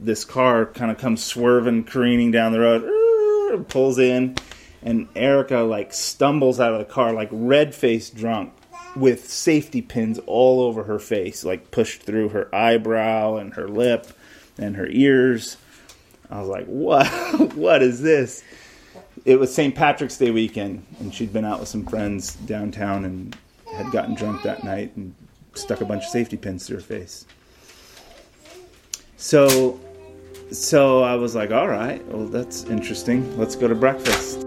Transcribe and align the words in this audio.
this 0.00 0.24
car 0.24 0.66
kind 0.66 0.90
of 0.90 0.98
comes 0.98 1.22
swerving, 1.22 1.84
careening 1.84 2.30
down 2.30 2.52
the 2.52 2.60
road, 2.60 3.68
pulls 3.68 3.98
in, 3.98 4.36
and 4.82 5.08
Erica 5.14 5.58
like 5.58 5.92
stumbles 5.92 6.58
out 6.58 6.72
of 6.72 6.78
the 6.78 6.92
car, 6.92 7.12
like 7.12 7.28
red 7.30 7.74
faced 7.74 8.16
drunk, 8.16 8.52
with 8.96 9.28
safety 9.30 9.82
pins 9.82 10.18
all 10.26 10.62
over 10.62 10.84
her 10.84 10.98
face, 10.98 11.44
like 11.44 11.70
pushed 11.70 12.02
through 12.02 12.30
her 12.30 12.52
eyebrow 12.54 13.36
and 13.36 13.54
her 13.54 13.68
lip 13.68 14.06
and 14.58 14.76
her 14.76 14.86
ears. 14.88 15.56
I 16.30 16.40
was 16.40 16.48
like, 16.48 16.66
what? 16.66 17.06
what 17.54 17.82
is 17.82 18.00
this? 18.00 18.42
It 19.24 19.38
was 19.38 19.54
St. 19.54 19.74
Patrick's 19.74 20.16
Day 20.16 20.30
weekend, 20.30 20.86
and 20.98 21.14
she'd 21.14 21.32
been 21.32 21.44
out 21.44 21.60
with 21.60 21.68
some 21.68 21.84
friends 21.84 22.34
downtown 22.36 23.04
and 23.04 23.36
had 23.74 23.90
gotten 23.92 24.14
drunk 24.14 24.42
that 24.42 24.64
night 24.64 24.96
and 24.96 25.14
stuck 25.54 25.80
a 25.80 25.84
bunch 25.84 26.04
of 26.04 26.10
safety 26.10 26.36
pins 26.36 26.66
through 26.66 26.76
her 26.76 26.82
face. 26.82 27.26
So, 29.16 29.78
so 30.52 31.02
I 31.02 31.14
was 31.14 31.34
like, 31.34 31.50
all 31.50 31.68
right, 31.68 32.04
well, 32.08 32.26
that's 32.26 32.64
interesting. 32.64 33.36
Let's 33.38 33.54
go 33.54 33.68
to 33.68 33.74
breakfast. 33.74 34.38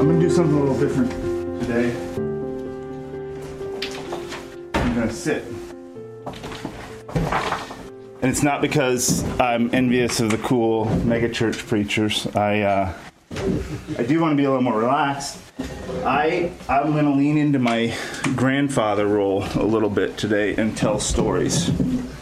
I'm 0.00 0.08
to 0.08 0.20
do 0.20 0.30
something 0.30 0.56
a 0.56 0.60
little 0.60 0.78
different 0.78 1.10
today. 1.60 1.94
I'm 4.74 4.94
to 5.08 5.14
sit. 5.14 5.44
And 8.22 8.30
it's 8.30 8.42
not 8.42 8.60
because 8.60 9.24
I'm 9.40 9.72
envious 9.74 10.20
of 10.20 10.30
the 10.30 10.38
cool 10.38 10.86
megachurch 10.86 11.66
preachers. 11.66 12.26
I 12.34 12.60
uh, 12.60 12.92
I 14.02 14.04
do 14.04 14.20
want 14.20 14.32
to 14.32 14.36
be 14.36 14.42
a 14.42 14.48
little 14.48 14.64
more 14.64 14.80
relaxed. 14.80 15.38
I 16.04 16.50
I'm 16.68 16.90
going 16.90 17.04
to 17.04 17.12
lean 17.12 17.38
into 17.38 17.60
my 17.60 17.96
grandfather 18.34 19.06
role 19.06 19.44
a 19.54 19.62
little 19.62 19.88
bit 19.88 20.18
today 20.18 20.56
and 20.56 20.76
tell 20.76 20.98
stories. 20.98 21.68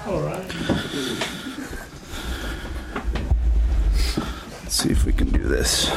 All 0.07 0.21
right. 0.21 0.47
Let's 4.61 4.75
see 4.75 4.91
if 4.91 5.07
we 5.07 5.15
can 5.15 5.31
do 5.31 5.43
this. 5.43 5.91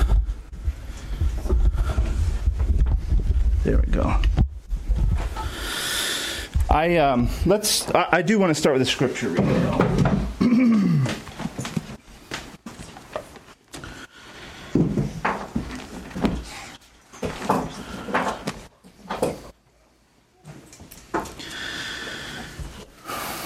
There 3.66 3.78
we 3.78 3.88
go. 3.88 4.22
I 6.70 6.96
um, 6.96 7.28
let's. 7.46 7.94
I, 7.94 8.08
I 8.10 8.22
do 8.22 8.40
want 8.40 8.52
to 8.52 8.56
start 8.56 8.76
with 8.76 8.84
a 8.84 8.90
scripture 8.90 9.28
reading. 9.28 9.64
though. 9.64 9.94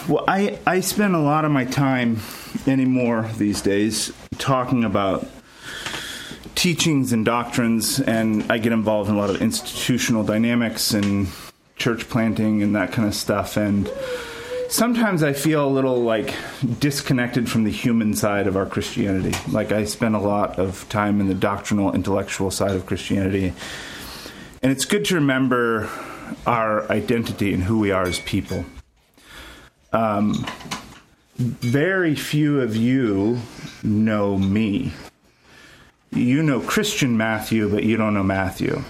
Well, 0.07 0.23
I, 0.77 0.81
spend 0.81 1.15
a 1.15 1.19
lot 1.19 1.43
of 1.43 1.49
my 1.49 1.65
time 1.65 2.19
anymore 2.67 3.27
these 3.37 3.61
days 3.61 4.13
talking 4.37 4.83
about 4.83 5.27
teachings 6.53 7.11
and 7.11 7.25
doctrines, 7.25 7.99
and 7.99 8.45
I 8.51 8.59
get 8.59 8.71
involved 8.71 9.09
in 9.09 9.15
a 9.15 9.17
lot 9.17 9.31
of 9.31 9.41
institutional 9.41 10.23
dynamics 10.23 10.93
and 10.93 11.29
church 11.77 12.07
planting 12.07 12.61
and 12.61 12.75
that 12.75 12.91
kind 12.91 13.07
of 13.07 13.15
stuff. 13.15 13.57
And 13.57 13.91
sometimes 14.69 15.23
I 15.23 15.33
feel 15.33 15.67
a 15.67 15.67
little 15.67 16.03
like 16.03 16.35
disconnected 16.77 17.49
from 17.49 17.63
the 17.63 17.71
human 17.71 18.13
side 18.13 18.45
of 18.45 18.55
our 18.55 18.67
Christianity. 18.67 19.35
Like 19.51 19.71
I 19.71 19.83
spend 19.85 20.15
a 20.15 20.19
lot 20.19 20.59
of 20.59 20.87
time 20.89 21.19
in 21.19 21.27
the 21.27 21.33
doctrinal, 21.33 21.91
intellectual 21.91 22.51
side 22.51 22.75
of 22.75 22.85
Christianity. 22.85 23.51
And 24.61 24.71
it's 24.71 24.85
good 24.85 25.05
to 25.05 25.15
remember 25.15 25.89
our 26.45 26.87
identity 26.91 27.51
and 27.51 27.63
who 27.63 27.79
we 27.79 27.89
are 27.89 28.03
as 28.03 28.19
people. 28.19 28.63
Um, 29.93 30.45
very 31.37 32.15
few 32.15 32.61
of 32.61 32.75
you 32.75 33.39
know 33.83 34.37
me. 34.37 34.93
You 36.11 36.41
know 36.41 36.59
Christian 36.59 37.17
Matthew, 37.17 37.69
but 37.69 37.83
you 37.83 37.97
don't 37.97 38.13
know 38.13 38.23
Matthew. 38.23 38.83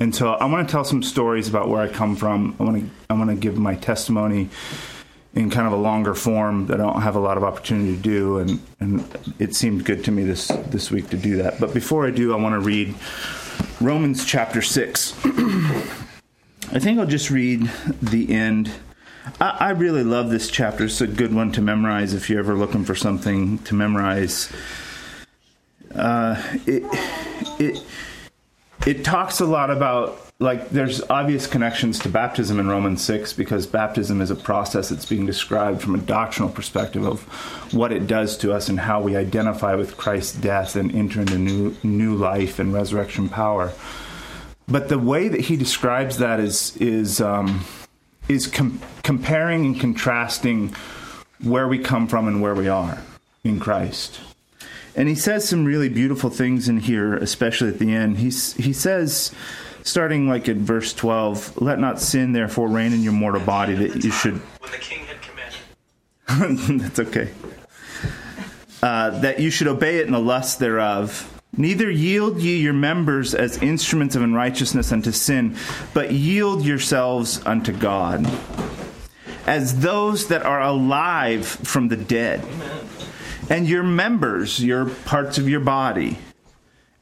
And 0.00 0.14
so 0.14 0.32
I 0.32 0.46
want 0.46 0.66
to 0.66 0.72
tell 0.72 0.84
some 0.84 1.02
stories 1.02 1.48
about 1.48 1.68
where 1.68 1.80
I 1.80 1.88
come 1.88 2.16
from. 2.16 2.56
I 2.58 2.64
want 2.64 2.80
to 2.80 2.90
I 3.10 3.14
want 3.14 3.30
to 3.30 3.36
give 3.36 3.56
my 3.56 3.76
testimony 3.76 4.48
in 5.34 5.48
kind 5.48 5.66
of 5.66 5.72
a 5.72 5.76
longer 5.76 6.14
form 6.14 6.66
that 6.66 6.80
I 6.80 6.84
don't 6.84 7.02
have 7.02 7.16
a 7.16 7.20
lot 7.20 7.36
of 7.36 7.44
opportunity 7.44 7.94
to 7.96 8.02
do, 8.02 8.38
and 8.38 8.60
and 8.80 9.34
it 9.38 9.54
seemed 9.54 9.84
good 9.84 10.04
to 10.04 10.10
me 10.10 10.24
this 10.24 10.48
this 10.48 10.90
week 10.90 11.10
to 11.10 11.16
do 11.16 11.36
that. 11.36 11.60
But 11.60 11.72
before 11.72 12.06
I 12.06 12.10
do, 12.10 12.32
I 12.32 12.36
want 12.36 12.54
to 12.54 12.60
read 12.60 12.94
Romans 13.80 14.24
chapter 14.24 14.60
six. 14.60 15.14
I 15.24 16.78
think 16.78 16.98
I'll 16.98 17.06
just 17.06 17.30
read 17.30 17.70
the 18.00 18.32
end. 18.32 18.72
I, 19.40 19.56
I 19.60 19.70
really 19.70 20.04
love 20.04 20.30
this 20.30 20.50
chapter. 20.50 20.84
It's 20.84 21.00
a 21.00 21.06
good 21.06 21.34
one 21.34 21.52
to 21.52 21.60
memorize 21.60 22.14
if 22.14 22.28
you're 22.28 22.40
ever 22.40 22.54
looking 22.54 22.84
for 22.84 22.94
something 22.94 23.58
to 23.58 23.74
memorize. 23.74 24.52
Uh, 25.94 26.42
it 26.66 26.82
it 27.60 27.84
it 28.86 29.04
talks 29.04 29.40
a 29.40 29.46
lot 29.46 29.70
about 29.70 30.18
like 30.38 30.70
there's 30.70 31.00
obvious 31.08 31.46
connections 31.46 32.00
to 32.00 32.08
baptism 32.08 32.58
in 32.58 32.68
Romans 32.68 33.00
6 33.02 33.32
because 33.34 33.66
baptism 33.66 34.20
is 34.20 34.30
a 34.30 34.34
process 34.34 34.88
that's 34.88 35.06
being 35.06 35.24
described 35.24 35.80
from 35.80 35.94
a 35.94 35.98
doctrinal 35.98 36.50
perspective 36.50 37.06
of 37.06 37.22
what 37.72 37.92
it 37.92 38.08
does 38.08 38.36
to 38.38 38.52
us 38.52 38.68
and 38.68 38.80
how 38.80 39.00
we 39.00 39.16
identify 39.16 39.76
with 39.76 39.96
Christ's 39.96 40.36
death 40.40 40.74
and 40.74 40.92
enter 40.94 41.20
into 41.20 41.38
new 41.38 41.76
new 41.82 42.14
life 42.16 42.58
and 42.58 42.72
resurrection 42.72 43.28
power. 43.28 43.72
But 44.66 44.88
the 44.88 44.98
way 44.98 45.28
that 45.28 45.42
he 45.42 45.56
describes 45.56 46.18
that 46.18 46.40
is 46.40 46.76
is 46.78 47.20
um, 47.20 47.64
is 48.32 48.46
com- 48.46 48.80
comparing 49.02 49.64
and 49.66 49.80
contrasting 49.80 50.74
where 51.42 51.68
we 51.68 51.78
come 51.78 52.06
from 52.06 52.28
and 52.28 52.40
where 52.40 52.54
we 52.54 52.68
are 52.68 52.98
in 53.44 53.58
Christ. 53.58 54.20
And 54.94 55.08
he 55.08 55.14
says 55.14 55.48
some 55.48 55.64
really 55.64 55.88
beautiful 55.88 56.30
things 56.30 56.68
in 56.68 56.80
here, 56.80 57.14
especially 57.14 57.68
at 57.68 57.78
the 57.78 57.94
end. 57.94 58.18
He's, 58.18 58.52
he 58.54 58.72
says, 58.72 59.32
starting 59.82 60.28
like 60.28 60.48
at 60.48 60.56
verse 60.56 60.92
12, 60.92 61.60
let 61.60 61.78
not 61.78 62.00
sin 62.00 62.32
therefore 62.32 62.68
reign 62.68 62.92
in 62.92 63.02
your 63.02 63.12
mortal 63.12 63.40
body 63.40 63.74
that 63.74 64.04
you 64.04 64.10
should. 64.10 64.34
When 64.60 64.70
the 64.70 64.78
king 64.78 65.06
had 65.06 65.16
commanded. 65.22 66.80
That's 66.82 67.00
okay. 67.00 67.30
Uh, 68.82 69.20
that 69.20 69.40
you 69.40 69.50
should 69.50 69.68
obey 69.68 69.98
it 69.98 70.06
in 70.06 70.12
the 70.12 70.20
lust 70.20 70.58
thereof. 70.58 71.41
Neither 71.56 71.90
yield 71.90 72.40
ye 72.40 72.56
your 72.56 72.72
members 72.72 73.34
as 73.34 73.62
instruments 73.62 74.16
of 74.16 74.22
unrighteousness 74.22 74.90
unto 74.90 75.12
sin, 75.12 75.56
but 75.92 76.12
yield 76.12 76.64
yourselves 76.64 77.44
unto 77.44 77.72
God 77.72 78.26
as 79.46 79.80
those 79.80 80.28
that 80.28 80.44
are 80.44 80.60
alive 80.60 81.46
from 81.46 81.88
the 81.88 81.96
dead 81.96 82.44
and 83.50 83.68
your 83.68 83.82
members, 83.82 84.62
your 84.64 84.86
parts 84.86 85.38
of 85.38 85.48
your 85.48 85.60
body, 85.60 86.18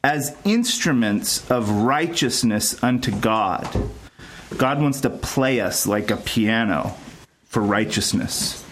as 0.02 0.36
instruments 0.44 1.48
of 1.50 1.70
righteousness 1.70 2.82
unto 2.82 3.12
God. 3.12 3.68
God 4.56 4.80
wants 4.80 5.00
to 5.02 5.10
play 5.10 5.60
us 5.60 5.86
like 5.86 6.10
a 6.10 6.16
piano 6.16 6.96
for 7.44 7.62
righteousness. 7.62 8.64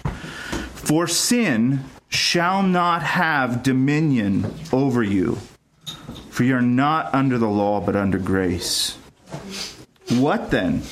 For 0.74 1.06
sin 1.06 1.84
shall 2.08 2.62
not 2.62 3.02
have 3.02 3.62
dominion 3.62 4.52
over 4.72 5.02
you, 5.02 5.38
for 6.30 6.44
you 6.44 6.56
are 6.56 6.62
not 6.62 7.14
under 7.14 7.38
the 7.38 7.48
law, 7.48 7.80
but 7.80 7.96
under 7.96 8.18
grace. 8.18 8.96
What 10.10 10.50
then? 10.50 10.82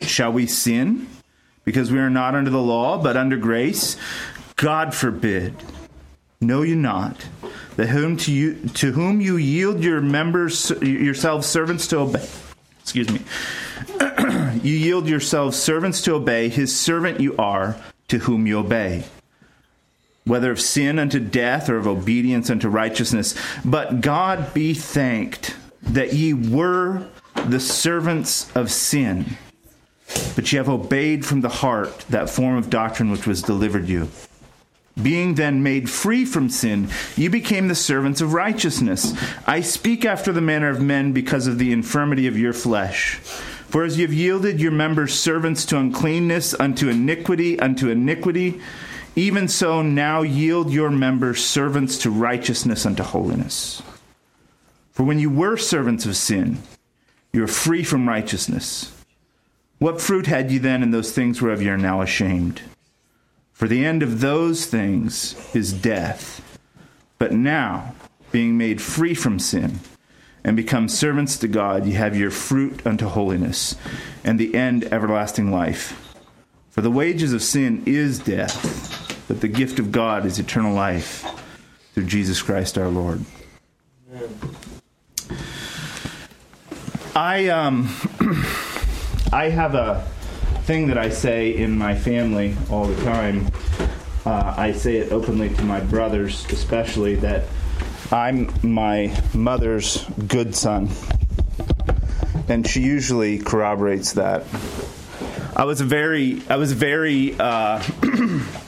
Shall 0.00 0.32
we 0.32 0.46
sin 0.46 1.06
because 1.64 1.92
we 1.92 1.98
are 1.98 2.10
not 2.10 2.34
under 2.34 2.50
the 2.50 2.60
law, 2.60 2.98
but 3.02 3.16
under 3.16 3.36
grace? 3.36 3.96
God 4.56 4.94
forbid. 4.94 5.54
Know 6.40 6.62
you 6.62 6.76
not 6.76 7.26
that 7.76 7.88
whom 7.88 8.16
to 8.16 8.32
you 8.32 8.54
to 8.74 8.92
whom 8.92 9.20
you 9.20 9.36
yield 9.36 9.82
your 9.82 10.00
members 10.00 10.70
yourselves 10.82 11.46
servants 11.46 11.86
to 11.88 11.98
obey. 11.98 12.26
Excuse 12.80 13.10
me. 13.10 13.20
you 14.62 14.74
yield 14.74 15.06
yourselves 15.08 15.58
servants 15.58 16.02
to 16.02 16.14
obey, 16.14 16.48
his 16.48 16.78
servant 16.78 17.20
you 17.20 17.36
are, 17.36 17.76
to 18.08 18.18
whom 18.18 18.46
you 18.46 18.58
obey. 18.58 19.04
Whether 20.30 20.52
of 20.52 20.60
sin 20.60 21.00
unto 21.00 21.18
death 21.18 21.68
or 21.68 21.76
of 21.76 21.88
obedience 21.88 22.50
unto 22.50 22.68
righteousness. 22.68 23.34
But 23.64 24.00
God 24.00 24.54
be 24.54 24.74
thanked 24.74 25.56
that 25.82 26.12
ye 26.12 26.32
were 26.32 27.08
the 27.46 27.58
servants 27.58 28.48
of 28.54 28.70
sin, 28.70 29.36
but 30.36 30.52
ye 30.52 30.56
have 30.58 30.68
obeyed 30.68 31.26
from 31.26 31.40
the 31.40 31.48
heart 31.48 32.04
that 32.10 32.30
form 32.30 32.56
of 32.56 32.70
doctrine 32.70 33.10
which 33.10 33.26
was 33.26 33.42
delivered 33.42 33.88
you. 33.88 34.08
Being 35.02 35.34
then 35.34 35.64
made 35.64 35.90
free 35.90 36.24
from 36.24 36.48
sin, 36.48 36.90
ye 37.16 37.26
became 37.26 37.66
the 37.66 37.74
servants 37.74 38.20
of 38.20 38.32
righteousness. 38.32 39.12
I 39.48 39.62
speak 39.62 40.04
after 40.04 40.30
the 40.30 40.40
manner 40.40 40.70
of 40.70 40.80
men 40.80 41.12
because 41.12 41.48
of 41.48 41.58
the 41.58 41.72
infirmity 41.72 42.28
of 42.28 42.38
your 42.38 42.52
flesh. 42.52 43.16
For 43.16 43.82
as 43.82 43.96
ye 43.96 44.02
have 44.02 44.12
yielded 44.12 44.60
your 44.60 44.70
members 44.70 45.12
servants 45.12 45.64
to 45.66 45.78
uncleanness, 45.78 46.54
unto 46.54 46.88
iniquity, 46.88 47.58
unto 47.58 47.88
iniquity, 47.88 48.60
even 49.20 49.48
so 49.48 49.82
now 49.82 50.22
yield 50.22 50.72
your 50.72 50.90
members 50.90 51.44
servants 51.44 51.98
to 51.98 52.10
righteousness, 52.10 52.86
unto 52.86 53.02
holiness. 53.02 53.82
For 54.92 55.02
when 55.02 55.18
you 55.18 55.28
were 55.28 55.58
servants 55.58 56.06
of 56.06 56.16
sin, 56.16 56.56
you 57.30 57.42
were 57.42 57.46
free 57.46 57.84
from 57.84 58.08
righteousness. 58.08 58.90
What 59.78 60.00
fruit 60.00 60.26
had 60.26 60.50
you 60.50 60.58
then 60.58 60.82
in 60.82 60.90
those 60.90 61.12
things 61.12 61.42
whereof 61.42 61.60
you 61.60 61.70
are 61.70 61.76
now 61.76 62.00
ashamed? 62.00 62.62
For 63.52 63.68
the 63.68 63.84
end 63.84 64.02
of 64.02 64.20
those 64.20 64.64
things 64.64 65.36
is 65.54 65.70
death. 65.70 66.58
But 67.18 67.32
now, 67.32 67.94
being 68.32 68.56
made 68.56 68.80
free 68.80 69.14
from 69.14 69.38
sin, 69.38 69.80
and 70.42 70.56
become 70.56 70.88
servants 70.88 71.36
to 71.38 71.48
God, 71.48 71.84
ye 71.84 71.92
have 71.92 72.16
your 72.16 72.30
fruit 72.30 72.86
unto 72.86 73.06
holiness, 73.06 73.76
and 74.24 74.38
the 74.38 74.54
end 74.54 74.84
everlasting 74.84 75.50
life. 75.50 76.16
For 76.70 76.80
the 76.80 76.90
wages 76.90 77.34
of 77.34 77.42
sin 77.42 77.82
is 77.84 78.18
death, 78.18 78.99
but 79.30 79.40
the 79.40 79.46
gift 79.46 79.78
of 79.78 79.92
God 79.92 80.26
is 80.26 80.40
eternal 80.40 80.74
life 80.74 81.24
through 81.94 82.06
Jesus 82.06 82.42
Christ 82.42 82.76
our 82.76 82.88
Lord. 82.88 83.24
I 87.14 87.46
um 87.46 87.88
I 89.32 89.48
have 89.50 89.76
a 89.76 90.04
thing 90.64 90.88
that 90.88 90.98
I 90.98 91.10
say 91.10 91.56
in 91.56 91.78
my 91.78 91.94
family 91.94 92.56
all 92.70 92.86
the 92.86 93.00
time. 93.04 93.52
Uh, 94.26 94.52
I 94.56 94.72
say 94.72 94.96
it 94.96 95.12
openly 95.12 95.54
to 95.54 95.62
my 95.62 95.78
brothers, 95.78 96.44
especially 96.46 97.14
that 97.16 97.44
I'm 98.10 98.52
my 98.64 99.16
mother's 99.32 100.04
good 100.26 100.56
son, 100.56 100.88
and 102.48 102.66
she 102.66 102.80
usually 102.80 103.38
corroborates 103.38 104.14
that. 104.14 104.42
I 105.54 105.64
was 105.64 105.80
a 105.80 105.84
very, 105.84 106.42
I 106.48 106.56
was 106.56 106.72
very, 106.72 107.38
uh, 107.38 107.80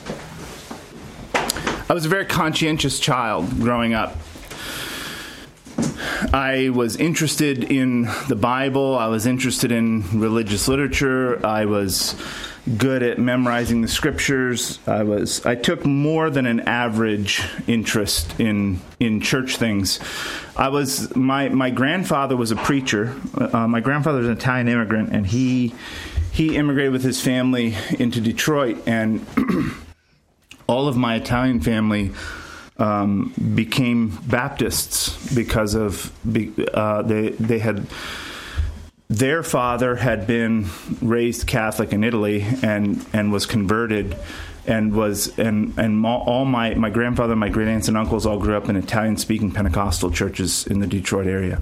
I 1.93 1.95
was 1.95 2.05
a 2.05 2.09
very 2.09 2.25
conscientious 2.25 2.99
child 2.99 3.47
growing 3.59 3.93
up. 3.93 4.17
I 6.33 6.71
was 6.73 6.95
interested 6.95 7.65
in 7.65 8.09
the 8.27 8.35
Bible. 8.35 8.97
I 8.97 9.09
was 9.09 9.27
interested 9.27 9.71
in 9.71 10.19
religious 10.19 10.67
literature. 10.67 11.45
I 11.45 11.65
was 11.65 12.19
good 12.79 13.03
at 13.03 13.19
memorizing 13.19 13.83
the 13.83 13.87
scriptures. 13.87 14.79
I 14.87 15.03
was 15.03 15.45
I 15.45 15.53
took 15.53 15.85
more 15.85 16.31
than 16.31 16.47
an 16.47 16.61
average 16.61 17.43
interest 17.67 18.39
in 18.39 18.81
in 18.99 19.21
church 19.21 19.57
things. 19.57 19.99
I 20.57 20.69
was 20.69 21.15
my 21.15 21.49
my 21.49 21.69
grandfather 21.69 22.35
was 22.35 22.49
a 22.49 22.55
preacher. 22.55 23.13
Uh, 23.37 23.67
my 23.67 23.81
grandfather 23.81 24.17
was 24.17 24.27
an 24.29 24.33
Italian 24.33 24.67
immigrant, 24.67 25.11
and 25.11 25.27
he 25.27 25.75
he 26.31 26.55
immigrated 26.55 26.91
with 26.91 27.03
his 27.03 27.21
family 27.21 27.75
into 27.99 28.19
Detroit, 28.19 28.81
and 28.87 29.23
all 30.67 30.87
of 30.87 30.95
my 30.95 31.15
Italian 31.15 31.59
family 31.61 32.11
um, 32.77 33.33
became 33.55 34.17
Baptists 34.27 35.33
because 35.33 35.75
of 35.75 36.11
uh, 36.73 37.01
they 37.03 37.29
they 37.29 37.59
had 37.59 37.85
their 39.09 39.43
father 39.43 39.95
had 39.95 40.25
been 40.25 40.65
raised 41.01 41.45
Catholic 41.45 41.93
in 41.93 42.03
Italy 42.03 42.45
and 42.63 43.05
and 43.13 43.31
was 43.31 43.45
converted 43.45 44.17
and 44.65 44.93
was 44.95 45.37
and 45.37 45.77
and 45.77 46.05
all 46.05 46.45
my 46.45 46.73
my 46.73 46.89
grandfather, 46.89 47.35
my 47.35 47.49
great 47.49 47.67
aunts 47.67 47.87
and 47.87 47.97
uncles 47.97 48.25
all 48.25 48.39
grew 48.39 48.55
up 48.55 48.69
in 48.69 48.75
Italian 48.75 49.17
speaking 49.17 49.51
Pentecostal 49.51 50.11
churches 50.11 50.65
in 50.67 50.79
the 50.79 50.87
Detroit 50.87 51.27
area. 51.27 51.61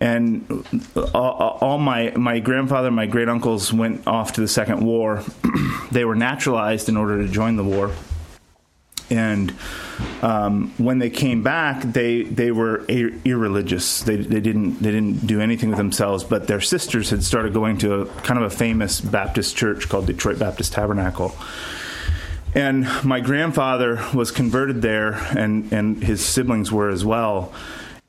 And 0.00 0.64
all, 1.12 1.58
all 1.60 1.78
my 1.78 2.12
my 2.12 2.38
grandfather, 2.38 2.90
my 2.90 3.06
great 3.06 3.28
uncles 3.28 3.72
went 3.72 4.06
off 4.06 4.34
to 4.34 4.40
the 4.40 4.48
Second 4.48 4.80
War. 4.84 5.24
they 5.90 6.04
were 6.04 6.14
naturalized 6.14 6.88
in 6.88 6.96
order 6.96 7.20
to 7.20 7.28
join 7.28 7.56
the 7.56 7.64
war 7.64 7.92
and 9.10 9.54
um, 10.20 10.72
when 10.76 10.98
they 10.98 11.10
came 11.10 11.42
back, 11.42 11.82
they 11.82 12.22
they 12.24 12.50
were 12.50 12.84
ir- 12.88 13.18
irreligious. 13.24 14.02
They, 14.02 14.16
they 14.16 14.40
didn't 14.40 14.82
they 14.82 14.90
didn't 14.90 15.26
do 15.26 15.40
anything 15.40 15.70
with 15.70 15.78
themselves. 15.78 16.24
But 16.24 16.46
their 16.46 16.60
sisters 16.60 17.10
had 17.10 17.24
started 17.24 17.54
going 17.54 17.78
to 17.78 18.02
a 18.02 18.06
kind 18.06 18.42
of 18.42 18.52
a 18.52 18.54
famous 18.54 19.00
Baptist 19.00 19.56
church 19.56 19.88
called 19.88 20.06
Detroit 20.06 20.38
Baptist 20.38 20.72
Tabernacle. 20.72 21.34
And 22.54 22.88
my 23.04 23.20
grandfather 23.20 24.02
was 24.14 24.30
converted 24.30 24.80
there, 24.80 25.12
and, 25.36 25.70
and 25.70 26.02
his 26.02 26.24
siblings 26.24 26.72
were 26.72 26.88
as 26.88 27.04
well. 27.04 27.52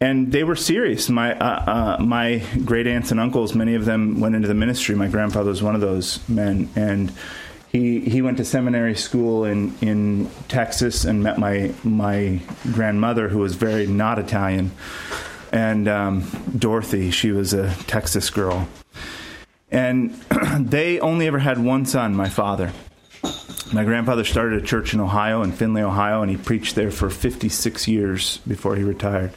And 0.01 0.31
they 0.31 0.46
were 0.46 0.56
serious. 0.56 1.10
My 1.10 1.38
uh, 1.38 1.98
uh, 2.00 2.01
my 2.01 2.42
great 2.63 2.88
aunts 2.88 3.12
and 3.12 3.19
uncles, 3.19 3.54
many 3.54 3.75
of 3.75 3.84
them 3.84 4.22
went 4.22 4.34
into 4.34 4.48
the 4.48 4.54
ministry. 4.54 4.96
My 4.96 5.10
grandfather 5.10 5.50
was 5.50 5.62
one 5.62 5.75
of 5.75 5.81
those 5.81 6.28
men, 6.30 6.69
and 6.78 7.12
he 7.68 8.00
he 8.00 8.22
went 8.22 8.38
to 8.38 8.46
seminary 8.46 8.96
school 8.96 9.44
in 9.44 9.75
in 9.81 10.30
Texas 10.48 11.04
and 11.04 11.22
met 11.22 11.38
my 11.38 11.74
my 11.84 12.40
grandmother 12.72 13.28
who 13.28 13.40
was 13.40 13.56
very 13.56 13.88
not 13.88 14.19
Italian, 14.19 14.72
and 15.51 15.90
um, 15.90 16.22
Dorothy. 16.57 17.12
She 17.12 17.31
was 17.31 17.52
a 17.52 17.75
Texas 17.88 18.30
girl, 18.30 18.69
and 19.69 20.12
they 20.60 21.02
only 21.02 21.28
ever 21.28 21.40
had 21.40 21.60
one 21.60 21.86
son. 21.86 22.16
My 22.16 22.30
father. 22.30 22.72
My 23.72 23.84
grandfather 23.84 24.24
started 24.24 24.63
a 24.63 24.66
church 24.66 24.95
in 24.95 25.00
Ohio, 25.00 25.44
in 25.44 25.52
Findlay, 25.52 25.84
Ohio, 25.84 26.24
and 26.24 26.31
he 26.31 26.38
preached 26.38 26.74
there 26.74 26.90
for 26.90 27.12
56 27.12 27.88
years 27.88 28.38
before 28.48 28.75
he 28.75 28.84
retired. 28.84 29.31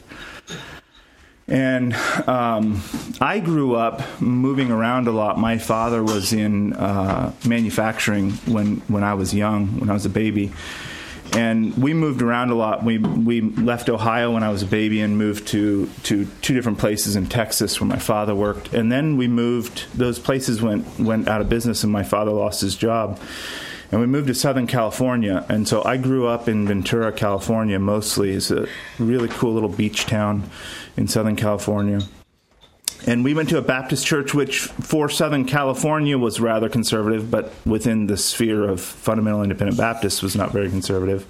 And 1.53 1.93
um, 2.27 2.81
I 3.21 3.39
grew 3.39 3.75
up 3.75 4.19
moving 4.19 4.71
around 4.71 5.07
a 5.07 5.11
lot. 5.11 5.37
My 5.37 5.59
father 5.59 6.03
was 6.03 6.33
in 6.33 6.73
uh, 6.73 7.31
manufacturing 7.45 8.31
when, 8.47 8.77
when 8.87 9.03
I 9.03 9.13
was 9.13 9.35
young, 9.35 9.79
when 9.79 9.87
I 9.87 9.93
was 9.93 10.03
a 10.03 10.09
baby. 10.09 10.51
And 11.33 11.77
we 11.77 11.93
moved 11.93 12.23
around 12.23 12.49
a 12.49 12.55
lot. 12.55 12.83
We, 12.83 12.97
we 12.97 13.41
left 13.41 13.87
Ohio 13.87 14.31
when 14.31 14.41
I 14.41 14.49
was 14.49 14.63
a 14.63 14.65
baby 14.65 15.01
and 15.01 15.15
moved 15.15 15.47
to, 15.49 15.87
to 16.05 16.25
two 16.41 16.55
different 16.55 16.79
places 16.79 17.15
in 17.15 17.27
Texas 17.27 17.79
where 17.79 17.87
my 17.87 17.99
father 17.99 18.33
worked. 18.33 18.73
And 18.73 18.91
then 18.91 19.15
we 19.15 19.27
moved, 19.27 19.85
those 19.93 20.17
places 20.17 20.59
went, 20.59 20.99
went 20.99 21.27
out 21.27 21.39
of 21.39 21.49
business 21.49 21.83
and 21.83 21.93
my 21.93 22.03
father 22.03 22.31
lost 22.31 22.61
his 22.61 22.75
job 22.75 23.19
and 23.93 24.01
we 24.01 24.07
moved 24.07 24.25
to 24.25 24.33
Southern 24.33 24.65
California. 24.65 25.45
And 25.49 25.67
so 25.67 25.83
I 25.85 25.97
grew 25.97 26.25
up 26.25 26.47
in 26.47 26.65
Ventura, 26.65 27.11
California, 27.11 27.77
mostly. 27.77 28.31
It's 28.31 28.49
a 28.49 28.67
really 28.97 29.27
cool 29.29 29.53
little 29.53 29.69
beach 29.69 30.07
town 30.07 30.49
in 30.97 31.07
Southern 31.07 31.35
California. 31.35 31.99
And 33.05 33.23
we 33.23 33.35
went 33.35 33.49
to 33.49 33.59
a 33.59 33.61
Baptist 33.61 34.03
church, 34.03 34.33
which 34.33 34.61
for 34.61 35.09
Southern 35.09 35.45
California 35.45 36.17
was 36.17 36.39
rather 36.39 36.69
conservative, 36.69 37.29
but 37.29 37.53
within 37.67 38.07
the 38.07 38.17
sphere 38.17 38.67
of 38.67 38.81
fundamental 38.81 39.43
independent 39.43 39.77
Baptists 39.77 40.23
was 40.23 40.35
not 40.35 40.51
very 40.51 40.71
conservative 40.71 41.27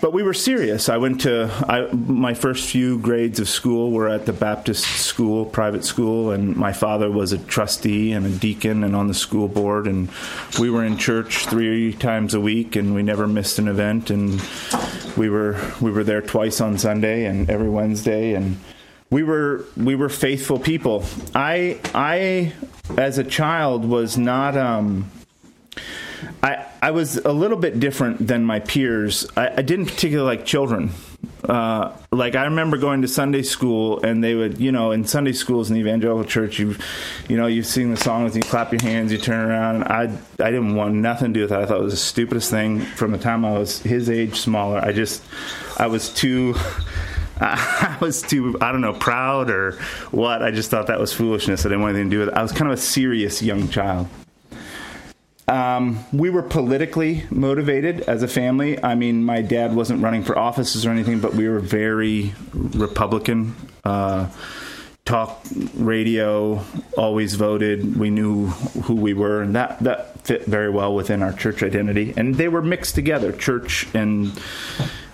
but 0.00 0.12
we 0.12 0.22
were 0.22 0.34
serious. 0.34 0.88
I 0.88 0.96
went 0.96 1.22
to 1.22 1.50
I, 1.68 1.92
my 1.92 2.34
first 2.34 2.68
few 2.68 2.98
grades 2.98 3.40
of 3.40 3.48
school 3.48 3.90
were 3.90 4.08
at 4.08 4.26
the 4.26 4.32
Baptist 4.32 4.84
school, 4.84 5.44
private 5.44 5.84
school, 5.84 6.30
and 6.30 6.56
my 6.56 6.72
father 6.72 7.10
was 7.10 7.32
a 7.32 7.38
trustee 7.38 8.12
and 8.12 8.26
a 8.26 8.30
deacon 8.30 8.84
and 8.84 8.94
on 8.94 9.08
the 9.08 9.14
school 9.14 9.48
board, 9.48 9.86
and 9.86 10.08
we 10.58 10.70
were 10.70 10.84
in 10.84 10.96
church 10.96 11.46
three 11.46 11.92
times 11.92 12.34
a 12.34 12.40
week, 12.40 12.76
and 12.76 12.94
we 12.94 13.02
never 13.02 13.26
missed 13.26 13.58
an 13.58 13.68
event, 13.68 14.10
and 14.10 14.42
we 15.16 15.28
were 15.28 15.60
we 15.80 15.90
were 15.90 16.04
there 16.04 16.22
twice 16.22 16.60
on 16.60 16.78
Sunday 16.78 17.24
and 17.24 17.48
every 17.50 17.68
Wednesday, 17.68 18.34
and 18.34 18.58
we 19.10 19.22
were 19.22 19.64
we 19.76 19.94
were 19.94 20.08
faithful 20.08 20.58
people. 20.58 21.04
I 21.34 21.80
I 21.94 22.52
as 22.96 23.18
a 23.18 23.24
child 23.24 23.84
was 23.84 24.18
not. 24.18 24.56
Um, 24.56 25.10
I, 26.42 26.66
I 26.86 26.92
was 26.92 27.16
a 27.16 27.32
little 27.32 27.56
bit 27.56 27.80
different 27.80 28.28
than 28.28 28.44
my 28.44 28.60
peers. 28.60 29.26
I, 29.36 29.54
I 29.56 29.62
didn't 29.62 29.86
particularly 29.86 30.36
like 30.36 30.46
children. 30.46 30.92
Uh, 31.42 31.96
like 32.12 32.36
I 32.36 32.44
remember 32.44 32.76
going 32.76 33.02
to 33.02 33.08
Sunday 33.08 33.42
school, 33.42 34.00
and 34.04 34.22
they 34.22 34.36
would, 34.36 34.60
you 34.60 34.70
know, 34.70 34.92
in 34.92 35.04
Sunday 35.04 35.32
schools 35.32 35.68
in 35.68 35.74
the 35.74 35.80
evangelical 35.80 36.22
church, 36.22 36.60
you, 36.60 36.76
you 37.28 37.36
know, 37.36 37.48
you 37.48 37.64
sing 37.64 37.90
the 37.90 37.96
songs, 37.96 38.36
and 38.36 38.44
you 38.44 38.48
clap 38.48 38.70
your 38.70 38.80
hands, 38.82 39.10
you 39.10 39.18
turn 39.18 39.50
around. 39.50 39.82
I, 39.82 40.02
I 40.38 40.50
didn't 40.52 40.76
want 40.76 40.94
nothing 40.94 41.32
to 41.32 41.34
do 41.34 41.40
with 41.40 41.50
that. 41.50 41.62
I 41.62 41.66
thought 41.66 41.80
it 41.80 41.82
was 41.82 41.94
the 41.94 41.98
stupidest 41.98 42.52
thing 42.52 42.78
from 42.78 43.10
the 43.10 43.18
time 43.18 43.44
I 43.44 43.58
was 43.58 43.80
his 43.80 44.08
age, 44.08 44.38
smaller. 44.38 44.78
I 44.78 44.92
just, 44.92 45.24
I 45.78 45.88
was 45.88 46.14
too. 46.14 46.54
I 47.40 47.98
was 48.00 48.22
too, 48.22 48.56
I 48.60 48.70
don't 48.70 48.80
know, 48.80 48.94
proud 48.94 49.50
or 49.50 49.72
what. 50.12 50.40
I 50.40 50.52
just 50.52 50.70
thought 50.70 50.86
that 50.86 51.00
was 51.00 51.12
foolishness. 51.12 51.66
I 51.66 51.68
didn't 51.68 51.82
want 51.82 51.96
anything 51.96 52.10
to 52.10 52.16
do 52.16 52.20
with 52.20 52.28
it. 52.28 52.34
I 52.34 52.42
was 52.42 52.52
kind 52.52 52.70
of 52.70 52.78
a 52.78 52.80
serious 52.80 53.42
young 53.42 53.68
child. 53.70 54.06
Um, 55.48 56.04
we 56.12 56.28
were 56.28 56.42
politically 56.42 57.24
motivated 57.30 58.00
as 58.02 58.22
a 58.22 58.28
family. 58.28 58.82
I 58.82 58.96
mean, 58.96 59.22
my 59.22 59.42
dad 59.42 59.74
wasn't 59.74 60.02
running 60.02 60.24
for 60.24 60.36
offices 60.36 60.84
or 60.84 60.90
anything, 60.90 61.20
but 61.20 61.34
we 61.34 61.48
were 61.48 61.60
very 61.60 62.34
Republican. 62.52 63.54
Uh, 63.84 64.28
talk 65.04 65.40
radio, 65.76 66.64
always 66.98 67.36
voted. 67.36 67.96
We 67.96 68.10
knew 68.10 68.48
who 68.48 68.96
we 68.96 69.14
were, 69.14 69.40
and 69.40 69.54
that 69.54 69.78
that 69.80 70.20
fit 70.22 70.44
very 70.46 70.68
well 70.68 70.94
within 70.94 71.22
our 71.22 71.32
church 71.32 71.62
identity. 71.62 72.12
And 72.16 72.34
they 72.34 72.48
were 72.48 72.62
mixed 72.62 72.96
together. 72.96 73.30
Church 73.30 73.86
and 73.94 74.32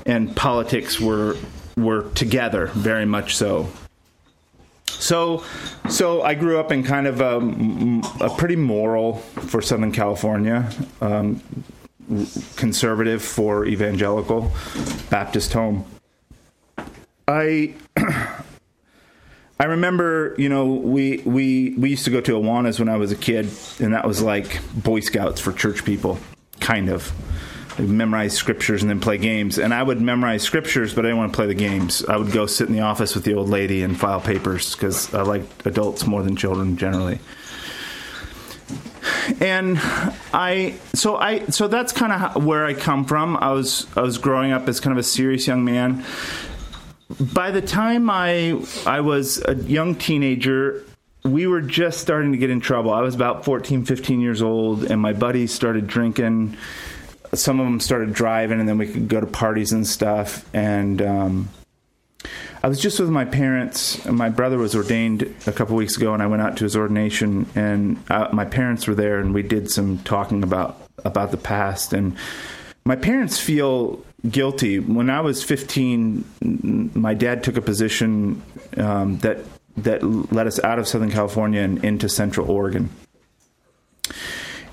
and 0.07 0.35
politics 0.35 0.99
were 0.99 1.37
were 1.77 2.11
together, 2.15 2.67
very 2.69 3.05
much 3.05 3.37
so. 3.37 3.69
So, 5.01 5.45
so 5.89 6.23
I 6.23 6.35
grew 6.35 6.59
up 6.59 6.73
in 6.73 6.83
kind 6.83 7.07
of 7.07 7.21
a, 7.21 8.25
a 8.25 8.31
pretty 8.37 8.57
moral 8.57 9.17
for 9.17 9.63
Southern 9.63 9.93
California, 9.93 10.71
um, 11.01 11.43
conservative 12.57 13.23
for 13.23 13.65
evangelical 13.65 14.53
Baptist 15.11 15.53
home. 15.53 15.85
I 17.29 17.75
I 19.63 19.67
remember, 19.67 20.35
you 20.39 20.49
know, 20.49 20.67
we 20.67 21.19
we 21.19 21.75
we 21.79 21.91
used 21.91 22.05
to 22.07 22.11
go 22.11 22.21
to 22.21 22.33
Awanas 22.33 22.81
when 22.81 22.89
I 22.89 22.97
was 22.97 23.13
a 23.13 23.17
kid, 23.17 23.49
and 23.79 23.95
that 23.95 24.07
was 24.07 24.21
like 24.21 24.61
Boy 24.75 24.99
Scouts 24.99 25.41
for 25.41 25.53
church 25.53 25.85
people, 25.85 26.19
kind 26.59 26.89
of. 26.89 27.13
Memorize 27.79 28.35
scriptures 28.35 28.83
and 28.83 28.91
then 28.91 29.01
play 29.01 29.19
games. 29.19 29.59
And 29.59 29.73
I 29.73 29.83
would 29.83 30.01
memorize 30.01 30.43
scriptures, 30.43 30.95
but 30.95 31.05
I 31.05 31.09
didn't 31.09 31.19
want 31.19 31.33
to 31.33 31.37
play 31.37 31.47
the 31.47 31.55
games. 31.55 32.05
I 32.05 32.17
would 32.17 32.33
go 32.33 32.47
sit 32.47 32.69
in 32.69 32.75
the 32.75 32.81
office 32.81 33.15
with 33.15 33.25
the 33.25 33.35
old 33.35 33.49
lady 33.49 33.83
and 33.83 33.99
file 33.99 34.21
papers 34.21 34.75
because 34.75 35.13
I 35.15 35.23
like 35.23 35.43
adults 35.65 36.07
more 36.07 36.23
than 36.23 36.37
children 36.37 36.77
generally. 36.77 37.19
And 39.41 39.79
I, 40.33 40.75
so 40.95 41.17
I, 41.17 41.47
so 41.47 41.69
that's 41.69 41.93
kind 41.93 42.13
of 42.13 42.45
where 42.45 42.67
I 42.67 42.75
come 42.75 43.05
from. 43.05 43.37
I 43.37 43.53
was, 43.53 43.87
I 43.97 44.03
was 44.03 44.19
growing 44.19 44.53
up 44.53 44.69
as 44.69 44.81
kind 44.81 44.93
of 44.93 44.99
a 44.99 45.03
serious 45.03 45.47
young 45.47 45.65
man. 45.65 46.05
By 47.21 47.51
the 47.51 47.63
time 47.63 48.11
I, 48.11 48.63
I 48.87 49.01
was 49.01 49.43
a 49.47 49.55
young 49.55 49.95
teenager, 49.95 50.85
we 51.25 51.47
were 51.47 51.61
just 51.61 52.01
starting 52.01 52.33
to 52.33 52.39
get 52.39 52.51
in 52.51 52.61
trouble. 52.61 52.93
I 52.93 53.01
was 53.01 53.15
about 53.15 53.45
14, 53.45 53.85
15 53.85 54.21
years 54.21 54.43
old, 54.43 54.85
and 54.85 55.01
my 55.01 55.13
buddies 55.13 55.53
started 55.53 55.87
drinking 55.87 56.57
some 57.35 57.61
of 57.61 57.67
them 57.67 57.81
started 57.81 58.13
driving, 58.13 58.61
and 58.61 58.69
then 58.69 58.79
we 58.79 58.87
could 58.87 59.09
go 59.09 59.21
to 59.21 59.27
parties 59.27 59.73
and 59.73 59.87
stuff. 59.87 60.45
And 60.55 61.01
um, 61.01 61.49
I 62.63 62.69
was 62.69 62.81
just 62.81 63.01
with 63.01 63.11
my 63.11 63.25
parents. 63.25 64.05
My 64.05 64.29
brother 64.29 64.59
was 64.59 64.77
ordained 64.77 65.35
a 65.47 65.53
couple 65.53 65.77
weeks 65.77 65.97
ago, 65.97 66.13
and 66.15 66.23
I 66.23 66.27
went 66.27 66.43
out 66.43 66.57
to 66.59 66.65
his 66.65 66.77
ordination, 66.77 67.47
and 67.55 68.03
uh, 68.11 68.29
my 68.33 68.45
parents 68.45 68.87
were 68.87 68.95
there, 68.95 69.19
and 69.19 69.33
we 69.33 69.43
did 69.43 69.71
some 69.71 69.99
talking 69.99 70.43
about 70.43 70.79
about 71.05 71.31
the 71.31 71.37
past. 71.37 71.93
And 71.93 72.17
my 72.85 72.97
parents 72.97 73.39
feel 73.39 74.05
guilty. 74.29 74.79
When 74.79 75.11
I 75.11 75.21
was 75.21 75.43
15, 75.43 76.91
my 76.95 77.15
dad 77.15 77.43
took 77.43 77.57
a 77.57 77.63
position 77.63 78.43
um, 78.77 79.19
that 79.19 79.39
that 79.79 80.03
led 80.03 80.47
us 80.47 80.63
out 80.63 80.79
of 80.79 80.87
Southern 80.87 81.11
California 81.11 81.63
and 81.63 81.83
into 81.83 82.09
Central 82.09 82.51
Oregon 82.51 82.91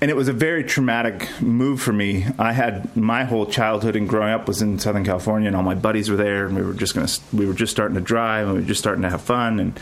and 0.00 0.10
it 0.10 0.16
was 0.16 0.28
a 0.28 0.32
very 0.32 0.64
traumatic 0.64 1.28
move 1.42 1.82
for 1.82 1.92
me. 1.92 2.26
I 2.38 2.52
had 2.52 2.96
my 2.96 3.24
whole 3.24 3.46
childhood 3.46 3.96
and 3.96 4.08
growing 4.08 4.32
up 4.32 4.48
was 4.48 4.62
in 4.62 4.78
Southern 4.78 5.04
California, 5.04 5.46
and 5.46 5.56
all 5.56 5.62
my 5.62 5.74
buddies 5.74 6.08
were 6.08 6.16
there, 6.16 6.46
and 6.46 6.56
we 6.56 6.62
were 6.62 6.72
just 6.72 6.94
gonna 6.94 7.08
we 7.32 7.46
were 7.46 7.54
just 7.54 7.72
starting 7.72 7.96
to 7.96 8.00
drive, 8.00 8.46
and 8.46 8.54
we 8.54 8.60
were 8.62 8.66
just 8.66 8.80
starting 8.80 9.02
to 9.02 9.10
have 9.10 9.20
fun, 9.20 9.60
and 9.60 9.78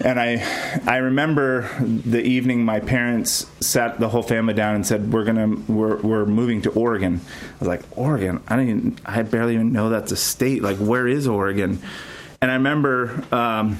and 0.00 0.18
I 0.18 0.80
I 0.86 0.96
remember 0.96 1.68
the 1.80 2.22
evening 2.22 2.64
my 2.64 2.80
parents 2.80 3.46
sat 3.60 4.00
the 4.00 4.08
whole 4.08 4.22
family 4.22 4.54
down 4.54 4.74
and 4.74 4.86
said 4.86 5.12
we're 5.12 5.24
gonna 5.24 5.56
we're 5.68 5.96
we're 5.96 6.26
moving 6.26 6.62
to 6.62 6.70
Oregon. 6.70 7.20
I 7.26 7.58
was 7.58 7.68
like 7.68 7.82
Oregon, 7.96 8.42
I 8.48 8.56
didn't 8.56 9.00
I 9.04 9.22
barely 9.22 9.54
even 9.54 9.72
know 9.72 9.90
that's 9.90 10.12
a 10.12 10.16
state. 10.16 10.62
Like 10.62 10.78
where 10.78 11.06
is 11.06 11.28
Oregon? 11.28 11.80
And 12.40 12.50
I 12.50 12.54
remember. 12.54 13.24
Um, 13.30 13.78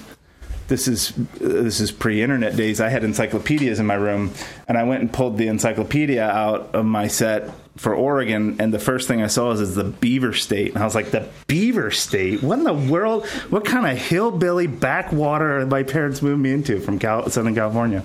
this 0.73 0.89
is 0.89 1.13
this 1.39 1.81
is 1.81 1.93
pre-internet 1.93 2.57
days. 2.57 2.81
I 2.81 2.89
had 2.89 3.05
encyclopedias 3.05 3.79
in 3.79 3.85
my 3.85 3.95
room, 3.95 4.33
and 4.67 4.79
I 4.79 4.85
went 4.85 5.03
and 5.03 5.13
pulled 5.13 5.37
the 5.37 5.49
encyclopedia 5.49 6.27
out 6.27 6.75
of 6.75 6.87
my 6.87 7.09
set 7.09 7.51
for 7.77 7.95
Oregon, 7.95 8.57
and 8.59 8.73
the 8.73 8.79
first 8.79 9.07
thing 9.07 9.23
I 9.23 9.27
saw 9.27 9.51
is, 9.51 9.61
is 9.61 9.75
the 9.75 9.85
Beaver 9.85 10.33
State, 10.33 10.73
and 10.73 10.83
I 10.83 10.87
was 10.87 10.95
like, 10.95 11.11
the 11.11 11.29
Beaver 11.47 11.91
State? 11.91 12.43
What 12.43 12.59
in 12.59 12.65
the 12.65 12.73
world? 12.73 13.27
What 13.51 13.67
kind 13.67 13.87
of 13.87 13.99
hillbilly 13.99 14.67
backwater 14.67 15.67
my 15.67 15.83
parents 15.83 16.23
moved 16.23 16.41
me 16.41 16.53
into 16.53 16.81
from 16.81 16.99
Cal- 16.99 17.29
Southern 17.29 17.55
California? 17.55 18.03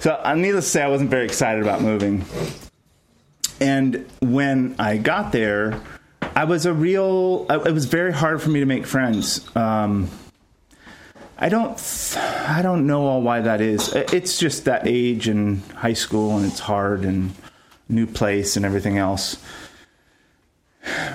So, 0.00 0.20
uh, 0.24 0.34
needless 0.34 0.64
to 0.64 0.70
say, 0.72 0.82
I 0.82 0.88
wasn't 0.88 1.10
very 1.10 1.24
excited 1.24 1.62
about 1.62 1.82
moving. 1.82 2.24
And 3.60 4.10
when 4.20 4.74
I 4.78 4.96
got 4.96 5.30
there, 5.30 5.80
I 6.34 6.44
was 6.44 6.66
a 6.66 6.72
real. 6.72 7.46
It 7.48 7.72
was 7.72 7.84
very 7.84 8.12
hard 8.12 8.42
for 8.42 8.50
me 8.50 8.58
to 8.58 8.66
make 8.66 8.86
friends. 8.86 9.48
Um, 9.56 10.08
I 11.42 11.48
don't 11.48 12.16
I 12.16 12.60
don't 12.62 12.86
know 12.86 13.06
all 13.06 13.22
why 13.22 13.40
that 13.40 13.62
is. 13.62 13.92
It's 13.94 14.38
just 14.38 14.66
that 14.66 14.86
age 14.86 15.26
and 15.26 15.62
high 15.72 15.94
school 15.94 16.36
and 16.36 16.44
it's 16.44 16.60
hard 16.60 17.04
and 17.04 17.32
new 17.88 18.06
place 18.06 18.56
and 18.56 18.66
everything 18.66 18.98
else. 18.98 19.38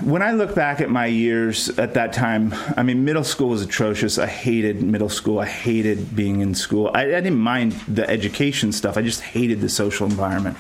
When 0.03 0.21
I 0.21 0.31
look 0.31 0.55
back 0.55 0.81
at 0.81 0.89
my 0.89 1.05
years 1.05 1.69
at 1.79 1.93
that 1.95 2.13
time, 2.13 2.53
I 2.75 2.83
mean, 2.83 3.03
middle 3.03 3.23
school 3.23 3.49
was 3.49 3.61
atrocious. 3.61 4.17
I 4.17 4.27
hated 4.27 4.81
middle 4.81 5.09
school. 5.09 5.39
I 5.39 5.45
hated 5.45 6.15
being 6.15 6.41
in 6.41 6.53
school. 6.53 6.91
I, 6.93 7.01
I 7.01 7.21
didn't 7.21 7.39
mind 7.39 7.73
the 7.87 8.07
education 8.07 8.71
stuff. 8.71 8.97
I 8.97 9.01
just 9.01 9.21
hated 9.21 9.61
the 9.61 9.69
social 9.69 10.05
environment. 10.05 10.57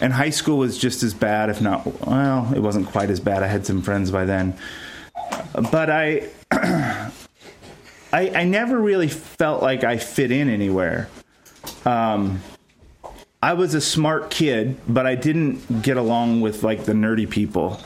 And 0.00 0.12
high 0.12 0.30
school 0.30 0.58
was 0.58 0.76
just 0.76 1.04
as 1.04 1.14
bad, 1.14 1.50
if 1.50 1.60
not, 1.60 1.86
well, 2.06 2.52
it 2.54 2.58
wasn't 2.58 2.88
quite 2.88 3.10
as 3.10 3.20
bad. 3.20 3.44
I 3.44 3.46
had 3.46 3.64
some 3.64 3.82
friends 3.82 4.10
by 4.10 4.24
then. 4.24 4.56
But 5.70 5.90
I, 5.90 6.28
I, 8.12 8.30
I 8.30 8.44
never 8.44 8.78
really 8.78 9.08
felt 9.08 9.62
like 9.62 9.84
I 9.84 9.96
fit 9.96 10.30
in 10.30 10.48
anywhere. 10.48 11.08
Um, 11.84 12.42
I 13.42 13.54
was 13.54 13.74
a 13.74 13.80
smart 13.80 14.30
kid, 14.30 14.76
but 14.86 15.06
I 15.06 15.14
didn't 15.14 15.82
get 15.82 15.96
along 15.96 16.42
with 16.42 16.62
like 16.62 16.84
the 16.84 16.92
nerdy 16.92 17.28
people. 17.28 17.80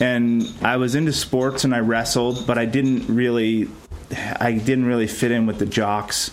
And 0.00 0.42
I 0.62 0.76
was 0.76 0.94
into 0.94 1.12
sports 1.12 1.64
and 1.64 1.74
I 1.74 1.80
wrestled, 1.80 2.46
but 2.46 2.58
I 2.58 2.64
didn't 2.64 3.14
really 3.14 3.68
I 4.40 4.52
didn't 4.52 4.86
really 4.86 5.06
fit 5.06 5.30
in 5.30 5.46
with 5.46 5.58
the 5.58 5.66
jocks. 5.66 6.32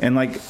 And 0.00 0.14
like 0.14 0.40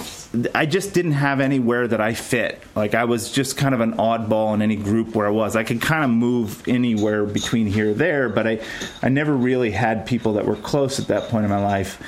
I 0.55 0.67
just 0.67 0.93
didn't 0.93 1.13
have 1.13 1.41
anywhere 1.41 1.89
that 1.89 2.01
I 2.01 2.15
fit. 2.15 2.63
Like 2.77 2.95
I 2.95 3.05
was 3.05 3.33
just 3.33 3.57
kind 3.57 3.75
of 3.75 3.81
an 3.81 3.95
oddball 3.95 4.55
in 4.55 4.63
any 4.63 4.77
group 4.77 5.15
where 5.15 5.27
I 5.27 5.31
was. 5.31 5.57
I 5.57 5.65
could 5.65 5.81
kind 5.81 6.05
of 6.05 6.11
move 6.11 6.67
anywhere 6.69 7.25
between 7.25 7.67
here 7.67 7.91
or 7.91 7.95
there, 7.95 8.29
but 8.29 8.47
I 8.47 8.61
I 9.03 9.09
never 9.09 9.35
really 9.35 9.71
had 9.71 10.07
people 10.07 10.35
that 10.35 10.47
were 10.47 10.57
close 10.57 11.01
at 11.01 11.09
that 11.09 11.25
point 11.31 11.45
in 11.45 11.51
my 11.51 11.63
life. 11.63 12.03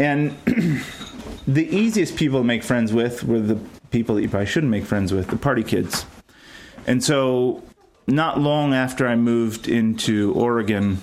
And 0.00 0.34
the 1.46 1.68
easiest 1.68 2.16
people 2.16 2.40
to 2.40 2.44
make 2.44 2.64
friends 2.64 2.90
with 2.92 3.22
were 3.22 3.38
the 3.38 3.56
people 3.90 4.14
that 4.14 4.22
you 4.22 4.30
probably 4.30 4.46
shouldn't 4.46 4.70
make 4.70 4.86
friends 4.86 5.12
with, 5.12 5.28
the 5.28 5.36
party 5.36 5.62
kids. 5.62 6.06
And 6.86 7.04
so, 7.04 7.62
not 8.06 8.40
long 8.40 8.72
after 8.72 9.06
I 9.06 9.14
moved 9.14 9.68
into 9.68 10.32
Oregon, 10.32 11.02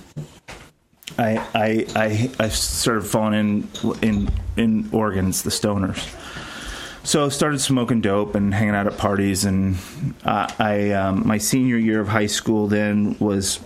I 1.19 1.37
I 1.53 1.85
I, 1.95 2.31
I 2.39 2.49
started 2.49 3.03
falling 3.03 3.69
in 3.71 3.93
in 4.01 4.29
in 4.57 4.89
Oregon's 4.91 5.43
the 5.43 5.51
stoners. 5.51 6.03
So 7.03 7.29
started 7.29 7.61
smoking 7.61 8.01
dope 8.01 8.35
and 8.35 8.53
hanging 8.53 8.75
out 8.75 8.87
at 8.87 8.97
parties, 8.97 9.45
and 9.45 9.77
uh, 10.25 10.51
I 10.57 10.91
um, 10.91 11.25
my 11.25 11.37
senior 11.37 11.77
year 11.77 12.01
of 12.01 12.07
high 12.07 12.25
school 12.25 12.67
then 12.67 13.15
was 13.19 13.59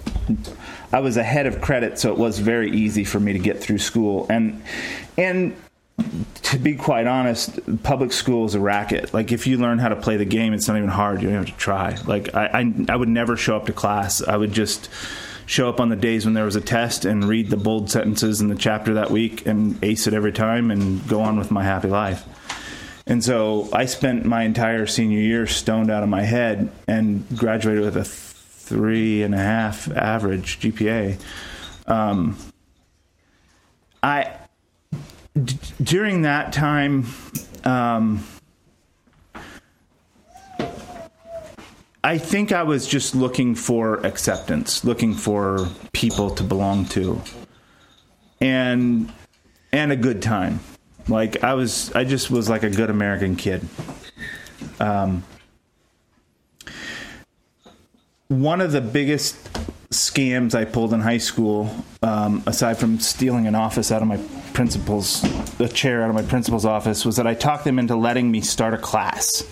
I 0.94 1.00
was 1.00 1.18
ahead 1.18 1.46
of 1.46 1.62
credit, 1.62 2.00
so 2.00 2.12
it 2.12 2.18
was 2.18 2.40
very 2.40 2.72
easy 2.72 3.04
for 3.04 3.20
me 3.20 3.34
to 3.34 3.40
get 3.40 3.60
through 3.60 3.80
school. 3.80 4.26
And 4.30 4.62
and 5.18 5.56
to 6.44 6.58
be 6.58 6.76
quite 6.76 7.08
honest, 7.08 7.60
public 7.84 8.12
school 8.12 8.46
is 8.46 8.56
a 8.56 8.60
racket. 8.60 9.14
Like 9.14 9.32
if 9.32 9.48
you 9.48 9.58
learn 9.58 9.80
how 9.80 9.90
to 9.90 9.96
play 9.96 10.18
the 10.18 10.26
game, 10.26 10.54
it's 10.54 10.68
not 10.68 10.78
even 10.78 10.90
hard. 10.90 11.22
You 11.22 11.30
don't 11.30 11.46
have 11.46 11.54
to 11.54 11.58
try. 11.60 11.98
Like 12.06 12.34
I, 12.36 12.46
I, 12.48 12.86
I 12.90 12.96
would 12.96 13.10
never 13.10 13.38
show 13.38 13.56
up 13.56 13.68
to 13.68 13.74
class. 13.74 14.22
I 14.22 14.36
would 14.36 14.52
just 14.52 14.90
show 15.46 15.70
up 15.70 15.80
on 15.80 15.90
the 15.90 15.96
days 15.96 16.26
when 16.26 16.34
there 16.34 16.46
was 16.46 16.56
a 16.56 16.62
test 16.62 17.06
and 17.06 17.26
read 17.26 17.50
the 17.50 17.58
bold 17.58 17.90
sentences 17.90 18.42
in 18.42 18.48
the 18.48 18.56
chapter 18.56 18.96
that 18.96 19.12
week 19.12 19.46
and 19.46 19.82
ace 19.84 20.08
it 20.08 20.14
every 20.14 20.32
time 20.32 20.72
and 20.72 21.08
go 21.08 21.22
on 21.22 21.38
with 21.38 21.52
my 21.52 21.64
happy 21.64 21.90
life. 21.90 22.24
And 23.06 23.24
so 23.24 23.68
I 23.74 23.86
spent 23.86 24.26
my 24.26 24.44
entire 24.44 24.86
senior 24.86 25.20
year 25.20 25.48
stoned 25.48 25.92
out 25.92 26.04
of 26.04 26.10
my 26.10 26.22
head 26.22 26.72
and 26.88 27.26
graduated 27.38 27.84
with 27.84 27.98
a 27.98 28.06
three 28.72 29.22
and 29.22 29.36
a 29.36 29.38
half 29.38 29.92
average 29.92 30.60
GPA. 30.62 31.20
Um, 31.88 32.38
I 34.01 34.32
d- 35.44 35.58
during 35.84 36.22
that 36.22 36.54
time. 36.54 37.06
Um, 37.66 38.24
I 42.04 42.18
think 42.18 42.51
I 42.54 42.63
was 42.63 42.88
just 42.88 43.13
looking 43.13 43.54
for 43.56 43.98
acceptance, 44.06 44.86
looking 44.86 45.13
for 45.13 45.68
people 45.92 46.32
to 46.32 46.44
belong 46.44 46.86
to, 46.86 47.22
and 48.40 49.12
and 49.74 49.92
a 49.92 49.98
good 49.98 50.22
time. 50.22 50.62
Like 51.10 51.44
I 51.44 51.56
was, 51.56 51.92
I 51.94 52.06
just 52.06 52.32
was 52.32 52.50
like 52.50 52.63
a 52.63 52.70
good 52.70 52.90
American 52.90 53.36
kid. 53.36 53.68
Um, 54.80 55.24
one 58.32 58.62
of 58.62 58.72
the 58.72 58.80
biggest 58.80 59.36
scams 59.90 60.56
I 60.56 60.64
pulled 60.64 60.94
in 60.94 61.02
high 61.02 61.18
school, 61.18 61.70
um, 62.02 62.42
aside 62.46 62.78
from 62.78 62.98
stealing 63.02 63.46
an 63.46 63.56
office 63.56 63.92
out 63.92 64.02
of 64.02 64.08
my 64.08 64.18
principal's, 64.54 65.22
a 65.60 65.68
chair 65.68 66.02
out 66.02 66.10
of 66.10 66.16
my 66.16 66.22
principal's 66.22 66.64
office, 66.64 67.04
was 67.06 67.18
that 67.18 67.28
I 67.28 67.34
talked 67.34 67.66
them 67.66 67.78
into 67.78 67.98
letting 67.98 68.32
me 68.32 68.40
start 68.40 68.74
a 68.74 68.78
class. 68.78 69.44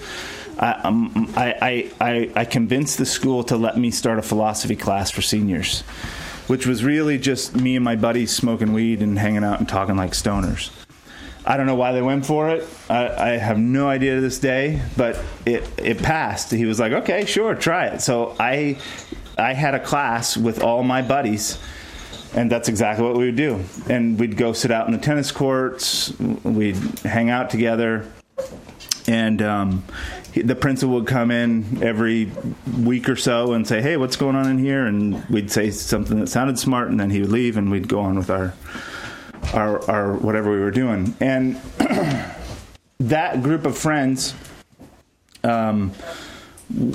I, 0.58 0.72
um, 0.72 1.30
I, 1.36 1.92
I, 2.00 2.32
I 2.34 2.46
convinced 2.46 2.98
the 2.98 3.06
school 3.06 3.44
to 3.46 3.58
let 3.58 3.78
me 3.78 3.92
start 3.92 4.18
a 4.18 4.22
philosophy 4.22 4.78
class 4.78 5.12
for 5.12 5.22
seniors, 5.22 5.82
which 6.48 6.66
was 6.66 6.82
really 6.82 7.18
just 7.18 7.58
me 7.58 7.76
and 7.76 7.84
my 7.84 7.98
buddies 7.98 8.34
smoking 8.34 8.72
weed 8.72 9.02
and 9.02 9.20
hanging 9.20 9.44
out 9.44 9.60
and 9.60 9.68
talking 9.68 9.98
like 9.98 10.12
stoners. 10.12 10.72
I 11.50 11.58
don't 11.58 11.66
know 11.66 11.76
why 11.76 11.92
they 11.92 12.02
went 12.02 12.26
for 12.26 12.50
it. 12.50 12.68
I, 12.90 13.32
I, 13.32 13.38
have 13.38 13.58
no 13.58 13.90
idea 13.90 14.16
to 14.16 14.22
this 14.22 14.38
day, 14.38 14.82
but 14.96 15.20
it 15.46 15.68
it 15.80 15.98
passed. 15.98 16.52
He 16.52 16.66
was 16.66 16.80
like, 16.80 16.92
"Okay, 16.92 17.26
sure, 17.26 17.56
try 17.56 17.88
it." 17.88 18.02
So 18.02 18.36
I 18.40 18.78
I 19.38 19.54
had 19.54 19.74
a 19.74 19.80
class 19.80 20.38
with 20.38 20.62
all 20.62 20.84
my 20.84 21.02
buddies 21.02 21.58
and 22.36 22.52
that's 22.52 22.70
exactly 22.70 23.06
what 23.06 23.16
we 23.16 23.26
would 23.26 23.36
do. 23.36 23.64
And 23.88 24.20
we'd 24.20 24.38
go 24.38 24.54
sit 24.54 24.72
out 24.72 24.86
in 24.86 24.94
the 24.94 25.00
tennis 25.00 25.32
courts. 25.32 26.18
We'd 26.20 26.78
hang 27.00 27.30
out 27.30 27.50
together, 27.50 28.06
and 29.08 29.42
um, 29.42 29.84
the 30.36 30.56
principal 30.56 30.96
would 30.96 31.08
come 31.08 31.32
in 31.32 31.84
every 31.84 32.32
week 32.78 33.10
or 33.10 33.16
so 33.16 33.54
and 33.54 33.68
say, 33.68 33.82
"Hey, 33.82 33.98
what's 33.98 34.16
going 34.16 34.36
on 34.36 34.48
in 34.48 34.60
here?" 34.60 34.86
And 34.86 35.26
we'd 35.30 35.52
say 35.52 35.72
something 35.72 36.20
that 36.20 36.28
sounded 36.28 36.60
smart, 36.60 36.90
and 36.90 37.00
then 37.00 37.10
he 37.10 37.22
would 37.22 37.32
leave, 37.32 37.58
and 37.58 37.72
we'd 37.72 37.88
go 37.88 38.02
on 38.02 38.16
with 38.18 38.30
our 38.30 38.54
our, 39.54 39.90
our 39.90 40.14
whatever 40.14 40.52
we 40.52 40.60
were 40.60 40.72
doing. 40.72 41.16
And 41.20 41.56
that 43.00 43.42
group 43.44 43.66
of 43.66 43.78
friends. 43.78 44.34
Um, 45.44 45.94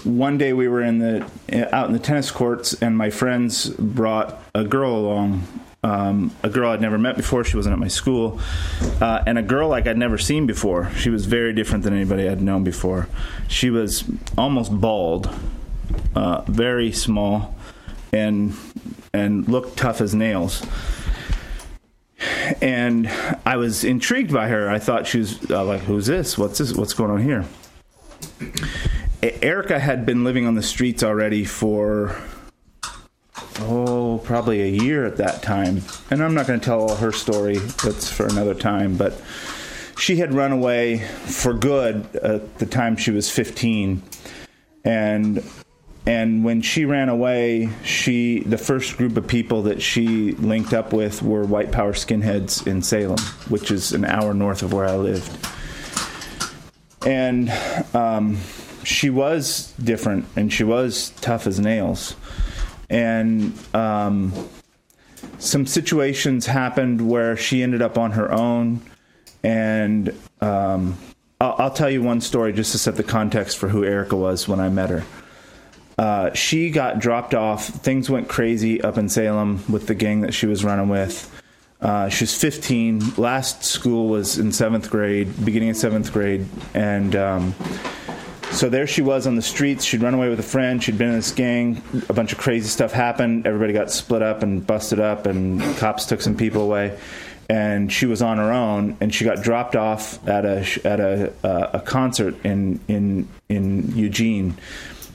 one 0.04 0.38
day 0.38 0.52
we 0.52 0.68
were 0.68 0.82
in 0.82 1.00
the 1.00 1.26
out 1.74 1.88
in 1.88 1.92
the 1.92 1.98
tennis 1.98 2.30
courts 2.30 2.80
and 2.80 2.96
my 2.96 3.10
friends 3.10 3.70
brought 3.70 4.40
a 4.54 4.62
girl 4.62 4.94
along 4.94 5.42
um, 5.84 6.34
a 6.42 6.48
girl 6.48 6.70
I'd 6.70 6.80
never 6.80 6.96
met 6.96 7.14
before. 7.14 7.44
She 7.44 7.56
wasn't 7.56 7.74
at 7.74 7.78
my 7.78 7.88
school, 7.88 8.40
uh, 9.02 9.22
and 9.26 9.38
a 9.38 9.42
girl 9.42 9.68
like 9.68 9.86
I'd 9.86 9.98
never 9.98 10.16
seen 10.16 10.46
before. 10.46 10.90
She 10.96 11.10
was 11.10 11.26
very 11.26 11.52
different 11.52 11.84
than 11.84 11.92
anybody 11.92 12.26
I'd 12.26 12.40
known 12.40 12.64
before. 12.64 13.06
She 13.48 13.68
was 13.68 14.04
almost 14.38 14.80
bald, 14.80 15.28
uh, 16.14 16.40
very 16.48 16.90
small, 16.90 17.54
and 18.14 18.54
and 19.12 19.46
looked 19.46 19.76
tough 19.76 20.00
as 20.00 20.14
nails. 20.14 20.62
And 22.60 23.08
I 23.46 23.56
was 23.56 23.84
intrigued 23.84 24.32
by 24.32 24.48
her. 24.48 24.68
I 24.68 24.78
thought 24.78 25.06
she 25.06 25.18
was 25.18 25.50
uh, 25.50 25.64
like, 25.64 25.80
"Who's 25.82 26.06
this? 26.06 26.36
What's 26.38 26.58
this? 26.58 26.72
What's 26.72 26.94
going 26.94 27.10
on 27.10 27.22
here?" 27.22 27.44
Erica 29.22 29.78
had 29.78 30.04
been 30.04 30.24
living 30.24 30.46
on 30.46 30.54
the 30.54 30.62
streets 30.62 31.02
already 31.02 31.44
for 31.44 32.16
oh 33.60 34.20
probably 34.24 34.62
a 34.62 34.82
year 34.82 35.06
at 35.06 35.16
that 35.16 35.42
time 35.42 35.80
and 36.10 36.22
i'm 36.22 36.34
not 36.34 36.46
going 36.46 36.58
to 36.58 36.64
tell 36.64 36.80
all 36.80 36.96
her 36.96 37.12
story 37.12 37.56
that's 37.56 38.10
for 38.10 38.26
another 38.26 38.54
time 38.54 38.96
but 38.96 39.20
she 39.96 40.16
had 40.16 40.34
run 40.34 40.50
away 40.50 40.98
for 40.98 41.54
good 41.54 42.04
at 42.16 42.58
the 42.58 42.66
time 42.66 42.96
she 42.96 43.10
was 43.10 43.30
15 43.30 44.02
and 44.84 45.42
and 46.06 46.44
when 46.44 46.60
she 46.60 46.84
ran 46.84 47.08
away 47.08 47.70
she 47.82 48.40
the 48.40 48.58
first 48.58 48.96
group 48.96 49.16
of 49.16 49.26
people 49.26 49.62
that 49.62 49.80
she 49.80 50.32
linked 50.32 50.72
up 50.72 50.92
with 50.92 51.22
were 51.22 51.44
white 51.44 51.72
power 51.72 51.92
skinheads 51.92 52.66
in 52.66 52.82
salem 52.82 53.18
which 53.48 53.70
is 53.70 53.92
an 53.92 54.04
hour 54.04 54.34
north 54.34 54.62
of 54.62 54.72
where 54.72 54.86
i 54.86 54.96
lived. 54.96 55.30
And 57.06 57.50
um, 57.94 58.38
she 58.82 59.10
was 59.10 59.72
different 59.82 60.26
and 60.36 60.52
she 60.52 60.64
was 60.64 61.10
tough 61.20 61.46
as 61.46 61.60
nails. 61.60 62.16
And 62.88 63.58
um, 63.74 64.32
some 65.38 65.66
situations 65.66 66.46
happened 66.46 67.08
where 67.08 67.36
she 67.36 67.62
ended 67.62 67.82
up 67.82 67.98
on 67.98 68.12
her 68.12 68.32
own. 68.32 68.80
And 69.42 70.18
um, 70.40 70.96
I'll, 71.40 71.54
I'll 71.58 71.70
tell 71.70 71.90
you 71.90 72.02
one 72.02 72.20
story 72.20 72.52
just 72.52 72.72
to 72.72 72.78
set 72.78 72.96
the 72.96 73.02
context 73.02 73.58
for 73.58 73.68
who 73.68 73.84
erica 73.84 74.16
was 74.16 74.48
when 74.48 74.60
i 74.60 74.68
met 74.68 74.88
her 74.88 75.04
uh, 75.98 76.32
she 76.32 76.70
got 76.70 76.98
dropped 76.98 77.34
off 77.34 77.66
things 77.66 78.10
went 78.10 78.28
crazy 78.28 78.80
up 78.82 78.98
in 78.98 79.08
salem 79.08 79.62
with 79.70 79.86
the 79.86 79.94
gang 79.94 80.22
that 80.22 80.34
she 80.34 80.46
was 80.46 80.64
running 80.64 80.88
with 80.88 81.30
uh, 81.84 82.08
she 82.08 82.24
was 82.24 82.34
15. 82.34 83.16
Last 83.16 83.62
school 83.62 84.08
was 84.08 84.38
in 84.38 84.52
seventh 84.52 84.90
grade, 84.90 85.44
beginning 85.44 85.68
of 85.68 85.76
seventh 85.76 86.14
grade, 86.14 86.46
and 86.72 87.14
um, 87.14 87.54
so 88.52 88.70
there 88.70 88.86
she 88.86 89.02
was 89.02 89.26
on 89.26 89.36
the 89.36 89.42
streets. 89.42 89.84
She'd 89.84 90.00
run 90.00 90.14
away 90.14 90.30
with 90.30 90.40
a 90.40 90.44
friend. 90.44 90.82
She'd 90.82 90.96
been 90.96 91.08
in 91.08 91.16
this 91.16 91.32
gang. 91.32 91.82
A 92.08 92.14
bunch 92.14 92.32
of 92.32 92.38
crazy 92.38 92.68
stuff 92.68 92.92
happened. 92.92 93.46
Everybody 93.46 93.74
got 93.74 93.90
split 93.90 94.22
up 94.22 94.42
and 94.42 94.66
busted 94.66 94.98
up, 94.98 95.26
and 95.26 95.60
cops 95.76 96.06
took 96.06 96.22
some 96.22 96.36
people 96.36 96.62
away. 96.62 96.98
And 97.50 97.92
she 97.92 98.06
was 98.06 98.22
on 98.22 98.38
her 98.38 98.50
own, 98.50 98.96
and 99.02 99.14
she 99.14 99.26
got 99.26 99.42
dropped 99.42 99.76
off 99.76 100.26
at 100.26 100.46
a 100.46 100.66
at 100.86 101.00
a 101.00 101.32
uh, 101.44 101.70
a 101.74 101.80
concert 101.80 102.34
in 102.46 102.80
in 102.88 103.28
in 103.50 103.94
Eugene. 103.94 104.56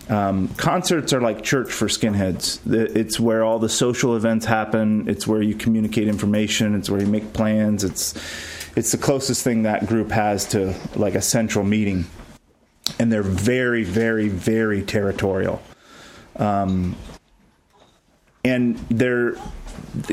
Um, 0.09 0.47
concerts 0.55 1.13
are 1.13 1.21
like 1.21 1.43
church 1.43 1.71
for 1.71 1.87
skinheads. 1.87 2.59
It's 2.73 3.19
where 3.19 3.43
all 3.43 3.59
the 3.59 3.69
social 3.69 4.15
events 4.15 4.45
happen. 4.45 5.07
It's 5.07 5.27
where 5.27 5.41
you 5.41 5.53
communicate 5.53 6.07
information. 6.07 6.73
It's 6.73 6.89
where 6.89 6.99
you 6.99 7.07
make 7.07 7.31
plans. 7.33 7.83
It's 7.83 8.15
it's 8.75 8.91
the 8.91 8.97
closest 8.97 9.43
thing 9.43 9.63
that 9.63 9.85
group 9.87 10.09
has 10.09 10.45
to 10.47 10.73
like 10.95 11.13
a 11.13 11.21
central 11.21 11.63
meeting, 11.63 12.05
and 12.97 13.11
they're 13.11 13.21
very, 13.21 13.83
very, 13.83 14.29
very 14.29 14.81
territorial. 14.81 15.61
Um, 16.37 16.95
and 18.43 18.77
they're 18.89 19.35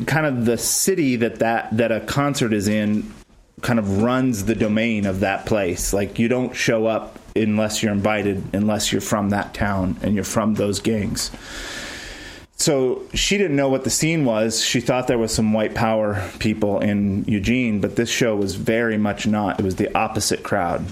kind 0.07 0.27
of 0.27 0.45
the 0.45 0.59
city 0.59 1.17
that 1.17 1.39
that 1.39 1.75
that 1.77 1.91
a 1.91 2.01
concert 2.01 2.53
is 2.53 2.69
in 2.69 3.15
kind 3.63 3.79
of 3.79 4.03
runs 4.03 4.45
the 4.45 4.55
domain 4.55 5.07
of 5.07 5.21
that 5.21 5.47
place. 5.47 5.95
Like 5.95 6.19
you 6.19 6.29
don't 6.29 6.55
show 6.55 6.87
up 6.87 7.19
unless 7.43 7.83
you're 7.83 7.93
invited, 7.93 8.43
unless 8.53 8.93
you're 8.93 9.01
from 9.01 9.31
that 9.31 9.55
town 9.55 9.97
and 10.03 10.15
you're 10.15 10.25
from 10.25 10.55
those 10.55 10.81
gangs. 10.81 11.31
So 12.59 13.03
she 13.13 13.37
didn't 13.37 13.57
know 13.57 13.69
what 13.69 13.85
the 13.85 13.91
scene 13.91 14.25
was. 14.25 14.65
She 14.65 14.81
thought 14.81 15.09
there 15.09 15.19
was 15.19 15.33
some 15.33 15.53
white 15.53 15.75
power 15.75 16.27
people 16.39 16.81
in 16.81 17.25
Eugene, 17.27 17.81
but 17.81 17.97
this 17.97 18.09
show 18.09 18.35
was 18.35 18.55
very 18.55 18.97
much 18.97 19.27
not. 19.27 19.61
It 19.61 19.63
was 19.63 19.77
the 19.77 19.95
opposite 19.97 20.43
crowd. 20.43 20.85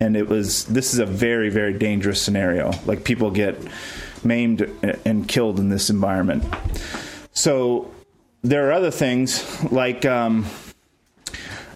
And 0.00 0.16
it 0.16 0.28
was 0.28 0.64
this 0.66 0.92
is 0.92 0.98
a 0.98 1.06
very 1.06 1.50
very 1.50 1.72
dangerous 1.78 2.20
scenario. 2.20 2.72
Like 2.84 3.04
people 3.04 3.30
get 3.30 3.56
maimed 4.24 4.62
and 5.04 5.28
killed 5.28 5.60
in 5.60 5.68
this 5.68 5.88
environment. 5.88 6.44
So 7.32 7.90
there 8.42 8.68
are 8.68 8.72
other 8.72 8.90
things 8.90 9.62
like 9.72 10.04
um, 10.04 10.46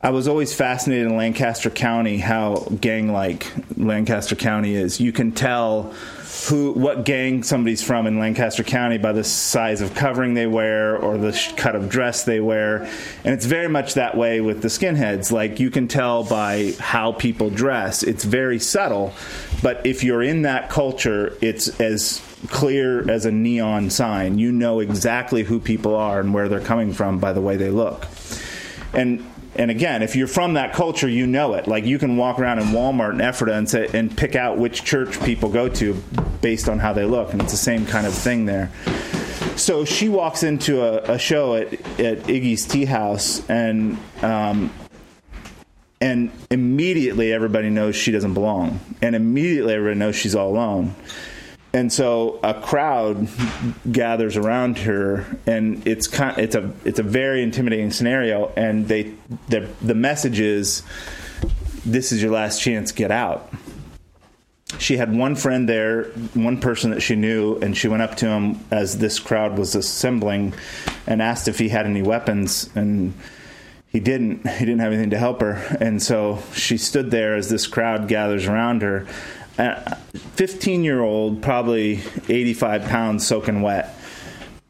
I 0.01 0.11
was 0.11 0.29
always 0.29 0.55
fascinated 0.55 1.07
in 1.07 1.17
Lancaster 1.17 1.71
County 1.71 2.19
how 2.19 2.69
gang 2.81 3.13
like 3.13 3.53
Lancaster 3.77 4.37
County 4.37 4.77
is. 4.77 5.01
You 5.01 5.11
can 5.11 5.33
tell 5.33 5.93
who 6.49 6.73
what 6.73 7.05
gang 7.05 7.43
somebody's 7.43 7.83
from 7.83 8.07
in 8.07 8.21
Lancaster 8.21 8.63
County 8.63 8.97
by 8.97 9.13
the 9.13 9.25
size 9.25 9.81
of 9.81 9.95
covering 9.97 10.35
they 10.35 10.47
wear 10.47 10.97
or 10.97 11.19
the 11.19 11.37
cut 11.57 11.75
of 11.75 11.89
dress 11.89 12.23
they 12.23 12.39
wear. 12.39 12.85
And 13.25 13.35
it's 13.35 13.45
very 13.45 13.69
much 13.69 13.95
that 13.95 14.17
way 14.17 14.41
with 14.41 14.63
the 14.63 14.69
skinheads. 14.69 15.33
Like 15.33 15.59
you 15.59 15.69
can 15.69 15.89
tell 15.89 16.23
by 16.23 16.75
how 16.79 17.11
people 17.11 17.51
dress. 17.51 18.05
It's 18.05 18.23
very 18.23 18.61
subtle, 18.61 19.13
but 19.65 19.85
if 19.85 20.05
you're 20.05 20.23
in 20.23 20.43
that 20.43 20.71
culture, 20.71 21.37
it's 21.41 21.81
as 21.81 22.23
clear 22.47 23.11
as 23.11 23.27
a 23.27 23.33
neon 23.33 23.91
sign. 23.91 24.39
You 24.39 24.53
know 24.53 24.79
exactly 24.79 25.43
who 25.43 25.59
people 25.59 25.97
are 25.97 26.21
and 26.21 26.33
where 26.33 26.49
they're 26.49 26.61
coming 26.61 26.93
from 26.93 27.19
by 27.19 27.33
the 27.33 27.41
way 27.41 27.57
they 27.57 27.71
look. 27.71 28.07
And 28.93 29.25
and 29.59 29.73
again, 29.73 30.03
if 30.03 30.14
you're 30.14 30.29
from 30.29 30.55
that 30.55 30.73
culture, 30.73 31.09
you 31.09 31.27
know 31.27 31.55
it. 31.55 31.66
Like 31.66 31.85
you 31.85 31.99
can 31.99 32.16
walk 32.16 32.38
around 32.38 32.61
in 32.61 32.66
Walmart 32.66 33.11
and 33.11 33.21
Ephrata 33.21 33.55
and 33.55 33.68
say 33.68 33.88
and 33.92 34.16
pick 34.16 34.37
out 34.37 34.57
which 34.57 34.85
church 34.85 35.21
people 35.25 35.49
go 35.49 35.68
to 35.68 35.94
based 36.40 36.68
on 36.68 36.79
how 36.79 36.92
they 36.92 37.05
look, 37.05 37.33
and 37.33 37.42
it's 37.42 37.51
the 37.51 37.59
same 37.59 37.85
kind 37.85 38.07
of 38.07 38.14
thing 38.14 38.47
there. 38.47 38.71
So 39.57 39.85
she 39.85 40.09
walks 40.09 40.44
into 40.44 40.83
a, 40.83 41.14
a 41.14 41.18
show 41.18 41.57
at, 41.57 41.73
at 41.99 42.18
Iggy's 42.29 42.64
Tea 42.66 42.85
House, 42.85 43.42
and 43.51 43.99
um, 44.23 44.73
and 46.01 46.31
immediately 46.51 47.33
everybody 47.33 47.68
knows 47.68 47.97
she 47.97 48.12
doesn't 48.12 48.35
belong, 48.35 48.79
and 49.03 49.16
immediately 49.16 49.75
everybody 49.75 49.99
knows 49.99 50.14
she's 50.14 50.37
all 50.37 50.51
alone. 50.51 50.94
And 51.75 51.93
so 51.93 52.41
a 52.43 52.55
crowd 52.55 53.29
gathers 53.93 54.37
around 54.37 54.79
her, 54.79 55.27
and 55.47 55.87
it's 55.87 56.07
kind, 56.07 56.39
it's 56.39 56.55
a 56.55 56.73
it's 56.85 56.99
a 56.99 57.03
very 57.03 57.43
intimidating 57.43 57.91
scenario. 57.91 58.51
And 58.57 58.89
they 58.89 59.13
the 59.49 59.69
the 59.83 59.95
message 59.95 60.41
is, 60.41 60.83
"This 61.85 62.11
is 62.11 62.23
your 62.23 62.33
last 62.33 62.63
chance. 62.63 62.91
Get 62.91 63.11
out." 63.11 63.53
She 64.79 64.97
had 64.97 65.15
one 65.15 65.35
friend 65.35 65.69
there, 65.69 66.05
one 66.35 66.59
person 66.59 66.91
that 66.91 67.01
she 67.01 67.17
knew, 67.17 67.57
and 67.57 67.77
she 67.77 67.89
went 67.89 68.03
up 68.03 68.17
to 68.17 68.29
him 68.29 68.61
as 68.71 68.99
this 68.99 69.19
crowd 69.19 69.59
was 69.59 69.75
assembling, 69.75 70.55
and 71.07 71.21
asked 71.21 71.49
if 71.49 71.59
he 71.59 71.69
had 71.69 71.85
any 71.85 72.03
weapons, 72.03 72.71
and 72.75 73.13
he 73.89 74.01
didn't. 74.01 74.47
He 74.49 74.65
didn't 74.65 74.81
have 74.81 74.93
anything 74.93 75.11
to 75.11 75.19
help 75.19 75.43
her, 75.43 75.77
and 75.81 76.03
so 76.03 76.43
she 76.55 76.79
stood 76.79 77.11
there 77.11 77.35
as 77.35 77.51
this 77.51 77.67
crowd 77.67 78.09
gathers 78.09 78.47
around 78.47 78.81
her. 78.81 79.07
Fifteen-year-old, 80.37 81.42
probably 81.42 82.01
eighty-five 82.29 82.85
pounds, 82.85 83.27
soaking 83.27 83.61
wet, 83.61 83.94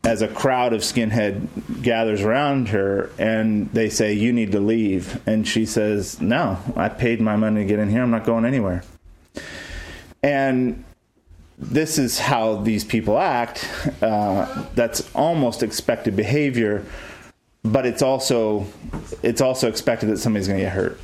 as 0.02 0.22
a 0.22 0.28
crowd 0.28 0.72
of 0.72 0.80
skinhead 0.80 1.82
gathers 1.82 2.22
around 2.22 2.68
her, 2.68 3.10
and 3.18 3.70
they 3.72 3.90
say, 3.90 4.14
"You 4.14 4.32
need 4.32 4.52
to 4.52 4.60
leave," 4.60 5.20
and 5.26 5.46
she 5.46 5.66
says, 5.66 6.20
"No, 6.22 6.58
I 6.74 6.88
paid 6.88 7.20
my 7.20 7.36
money 7.36 7.62
to 7.62 7.66
get 7.66 7.78
in 7.78 7.90
here. 7.90 8.02
I'm 8.02 8.10
not 8.10 8.24
going 8.24 8.46
anywhere." 8.46 8.82
And 10.22 10.84
this 11.58 11.98
is 11.98 12.18
how 12.18 12.56
these 12.56 12.84
people 12.84 13.18
act. 13.18 13.68
Uh, 14.00 14.64
that's 14.74 15.14
almost 15.14 15.62
expected 15.62 16.16
behavior, 16.16 16.84
but 17.62 17.84
it's 17.84 18.00
also 18.00 18.64
it's 19.22 19.42
also 19.42 19.68
expected 19.68 20.08
that 20.08 20.16
somebody's 20.16 20.48
going 20.48 20.60
to 20.60 20.64
get 20.64 20.72
hurt. 20.72 20.98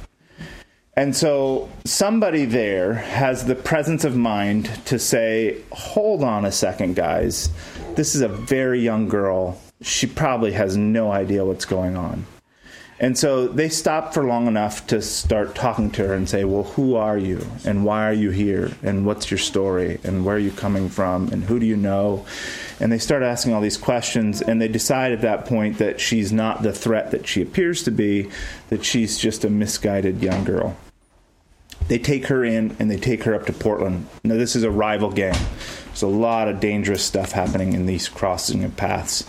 And 0.96 1.16
so 1.16 1.68
somebody 1.84 2.44
there 2.44 2.94
has 2.94 3.46
the 3.46 3.56
presence 3.56 4.04
of 4.04 4.14
mind 4.16 4.70
to 4.86 4.98
say, 4.98 5.56
"Hold 5.72 6.22
on 6.22 6.44
a 6.44 6.52
second, 6.52 6.94
guys. 6.94 7.50
This 7.96 8.14
is 8.14 8.20
a 8.20 8.28
very 8.28 8.80
young 8.80 9.08
girl. 9.08 9.58
she 9.82 10.06
probably 10.06 10.52
has 10.52 10.76
no 10.78 11.12
idea 11.12 11.44
what's 11.44 11.66
going 11.66 11.94
on. 11.94 12.24
And 13.00 13.18
so 13.18 13.48
they 13.48 13.68
stop 13.68 14.14
for 14.14 14.24
long 14.24 14.46
enough 14.46 14.86
to 14.86 15.02
start 15.02 15.54
talking 15.54 15.90
to 15.90 16.06
her 16.06 16.14
and 16.14 16.28
say, 16.28 16.44
Well, 16.44 16.62
who 16.62 16.94
are 16.94 17.18
you? 17.18 17.44
And 17.64 17.84
why 17.84 18.08
are 18.08 18.12
you 18.12 18.30
here? 18.30 18.70
And 18.82 19.04
what's 19.04 19.30
your 19.30 19.38
story? 19.38 19.98
And 20.04 20.24
where 20.24 20.36
are 20.36 20.38
you 20.38 20.52
coming 20.52 20.88
from? 20.88 21.28
And 21.28 21.44
who 21.44 21.58
do 21.58 21.66
you 21.66 21.76
know? 21.76 22.24
And 22.80 22.92
they 22.92 22.98
start 22.98 23.22
asking 23.22 23.52
all 23.52 23.60
these 23.60 23.76
questions. 23.76 24.40
And 24.40 24.62
they 24.62 24.68
decide 24.68 25.12
at 25.12 25.22
that 25.22 25.44
point 25.44 25.78
that 25.78 26.00
she's 26.00 26.32
not 26.32 26.62
the 26.62 26.72
threat 26.72 27.10
that 27.10 27.26
she 27.26 27.42
appears 27.42 27.82
to 27.82 27.90
be, 27.90 28.30
that 28.70 28.84
she's 28.84 29.18
just 29.18 29.44
a 29.44 29.50
misguided 29.50 30.22
young 30.22 30.44
girl. 30.44 30.76
They 31.88 31.98
take 31.98 32.26
her 32.26 32.44
in 32.44 32.76
and 32.78 32.90
they 32.90 32.96
take 32.96 33.24
her 33.24 33.34
up 33.34 33.46
to 33.46 33.52
Portland. 33.52 34.06
Now, 34.24 34.36
this 34.36 34.56
is 34.56 34.62
a 34.62 34.70
rival 34.70 35.10
gang. 35.10 35.36
There's 35.86 36.02
a 36.02 36.06
lot 36.06 36.48
of 36.48 36.60
dangerous 36.60 37.04
stuff 37.04 37.32
happening 37.32 37.72
in 37.72 37.86
these 37.86 38.08
crossing 38.08 38.64
of 38.64 38.76
paths. 38.76 39.24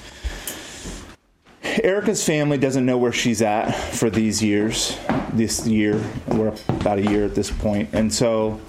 Erica's 1.83 2.23
family 2.23 2.57
doesn't 2.57 2.85
know 2.85 2.97
where 2.97 3.11
she's 3.11 3.41
at 3.41 3.71
for 3.71 4.09
these 4.09 4.41
years. 4.41 4.97
This 5.33 5.67
year, 5.67 6.01
we're 6.27 6.55
about 6.69 6.99
a 6.99 7.01
year 7.01 7.25
at 7.25 7.35
this 7.35 7.51
point, 7.51 7.89
and 7.91 8.13
so 8.13 8.61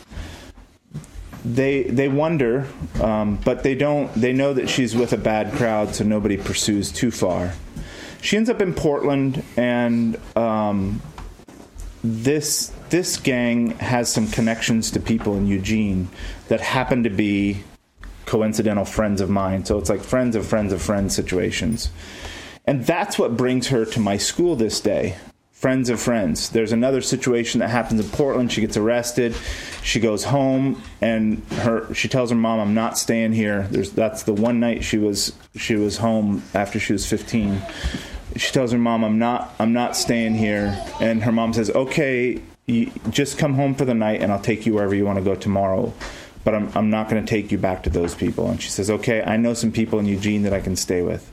they 1.44 1.84
they 1.84 2.08
wonder, 2.08 2.66
um, 3.00 3.38
but 3.44 3.62
they 3.62 3.76
don't. 3.76 4.12
They 4.14 4.32
know 4.32 4.52
that 4.54 4.68
she's 4.68 4.96
with 4.96 5.12
a 5.12 5.16
bad 5.16 5.52
crowd, 5.52 5.94
so 5.94 6.04
nobody 6.04 6.36
pursues 6.36 6.90
too 6.90 7.12
far. 7.12 7.52
She 8.20 8.36
ends 8.36 8.50
up 8.50 8.60
in 8.60 8.74
Portland, 8.74 9.44
and 9.56 10.18
um, 10.34 11.00
this 12.02 12.72
this 12.90 13.16
gang 13.16 13.70
has 13.78 14.12
some 14.12 14.28
connections 14.28 14.90
to 14.92 15.00
people 15.00 15.36
in 15.36 15.46
Eugene 15.46 16.08
that 16.48 16.60
happen 16.60 17.02
to 17.02 17.10
be 17.10 17.64
coincidental 18.26 18.84
friends 18.84 19.20
of 19.20 19.30
mine. 19.30 19.64
So 19.64 19.78
it's 19.78 19.88
like 19.88 20.02
friends 20.02 20.36
of 20.36 20.46
friends 20.46 20.72
of 20.72 20.82
friends 20.82 21.14
situations. 21.14 21.90
And 22.66 22.84
that's 22.84 23.18
what 23.18 23.36
brings 23.36 23.68
her 23.68 23.84
to 23.84 24.00
my 24.00 24.16
school 24.16 24.56
this 24.56 24.80
day. 24.80 25.16
Friends 25.52 25.88
of 25.88 26.00
friends. 26.00 26.50
There's 26.50 26.72
another 26.72 27.00
situation 27.00 27.60
that 27.60 27.70
happens 27.70 28.04
in 28.04 28.10
Portland. 28.10 28.52
She 28.52 28.60
gets 28.60 28.76
arrested. 28.76 29.34
She 29.82 30.00
goes 30.00 30.24
home 30.24 30.82
and 31.00 31.42
her 31.60 31.92
she 31.94 32.08
tells 32.08 32.28
her 32.30 32.36
mom, 32.36 32.60
"I'm 32.60 32.74
not 32.74 32.98
staying 32.98 33.32
here." 33.32 33.66
There's 33.70 33.90
that's 33.90 34.24
the 34.24 34.34
one 34.34 34.60
night 34.60 34.84
she 34.84 34.98
was 34.98 35.32
she 35.56 35.76
was 35.76 35.96
home 35.96 36.42
after 36.52 36.78
she 36.78 36.92
was 36.92 37.06
15. 37.06 37.62
She 38.36 38.52
tells 38.52 38.72
her 38.72 38.78
mom, 38.78 39.02
"I'm 39.02 39.18
not 39.18 39.54
I'm 39.58 39.72
not 39.72 39.96
staying 39.96 40.34
here." 40.34 40.78
And 41.00 41.22
her 41.22 41.32
mom 41.32 41.54
says, 41.54 41.70
"Okay, 41.70 42.42
you, 42.66 42.90
just 43.10 43.38
come 43.38 43.54
home 43.54 43.74
for 43.74 43.84
the 43.84 43.94
night 43.94 44.22
and 44.22 44.32
I'll 44.32 44.40
take 44.40 44.66
you 44.66 44.74
wherever 44.74 44.94
you 44.94 45.04
want 45.04 45.18
to 45.18 45.24
go 45.24 45.34
tomorrow." 45.34 45.92
But 46.44 46.54
I'm 46.54 46.70
I'm 46.76 46.90
not 46.90 47.08
going 47.08 47.24
to 47.24 47.28
take 47.28 47.50
you 47.50 47.58
back 47.58 47.82
to 47.84 47.90
those 47.90 48.14
people. 48.14 48.48
And 48.48 48.60
she 48.60 48.70
says, 48.70 48.90
"Okay, 48.90 49.22
I 49.22 49.36
know 49.36 49.54
some 49.54 49.72
people 49.72 49.98
in 49.98 50.06
Eugene 50.06 50.42
that 50.42 50.52
I 50.52 50.60
can 50.60 50.76
stay 50.76 51.02
with." 51.02 51.32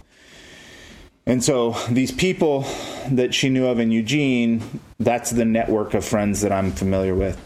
And 1.26 1.44
so 1.44 1.76
these 1.90 2.12
people 2.12 2.66
that 3.10 3.34
she 3.34 3.50
knew 3.50 3.66
of 3.68 3.80
in 3.80 3.92
Eugene, 3.92 4.62
that's 5.00 5.30
the 5.30 5.46
network 5.46 5.94
of 5.94 6.04
friends 6.04 6.42
that 6.42 6.52
I'm 6.52 6.72
familiar 6.72 7.16
with. 7.16 7.40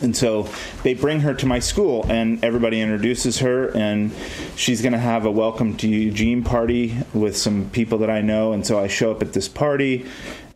And 0.00 0.16
so 0.16 0.48
they 0.84 0.94
bring 0.94 1.20
her 1.20 1.34
to 1.34 1.46
my 1.46 1.58
school, 1.58 2.06
and 2.08 2.44
everybody 2.44 2.80
introduces 2.80 3.40
her, 3.40 3.76
and 3.76 4.12
she's 4.54 4.80
going 4.80 4.92
to 4.92 4.98
have 4.98 5.24
a 5.24 5.30
welcome 5.30 5.76
to 5.78 5.88
Eugene 5.88 6.44
party 6.44 6.96
with 7.12 7.36
some 7.36 7.68
people 7.70 7.98
that 7.98 8.10
I 8.10 8.20
know. 8.20 8.52
And 8.52 8.64
so 8.64 8.78
I 8.78 8.86
show 8.86 9.10
up 9.10 9.22
at 9.22 9.32
this 9.32 9.48
party, 9.48 10.06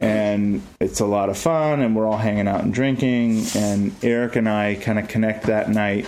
and 0.03 0.61
it's 0.81 1.01
a 1.01 1.07
lot 1.07 1.31
of 1.31 1.38
fun, 1.38 1.81
and 1.81 1.97
we're 1.97 2.07
all 2.07 2.19
hanging 2.19 2.49
out 2.49 2.62
and 2.62 2.75
drinking. 2.75 3.47
And 3.55 3.93
Erica 4.05 4.41
and 4.41 4.49
I 4.49 4.75
kind 4.75 4.99
of 4.99 5.09
connect 5.09 5.45
that 5.45 5.71
night, 5.71 6.07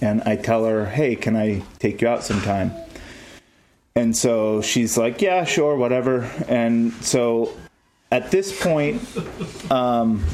and 0.00 0.22
I 0.22 0.34
tell 0.34 0.64
her, 0.64 0.86
Hey, 0.86 1.14
can 1.14 1.36
I 1.36 1.62
take 1.78 2.00
you 2.00 2.08
out 2.08 2.24
sometime? 2.24 2.72
And 3.98 4.16
so 4.16 4.62
she's 4.62 4.96
like, 4.96 5.20
yeah, 5.20 5.42
sure, 5.42 5.74
whatever. 5.74 6.30
And 6.46 6.92
so 7.04 7.52
at 8.12 8.30
this 8.30 8.56
point, 8.62 9.02
um, 9.72 10.24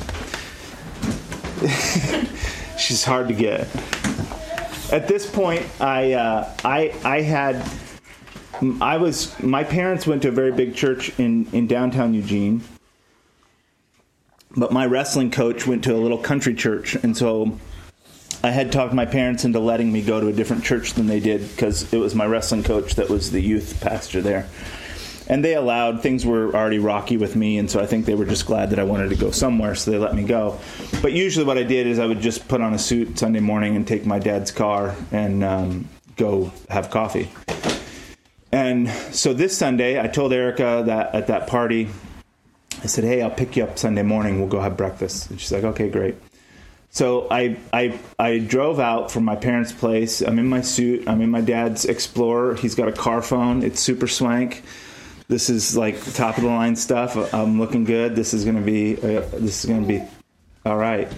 she's 2.77 3.03
hard 3.05 3.29
to 3.29 3.35
get. 3.35 3.61
At 4.93 5.09
this 5.09 5.29
point, 5.29 5.65
I, 5.81 6.13
uh, 6.13 6.53
I, 6.63 6.93
I 7.05 7.23
had, 7.23 7.67
I 8.81 8.97
was, 8.99 9.39
my 9.43 9.65
parents 9.65 10.07
went 10.07 10.23
to 10.23 10.29
a 10.29 10.33
very 10.33 10.53
big 10.53 10.75
church 10.75 11.19
in, 11.19 11.47
in 11.53 11.67
downtown 11.67 12.15
Eugene. 12.15 12.63
But 14.57 14.73
my 14.73 14.87
wrestling 14.87 15.31
coach 15.31 15.67
went 15.67 15.85
to 15.85 15.95
a 15.95 15.99
little 15.99 16.19
country 16.19 16.55
church. 16.55 16.95
And 16.95 17.17
so 17.17 17.59
I 18.45 18.51
had 18.51 18.73
talked 18.73 18.93
my 18.93 19.07
parents 19.07 19.45
into 19.45 19.59
letting 19.59 19.93
me 19.93 20.03
go 20.03 20.21
to 20.21 20.29
a 20.29 20.33
different 20.33 20.65
church 20.65 20.93
than 20.93 21.07
they 21.07 21.19
did 21.19 21.41
because 21.41 21.93
it 21.93 21.99
was 21.99 22.15
my 22.15 22.27
wrestling 22.27 22.63
coach 22.63 22.95
that 22.97 23.09
was 23.09 23.31
the 23.31 23.41
youth 23.41 23.81
pastor 23.81 24.21
there. 24.21 24.49
And 25.27 25.43
they 25.43 25.55
allowed, 25.55 26.03
things 26.03 26.27
were 26.27 26.55
already 26.55 26.79
rocky 26.79 27.17
with 27.17 27.35
me, 27.35 27.57
and 27.57 27.71
so 27.71 27.81
I 27.81 27.87
think 27.87 28.05
they 28.05 28.15
were 28.15 28.27
just 28.27 28.45
glad 28.45 28.69
that 28.71 28.79
I 28.79 28.85
wanted 28.85 29.09
to 29.09 29.17
go 29.17 29.31
somewhere, 29.31 29.75
so 29.75 29.91
they 29.91 29.97
let 29.97 30.15
me 30.15 30.25
go. 30.25 30.61
But 31.01 31.13
usually, 31.13 31.47
what 31.47 31.57
I 31.57 31.63
did 31.63 31.87
is 31.87 31.99
I 31.99 32.05
would 32.05 32.21
just 32.21 32.47
put 32.47 32.61
on 32.61 32.75
a 32.75 32.79
suit 32.79 33.19
Sunday 33.19 33.41
morning 33.41 33.75
and 33.75 33.89
take 33.89 34.05
my 34.05 34.19
dad's 34.19 34.51
car 34.51 34.95
and 35.11 35.43
um, 35.43 35.89
go 36.19 36.53
have 36.69 36.91
coffee. 36.91 37.31
And 38.55 38.89
so 39.11 39.35
this 39.35 39.59
Sunday, 39.59 40.01
I 40.01 40.07
told 40.07 40.33
Erica 40.33 40.85
that 40.87 41.13
at 41.13 41.27
that 41.27 41.49
party, 41.49 41.89
I 42.85 42.87
said, 42.87 43.03
Hey, 43.03 43.21
I'll 43.21 43.29
pick 43.29 43.57
you 43.57 43.65
up 43.65 43.77
Sunday 43.81 44.05
morning, 44.05 44.39
we'll 44.39 44.49
go 44.49 44.61
have 44.61 44.77
breakfast. 44.77 45.29
And 45.29 45.41
she's 45.41 45.51
like, 45.51 45.65
Okay, 45.65 45.89
great. 45.91 46.15
So 46.91 47.27
I, 47.33 47.57
I 47.73 47.99
I 48.17 48.39
drove 48.39 48.79
out 48.79 49.11
from 49.11 49.25
my 49.25 49.35
parents' 49.35 49.73
place. 49.73 50.21
I'm 50.21 50.39
in 50.39 50.47
my 50.47 50.61
suit. 50.61 51.09
I'm 51.09 51.21
in 51.21 51.31
my 51.31 51.41
dad's 51.41 51.85
Explorer. 51.85 52.55
He's 52.55 52.77
got 52.77 52.87
a 52.87 52.93
car 52.93 53.23
phone. 53.23 53.65
It's 53.65 53.81
super 53.81 54.07
swank. 54.07 54.63
This 55.27 55.51
is 55.51 55.77
like 55.77 55.97
top 56.15 56.37
of 56.37 56.45
the 56.45 56.51
line 56.51 56.77
stuff. 56.77 57.35
I'm 57.35 57.59
looking 57.59 57.83
good. 57.83 58.15
This 58.15 58.33
is 58.35 58.45
gonna 58.45 58.61
be 58.61 58.97
uh, 58.99 59.23
this 59.33 59.65
is 59.65 59.69
gonna 59.69 59.85
be 59.85 60.01
all 60.65 60.77
right. 60.77 61.13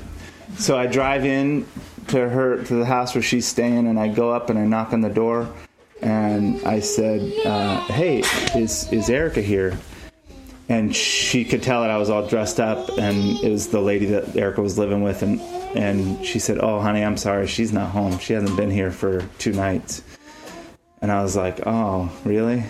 So 0.57 0.79
I 0.79 0.87
drive 0.87 1.27
in 1.27 1.66
to 2.09 2.31
her 2.31 2.64
to 2.64 2.75
the 2.77 2.87
house 2.87 3.14
where 3.14 3.20
she's 3.20 3.46
staying, 3.46 3.87
and 3.87 4.01
I 4.01 4.09
go 4.09 4.33
up 4.33 4.49
and 4.49 4.59
I 4.59 4.64
knock 4.64 4.94
on 4.94 5.03
the 5.03 5.11
door, 5.11 5.53
and 6.02 6.64
I 6.66 6.80
said, 6.80 7.20
uh, 7.44 7.80
"Hey, 7.87 8.20
is 8.54 8.92
is 8.92 9.09
Erica 9.11 9.40
here?" 9.40 9.78
and 10.68 10.94
she 10.94 11.44
could 11.44 11.62
tell 11.62 11.82
that 11.82 11.90
I 11.90 11.96
was 11.96 12.11
all 12.11 12.26
dressed 12.26 12.59
up, 12.59 12.98
and 12.98 13.38
it 13.38 13.50
was 13.50 13.68
the 13.68 13.80
lady 13.80 14.06
that 14.06 14.37
Erica 14.37 14.62
was 14.62 14.78
living 14.78 15.02
with, 15.02 15.22
and 15.22 15.40
and 15.76 16.24
she 16.24 16.38
said, 16.38 16.59
"Oh, 16.61 16.80
honey, 16.80 17.02
I'm 17.04 17.16
sorry, 17.16 17.46
she's 17.46 17.72
not 17.72 17.90
home. 17.90 18.18
She 18.18 18.32
hasn't 18.32 18.56
been 18.56 18.70
here 18.70 18.90
for 18.90 19.22
two 19.38 19.52
nights." 19.52 20.02
And 21.02 21.12
I 21.12 21.22
was 21.22 21.37
like, 21.37 21.66
"Oh, 21.66 22.11
really?" 22.24 22.64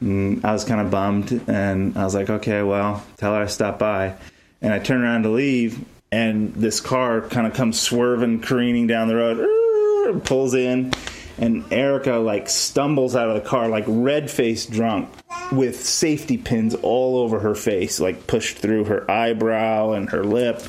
And 0.00 0.44
I 0.44 0.52
was 0.52 0.64
kind 0.64 0.80
of 0.80 0.90
bummed, 0.90 1.40
and 1.48 1.96
I 1.98 2.04
was 2.04 2.14
like, 2.14 2.30
"Okay, 2.30 2.62
well, 2.62 3.04
tell 3.16 3.34
her 3.34 3.42
I 3.42 3.46
stopped 3.46 3.80
by." 3.80 4.14
And 4.62 4.72
I 4.72 4.78
turned 4.78 5.02
around 5.02 5.22
to 5.24 5.30
leave, 5.30 5.84
and 6.12 6.54
this 6.54 6.80
car 6.80 7.22
kind 7.22 7.46
of 7.46 7.54
comes 7.54 7.80
swerving, 7.80 8.40
careening 8.40 8.86
down 8.86 9.08
the 9.08 9.16
road, 9.16 10.24
pulls 10.24 10.54
in, 10.54 10.92
and 11.38 11.72
Erica 11.72 12.16
like 12.16 12.48
stumbles 12.48 13.14
out 13.14 13.28
of 13.28 13.34
the 13.42 13.48
car 13.48 13.68
like 13.68 13.84
red 13.86 14.30
faced 14.30 14.70
drunk 14.70 15.08
with 15.52 15.80
safety 15.80 16.36
pins 16.36 16.74
all 16.74 17.18
over 17.18 17.38
her 17.40 17.54
face, 17.54 18.00
like 18.00 18.26
pushed 18.26 18.58
through 18.58 18.84
her 18.84 19.10
eyebrow 19.10 19.92
and 19.92 20.10
her 20.10 20.24
lip 20.24 20.62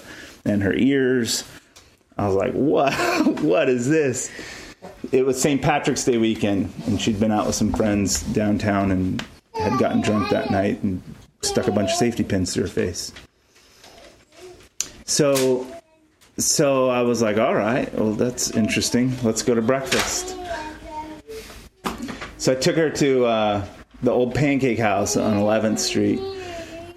and 0.45 0.63
her 0.63 0.73
ears. 0.73 1.43
I 2.17 2.27
was 2.27 2.36
like, 2.36 2.53
what? 2.53 2.93
what 3.41 3.69
is 3.69 3.89
this? 3.89 4.32
It 5.12 5.25
was 5.25 5.41
St. 5.41 5.62
Patrick's 5.62 6.05
Day 6.05 6.17
weekend, 6.17 6.71
and 6.86 7.01
she'd 7.01 7.19
been 7.19 7.32
out 7.32 7.45
with 7.45 7.55
some 7.55 7.73
friends 7.73 8.21
downtown 8.21 8.91
and 8.91 9.25
had 9.53 9.77
gotten 9.79 10.01
drunk 10.01 10.29
that 10.29 10.51
night 10.51 10.82
and 10.84 11.01
stuck 11.41 11.67
a 11.67 11.71
bunch 11.71 11.91
of 11.91 11.97
safety 11.97 12.23
pins 12.23 12.53
through 12.53 12.63
her 12.63 12.69
face. 12.69 13.12
So, 15.05 15.65
so 16.38 16.89
I 16.89 17.01
was 17.01 17.21
like, 17.21 17.38
all 17.38 17.55
right, 17.55 17.93
well, 17.93 18.13
that's 18.13 18.51
interesting. 18.51 19.13
Let's 19.23 19.41
go 19.41 19.55
to 19.55 19.62
breakfast. 19.62 20.38
So 22.39 22.54
I 22.54 22.56
took 22.56 22.78
her 22.78 22.89
to 22.89 23.25
uh, 23.25 23.65
the 24.02 24.12
old 24.12 24.34
pancake 24.34 24.80
house 24.80 25.17
on 25.17 25.36
11th 25.36 25.80
Street, 25.80 26.19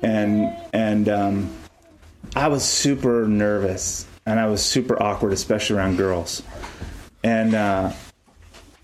and 0.00 0.57
and 0.72 1.09
um, 1.09 1.55
I 2.35 2.48
was 2.48 2.64
super 2.64 3.26
nervous 3.26 4.07
and 4.24 4.38
I 4.38 4.46
was 4.46 4.64
super 4.64 5.02
awkward, 5.02 5.33
especially 5.33 5.76
around 5.76 5.96
girls. 5.96 6.42
And 7.24 7.55
uh, 7.55 7.92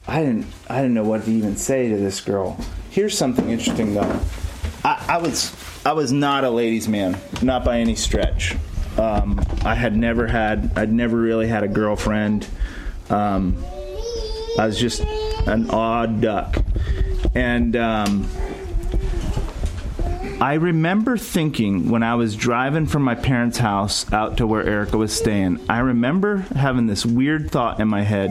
I 0.06 0.20
didn't 0.20 0.46
I 0.68 0.76
didn't 0.76 0.94
know 0.94 1.04
what 1.04 1.24
to 1.24 1.30
even 1.30 1.56
say 1.56 1.88
to 1.88 1.96
this 1.96 2.20
girl. 2.20 2.58
Here's 2.90 3.16
something 3.16 3.48
interesting 3.50 3.94
though. 3.94 4.20
I, 4.84 5.04
I 5.08 5.18
was 5.18 5.54
I 5.86 5.92
was 5.92 6.12
not 6.12 6.44
a 6.44 6.50
ladies' 6.50 6.88
man, 6.88 7.18
not 7.42 7.64
by 7.64 7.78
any 7.78 7.94
stretch. 7.94 8.56
Um, 8.96 9.40
I 9.64 9.74
had 9.74 9.96
never 9.96 10.26
had 10.26 10.72
I'd 10.76 10.92
never 10.92 11.16
really 11.16 11.46
had 11.46 11.62
a 11.62 11.68
girlfriend. 11.68 12.46
Um, 13.10 13.56
I 14.58 14.66
was 14.66 14.78
just 14.78 15.02
an 15.48 15.70
odd 15.70 16.20
duck, 16.20 16.56
and 17.34 17.74
um, 17.76 18.28
I 20.40 20.54
remember 20.54 21.16
thinking 21.16 21.90
when 21.90 22.04
I 22.04 22.14
was 22.14 22.36
driving 22.36 22.86
from 22.86 23.02
my 23.02 23.16
parents' 23.16 23.58
house 23.58 24.10
out 24.12 24.36
to 24.36 24.46
where 24.46 24.64
Erica 24.64 24.96
was 24.96 25.12
staying, 25.12 25.58
I 25.68 25.80
remember 25.80 26.38
having 26.54 26.86
this 26.86 27.04
weird 27.04 27.50
thought 27.50 27.80
in 27.80 27.88
my 27.88 28.02
head. 28.02 28.30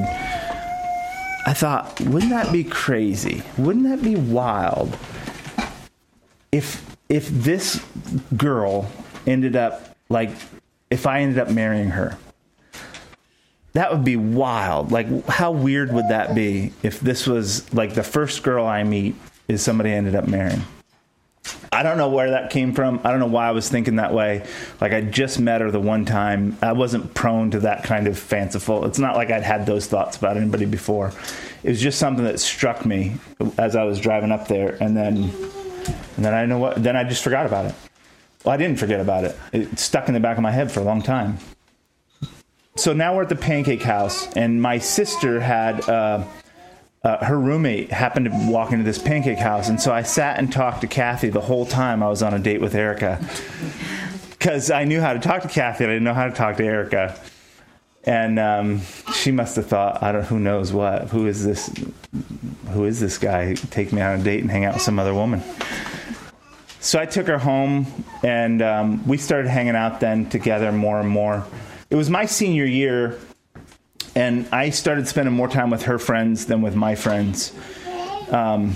I 1.46 1.54
thought, 1.54 2.00
wouldn't 2.02 2.32
that 2.32 2.52
be 2.54 2.64
crazy? 2.64 3.44
Wouldn't 3.58 3.86
that 3.86 4.02
be 4.02 4.16
wild 4.16 4.98
if 6.52 6.96
if 7.10 7.28
this 7.30 7.84
girl 8.36 8.90
ended 9.26 9.56
up 9.56 9.96
like 10.08 10.30
if 10.90 11.06
I 11.06 11.22
ended 11.22 11.40
up 11.40 11.50
marrying 11.50 11.90
her? 11.90 12.18
That 13.78 13.92
would 13.92 14.04
be 14.04 14.16
wild. 14.16 14.92
Like 14.92 15.28
how 15.28 15.52
weird 15.52 15.94
would 15.94 16.10
that 16.10 16.34
be 16.34 16.74
if 16.82 17.00
this 17.00 17.28
was 17.28 17.72
like 17.76 17.94
the 17.94 18.02
first 18.02 18.42
girl 18.42 18.66
I 18.66 18.84
meet 18.84 19.14
is 19.48 19.62
somebody 19.62 19.92
I 19.92 19.94
ended 19.94 20.16
up 20.16 20.28
marrying? 20.28 20.64
I 21.72 21.84
don't 21.84 22.00
know 22.00 22.10
where 22.10 22.32
that 22.32 22.50
came 22.50 22.74
from. 22.74 23.00
I 23.04 23.12
don't 23.12 23.20
know 23.20 23.28
why 23.28 23.48
I 23.48 23.52
was 23.52 23.70
thinking 23.70 23.98
that 23.98 24.16
way. 24.16 24.48
Like 24.82 24.94
I 24.94 25.02
just 25.02 25.40
met 25.40 25.62
her 25.62 25.70
the 25.70 25.80
one 25.80 26.06
time. 26.06 26.58
I 26.60 26.72
wasn't 26.72 27.14
prone 27.14 27.52
to 27.52 27.60
that 27.60 27.84
kind 27.84 28.08
of 28.08 28.18
fanciful. 28.18 28.84
It's 28.84 28.98
not 28.98 29.16
like 29.16 29.30
I'd 29.30 29.44
had 29.44 29.68
those 29.68 29.86
thoughts 29.86 30.18
about 30.18 30.38
anybody 30.38 30.66
before. 30.66 31.14
It 31.62 31.70
was 31.70 31.80
just 31.80 32.00
something 32.00 32.26
that 32.26 32.40
struck 32.40 32.84
me 32.84 33.18
as 33.60 33.76
I 33.76 33.84
was 33.84 34.00
driving 34.00 34.32
up 34.32 34.48
there, 34.48 34.76
and 34.82 34.98
then, 34.98 35.18
and 36.16 36.26
then 36.26 36.34
I 36.34 36.48
know 36.48 36.58
what. 36.58 36.82
Then 36.82 36.96
I 36.96 37.04
just 37.04 37.24
forgot 37.24 37.46
about 37.46 37.68
it. 37.68 37.76
Well, 38.44 38.56
I 38.56 38.58
didn't 38.58 38.80
forget 38.80 39.00
about 39.00 39.26
it. 39.26 39.38
It 39.54 39.78
stuck 39.78 40.08
in 40.08 40.16
the 40.16 40.20
back 40.20 40.38
of 40.38 40.42
my 40.42 40.52
head 40.52 40.72
for 40.72 40.80
a 40.80 40.84
long 40.84 41.04
time. 41.04 41.38
So 42.78 42.94
now 42.94 43.16
we're 43.16 43.24
at 43.24 43.30
the 43.30 43.36
pancake 43.36 43.82
house, 43.82 44.32
and 44.34 44.62
my 44.62 44.78
sister 44.78 45.40
had. 45.40 45.88
Uh, 45.90 46.24
uh, 47.04 47.24
her 47.24 47.40
roommate 47.40 47.92
happened 47.92 48.26
to 48.26 48.32
walk 48.52 48.72
into 48.72 48.84
this 48.84 48.98
pancake 48.98 49.38
house, 49.38 49.70
and 49.70 49.80
so 49.80 49.94
I 49.94 50.02
sat 50.02 50.40
and 50.40 50.52
talked 50.52 50.82
to 50.82 50.88
Kathy 50.88 51.30
the 51.30 51.40
whole 51.40 51.66
time 51.66 52.04
I 52.04 52.10
was 52.10 52.22
on 52.22 52.34
a 52.34 52.40
date 52.40 52.60
with 52.60 52.76
Erica, 52.76 53.24
because 54.32 54.72
I 54.72 54.84
knew 54.84 55.00
how 55.00 55.14
to 55.14 55.20
talk 55.20 55.44
to 55.44 55.48
Kathy, 55.48 55.86
and 55.86 55.92
I 55.92 55.96
didn't 55.96 56.04
know 56.06 56.16
how 56.16 56.26
to 56.26 56.34
talk 56.34 56.58
to 56.58 56.66
Erica, 56.66 57.18
and 58.04 58.40
um, 58.40 58.82
she 59.14 59.32
must 59.32 59.56
have 59.56 59.68
thought, 59.68 60.04
I 60.04 60.12
don't, 60.12 60.24
who 60.24 60.40
knows 60.40 60.74
what, 60.74 61.10
who 61.10 61.28
is 61.28 61.46
this, 61.46 61.72
who 62.72 62.84
is 62.86 63.00
this 63.00 63.18
guy? 63.18 63.54
Take 63.54 63.94
me 63.94 64.02
on 64.02 64.20
a 64.20 64.24
date 64.24 64.42
and 64.42 64.52
hang 64.52 64.66
out 64.66 64.74
with 64.74 64.84
some 64.84 65.00
other 65.00 65.14
woman. 65.14 65.42
So 66.82 67.00
I 67.00 67.06
took 67.06 67.28
her 67.28 67.38
home, 67.38 67.86
and 68.24 68.62
um, 68.62 69.08
we 69.08 69.18
started 69.18 69.50
hanging 69.50 69.76
out 69.76 70.00
then 70.00 70.30
together 70.30 70.72
more 70.74 71.00
and 71.00 71.08
more. 71.08 71.46
It 71.90 71.96
was 71.96 72.10
my 72.10 72.26
senior 72.26 72.66
year 72.66 73.18
and 74.18 74.48
I 74.52 74.72
started 74.72 75.08
spending 75.08 75.36
more 75.36 75.48
time 75.48 75.70
with 75.70 75.84
her 75.84 76.00
friends 76.00 76.48
than 76.48 76.64
with 76.64 76.76
my 76.76 76.96
friends, 76.96 77.54
um, 78.32 78.74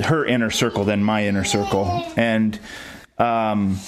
her 0.00 0.24
inner 0.24 0.48
circle 0.48 0.84
than 0.84 1.04
my 1.04 1.26
inner 1.26 1.44
circle, 1.44 2.06
and 2.16 2.58
um, 3.18 3.78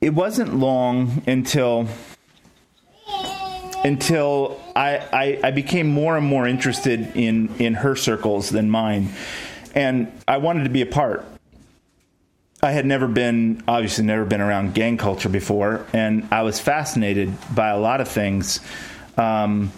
it 0.00 0.14
wasn't 0.14 0.54
long 0.54 1.24
until 1.26 1.88
until 3.82 4.60
I, 4.76 4.98
I, 5.12 5.40
I 5.48 5.50
became 5.50 5.88
more 5.88 6.16
and 6.16 6.24
more 6.24 6.46
interested 6.46 7.16
in 7.16 7.52
in 7.56 7.74
her 7.74 7.96
circles 7.96 8.50
than 8.50 8.70
mine, 8.70 9.08
and 9.74 10.12
I 10.28 10.36
wanted 10.36 10.62
to 10.62 10.70
be 10.70 10.82
a 10.82 10.86
part. 10.86 11.26
I 12.62 12.72
had 12.72 12.84
never 12.84 13.08
been, 13.08 13.62
obviously, 13.66 14.04
never 14.04 14.24
been 14.24 14.40
around 14.40 14.74
gang 14.74 14.98
culture 14.98 15.30
before, 15.30 15.86
and 15.92 16.28
I 16.30 16.42
was 16.42 16.60
fascinated 16.60 17.32
by 17.54 17.68
a 17.68 17.78
lot 17.78 18.00
of 18.00 18.08
things. 18.08 18.60
Um, 19.16 19.72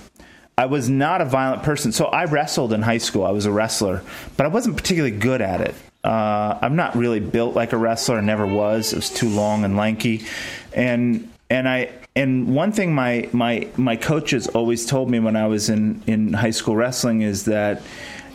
I 0.59 0.67
was 0.67 0.89
not 0.89 1.21
a 1.21 1.25
violent 1.25 1.63
person, 1.63 1.93
so 1.93 2.07
I 2.07 2.25
wrestled 2.25 2.73
in 2.73 2.83
high 2.83 2.99
school. 2.99 3.25
I 3.25 3.31
was 3.31 3.47
a 3.47 3.53
wrestler, 3.53 4.03
but 4.37 4.47
I 4.47 4.49
wasn't 4.49 4.77
particularly 4.77 5.17
good 5.17 5.41
at 5.41 5.61
it. 5.61 5.75
Uh, 6.05 6.59
I'm 6.61 6.75
not 6.75 6.97
really 6.97 7.21
built 7.21 7.55
like 7.55 7.73
a 7.73 7.77
wrestler. 7.77 8.19
I 8.19 8.21
never 8.21 8.47
was. 8.47 8.93
It 8.93 8.97
was 8.97 9.11
too 9.11 9.29
long 9.29 9.65
and 9.65 9.77
lanky, 9.77 10.27
and 10.73 11.29
and 11.49 11.69
I 11.69 11.91
and 12.17 12.55
one 12.55 12.73
thing 12.73 12.95
my 12.95 13.29
my 13.33 13.69
my 13.77 13.97
coaches 13.97 14.49
always 14.49 14.85
told 14.85 15.09
me 15.09 15.21
when 15.21 15.37
I 15.37 15.47
was 15.47 15.69
in 15.69 16.03
in 16.07 16.33
high 16.33 16.51
school 16.51 16.75
wrestling 16.75 17.23
is 17.23 17.45
that 17.45 17.83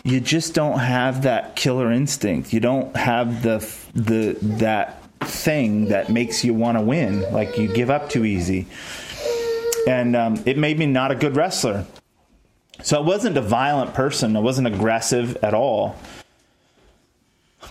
you 0.07 0.21
just 0.21 0.53
don't 0.53 0.79
have 0.79 1.23
that 1.23 1.57
killer 1.57 1.91
instinct. 1.91 2.53
You 2.53 2.61
don't 2.61 2.95
have 2.95 3.43
the 3.43 3.57
the 3.93 4.37
that 4.41 5.03
thing 5.19 5.89
that 5.89 6.09
makes 6.09 6.45
you 6.45 6.53
want 6.53 6.77
to 6.77 6.81
win. 6.81 7.21
Like 7.33 7.57
you 7.57 7.67
give 7.67 7.89
up 7.89 8.09
too 8.09 8.23
easy, 8.23 8.67
and 9.85 10.15
um, 10.15 10.41
it 10.45 10.57
made 10.57 10.79
me 10.79 10.85
not 10.85 11.11
a 11.11 11.15
good 11.15 11.35
wrestler. 11.35 11.85
So 12.83 12.97
I 12.97 13.01
wasn't 13.01 13.35
a 13.35 13.41
violent 13.41 13.93
person. 13.93 14.37
I 14.37 14.39
wasn't 14.39 14.67
aggressive 14.67 15.35
at 15.43 15.53
all. 15.53 15.97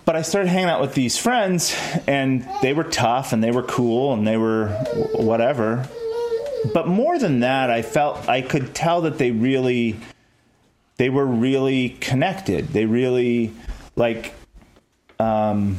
But 0.05 0.14
I 0.14 0.22
started 0.22 0.49
hanging 0.51 0.68
out 0.68 0.83
with 0.83 0.94
these 0.94 1.16
friends, 1.16 1.75
and 2.07 2.46
they 2.61 2.75
were 2.75 2.85
tough, 2.85 3.33
and 3.33 3.42
they 3.42 3.51
were 3.51 3.62
cool, 3.62 4.12
and 4.12 4.27
they 4.27 4.37
were 4.37 4.68
whatever. 5.14 5.88
But 6.75 6.87
more 6.87 7.18
than 7.18 7.40
that, 7.40 7.70
I 7.70 7.81
felt 7.81 8.29
I 8.29 8.42
could 8.42 8.75
tell 8.75 9.01
that 9.03 9.16
they 9.16 9.31
really 9.31 9.96
they 10.96 11.11
were 11.11 11.26
really 11.26 11.90
connected. 11.90 12.68
They 12.68 12.87
really 12.87 13.52
like 13.96 14.35
um, 15.18 15.78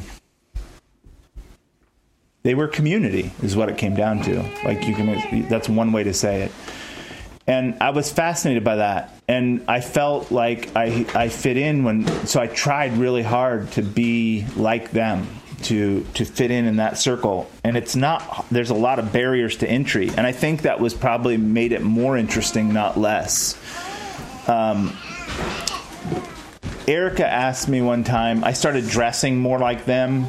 they 2.42 2.54
were 2.54 2.68
community 2.68 3.32
is 3.42 3.56
what 3.56 3.68
it 3.68 3.78
came 3.78 3.94
down 3.94 4.22
to. 4.22 4.42
Like 4.64 4.86
you 4.86 4.94
can 4.94 5.48
that's 5.48 5.68
one 5.68 5.92
way 5.92 6.04
to 6.04 6.14
say 6.14 6.42
it. 6.42 6.52
And 7.46 7.78
I 7.80 7.90
was 7.90 8.12
fascinated 8.12 8.62
by 8.62 8.76
that. 8.76 9.14
And 9.26 9.64
I 9.68 9.80
felt 9.80 10.30
like 10.30 10.74
I 10.76 11.06
I 11.14 11.28
fit 11.28 11.56
in 11.56 11.84
when 11.84 12.06
so 12.26 12.40
I 12.40 12.46
tried 12.46 12.92
really 12.92 13.22
hard 13.22 13.72
to 13.72 13.82
be 13.82 14.46
like 14.56 14.90
them 14.92 15.26
to 15.64 16.06
to 16.14 16.24
fit 16.24 16.50
in 16.50 16.66
in 16.66 16.76
that 16.76 16.98
circle 16.98 17.50
and 17.64 17.76
it's 17.76 17.96
not 17.96 18.46
there's 18.48 18.70
a 18.70 18.74
lot 18.74 19.00
of 19.00 19.12
barriers 19.12 19.56
to 19.56 19.68
entry 19.68 20.08
and 20.10 20.20
i 20.20 20.30
think 20.30 20.62
that 20.62 20.78
was 20.78 20.94
probably 20.94 21.36
made 21.36 21.72
it 21.72 21.82
more 21.82 22.16
interesting 22.16 22.72
not 22.72 22.96
less 22.96 23.58
um, 24.48 24.96
Erica 26.86 27.26
asked 27.26 27.68
me 27.68 27.82
one 27.82 28.02
time, 28.02 28.42
I 28.44 28.52
started 28.52 28.88
dressing 28.88 29.38
more 29.38 29.58
like 29.58 29.84
them. 29.84 30.26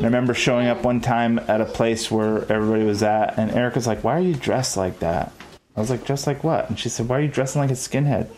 I 0.00 0.04
remember 0.04 0.34
showing 0.34 0.68
up 0.68 0.84
one 0.84 1.00
time 1.00 1.38
at 1.40 1.60
a 1.60 1.64
place 1.64 2.10
where 2.10 2.50
everybody 2.50 2.84
was 2.84 3.02
at, 3.02 3.38
and 3.38 3.50
Erica's 3.50 3.86
like, 3.86 4.02
Why 4.02 4.16
are 4.16 4.22
you 4.22 4.34
dressed 4.34 4.76
like 4.76 5.00
that? 5.00 5.32
I 5.76 5.80
was 5.80 5.90
like, 5.90 6.04
Dressed 6.04 6.26
like 6.26 6.44
what? 6.44 6.68
And 6.68 6.78
she 6.78 6.88
said, 6.88 7.08
Why 7.08 7.18
are 7.18 7.22
you 7.22 7.28
dressing 7.28 7.60
like 7.60 7.70
a 7.70 7.74
skinhead? 7.74 8.28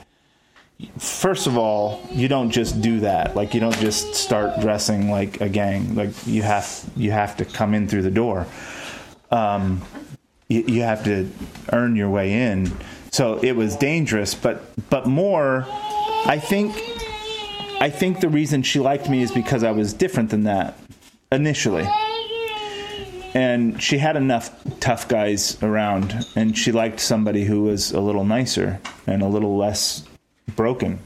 First 0.99 1.47
of 1.47 1.57
all, 1.57 2.03
you 2.11 2.27
don't 2.27 2.51
just 2.51 2.81
do 2.81 3.01
that. 3.01 3.37
Like 3.37 3.55
you 3.55 3.61
don't 3.61 3.77
just 3.77 4.15
start 4.15 4.61
dressing 4.61 5.11
like 5.11 5.41
a 5.41 5.49
gang. 5.49 5.95
Like 5.95 6.11
you 6.27 6.43
have 6.43 6.91
you 6.97 7.13
have 7.13 7.37
to 7.37 7.45
come 7.45 7.75
in 7.75 7.87
through 7.87 8.03
the 8.03 8.11
door. 8.11 8.47
Um, 9.31 9.83
you, 10.49 10.63
you 10.67 10.83
have 10.83 11.05
to 11.05 11.31
earn 11.73 11.97
your 11.97 12.11
way 12.11 12.33
in. 12.33 12.73
So 13.13 13.39
it 13.39 13.53
was 13.53 13.77
dangerous, 13.77 14.35
but 14.35 14.65
but 14.91 15.07
more, 15.07 15.67
I 16.25 16.38
think 16.38 16.75
I 17.81 17.91
think 17.91 18.21
the 18.21 18.29
reason 18.29 18.62
she 18.62 18.79
liked 18.79 19.11
me 19.11 19.23
is 19.23 19.33
because 19.33 19.65
I 19.65 19.73
was 19.73 19.93
different 19.93 20.31
than 20.31 20.45
that 20.45 20.79
initially. 21.33 21.85
And 23.35 23.83
she 23.83 23.99
had 23.99 24.17
enough 24.17 24.55
tough 24.79 25.09
guys 25.09 25.61
around, 25.65 26.27
and 26.37 26.57
she 26.57 26.71
liked 26.71 27.01
somebody 27.01 27.45
who 27.45 27.62
was 27.65 27.91
a 27.91 27.99
little 28.01 28.25
nicer 28.25 28.79
and 29.07 29.21
a 29.21 29.27
little 29.27 29.57
less 29.57 30.05
broken. 30.55 31.01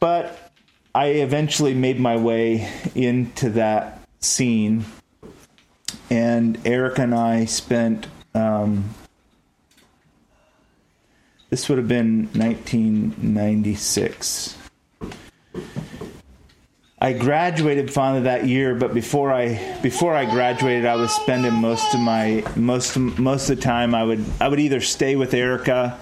But 0.00 0.50
I 0.94 1.06
eventually 1.08 1.74
made 1.74 2.00
my 2.00 2.16
way 2.16 2.68
into 2.96 3.50
that 3.50 4.00
scene, 4.18 4.84
and 6.10 6.58
Erica 6.66 7.02
and 7.02 7.14
I 7.14 7.44
spent. 7.44 8.08
Um, 8.34 8.84
this 11.54 11.68
would 11.68 11.78
have 11.78 11.86
been 11.86 12.24
1996. 12.32 14.56
I 16.98 17.12
graduated 17.12 17.92
finally 17.92 18.22
that 18.22 18.48
year, 18.48 18.74
but 18.74 18.92
before 18.92 19.32
I 19.32 19.78
before 19.80 20.16
I 20.16 20.24
graduated, 20.24 20.84
I 20.84 20.96
was 20.96 21.12
spending 21.12 21.52
most 21.52 21.94
of 21.94 22.00
my 22.00 22.42
most 22.56 22.98
most 22.98 23.50
of 23.50 23.54
the 23.54 23.62
time 23.62 23.94
I 23.94 24.02
would 24.02 24.24
I 24.40 24.48
would 24.48 24.58
either 24.58 24.80
stay 24.80 25.14
with 25.14 25.32
Erica 25.32 25.96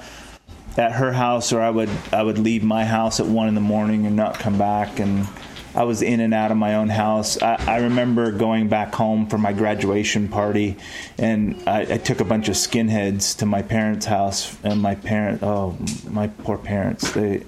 at 0.78 0.92
her 0.92 1.12
house 1.12 1.52
or 1.52 1.60
I 1.60 1.68
would 1.68 1.90
I 2.14 2.22
would 2.22 2.38
leave 2.38 2.64
my 2.64 2.86
house 2.86 3.20
at 3.20 3.26
one 3.26 3.48
in 3.48 3.54
the 3.54 3.60
morning 3.60 4.06
and 4.06 4.16
not 4.16 4.38
come 4.38 4.56
back 4.56 5.00
and 5.00 5.28
I 5.74 5.84
was 5.84 6.02
in 6.02 6.20
and 6.20 6.34
out 6.34 6.50
of 6.50 6.56
my 6.56 6.74
own 6.74 6.88
house. 6.88 7.40
I, 7.40 7.54
I 7.66 7.76
remember 7.78 8.30
going 8.30 8.68
back 8.68 8.94
home 8.94 9.26
for 9.26 9.38
my 9.38 9.52
graduation 9.52 10.28
party, 10.28 10.76
and 11.18 11.62
I, 11.66 11.80
I, 11.94 11.98
took 11.98 12.20
a 12.20 12.24
bunch 12.24 12.48
of 12.48 12.56
skinheads 12.56 13.38
to 13.38 13.46
my 13.46 13.62
parents' 13.62 14.06
house. 14.06 14.56
And 14.62 14.82
my 14.82 14.94
parent, 14.94 15.42
oh, 15.42 15.78
my 16.10 16.28
poor 16.28 16.58
parents, 16.58 17.12
they 17.12 17.44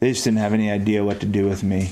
they 0.00 0.12
just 0.12 0.24
didn't 0.24 0.38
have 0.38 0.54
any 0.54 0.70
idea 0.70 1.04
what 1.04 1.20
to 1.20 1.26
do 1.26 1.46
with 1.46 1.62
me. 1.62 1.90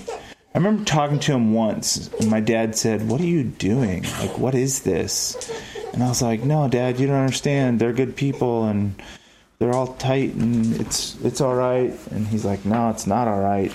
I 0.54 0.58
remember 0.58 0.84
talking 0.84 1.20
to 1.20 1.32
him 1.32 1.52
once, 1.52 2.08
and 2.20 2.30
my 2.30 2.40
dad 2.40 2.74
said, 2.74 3.06
"What 3.08 3.20
are 3.20 3.26
you 3.26 3.44
doing? 3.44 4.04
Like, 4.18 4.38
what 4.38 4.54
is 4.54 4.80
this?" 4.80 5.36
And 5.92 6.02
I 6.02 6.08
was 6.08 6.22
like, 6.22 6.42
"No, 6.42 6.68
Dad, 6.68 6.98
you 6.98 7.06
don't 7.06 7.16
understand. 7.16 7.78
They're 7.78 7.92
good 7.92 8.16
people, 8.16 8.64
and 8.64 8.94
they're 9.58 9.74
all 9.74 9.88
tight, 9.94 10.34
and 10.34 10.80
it's 10.80 11.16
it's 11.22 11.42
all 11.42 11.54
right." 11.54 11.92
And 12.10 12.26
he's 12.26 12.46
like, 12.46 12.64
"No, 12.64 12.88
it's 12.88 13.06
not 13.06 13.28
all 13.28 13.40
right." 13.40 13.72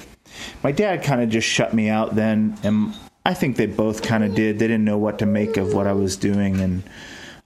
My 0.64 0.72
dad 0.72 1.04
kind 1.04 1.22
of 1.22 1.30
just 1.30 1.48
shut 1.48 1.74
me 1.74 1.90
out 1.90 2.16
then, 2.16 2.58
and 2.64 2.94
I 3.26 3.34
think 3.34 3.56
they 3.56 3.66
both 3.66 4.02
kind 4.02 4.24
of 4.24 4.36
did. 4.36 4.60
They 4.60 4.68
didn't 4.68 4.86
know 4.86 4.98
what 4.98 5.20
to 5.20 5.26
make 5.26 5.58
of 5.58 5.74
what 5.74 5.88
I 5.88 5.94
was 5.94 6.18
doing, 6.18 6.60
and 6.60 6.84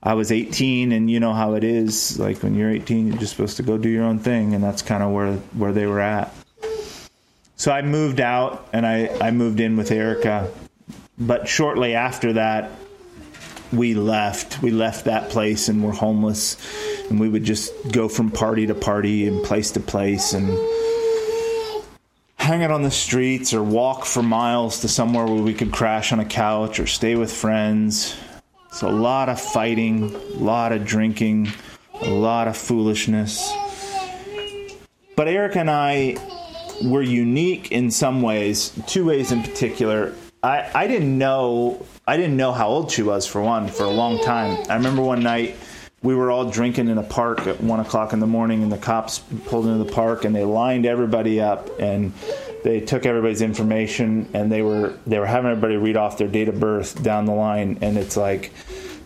I 0.02 0.14
was 0.14 0.32
18, 0.32 0.92
and 0.92 1.10
you 1.10 1.20
know 1.20 1.32
how 1.32 1.54
it 1.54 1.64
is. 1.64 2.18
Like 2.18 2.42
when 2.42 2.54
you're 2.54 2.70
18, 2.70 3.08
you're 3.08 3.16
just 3.16 3.32
supposed 3.32 3.56
to 3.58 3.62
go 3.62 3.78
do 3.78 3.88
your 3.88 4.04
own 4.04 4.18
thing, 4.18 4.54
and 4.54 4.62
that's 4.62 4.82
kind 4.82 5.02
of 5.02 5.12
where 5.12 5.34
where 5.54 5.72
they 5.72 5.86
were 5.86 6.00
at. 6.00 6.34
So 7.56 7.72
I 7.72 7.82
moved 7.82 8.20
out, 8.20 8.68
and 8.72 8.86
I 8.86 9.08
I 9.20 9.30
moved 9.30 9.60
in 9.60 9.76
with 9.76 9.90
Erica. 9.90 10.50
But 11.18 11.48
shortly 11.48 11.94
after 11.94 12.34
that, 12.34 12.70
we 13.72 13.94
left. 13.94 14.62
We 14.62 14.70
left 14.70 15.06
that 15.06 15.30
place, 15.30 15.68
and 15.68 15.84
we're 15.84 15.92
homeless. 15.92 16.56
And 17.10 17.18
we 17.18 17.28
would 17.28 17.44
just 17.44 17.72
go 17.90 18.08
from 18.08 18.30
party 18.30 18.66
to 18.66 18.74
party 18.74 19.26
and 19.26 19.44
place 19.44 19.72
to 19.72 19.80
place, 19.80 20.32
and 20.32 20.48
hang 22.48 22.64
out 22.64 22.70
on 22.70 22.80
the 22.80 22.90
streets 22.90 23.52
or 23.52 23.62
walk 23.62 24.06
for 24.06 24.22
miles 24.22 24.80
to 24.80 24.88
somewhere 24.88 25.26
where 25.26 25.42
we 25.42 25.52
could 25.52 25.70
crash 25.70 26.14
on 26.14 26.18
a 26.18 26.24
couch 26.24 26.80
or 26.80 26.86
stay 26.86 27.14
with 27.14 27.30
friends. 27.30 28.16
It's 28.68 28.80
a 28.80 28.88
lot 28.88 29.28
of 29.28 29.38
fighting, 29.38 30.14
a 30.14 30.18
lot 30.38 30.72
of 30.72 30.86
drinking, 30.86 31.48
a 32.00 32.08
lot 32.08 32.48
of 32.48 32.56
foolishness. 32.56 33.52
But 35.14 35.28
Erica 35.28 35.58
and 35.58 35.70
I 35.70 36.16
were 36.86 37.02
unique 37.02 37.70
in 37.70 37.90
some 37.90 38.22
ways, 38.22 38.72
two 38.86 39.04
ways 39.04 39.30
in 39.30 39.42
particular. 39.42 40.14
I, 40.42 40.70
I 40.74 40.86
didn't 40.86 41.18
know 41.18 41.84
I 42.06 42.16
didn't 42.16 42.38
know 42.38 42.52
how 42.52 42.68
old 42.68 42.90
she 42.90 43.02
was 43.02 43.26
for 43.26 43.42
one 43.42 43.68
for 43.68 43.84
a 43.84 43.90
long 43.90 44.24
time. 44.24 44.64
I 44.70 44.76
remember 44.76 45.02
one 45.02 45.22
night 45.22 45.54
we 46.02 46.14
were 46.14 46.30
all 46.30 46.48
drinking 46.48 46.88
in 46.88 46.98
a 46.98 47.02
park 47.02 47.46
at 47.46 47.60
one 47.60 47.80
o'clock 47.80 48.12
in 48.12 48.20
the 48.20 48.26
morning, 48.26 48.62
and 48.62 48.70
the 48.70 48.78
cops 48.78 49.18
pulled 49.46 49.66
into 49.66 49.82
the 49.82 49.92
park 49.92 50.24
and 50.24 50.34
they 50.34 50.44
lined 50.44 50.86
everybody 50.86 51.40
up 51.40 51.68
and 51.80 52.12
they 52.62 52.80
took 52.80 53.04
everybody's 53.04 53.42
information 53.42 54.28
and 54.32 54.50
they 54.50 54.62
were 54.62 54.94
they 55.06 55.18
were 55.18 55.26
having 55.26 55.50
everybody 55.50 55.76
read 55.76 55.96
off 55.96 56.18
their 56.18 56.28
date 56.28 56.48
of 56.48 56.60
birth 56.60 57.02
down 57.02 57.24
the 57.26 57.32
line, 57.32 57.78
and 57.80 57.98
it's 57.98 58.16
like 58.16 58.52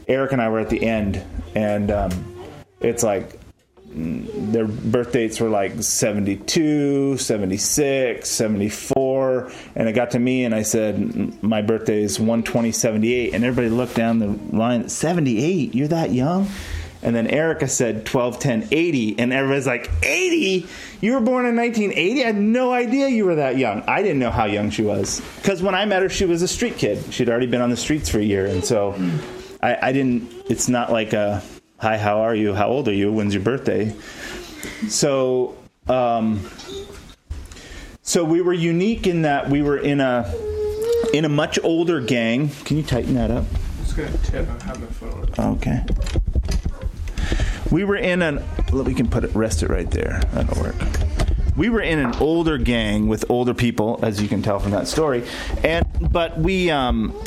Erica 0.09 0.35
and 0.35 0.43
I 0.43 0.49
were 0.49 0.61
at 0.61 0.69
the 0.69 0.85
end, 0.85 1.23
and 1.55 1.91
um, 1.91 2.45
it's 2.81 3.03
like 3.03 3.39
their 3.95 4.67
birth 4.67 5.13
dates 5.13 5.39
were 5.39 5.51
like 5.51 5.83
72, 5.83 7.19
76, 7.19 8.29
74. 8.29 9.53
And 9.77 9.89
it 9.89 9.93
got 9.93 10.13
to 10.13 10.19
me 10.19 10.45
and 10.45 10.55
I 10.55 10.63
said, 10.63 11.43
My 11.43 11.61
birthday 11.61 12.03
is 12.03 12.17
12078. 12.17 13.35
And 13.35 13.45
everybody 13.45 13.69
looked 13.69 13.95
down 13.95 14.19
the 14.19 14.57
line, 14.57 14.89
78? 14.89 15.75
You're 15.75 15.89
that 15.89 16.13
young? 16.13 16.49
And 17.03 17.17
then 17.17 17.27
Erica 17.27 17.67
said 17.67 18.07
12, 18.07 18.39
10, 18.39 18.69
80. 18.71 19.19
And 19.19 19.33
everybody's 19.33 19.67
like, 19.67 19.91
80? 20.03 20.67
You 21.01 21.15
were 21.15 21.21
born 21.21 21.47
in 21.47 21.57
1980? 21.57 22.23
I 22.23 22.27
had 22.27 22.37
no 22.37 22.73
idea 22.73 23.09
you 23.09 23.25
were 23.25 23.37
that 23.37 23.59
young. 23.59 23.83
I 23.89 24.03
didn't 24.03 24.21
know 24.21 24.31
how 24.31 24.45
young 24.45 24.71
she 24.71 24.83
was. 24.83 25.21
Because 25.37 25.63
when 25.63 25.75
I 25.75 25.85
met 25.85 26.03
her, 26.03 26.09
she 26.09 26.25
was 26.25 26.43
a 26.43 26.49
street 26.49 26.79
kid. 26.79 27.13
She'd 27.13 27.29
already 27.29 27.47
been 27.47 27.61
on 27.61 27.71
the 27.71 27.77
streets 27.77 28.09
for 28.09 28.19
a 28.19 28.23
year. 28.23 28.47
And 28.47 28.65
so 28.65 28.95
I, 29.61 29.89
I 29.89 29.93
didn't, 29.93 30.33
it's 30.49 30.69
not 30.69 30.93
like 30.93 31.13
a, 31.13 31.43
hi, 31.79 31.99
how 31.99 32.21
are 32.21 32.35
you? 32.35 32.55
How 32.55 32.69
old 32.69 32.87
are 32.89 32.95
you? 32.95 33.13
When's 33.13 33.35
your 33.35 33.43
birthday? 33.43 33.93
So, 34.89 35.57
um, 35.89 36.49
so 38.03 38.25
we 38.25 38.41
were 38.41 38.53
unique 38.53 39.07
in 39.07 39.23
that 39.23 39.49
we 39.49 39.63
were 39.63 39.79
in 39.79 40.01
a 40.01 40.33
in 41.13 41.25
a 41.25 41.29
much 41.29 41.59
older 41.63 42.01
gang. 42.01 42.51
Can 42.65 42.77
you 42.77 42.83
tighten 42.83 43.15
that 43.15 43.31
up? 43.31 43.45
It's 43.81 43.93
gonna 43.93 44.11
tip. 44.19 44.49
I 44.49 44.65
have 44.65 44.81
my 44.81 44.87
phone. 44.87 45.57
Okay. 45.57 45.85
We 47.73 47.85
were 47.85 47.97
in 47.97 48.21
an. 48.21 48.45
We 48.71 48.93
can 48.93 49.09
put 49.09 49.25
it, 49.25 49.35
rest 49.35 49.63
it 49.63 49.71
right 49.71 49.91
there. 49.91 50.21
That'll 50.33 50.63
work. 50.63 50.77
We 51.57 51.71
were 51.71 51.81
in 51.81 51.99
an 51.99 52.15
older 52.17 52.59
gang 52.59 53.09
with 53.09 53.25
older 53.31 53.55
people, 53.55 53.99
as 54.03 54.21
you 54.21 54.29
can 54.29 54.43
tell 54.43 54.59
from 54.59 54.73
that 54.73 54.89
story, 54.89 55.25
and 55.65 55.87
but 56.13 56.39
we 56.39 56.71
um, 56.71 57.19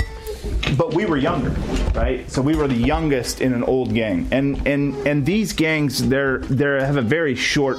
but 0.77 0.93
we 0.93 1.05
were 1.05 1.17
younger, 1.17 1.49
right? 1.95 2.29
So 2.29 2.43
we 2.43 2.55
were 2.55 2.67
the 2.67 2.75
youngest 2.75 3.41
in 3.41 3.53
an 3.53 3.63
old 3.63 3.93
gang, 3.93 4.27
and 4.31 4.65
and 4.67 4.95
and 5.07 5.25
these 5.25 5.51
gangs 5.53 6.07
they're 6.07 6.39
they're 6.39 6.79
have 6.85 6.97
a 6.97 7.01
very 7.01 7.35
short 7.35 7.77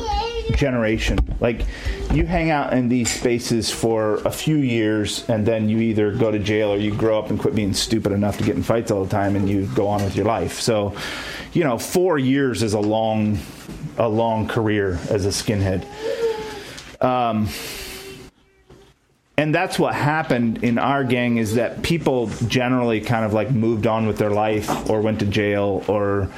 generation. 0.57 1.19
Like 1.41 1.63
you 2.13 2.27
hang 2.27 2.51
out 2.51 2.73
in 2.73 2.89
these 2.89 3.13
spaces 3.13 3.71
for 3.71 4.17
a 4.25 4.31
few 4.31 4.57
years, 4.57 5.29
and 5.29 5.47
then 5.47 5.69
you 5.69 5.79
either 5.79 6.13
go 6.13 6.31
to 6.31 6.39
jail 6.39 6.71
or 6.71 6.79
you 6.79 6.95
grow 6.95 7.19
up 7.19 7.31
and 7.31 7.39
quit 7.39 7.55
being 7.55 7.75
stupid 7.75 8.13
enough 8.13 8.39
to 8.39 8.45
get 8.45 8.57
in 8.57 8.63
fights 8.63 8.91
all 8.91 9.05
the 9.05 9.11
time, 9.11 9.37
and 9.37 9.49
you 9.49 9.67
go 9.75 9.87
on 9.87 10.03
with 10.03 10.17
your 10.17 10.27
life. 10.27 10.61
So, 10.61 10.97
you 11.57 11.65
know, 11.65 11.79
four 11.79 12.19
years 12.19 12.63
is 12.63 12.75
a 12.75 12.81
long 12.81 13.39
a 13.97 14.07
long 14.07 14.47
career 14.47 14.99
as 15.09 15.25
a 15.25 15.31
skinhead. 15.31 15.87
Um, 17.03 17.49
and 19.39 19.55
that's 19.55 19.79
what 19.79 19.95
happened 19.95 20.63
in 20.63 20.77
our 20.77 21.03
gang 21.03 21.39
is 21.39 21.55
that 21.55 21.83
people 21.83 22.27
generally 22.47 23.01
kind 23.01 23.25
of 23.25 23.33
like 23.33 23.51
moved 23.51 23.87
on 23.87 24.07
with 24.07 24.19
their 24.19 24.31
life 24.31 24.91
or 24.91 25.01
went 25.01 25.21
to 25.21 25.27
jail 25.27 25.83
or 25.89 26.31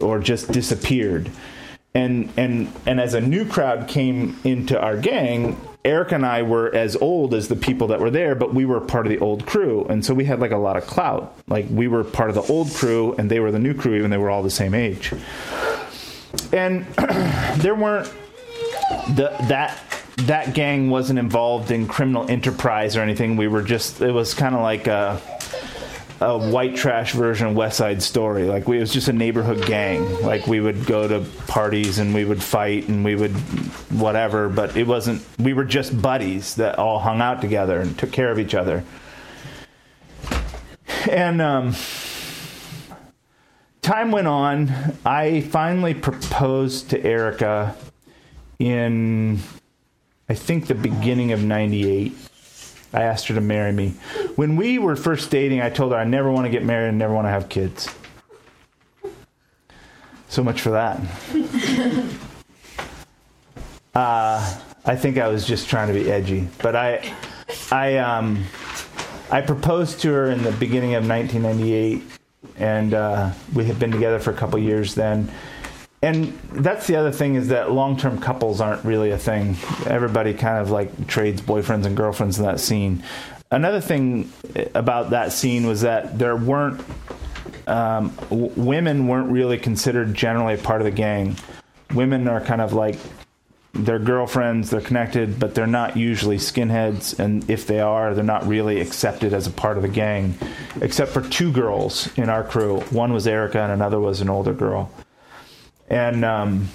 or 0.00 0.18
just 0.18 0.50
disappeared 0.50 1.30
and 1.94 2.32
and 2.36 2.72
and 2.86 3.00
as 3.00 3.14
a 3.14 3.20
new 3.20 3.44
crowd 3.44 3.86
came 3.86 4.36
into 4.42 4.78
our 4.80 4.96
gang 4.96 5.56
Erica 5.86 6.16
and 6.16 6.26
I 6.26 6.42
were 6.42 6.74
as 6.74 6.96
old 6.96 7.32
as 7.32 7.48
the 7.48 7.56
people 7.56 7.86
that 7.88 8.00
were 8.00 8.10
there, 8.10 8.34
but 8.34 8.52
we 8.52 8.64
were 8.64 8.80
part 8.80 9.06
of 9.06 9.10
the 9.10 9.18
old 9.20 9.46
crew, 9.46 9.86
and 9.88 10.04
so 10.04 10.12
we 10.12 10.24
had 10.24 10.40
like 10.40 10.50
a 10.50 10.56
lot 10.56 10.76
of 10.76 10.86
clout. 10.86 11.38
Like 11.46 11.66
we 11.70 11.86
were 11.86 12.02
part 12.02 12.28
of 12.28 12.34
the 12.34 12.42
old 12.52 12.72
crew, 12.74 13.14
and 13.18 13.30
they 13.30 13.40
were 13.40 13.52
the 13.52 13.58
new 13.58 13.72
crew, 13.72 13.94
even 13.94 14.10
they 14.10 14.18
were 14.18 14.28
all 14.28 14.42
the 14.42 14.50
same 14.50 14.74
age. 14.74 15.12
And 16.52 16.84
there 17.58 17.74
weren't 17.74 18.12
the 19.14 19.34
that 19.48 19.78
that 20.18 20.54
gang 20.54 20.90
wasn't 20.90 21.18
involved 21.18 21.70
in 21.70 21.86
criminal 21.86 22.28
enterprise 22.28 22.96
or 22.96 23.02
anything. 23.02 23.36
We 23.36 23.46
were 23.46 23.62
just 23.62 24.00
it 24.00 24.12
was 24.12 24.34
kind 24.34 24.54
of 24.54 24.62
like 24.62 24.88
a 26.20 26.38
white 26.38 26.76
trash 26.76 27.12
version 27.12 27.48
of 27.48 27.56
West 27.56 27.76
Side 27.76 28.02
Story. 28.02 28.44
Like 28.44 28.66
we, 28.66 28.78
it 28.78 28.80
was 28.80 28.92
just 28.92 29.08
a 29.08 29.12
neighborhood 29.12 29.66
gang. 29.66 30.22
Like 30.22 30.46
we 30.46 30.60
would 30.60 30.86
go 30.86 31.06
to 31.06 31.20
parties 31.46 31.98
and 31.98 32.14
we 32.14 32.24
would 32.24 32.42
fight 32.42 32.88
and 32.88 33.04
we 33.04 33.14
would 33.14 33.32
whatever, 33.92 34.48
but 34.48 34.76
it 34.76 34.86
wasn't. 34.86 35.22
We 35.38 35.52
were 35.52 35.64
just 35.64 36.00
buddies 36.00 36.54
that 36.56 36.78
all 36.78 36.98
hung 36.98 37.20
out 37.20 37.40
together 37.40 37.80
and 37.80 37.98
took 37.98 38.12
care 38.12 38.30
of 38.30 38.38
each 38.38 38.54
other. 38.54 38.84
And 41.10 41.40
um, 41.42 41.74
time 43.82 44.10
went 44.10 44.26
on. 44.26 44.72
I 45.04 45.42
finally 45.42 45.94
proposed 45.94 46.90
to 46.90 47.04
Erica 47.04 47.76
in 48.58 49.40
I 50.28 50.34
think 50.34 50.66
the 50.66 50.74
beginning 50.74 51.30
of 51.32 51.44
98. 51.44 52.12
I 52.92 53.02
asked 53.02 53.28
her 53.28 53.34
to 53.34 53.40
marry 53.40 53.72
me. 53.72 53.90
When 54.36 54.56
we 54.56 54.78
were 54.78 54.96
first 54.96 55.30
dating, 55.30 55.60
I 55.60 55.70
told 55.70 55.92
her 55.92 55.98
I 55.98 56.04
never 56.04 56.30
want 56.30 56.46
to 56.46 56.50
get 56.50 56.64
married 56.64 56.88
and 56.88 56.98
never 56.98 57.14
want 57.14 57.26
to 57.26 57.30
have 57.30 57.48
kids. 57.48 57.88
So 60.28 60.42
much 60.42 60.60
for 60.60 60.70
that. 60.70 61.00
uh, 63.94 64.58
I 64.84 64.96
think 64.96 65.18
I 65.18 65.28
was 65.28 65.46
just 65.46 65.68
trying 65.68 65.88
to 65.88 65.94
be 65.94 66.10
edgy, 66.10 66.48
but 66.62 66.76
I, 66.76 67.12
I, 67.70 67.98
um, 67.98 68.44
I 69.30 69.40
proposed 69.40 70.00
to 70.00 70.12
her 70.12 70.30
in 70.30 70.42
the 70.42 70.52
beginning 70.52 70.94
of 70.94 71.08
1998, 71.08 72.02
and 72.58 72.94
uh, 72.94 73.32
we 73.54 73.64
had 73.64 73.78
been 73.78 73.90
together 73.90 74.18
for 74.18 74.30
a 74.30 74.34
couple 74.34 74.58
years 74.58 74.94
then 74.94 75.30
and 76.02 76.38
that's 76.52 76.86
the 76.86 76.96
other 76.96 77.10
thing 77.10 77.34
is 77.36 77.48
that 77.48 77.72
long-term 77.72 78.20
couples 78.20 78.60
aren't 78.60 78.84
really 78.84 79.10
a 79.10 79.18
thing. 79.18 79.56
Everybody 79.86 80.34
kind 80.34 80.58
of 80.58 80.70
like 80.70 81.06
trades 81.06 81.40
boyfriends 81.40 81.86
and 81.86 81.96
girlfriends 81.96 82.38
in 82.38 82.44
that 82.44 82.60
scene. 82.60 83.02
Another 83.50 83.80
thing 83.80 84.30
about 84.74 85.10
that 85.10 85.32
scene 85.32 85.66
was 85.66 85.82
that 85.82 86.18
there 86.18 86.36
weren't 86.36 86.84
um, 87.66 88.14
w- 88.30 88.52
women 88.56 89.08
weren't 89.08 89.30
really 89.30 89.58
considered 89.58 90.14
generally 90.14 90.54
a 90.54 90.58
part 90.58 90.80
of 90.80 90.84
the 90.84 90.90
gang. 90.90 91.36
Women 91.94 92.28
are 92.28 92.40
kind 92.40 92.60
of 92.60 92.72
like 92.72 92.98
they're 93.72 93.98
girlfriends, 93.98 94.70
they're 94.70 94.80
connected, 94.80 95.38
but 95.38 95.54
they're 95.54 95.66
not 95.66 95.96
usually 95.96 96.36
skinheads. 96.36 97.18
And 97.18 97.48
if 97.50 97.66
they 97.66 97.80
are, 97.80 98.14
they're 98.14 98.24
not 98.24 98.46
really 98.46 98.80
accepted 98.80 99.32
as 99.32 99.46
a 99.46 99.50
part 99.50 99.76
of 99.76 99.82
the 99.82 99.88
gang, 99.88 100.36
except 100.80 101.12
for 101.12 101.22
two 101.22 101.52
girls 101.52 102.12
in 102.16 102.28
our 102.28 102.44
crew. 102.44 102.80
One 102.90 103.12
was 103.12 103.26
Erica, 103.26 103.60
and 103.60 103.72
another 103.72 104.00
was 104.00 104.20
an 104.20 104.30
older 104.30 104.54
girl. 104.54 104.90
And 105.88 106.24
um, 106.24 106.68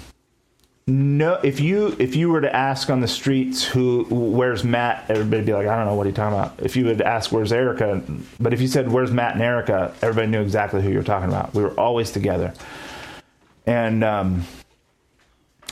no, 0.86 1.34
if 1.44 1.60
you 1.60 1.94
if 2.00 2.16
you 2.16 2.28
were 2.30 2.40
to 2.40 2.54
ask 2.54 2.90
on 2.90 3.00
the 3.00 3.08
streets 3.08 3.62
who 3.62 4.04
where's 4.10 4.64
Matt, 4.64 5.04
everybody'd 5.08 5.46
be 5.46 5.52
like, 5.52 5.66
I 5.66 5.76
don't 5.76 5.86
know 5.86 5.94
what 5.94 6.06
you 6.06 6.12
talking 6.12 6.36
about. 6.36 6.60
If 6.60 6.74
you 6.74 6.86
would 6.86 7.00
ask 7.00 7.30
where's 7.30 7.52
Erica, 7.52 8.02
but 8.40 8.52
if 8.52 8.60
you 8.60 8.66
said 8.66 8.90
where's 8.90 9.12
Matt 9.12 9.34
and 9.34 9.42
Erica, 9.42 9.94
everybody 10.02 10.26
knew 10.26 10.42
exactly 10.42 10.82
who 10.82 10.90
you 10.90 10.96
were 10.96 11.04
talking 11.04 11.28
about. 11.28 11.54
We 11.54 11.62
were 11.62 11.78
always 11.78 12.10
together, 12.10 12.52
and 13.64 14.02
um, 14.02 14.44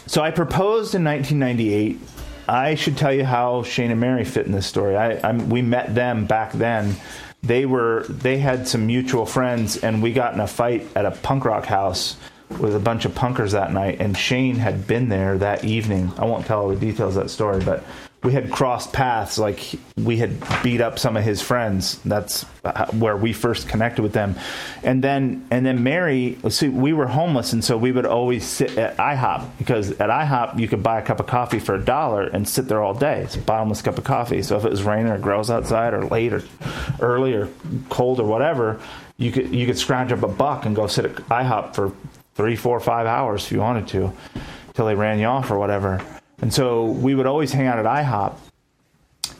so 0.06 0.22
I 0.22 0.30
proposed 0.30 0.94
in 0.94 1.04
1998. 1.04 1.98
I 2.48 2.74
should 2.74 2.96
tell 2.96 3.12
you 3.12 3.24
how 3.24 3.62
Shane 3.62 3.90
and 3.90 4.00
Mary 4.00 4.24
fit 4.24 4.46
in 4.46 4.52
this 4.52 4.66
story. 4.66 4.96
I, 4.96 5.20
I'm, 5.28 5.50
we 5.50 5.62
met 5.62 5.94
them 5.94 6.26
back 6.26 6.52
then. 6.52 6.96
They 7.42 7.64
were 7.64 8.04
they 8.08 8.38
had 8.38 8.68
some 8.68 8.86
mutual 8.86 9.26
friends, 9.26 9.76
and 9.76 10.02
we 10.02 10.12
got 10.12 10.34
in 10.34 10.40
a 10.40 10.46
fight 10.46 10.86
at 10.94 11.04
a 11.04 11.10
punk 11.10 11.44
rock 11.44 11.64
house 11.64 12.16
with 12.58 12.74
a 12.74 12.80
bunch 12.80 13.04
of 13.04 13.12
punkers 13.12 13.52
that 13.52 13.72
night, 13.72 14.00
and 14.00 14.16
Shane 14.16 14.56
had 14.56 14.86
been 14.86 15.08
there 15.08 15.38
that 15.38 15.64
evening. 15.64 16.12
I 16.18 16.24
won't 16.24 16.46
tell 16.46 16.62
all 16.62 16.68
the 16.68 16.76
details 16.76 17.16
of 17.16 17.24
that 17.24 17.28
story, 17.28 17.62
but 17.64 17.84
we 18.22 18.32
had 18.32 18.50
crossed 18.50 18.92
paths. 18.92 19.38
Like 19.38 19.74
we 19.96 20.18
had 20.18 20.36
beat 20.62 20.80
up 20.80 20.98
some 20.98 21.16
of 21.16 21.24
his 21.24 21.40
friends. 21.40 21.98
That's 22.04 22.44
uh, 22.64 22.86
where 22.92 23.16
we 23.16 23.32
first 23.32 23.68
connected 23.68 24.02
with 24.02 24.12
them. 24.12 24.36
And 24.82 25.02
then 25.02 25.46
and 25.50 25.64
then 25.64 25.82
Mary, 25.82 26.38
see, 26.50 26.68
we 26.68 26.92
were 26.92 27.06
homeless, 27.06 27.52
and 27.52 27.64
so 27.64 27.76
we 27.76 27.92
would 27.92 28.06
always 28.06 28.44
sit 28.44 28.76
at 28.76 28.96
IHOP 28.96 29.58
because 29.58 29.92
at 29.92 30.10
IHOP 30.10 30.58
you 30.58 30.68
could 30.68 30.82
buy 30.82 30.98
a 30.98 31.02
cup 31.02 31.20
of 31.20 31.26
coffee 31.26 31.58
for 31.58 31.74
a 31.74 31.82
dollar 31.82 32.24
and 32.24 32.48
sit 32.48 32.68
there 32.68 32.82
all 32.82 32.94
day. 32.94 33.22
It's 33.22 33.36
a 33.36 33.40
bottomless 33.40 33.80
cup 33.80 33.96
of 33.96 34.04
coffee. 34.04 34.42
So 34.42 34.56
if 34.56 34.64
it 34.64 34.70
was 34.70 34.82
raining 34.82 35.12
or 35.12 35.18
gross 35.18 35.48
outside 35.48 35.94
or 35.94 36.04
late 36.04 36.32
or 36.32 36.42
early 37.00 37.32
or 37.34 37.48
cold 37.88 38.20
or 38.20 38.26
whatever, 38.26 38.80
you 39.16 39.32
could 39.32 39.54
you 39.54 39.66
could 39.66 39.78
scrounge 39.78 40.12
up 40.12 40.22
a 40.22 40.28
buck 40.28 40.66
and 40.66 40.76
go 40.76 40.86
sit 40.86 41.06
at 41.06 41.16
IHOP 41.16 41.74
for 41.74 41.92
three, 42.34 42.56
four, 42.56 42.80
five 42.80 43.06
hours 43.06 43.44
if 43.44 43.52
you 43.52 43.60
wanted 43.60 43.88
to, 43.88 44.12
till 44.74 44.86
they 44.86 44.94
ran 44.94 45.18
you 45.18 45.26
off 45.26 45.50
or 45.50 45.58
whatever. 45.58 46.04
And 46.40 46.52
so 46.52 46.86
we 46.86 47.14
would 47.14 47.26
always 47.26 47.52
hang 47.52 47.66
out 47.66 47.78
at 47.78 47.84
IHOP, 47.84 48.36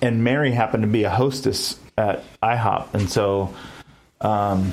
and 0.03 0.22
Mary 0.22 0.53
happened 0.53 0.82
to 0.82 0.88
be 0.88 1.05
a 1.05 1.11
hostess 1.11 1.78
at 1.97 2.24
IHOP, 2.43 2.95
and 2.95 3.11
so, 3.11 3.55
um, 4.20 4.72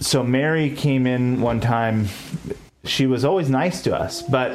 so 0.00 0.22
Mary 0.22 0.70
came 0.70 1.06
in 1.06 1.40
one 1.40 1.60
time. 1.60 2.06
She 2.84 3.06
was 3.06 3.24
always 3.24 3.48
nice 3.48 3.82
to 3.82 3.96
us, 3.96 4.22
but 4.22 4.52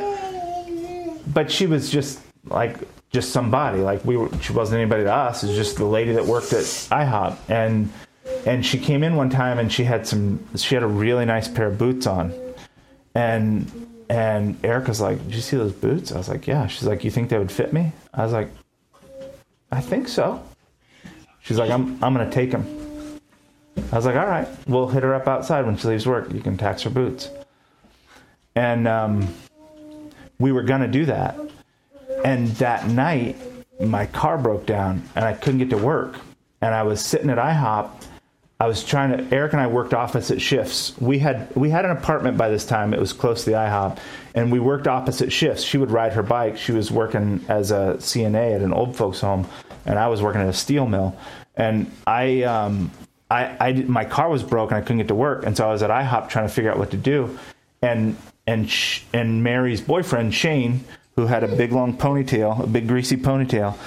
but 1.34 1.52
she 1.52 1.68
was 1.68 1.90
just 1.90 2.20
like 2.46 2.78
just 3.12 3.32
somebody. 3.32 3.80
Like 3.80 4.04
we 4.06 4.18
were, 4.18 4.30
she 4.40 4.54
wasn't 4.54 4.80
anybody 4.80 5.04
to 5.04 5.14
us. 5.14 5.44
It's 5.44 5.56
just 5.56 5.78
the 5.78 5.86
lady 5.86 6.14
that 6.14 6.26
worked 6.26 6.54
at 6.54 6.64
IHOP, 6.64 7.38
and 7.50 7.92
and 8.46 8.66
she 8.66 8.78
came 8.78 9.04
in 9.04 9.16
one 9.16 9.30
time 9.30 9.60
and 9.60 9.72
she 9.72 9.84
had 9.84 10.08
some. 10.08 10.44
She 10.56 10.76
had 10.76 10.84
a 10.84 10.88
really 10.88 11.26
nice 11.26 11.48
pair 11.48 11.68
of 11.68 11.78
boots 11.78 12.08
on, 12.08 12.34
and 13.16 13.70
and 14.10 14.64
Erica's 14.64 15.02
like, 15.02 15.24
"Did 15.26 15.36
you 15.36 15.42
see 15.42 15.58
those 15.58 15.74
boots?" 15.74 16.12
I 16.12 16.18
was 16.18 16.30
like, 16.30 16.48
"Yeah." 16.48 16.68
She's 16.68 16.88
like, 16.88 17.04
"You 17.04 17.12
think 17.12 17.30
they 17.30 17.38
would 17.38 17.52
fit 17.52 17.74
me?" 17.74 17.92
I 18.14 18.24
was 18.24 18.34
like, 18.34 18.50
"I 19.72 19.82
think 19.82 20.08
so." 20.08 20.42
She's 21.42 21.58
like, 21.58 21.70
"I'm 21.70 22.04
I'm 22.04 22.14
gonna 22.14 22.32
take 22.32 22.52
them." 22.52 22.66
I 23.92 23.96
was 23.96 24.06
like, 24.06 24.16
"All 24.16 24.28
right, 24.28 24.48
we'll 24.68 24.88
hit 24.88 25.04
her 25.04 25.14
up 25.14 25.28
outside 25.28 25.66
when 25.66 25.78
she 25.78 25.88
leaves 25.88 26.08
work. 26.08 26.34
You 26.34 26.42
can 26.42 26.58
tax 26.58 26.84
her 26.84 26.90
boots." 26.90 27.30
And 28.56 28.88
um, 28.88 29.28
we 30.40 30.52
were 30.52 30.64
gonna 30.64 30.88
do 30.88 31.06
that, 31.06 31.38
and 32.24 32.48
that 32.58 32.88
night 32.88 33.38
my 33.80 34.06
car 34.08 34.38
broke 34.38 34.66
down 34.66 35.02
and 35.16 35.24
I 35.24 35.34
couldn't 35.34 35.60
get 35.60 35.70
to 35.70 35.78
work, 35.78 36.16
and 36.62 36.74
I 36.74 36.84
was 36.84 37.04
sitting 37.04 37.30
at 37.30 37.38
IHOP 37.38 37.90
I 38.62 38.68
was 38.68 38.84
trying 38.84 39.16
to. 39.16 39.34
Erica 39.34 39.56
and 39.56 39.62
I 39.62 39.68
worked 39.68 39.94
opposite 39.94 40.42
shifts. 40.42 40.94
We 41.00 41.20
had 41.20 41.56
we 41.56 41.70
had 41.70 41.86
an 41.86 41.92
apartment 41.92 42.38
by 42.38 42.50
this 42.50 42.66
time. 42.66 42.94
It 42.94 43.00
was 43.00 43.14
close 43.14 43.46
to 43.46 43.52
the 43.52 43.56
IHOP, 43.56 44.00
and 44.36 44.52
we 44.52 44.60
worked 44.60 44.86
opposite 44.86 45.32
shifts. 45.32 45.64
She 45.64 45.78
would 45.78 45.92
ride 45.92 46.12
her 46.12 46.24
bike. 46.24 46.58
She 46.58 46.74
was 46.74 46.92
working 46.92 47.46
as 47.48 47.72
a 47.72 47.96
CNA 48.00 48.56
at 48.56 48.62
an 48.62 48.74
old 48.74 48.98
folks 48.98 49.22
home, 49.22 49.48
and 49.86 49.98
I 49.98 50.10
was 50.10 50.22
working 50.22 50.42
at 50.42 50.50
a 50.50 50.54
steel 50.54 50.86
mill. 50.88 51.16
And 51.56 51.90
I, 52.06 52.44
um, 52.44 52.92
I, 53.32 53.56
I, 53.62 53.74
my 53.84 54.04
car 54.04 54.30
was 54.30 54.44
broken. 54.44 54.76
I 54.76 54.82
couldn't 54.82 54.98
get 54.98 55.08
to 55.08 55.16
work, 55.16 55.46
and 55.46 55.56
so 55.56 55.66
I 55.66 55.72
was 55.72 55.82
at 55.82 55.90
IHOP 55.90 56.28
trying 56.28 56.50
to 56.50 56.54
figure 56.54 56.70
out 56.70 56.78
what 56.78 56.92
to 56.92 56.98
do. 56.98 57.40
And 57.82 58.18
and 58.46 58.70
sh- 58.70 59.04
and 59.14 59.42
Mary's 59.42 59.80
boyfriend 59.80 60.34
Shane, 60.34 60.84
who 61.16 61.28
had 61.28 61.46
a 61.46 61.48
big 61.48 61.72
long 61.72 61.98
ponytail, 61.98 62.62
a 62.62 62.68
big 62.68 62.90
greasy 62.90 63.16
ponytail, 63.16 63.78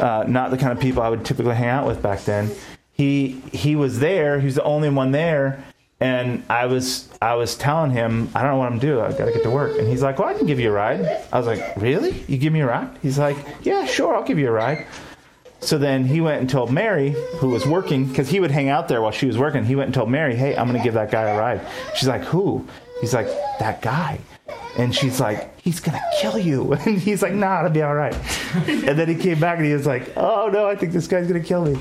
uh, 0.00 0.22
not 0.28 0.52
the 0.52 0.56
kind 0.56 0.70
of 0.70 0.78
people 0.78 1.02
I 1.02 1.08
would 1.08 1.24
typically 1.24 1.56
hang 1.56 1.70
out 1.70 1.88
with 1.88 2.00
back 2.00 2.20
then 2.20 2.52
he 3.00 3.40
he 3.50 3.76
was 3.76 3.98
there. 3.98 4.40
He's 4.40 4.56
the 4.56 4.62
only 4.62 4.90
one 4.90 5.10
there, 5.10 5.64
and 6.00 6.42
I 6.50 6.66
was 6.66 7.08
I 7.22 7.34
was 7.34 7.56
telling 7.56 7.92
him 7.92 8.28
I 8.34 8.42
don't 8.42 8.50
know 8.50 8.56
what 8.58 8.70
I'm 8.70 8.78
doing. 8.78 9.02
I 9.02 9.16
got 9.16 9.24
to 9.24 9.32
get 9.32 9.42
to 9.44 9.50
work, 9.50 9.78
and 9.78 9.88
he's 9.88 10.02
like, 10.02 10.18
"Well, 10.18 10.28
I 10.28 10.34
can 10.34 10.46
give 10.46 10.60
you 10.60 10.68
a 10.68 10.72
ride." 10.72 11.00
I 11.32 11.38
was 11.38 11.46
like, 11.46 11.62
"Really? 11.76 12.22
You 12.28 12.36
give 12.36 12.52
me 12.52 12.60
a 12.60 12.66
ride?" 12.66 12.90
He's 13.00 13.18
like, 13.18 13.38
"Yeah, 13.62 13.86
sure, 13.86 14.14
I'll 14.14 14.22
give 14.22 14.38
you 14.38 14.48
a 14.48 14.52
ride." 14.52 14.86
So 15.60 15.78
then 15.78 16.04
he 16.04 16.20
went 16.20 16.40
and 16.42 16.48
told 16.48 16.70
Mary, 16.70 17.14
who 17.38 17.48
was 17.48 17.66
working, 17.66 18.06
because 18.06 18.28
he 18.28 18.38
would 18.40 18.50
hang 18.50 18.68
out 18.68 18.88
there 18.88 19.00
while 19.00 19.12
she 19.12 19.26
was 19.26 19.38
working. 19.38 19.64
He 19.64 19.76
went 19.76 19.86
and 19.88 19.94
told 19.94 20.10
Mary, 20.10 20.36
"Hey, 20.36 20.54
I'm 20.54 20.66
going 20.68 20.78
to 20.78 20.84
give 20.84 20.94
that 20.94 21.10
guy 21.10 21.22
a 21.22 21.38
ride." 21.38 21.60
She's 21.96 22.08
like, 22.08 22.24
"Who?" 22.24 22.66
He's 23.00 23.14
like, 23.14 23.28
"That 23.60 23.80
guy." 23.80 24.20
And 24.76 24.94
she's 24.94 25.20
like, 25.20 25.58
he's 25.60 25.80
gonna 25.80 26.02
kill 26.20 26.38
you. 26.38 26.74
And 26.86 26.98
he's 26.98 27.22
like, 27.22 27.32
nah, 27.32 27.58
it'll 27.58 27.72
be 27.72 27.82
all 27.82 27.94
right. 27.94 28.14
and 28.68 28.96
then 28.98 29.08
he 29.08 29.16
came 29.16 29.40
back 29.40 29.56
and 29.58 29.66
he 29.66 29.72
was 29.72 29.86
like, 29.86 30.16
oh 30.16 30.48
no, 30.52 30.66
I 30.66 30.76
think 30.76 30.92
this 30.92 31.08
guy's 31.08 31.26
gonna 31.26 31.40
kill 31.40 31.64
me. 31.64 31.78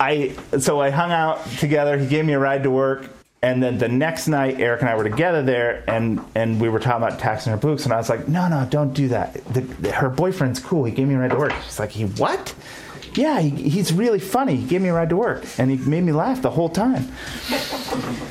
I 0.00 0.34
so 0.58 0.80
I 0.80 0.90
hung 0.90 1.10
out 1.12 1.44
together. 1.58 1.98
He 1.98 2.06
gave 2.06 2.24
me 2.24 2.32
a 2.32 2.38
ride 2.38 2.62
to 2.62 2.70
work, 2.70 3.08
and 3.42 3.62
then 3.62 3.78
the 3.78 3.88
next 3.88 4.28
night, 4.28 4.60
Erica 4.60 4.82
and 4.82 4.90
I 4.90 4.96
were 4.96 5.04
together 5.04 5.42
there, 5.42 5.82
and 5.88 6.20
and 6.34 6.60
we 6.60 6.68
were 6.68 6.78
talking 6.78 7.04
about 7.04 7.18
taxing 7.18 7.50
her 7.52 7.58
books, 7.58 7.84
and 7.84 7.92
I 7.92 7.96
was 7.96 8.08
like, 8.08 8.28
no, 8.28 8.48
no, 8.48 8.66
don't 8.70 8.92
do 8.94 9.08
that. 9.08 9.34
The, 9.52 9.60
the- 9.62 9.92
her 9.92 10.08
boyfriend's 10.08 10.60
cool. 10.60 10.84
He 10.84 10.92
gave 10.92 11.08
me 11.08 11.14
a 11.14 11.18
ride 11.18 11.30
to 11.30 11.36
work. 11.36 11.52
She's 11.64 11.78
like, 11.80 11.90
he 11.90 12.04
what? 12.04 12.54
Yeah, 13.14 13.40
he, 13.40 13.50
he's 13.50 13.92
really 13.92 14.20
funny. 14.20 14.54
He 14.56 14.66
gave 14.66 14.82
me 14.82 14.90
a 14.90 14.94
ride 14.94 15.08
to 15.08 15.16
work, 15.16 15.44
and 15.58 15.70
he 15.70 15.76
made 15.78 16.04
me 16.04 16.12
laugh 16.12 16.42
the 16.42 16.50
whole 16.50 16.68
time. 16.68 17.10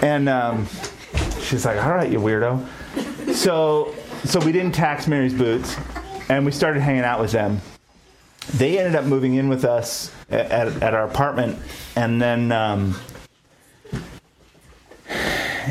And 0.02 0.30
um, 0.30 0.68
she's 1.42 1.66
like, 1.66 1.84
all 1.84 1.92
right, 1.94 2.10
you 2.12 2.20
weirdo. 2.20 2.66
So 3.34 3.94
so 4.24 4.40
we 4.40 4.52
didn't 4.54 4.74
tax 4.74 5.08
Mary's 5.08 5.34
boots, 5.34 5.76
and 6.30 6.46
we 6.46 6.52
started 6.52 6.80
hanging 6.82 7.04
out 7.04 7.20
with 7.20 7.32
them 7.32 7.60
they 8.54 8.80
ended 8.80 8.96
up 8.96 9.04
moving 9.04 9.36
in 9.36 9.50
with 9.50 9.66
us 9.66 10.10
at, 10.30 10.84
at, 10.84 10.94
our 10.94 11.06
apartment 11.06 11.58
and 11.96 12.22
then 12.22 12.52
um, 12.52 12.96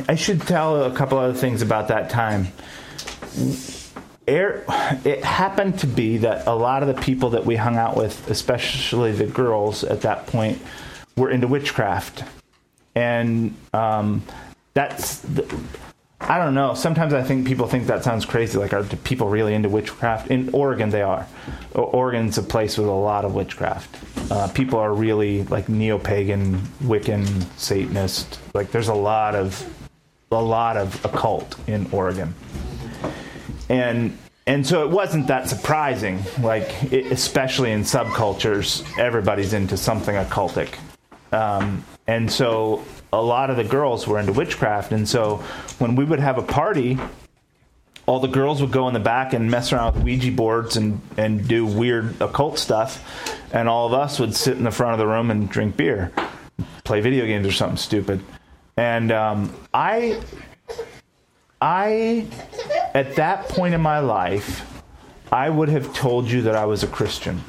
i 0.09 0.15
should 0.15 0.41
tell 0.43 0.85
a 0.85 0.95
couple 0.95 1.19
other 1.19 1.35
things 1.35 1.63
about 1.63 1.89
that 1.89 2.11
time. 2.11 2.49
Air, 4.29 4.65
it 5.05 5.23
happened 5.23 5.79
to 5.81 5.87
be 5.87 6.19
that 6.19 6.47
a 6.49 6.55
lot 6.55 6.83
of 6.83 6.89
the 6.89 7.01
people 7.01 7.31
that 7.31 7.47
we 7.47 7.55
hung 7.55 7.77
out 7.77 7.97
with 7.97 8.29
especially 8.29 9.13
the 9.13 9.27
girls 9.27 9.85
at 9.85 10.01
that 10.01 10.27
point 10.27 10.61
were 11.17 11.31
into 11.31 11.47
witchcraft. 11.47 12.25
And 12.95 13.55
um, 13.73 14.23
that's 14.75 15.19
the, 15.19 15.43
I 16.29 16.39
don't 16.39 16.55
know. 16.55 16.75
Sometimes 16.75 17.13
I 17.13 17.23
think 17.23 17.47
people 17.47 17.69
think 17.69 17.87
that 17.87 18.03
sounds 18.03 18.25
crazy. 18.25 18.59
Like, 18.59 18.73
are 18.73 18.83
people 18.83 19.29
really 19.29 19.55
into 19.55 19.69
witchcraft? 19.69 20.29
In 20.29 20.51
Oregon, 20.53 20.91
they 20.91 21.03
are. 21.03 21.25
O- 21.77 21.85
Oregon's 21.85 22.37
a 22.37 22.43
place 22.43 22.77
with 22.77 22.89
a 22.89 22.91
lot 22.91 23.25
of 23.25 23.33
witchcraft. 23.35 23.97
Uh, 24.33 24.49
people 24.49 24.79
are 24.81 24.93
really 24.93 25.45
like 25.45 25.69
neo-pagan, 25.69 26.57
Wiccan, 26.83 27.27
Satanist. 27.57 28.41
Like, 28.55 28.73
there's 28.73 28.89
a 28.89 28.95
lot 28.95 29.37
of 29.37 29.65
a 30.33 30.43
lot 30.43 30.77
of 30.77 31.05
occult 31.05 31.55
in 31.69 31.89
Oregon, 31.93 32.35
and 33.69 34.19
and 34.49 34.67
so 34.67 34.83
it 34.85 34.91
wasn't 34.91 35.29
that 35.29 35.49
surprising. 35.49 36.21
Like, 36.41 36.93
it, 36.93 37.13
especially 37.13 37.71
in 37.71 37.83
subcultures, 37.83 38.85
everybody's 38.99 39.53
into 39.53 39.77
something 39.77 40.17
occultic. 40.17 40.75
Um, 41.31 41.85
and 42.07 42.31
so 42.31 42.85
a 43.13 43.21
lot 43.21 43.51
of 43.51 43.57
the 43.57 43.65
girls 43.65 44.07
were 44.07 44.19
into 44.19 44.33
witchcraft. 44.33 44.93
And 44.93 45.09
so 45.09 45.37
when 45.79 45.97
we 45.97 46.05
would 46.05 46.21
have 46.21 46.39
a 46.39 46.43
party, 46.43 46.99
all 48.07 48.21
the 48.21 48.29
girls 48.29 48.61
would 48.61 48.71
go 48.71 48.87
in 48.87 48.95
the 48.95 49.01
back 49.01 49.33
and 49.33 49.51
mess 49.51 49.73
around 49.73 49.95
with 49.95 50.05
Ouija 50.05 50.31
boards 50.31 50.77
and, 50.77 51.01
and 51.17 51.47
do 51.47 51.67
weird 51.67 52.21
occult 52.21 52.59
stuff. 52.59 53.05
And 53.53 53.69
all 53.69 53.87
of 53.87 53.93
us 53.93 54.21
would 54.21 54.35
sit 54.35 54.57
in 54.57 54.65
the 54.65 54.71
front 54.71 54.93
of 54.93 54.99
the 54.99 55.07
room 55.07 55.31
and 55.31 55.49
drink 55.49 55.77
beer, 55.77 56.13
play 56.85 57.01
video 57.01 57.27
games 57.27 57.47
or 57.47 57.53
something 57.53 57.77
stupid. 57.77 58.21
And 58.77 59.11
um, 59.11 59.55
I, 59.75 60.21
I, 61.61 62.27
at 62.95 63.17
that 63.17 63.49
point 63.49 63.75
in 63.75 63.81
my 63.81 63.99
life, 63.99 64.65
I 65.33 65.51
would 65.51 65.71
have 65.71 65.93
told 65.93 66.31
you 66.31 66.43
that 66.43 66.55
I 66.55 66.67
was 66.67 66.85
a 66.85 66.87
Christian. 66.87 67.43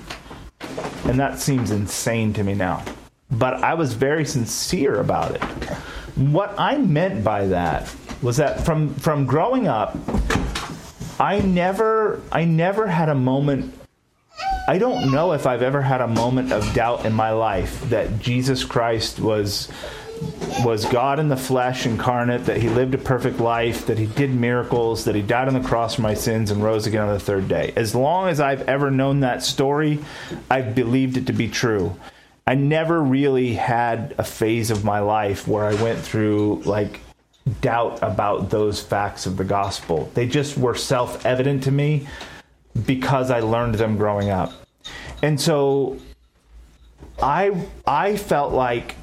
And 1.05 1.20
that 1.20 1.39
seems 1.39 1.70
insane 1.70 2.34
to 2.34 2.43
me 2.43 2.55
now. 2.55 2.84
But 3.30 3.55
I 3.55 3.73
was 3.73 3.93
very 3.93 4.25
sincere 4.25 4.99
about 4.99 5.36
it. 5.36 5.43
What 6.15 6.55
I 6.57 6.78
meant 6.78 7.23
by 7.23 7.47
that 7.47 7.93
was 8.21 8.38
that 8.38 8.65
from 8.65 8.93
from 8.95 9.25
growing 9.25 9.67
up, 9.67 9.97
I 11.19 11.39
never 11.39 12.21
I 12.32 12.45
never 12.45 12.88
had 12.88 13.09
a 13.09 13.15
moment 13.15 13.73
I 14.69 14.80
don't 14.80 15.11
know 15.11 15.32
if 15.32 15.47
I've 15.47 15.61
ever 15.61 15.82
had 15.82 16.01
a 16.01 16.07
moment 16.07 16.51
of 16.51 16.73
doubt 16.73 17.05
in 17.05 17.13
my 17.13 17.32
life 17.32 17.89
that 17.89 18.19
Jesus 18.19 18.65
Christ 18.65 19.17
was 19.17 19.69
was 20.65 20.84
God 20.86 21.19
in 21.19 21.30
the 21.30 21.38
flesh 21.38 21.86
incarnate, 21.86 22.47
that 22.47 22.57
he 22.57 22.67
lived 22.67 22.93
a 22.93 22.97
perfect 22.97 23.39
life, 23.39 23.86
that 23.86 23.97
he 23.97 24.07
did 24.07 24.34
miracles, 24.34 25.05
that 25.05 25.15
he 25.15 25.21
died 25.21 25.47
on 25.47 25.53
the 25.53 25.65
cross 25.65 25.95
for 25.95 26.01
my 26.01 26.15
sins 26.15 26.51
and 26.51 26.61
rose 26.61 26.86
again 26.86 27.03
on 27.03 27.13
the 27.13 27.19
third 27.19 27.47
day. 27.47 27.71
As 27.78 27.95
long 27.95 28.28
as 28.28 28.41
I've 28.41 28.67
ever 28.67 28.91
known 28.91 29.21
that 29.21 29.43
story, 29.43 29.99
I've 30.49 30.75
believed 30.75 31.15
it 31.15 31.28
to 31.28 31.34
be 31.34 31.47
true. 31.47 31.95
I 32.47 32.55
never 32.55 33.03
really 33.03 33.53
had 33.53 34.15
a 34.17 34.23
phase 34.23 34.71
of 34.71 34.85
my 34.85 35.01
life 35.01 35.49
where 35.49 35.65
I 35.65 35.73
went 35.83 35.99
through 35.99 36.61
like 36.63 37.01
doubt 37.59 37.99
about 38.01 38.49
those 38.49 38.81
facts 38.81 39.25
of 39.25 39.35
the 39.35 39.43
gospel. 39.43 40.09
They 40.13 40.27
just 40.27 40.57
were 40.57 40.73
self 40.73 41.25
evident 41.25 41.63
to 41.63 41.71
me 41.71 42.07
because 42.85 43.31
I 43.31 43.41
learned 43.41 43.75
them 43.75 43.97
growing 43.97 44.29
up. 44.29 44.53
And 45.21 45.39
so 45.39 45.97
I 47.21 47.51
I 47.85 48.15
felt 48.15 48.53
like 48.53 48.95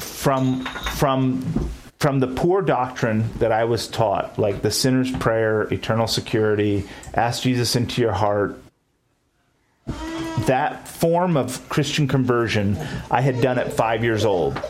from 0.00 0.64
from 0.64 1.40
from 1.40 1.70
from 2.00 2.20
the 2.20 2.26
poor 2.26 2.62
doctrine 2.62 3.30
that 3.38 3.52
I 3.52 3.64
was 3.64 3.88
taught, 3.88 4.38
like 4.38 4.62
the 4.62 4.70
sinner's 4.70 5.10
prayer, 5.10 5.62
eternal 5.72 6.06
security, 6.06 6.86
ask 7.14 7.42
Jesus 7.42 7.74
into 7.74 8.02
your 8.02 8.12
heart, 8.12 8.60
that 10.46 10.88
form 10.88 11.36
of 11.36 11.68
Christian 11.68 12.08
conversion 12.08 12.76
I 13.10 13.20
had 13.20 13.40
done 13.40 13.58
at 13.58 13.72
five 13.72 14.02
years 14.02 14.24
old. 14.24 14.60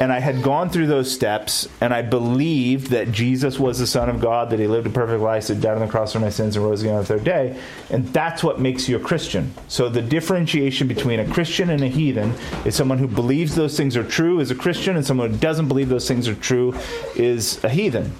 And 0.00 0.12
I 0.12 0.18
had 0.18 0.42
gone 0.42 0.70
through 0.70 0.88
those 0.88 1.10
steps, 1.10 1.68
and 1.80 1.94
I 1.94 2.02
believed 2.02 2.88
that 2.88 3.12
Jesus 3.12 3.60
was 3.60 3.78
the 3.78 3.86
Son 3.86 4.08
of 4.08 4.20
God, 4.20 4.50
that 4.50 4.58
He 4.58 4.66
lived 4.66 4.88
a 4.88 4.90
perfect 4.90 5.22
life, 5.22 5.44
so 5.44 5.54
died 5.54 5.76
on 5.76 5.80
the 5.80 5.86
cross 5.86 6.12
for 6.12 6.18
my 6.18 6.30
sins, 6.30 6.56
and 6.56 6.64
rose 6.64 6.82
again 6.82 6.94
on 6.94 7.00
the 7.00 7.06
third 7.06 7.22
day. 7.22 7.58
And 7.90 8.06
that's 8.08 8.42
what 8.42 8.58
makes 8.58 8.88
you 8.88 8.96
a 8.96 9.00
Christian. 9.00 9.54
So 9.68 9.88
the 9.88 10.02
differentiation 10.02 10.88
between 10.88 11.20
a 11.20 11.32
Christian 11.32 11.70
and 11.70 11.82
a 11.82 11.88
heathen 11.88 12.34
is 12.64 12.74
someone 12.74 12.98
who 12.98 13.06
believes 13.06 13.54
those 13.54 13.76
things 13.76 13.96
are 13.96 14.04
true 14.04 14.40
is 14.40 14.50
a 14.50 14.56
Christian, 14.56 14.96
and 14.96 15.06
someone 15.06 15.30
who 15.30 15.36
doesn't 15.36 15.68
believe 15.68 15.88
those 15.88 16.08
things 16.08 16.26
are 16.26 16.34
true 16.34 16.74
is 17.14 17.62
a 17.62 17.68
heathen. 17.68 18.12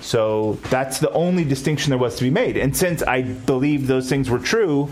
So 0.00 0.54
that's 0.70 0.98
the 0.98 1.10
only 1.12 1.44
distinction 1.44 1.90
there 1.90 1.98
was 1.98 2.16
to 2.16 2.24
be 2.24 2.30
made. 2.30 2.56
And 2.56 2.74
since 2.76 3.02
I 3.02 3.22
believed 3.22 3.86
those 3.86 4.08
things 4.08 4.30
were 4.30 4.38
true, 4.38 4.90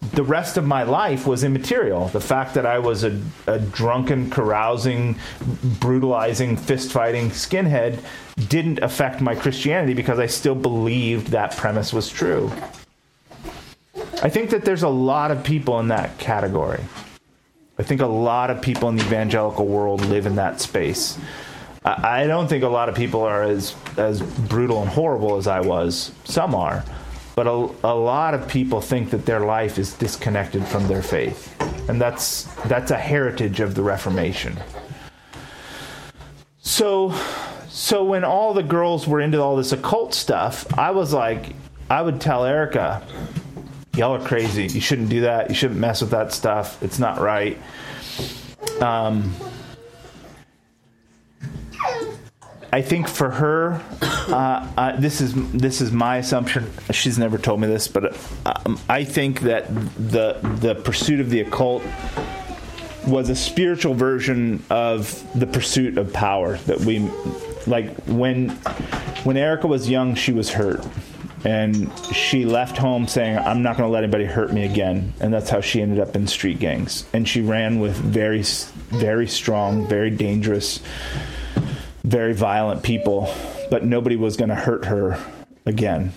the 0.00 0.22
rest 0.22 0.56
of 0.56 0.66
my 0.66 0.82
life 0.82 1.26
was 1.26 1.44
immaterial. 1.44 2.08
The 2.08 2.20
fact 2.20 2.54
that 2.54 2.64
I 2.64 2.78
was 2.78 3.04
a, 3.04 3.20
a 3.46 3.58
drunken, 3.58 4.30
carousing, 4.30 5.18
brutalizing, 5.78 6.56
fist 6.56 6.90
fighting 6.90 7.28
skinhead 7.30 8.02
didn't 8.48 8.78
affect 8.78 9.20
my 9.20 9.34
Christianity 9.34 9.92
because 9.92 10.18
I 10.18 10.26
still 10.26 10.54
believed 10.54 11.28
that 11.28 11.54
premise 11.56 11.92
was 11.92 12.08
true. 12.08 12.50
I 14.22 14.30
think 14.30 14.50
that 14.50 14.64
there's 14.64 14.82
a 14.82 14.88
lot 14.88 15.30
of 15.30 15.44
people 15.44 15.78
in 15.80 15.88
that 15.88 16.16
category. 16.18 16.82
I 17.78 17.82
think 17.82 18.00
a 18.00 18.06
lot 18.06 18.50
of 18.50 18.62
people 18.62 18.88
in 18.88 18.96
the 18.96 19.04
evangelical 19.04 19.66
world 19.66 20.04
live 20.06 20.26
in 20.26 20.36
that 20.36 20.60
space. 20.60 21.18
I, 21.84 22.22
I 22.22 22.26
don't 22.26 22.48
think 22.48 22.64
a 22.64 22.68
lot 22.68 22.88
of 22.88 22.94
people 22.94 23.22
are 23.22 23.42
as, 23.42 23.74
as 23.98 24.22
brutal 24.22 24.80
and 24.80 24.90
horrible 24.90 25.36
as 25.36 25.46
I 25.46 25.60
was. 25.60 26.12
Some 26.24 26.54
are 26.54 26.84
but 27.40 27.46
a, 27.46 27.88
a 27.88 27.94
lot 27.94 28.34
of 28.34 28.46
people 28.46 28.82
think 28.82 29.08
that 29.08 29.24
their 29.24 29.40
life 29.40 29.78
is 29.78 29.94
disconnected 29.94 30.62
from 30.62 30.86
their 30.88 31.00
faith. 31.00 31.58
And 31.88 31.98
that's 31.98 32.42
that's 32.66 32.90
a 32.90 32.98
heritage 32.98 33.60
of 33.60 33.74
the 33.74 33.82
reformation. 33.82 34.58
So 36.58 37.14
so 37.70 38.04
when 38.04 38.24
all 38.24 38.52
the 38.52 38.62
girls 38.62 39.08
were 39.08 39.22
into 39.22 39.40
all 39.40 39.56
this 39.56 39.72
occult 39.72 40.12
stuff 40.12 40.66
i 40.76 40.90
was 40.90 41.14
like 41.14 41.54
i 41.88 42.02
would 42.02 42.20
tell 42.20 42.44
erica 42.44 43.00
y'all 43.96 44.14
are 44.14 44.26
crazy. 44.26 44.66
You 44.66 44.80
shouldn't 44.80 45.08
do 45.08 45.22
that. 45.22 45.48
You 45.48 45.54
shouldn't 45.54 45.80
mess 45.80 46.00
with 46.00 46.10
that 46.10 46.32
stuff. 46.32 46.82
It's 46.82 46.98
not 46.98 47.20
right. 47.20 47.58
Um, 48.80 49.34
I 52.72 52.82
think 52.82 53.08
for 53.08 53.30
her, 53.30 53.82
uh, 54.30 54.66
uh, 54.76 55.00
this 55.00 55.20
is 55.20 55.34
this 55.52 55.80
is 55.80 55.92
my 55.92 56.18
assumption. 56.18 56.70
She's 56.90 57.18
never 57.18 57.38
told 57.38 57.60
me 57.60 57.66
this, 57.66 57.88
but 57.88 58.16
um, 58.46 58.78
I 58.88 59.04
think 59.04 59.40
that 59.40 59.68
the 59.96 60.38
the 60.60 60.74
pursuit 60.74 61.20
of 61.20 61.30
the 61.30 61.40
occult 61.40 61.82
was 63.06 63.28
a 63.28 63.36
spiritual 63.36 63.94
version 63.94 64.62
of 64.70 65.24
the 65.38 65.46
pursuit 65.46 65.98
of 65.98 66.12
power 66.12 66.56
that 66.58 66.80
we 66.80 67.00
like 67.66 67.96
when 68.06 68.50
when 69.24 69.36
Erica 69.36 69.66
was 69.66 69.88
young 69.88 70.14
she 70.14 70.32
was 70.32 70.50
hurt. 70.50 70.86
And 71.42 71.90
she 72.12 72.44
left 72.44 72.76
home 72.76 73.08
saying 73.08 73.38
I'm 73.38 73.62
not 73.62 73.78
going 73.78 73.88
to 73.88 73.92
let 73.92 74.04
anybody 74.04 74.26
hurt 74.26 74.52
me 74.52 74.66
again. 74.66 75.14
And 75.20 75.32
that's 75.32 75.48
how 75.48 75.62
she 75.62 75.80
ended 75.80 75.98
up 75.98 76.14
in 76.14 76.26
street 76.26 76.58
gangs. 76.58 77.06
And 77.14 77.26
she 77.26 77.40
ran 77.40 77.80
with 77.80 77.96
very 77.96 78.42
very 78.90 79.26
strong 79.26 79.88
very 79.88 80.10
dangerous 80.10 80.80
very 82.04 82.32
violent 82.32 82.82
people, 82.82 83.32
but 83.70 83.84
nobody 83.84 84.16
was 84.16 84.36
going 84.36 84.48
to 84.48 84.54
hurt 84.54 84.84
her 84.86 85.18
again. 85.66 86.12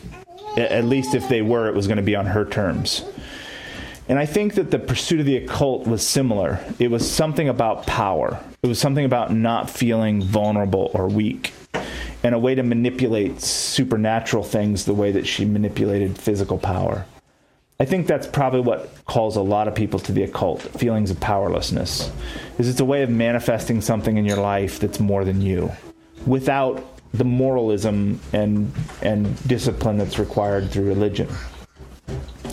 At 0.58 0.86
least 0.86 1.16
if 1.16 1.30
they 1.30 1.42
were, 1.42 1.68
it 1.68 1.76
was 1.76 1.88
going 1.88 1.98
to 1.98 2.04
be 2.04 2.16
on 2.16 2.28
her 2.28 2.46
terms. 2.46 3.06
And 4.10 4.20
I 4.20 4.26
think 4.26 4.56
that 4.56 4.70
the 4.70 4.80
pursuit 4.80 5.22
of 5.22 5.26
the 5.26 5.38
occult 5.38 5.88
was 5.88 6.06
similar. 6.06 6.60
It 6.78 6.92
was 6.92 7.10
something 7.10 7.48
about 7.48 7.88
power, 7.88 8.40
it 8.62 8.68
was 8.68 8.80
something 8.80 9.06
about 9.06 9.34
not 9.34 9.70
feeling 9.70 10.22
vulnerable 10.22 10.92
or 10.94 11.08
weak, 11.08 11.54
and 12.22 12.36
a 12.36 12.40
way 12.40 12.56
to 12.56 12.64
manipulate 12.64 13.42
supernatural 13.42 14.44
things 14.44 14.86
the 14.86 14.94
way 14.94 15.12
that 15.12 15.26
she 15.26 15.46
manipulated 15.46 16.18
physical 16.18 16.58
power. 16.58 17.06
I 17.80 17.86
think 17.86 18.08
that's 18.08 18.28
probably 18.28 18.62
what 18.62 18.90
calls 19.06 19.36
a 19.36 19.42
lot 19.42 19.68
of 19.68 19.76
people 19.76 20.00
to 20.00 20.12
the 20.12 20.24
occult 20.24 20.62
feelings 20.62 21.10
of 21.10 21.20
powerlessness. 21.20 22.12
Is 22.58 22.70
it's 22.70 22.80
a 22.80 22.86
way 22.86 23.02
of 23.02 23.10
manifesting 23.10 23.82
something 23.82 24.16
in 24.16 24.26
your 24.26 24.38
life 24.38 24.80
that's 24.80 25.00
more 25.00 25.26
than 25.26 25.42
you 25.42 25.72
without 26.26 26.93
the 27.14 27.24
moralism 27.24 28.20
and 28.34 28.72
and 29.02 29.48
discipline 29.48 29.98
that's 29.98 30.20
required 30.20 30.72
through 30.72 30.86
religion. 30.86 31.30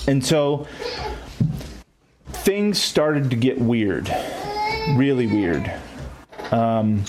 And 0.06 0.24
so 0.24 0.66
things 2.28 2.80
started 2.80 3.30
to 3.30 3.36
get 3.36 3.58
weird, 3.58 4.12
really 4.96 5.26
weird. 5.26 5.72
Um, 6.50 7.04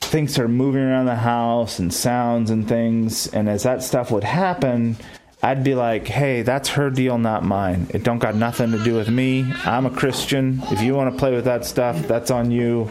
things 0.00 0.32
started 0.32 0.52
moving 0.52 0.80
around 0.80 1.06
the 1.06 1.16
house 1.16 1.78
and 1.78 1.92
sounds 1.92 2.50
and 2.50 2.66
things. 2.66 3.26
And 3.28 3.48
as 3.48 3.64
that 3.64 3.82
stuff 3.82 4.10
would 4.10 4.24
happen, 4.24 4.96
I'd 5.42 5.62
be 5.62 5.74
like, 5.74 6.08
hey, 6.08 6.42
that's 6.42 6.70
her 6.70 6.90
deal, 6.90 7.18
not 7.18 7.44
mine. 7.44 7.88
It 7.90 8.02
don't 8.02 8.18
got 8.18 8.34
nothing 8.34 8.72
to 8.72 8.82
do 8.82 8.94
with 8.94 9.08
me. 9.08 9.52
I'm 9.64 9.86
a 9.86 9.90
Christian. 9.90 10.62
If 10.70 10.82
you 10.82 10.94
want 10.94 11.12
to 11.12 11.18
play 11.18 11.34
with 11.34 11.44
that 11.44 11.64
stuff, 11.64 11.96
that's 12.08 12.30
on 12.30 12.50
you. 12.50 12.90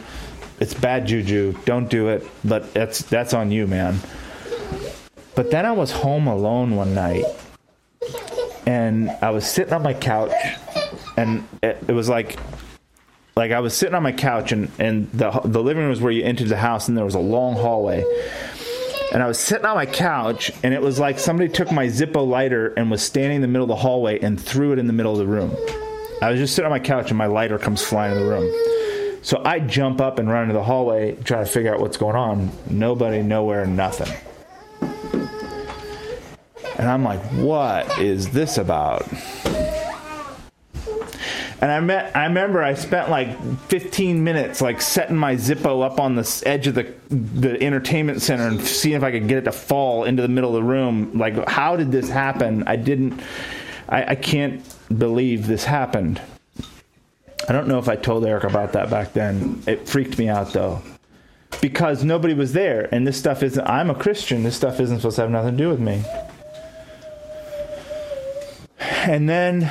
It's 0.59 0.73
bad 0.73 1.05
juju. 1.05 1.53
Don't 1.65 1.89
do 1.89 2.09
it. 2.09 2.27
But 2.43 2.73
that's 2.73 2.99
that's 3.03 3.33
on 3.33 3.51
you, 3.51 3.67
man. 3.67 3.99
But 5.35 5.51
then 5.51 5.65
I 5.65 5.71
was 5.71 5.91
home 5.91 6.27
alone 6.27 6.75
one 6.75 6.95
night, 6.95 7.25
and 8.65 9.09
I 9.21 9.29
was 9.29 9.45
sitting 9.45 9.73
on 9.73 9.83
my 9.83 9.93
couch, 9.93 10.33
and 11.15 11.47
it, 11.61 11.77
it 11.87 11.93
was 11.93 12.09
like 12.09 12.37
like 13.37 13.51
I 13.51 13.59
was 13.59 13.77
sitting 13.77 13.93
on 13.93 14.01
my 14.01 14.11
couch 14.11 14.51
and, 14.51 14.71
and 14.79 15.11
the 15.11 15.29
the 15.45 15.61
living 15.61 15.83
room 15.83 15.91
was 15.91 16.01
where 16.01 16.11
you 16.11 16.23
entered 16.23 16.49
the 16.49 16.57
house 16.57 16.87
and 16.87 16.97
there 16.97 17.05
was 17.05 17.15
a 17.15 17.19
long 17.19 17.53
hallway. 17.53 18.03
And 19.13 19.23
I 19.23 19.27
was 19.27 19.39
sitting 19.39 19.65
on 19.65 19.75
my 19.75 19.85
couch 19.85 20.51
and 20.63 20.73
it 20.73 20.81
was 20.81 20.99
like 20.99 21.19
somebody 21.19 21.47
took 21.47 21.71
my 21.71 21.85
Zippo 21.85 22.27
lighter 22.27 22.73
and 22.73 22.91
was 22.91 23.03
standing 23.03 23.37
in 23.37 23.41
the 23.41 23.47
middle 23.47 23.63
of 23.63 23.69
the 23.69 23.75
hallway 23.75 24.19
and 24.19 24.41
threw 24.41 24.73
it 24.73 24.79
in 24.79 24.87
the 24.87 24.93
middle 24.93 25.11
of 25.13 25.19
the 25.19 25.27
room. 25.27 25.55
I 26.21 26.31
was 26.31 26.39
just 26.39 26.55
sitting 26.55 26.65
on 26.65 26.71
my 26.71 26.83
couch 26.83 27.09
and 27.09 27.17
my 27.17 27.27
lighter 27.27 27.59
comes 27.59 27.83
flying 27.83 28.17
in 28.17 28.19
the 28.19 28.27
room. 28.27 28.51
So 29.27 29.41
I 29.43 29.59
jump 29.59 29.99
up 29.99 30.19
and 30.19 30.29
run 30.29 30.43
into 30.43 30.53
the 30.53 30.63
hallway, 30.63 31.17
try 31.25 31.39
to 31.39 31.45
figure 31.45 31.73
out 31.73 31.81
what's 31.81 31.97
going 31.97 32.15
on. 32.15 32.49
Nobody, 32.69 33.21
nowhere, 33.21 33.65
nothing. 33.65 34.07
And 36.77 36.87
I'm 36.87 37.03
like, 37.03 37.19
what 37.33 37.99
is 37.99 38.29
this 38.29 38.57
about? 38.57 39.05
And 41.59 41.69
I 41.69 41.81
met, 41.81 42.15
I 42.15 42.23
remember 42.23 42.63
I 42.63 42.73
spent 42.75 43.09
like 43.09 43.37
15 43.63 44.23
minutes 44.23 44.61
like 44.61 44.81
setting 44.81 45.17
my 45.17 45.35
Zippo 45.35 45.83
up 45.83 45.99
on 45.99 46.15
the 46.15 46.43
edge 46.45 46.67
of 46.67 46.75
the 46.75 46.93
the 47.09 47.61
entertainment 47.61 48.21
center 48.21 48.47
and 48.47 48.61
seeing 48.61 48.95
if 48.95 49.03
I 49.03 49.11
could 49.11 49.27
get 49.27 49.39
it 49.39 49.43
to 49.43 49.51
fall 49.51 50.05
into 50.05 50.21
the 50.21 50.29
middle 50.29 50.55
of 50.55 50.63
the 50.63 50.69
room. 50.69 51.17
Like, 51.17 51.49
how 51.49 51.75
did 51.75 51.91
this 51.91 52.07
happen? 52.07 52.63
I 52.65 52.77
didn't. 52.77 53.21
I, 53.89 54.11
I 54.11 54.15
can't 54.15 54.63
believe 54.97 55.47
this 55.47 55.65
happened. 55.65 56.21
I 57.47 57.53
don't 57.53 57.67
know 57.67 57.79
if 57.79 57.87
I 57.87 57.95
told 57.95 58.25
Erica 58.25 58.47
about 58.47 58.73
that 58.73 58.89
back 58.89 59.13
then. 59.13 59.63
It 59.67 59.87
freaked 59.87 60.17
me 60.17 60.27
out 60.27 60.53
though, 60.53 60.81
because 61.61 62.03
nobody 62.03 62.33
was 62.33 62.53
there, 62.53 62.89
and 62.93 63.07
this 63.07 63.17
stuff 63.17 63.43
isn't. 63.43 63.65
I'm 63.65 63.89
a 63.89 63.95
Christian. 63.95 64.43
This 64.43 64.55
stuff 64.55 64.79
isn't 64.79 64.97
supposed 64.97 65.15
to 65.15 65.21
have 65.23 65.31
nothing 65.31 65.51
to 65.51 65.57
do 65.57 65.69
with 65.69 65.79
me. 65.79 66.03
And 68.79 69.29
then 69.29 69.69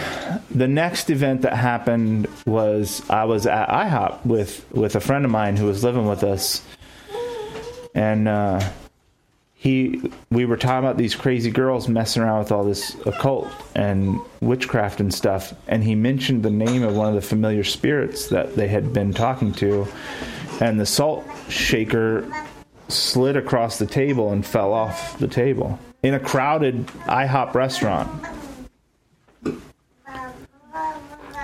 the 0.50 0.66
next 0.66 1.10
event 1.10 1.42
that 1.42 1.54
happened 1.54 2.26
was 2.46 3.02
I 3.10 3.24
was 3.24 3.46
at 3.46 3.68
IHOP 3.68 4.24
with 4.24 4.64
with 4.72 4.96
a 4.96 5.00
friend 5.00 5.26
of 5.26 5.30
mine 5.30 5.56
who 5.56 5.66
was 5.66 5.84
living 5.84 6.06
with 6.06 6.24
us, 6.24 6.62
and 7.94 8.26
uh, 8.28 8.66
he 9.58 10.12
we 10.30 10.44
were 10.44 10.56
talking 10.56 10.84
about 10.84 10.98
these 10.98 11.14
crazy 11.14 11.50
girls 11.50 11.88
messing 11.88 12.22
around 12.22 12.40
with 12.40 12.52
all 12.52 12.62
this 12.62 12.94
occult 13.06 13.48
and 13.74 14.20
witchcraft 14.40 15.00
and 15.00 15.12
stuff, 15.12 15.54
and 15.66 15.82
he 15.82 15.94
mentioned 15.94 16.42
the 16.42 16.50
name 16.50 16.82
of 16.82 16.94
one 16.94 17.08
of 17.08 17.14
the 17.14 17.22
familiar 17.22 17.64
spirits 17.64 18.28
that 18.28 18.54
they 18.54 18.68
had 18.68 18.92
been 18.92 19.14
talking 19.14 19.52
to, 19.54 19.86
and 20.60 20.78
the 20.78 20.86
salt 20.86 21.24
shaker 21.48 22.30
slid 22.88 23.36
across 23.36 23.78
the 23.78 23.86
table 23.86 24.30
and 24.30 24.46
fell 24.46 24.72
off 24.72 25.18
the 25.18 25.26
table 25.26 25.78
in 26.02 26.14
a 26.14 26.20
crowded 26.20 26.86
IHOP 27.06 27.54
restaurant. 27.54 28.26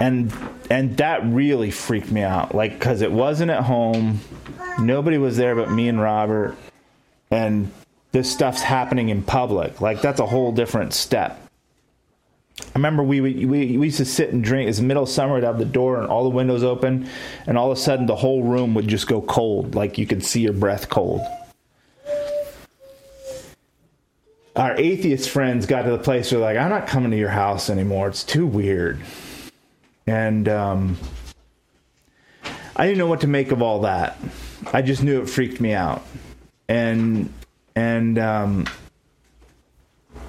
And 0.01 0.33
and 0.69 0.97
that 0.99 1.25
really 1.25 1.71
freaked 1.71 2.11
me 2.11 2.23
out 2.23 2.55
like 2.55 2.73
because 2.75 3.01
it 3.01 3.11
wasn't 3.11 3.51
at 3.51 3.65
home. 3.65 4.21
Nobody 4.79 5.17
was 5.17 5.37
there 5.37 5.55
but 5.55 5.71
me 5.71 5.89
and 5.89 6.01
robert. 6.01 6.57
And 7.31 7.73
this 8.13 8.31
stuff's 8.31 8.63
happening 8.63 9.09
in 9.09 9.23
public 9.23 9.81
like 9.81 10.01
that's 10.01 10.21
a 10.21 10.27
whole 10.27 10.53
different 10.53 10.93
step 10.93 11.43
I 12.61 12.65
remember 12.75 13.03
we, 13.03 13.21
we 13.21 13.47
we 13.47 13.67
used 13.67 13.97
to 13.97 14.05
sit 14.05 14.31
and 14.31 14.45
drink. 14.45 14.69
It's 14.69 14.81
middle 14.81 15.05
of 15.05 15.09
summer. 15.09 15.35
We'd 15.35 15.45
have 15.45 15.59
the 15.59 15.65
door 15.65 16.01
and 16.01 16.09
all 16.09 16.23
the 16.23 16.31
windows 16.31 16.63
open, 16.63 17.09
and 17.47 17.57
all 17.57 17.73
of 17.73 17.79
a 17.79 17.81
sudden 17.81 18.07
the 18.07 18.17
whole 18.17 18.43
room 18.43 18.75
would 18.75 18.89
just 18.89 19.07
go 19.07 19.23
cold, 19.23 19.75
like 19.75 19.97
you 19.97 20.07
could 20.07 20.23
see 20.25 20.43
your 20.43 20.53
breath 20.53 20.89
cold. 20.91 21.23
Our 24.55 24.77
atheist 24.77 25.31
friends 25.31 25.65
got 25.65 25.83
to 25.83 25.91
the 25.91 25.99
place 25.99 26.31
where 26.31 26.41
they're 26.41 26.55
like, 26.55 26.63
"I'm 26.63 26.71
not 26.71 26.87
coming 26.87 27.11
to 27.11 27.17
your 27.17 27.31
house 27.31 27.71
anymore. 27.71 28.09
It's 28.09 28.23
too 28.23 28.47
weird," 28.47 29.01
and 30.07 30.47
um, 30.47 30.99
I 32.77 32.87
didn't 32.87 32.99
know 32.99 33.07
what 33.07 33.23
to 33.23 33.29
make 33.29 33.51
of 33.51 33.63
all 33.63 33.81
that. 33.81 34.19
I 34.75 34.83
just 34.83 35.03
knew 35.03 35.23
it 35.23 35.29
freaked 35.29 35.61
me 35.61 35.73
out, 35.73 36.03
and 36.69 37.33
and 37.75 38.19
um, 38.19 38.67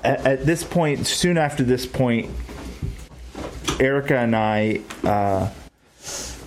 at, 0.04 0.26
at 0.26 0.46
this 0.46 0.64
point, 0.64 1.08
soon 1.08 1.38
after 1.38 1.64
this 1.64 1.86
point, 1.86 2.30
Erica 3.80 4.18
and 4.18 4.36
I, 4.36 4.82
uh, 5.04 5.50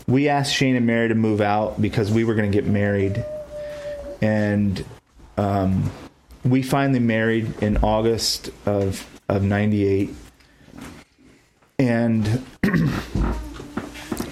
we 0.07 0.29
asked 0.29 0.55
Shane 0.55 0.77
and 0.77 0.87
Mary 0.87 1.09
to 1.09 1.15
move 1.15 1.41
out 1.41 1.81
because 1.81 2.11
we 2.11 2.25
were 2.25 2.35
going 2.35 2.51
to 2.51 2.57
get 2.57 2.67
married, 2.67 3.25
and 4.23 4.85
um, 5.37 5.91
we 6.45 6.63
finally 6.63 7.01
married 7.01 7.63
in 7.63 7.79
August 7.79 8.51
of 8.65 9.07
of 9.29 9.43
'98, 9.43 10.15
and. 11.79 12.45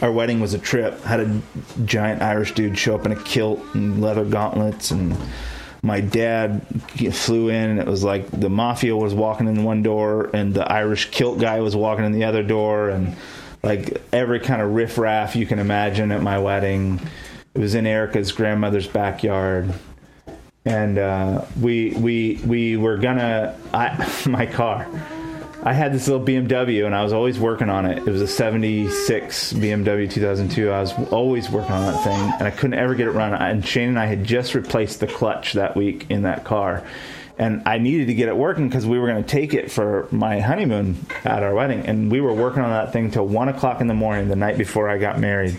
our 0.05 0.13
wedding 0.13 0.39
was 0.39 0.53
a 0.53 0.59
trip. 0.59 1.01
Had 1.03 1.21
a 1.21 1.41
giant 1.87 2.21
Irish 2.21 2.53
dude 2.53 2.79
show 2.79 2.95
up 2.95 3.07
in 3.07 3.13
a 3.13 3.23
kilt 3.23 3.63
and 3.73 4.03
leather 4.03 4.25
gauntlets, 4.25 4.91
and 4.91 5.17
my 5.85 6.01
dad 6.01 6.67
flew 7.13 7.51
in, 7.51 7.71
and 7.71 7.79
it 7.79 7.87
was 7.87 8.03
like 8.03 8.29
the 8.31 8.51
mafia 8.51 8.97
was 8.97 9.15
walking 9.15 9.47
in 9.47 9.63
one 9.63 9.83
door, 9.83 10.31
and 10.35 10.55
the 10.55 10.71
Irish 10.71 11.11
kilt 11.11 11.39
guy 11.39 11.61
was 11.61 11.77
walking 11.77 12.05
in 12.05 12.13
the 12.13 12.25
other 12.25 12.43
door, 12.43 12.89
and 12.89 13.15
like 13.63 14.03
every 14.13 14.41
kind 14.41 14.61
of 14.61 14.75
riffraff 14.75 15.37
you 15.37 15.47
can 15.47 15.59
imagine 15.59 16.11
at 16.11 16.23
my 16.23 16.39
wedding. 16.39 17.01
It 17.55 17.61
was 17.61 17.75
in 17.75 17.87
Erica's 17.87 18.33
grandmother's 18.33 18.89
backyard 18.89 19.73
and 20.65 20.99
uh, 20.99 21.45
we 21.61 21.93
we 21.95 22.41
we 22.47 22.77
were 22.77 22.97
gonna 22.97 23.59
I 23.73 24.25
my 24.27 24.47
car 24.47 24.89
I 25.67 25.73
had 25.73 25.95
this 25.95 26.07
little 26.07 26.25
BMW 26.25 26.85
and 26.85 26.95
I 26.95 27.03
was 27.03 27.15
always 27.15 27.39
working 27.39 27.71
on 27.71 27.87
it. 27.87 27.97
It 27.97 28.05
was 28.05 28.21
a 28.21 28.27
76 28.27 29.55
BMW 29.55 30.11
2002. 30.11 30.71
I 30.71 30.81
was 30.83 30.93
always 31.11 31.49
working 31.49 31.73
on 31.73 31.91
that 31.91 32.05
thing 32.05 32.21
and 32.39 32.43
I 32.43 32.51
couldn't 32.51 32.79
ever 32.79 32.95
get 32.95 33.07
it 33.07 33.13
running. 33.13 33.41
And 33.41 33.67
Shane 33.67 33.89
and 33.89 33.99
I 33.99 34.05
had 34.05 34.25
just 34.25 34.55
replaced 34.55 35.01
the 35.01 35.07
clutch 35.07 35.55
that 35.55 35.75
week 35.75 36.05
in 36.11 36.23
that 36.23 36.45
car. 36.45 36.87
And 37.39 37.63
I 37.65 37.79
needed 37.79 38.09
to 38.09 38.15
get 38.15 38.29
it 38.29 38.37
working 38.37 38.69
because 38.69 38.87
we 38.87 38.99
were 38.99 39.09
going 39.09 39.25
to 39.25 39.29
take 39.29 39.55
it 39.55 39.73
for 39.73 40.07
my 40.11 40.39
honeymoon 40.39 40.99
at 41.25 41.43
our 41.43 41.55
wedding. 41.55 41.87
And 41.87 42.13
we 42.13 42.21
were 42.21 42.35
working 42.35 42.63
on 42.63 42.69
that 42.69 42.93
thing 42.93 43.11
till 43.11 43.27
one 43.27 43.49
o'clock 43.49 43.81
in 43.81 43.87
the 43.87 43.95
morning 43.95 44.29
the 44.29 44.37
night 44.37 44.59
before 44.59 44.91
I 44.91 44.99
got 44.99 45.19
married 45.19 45.59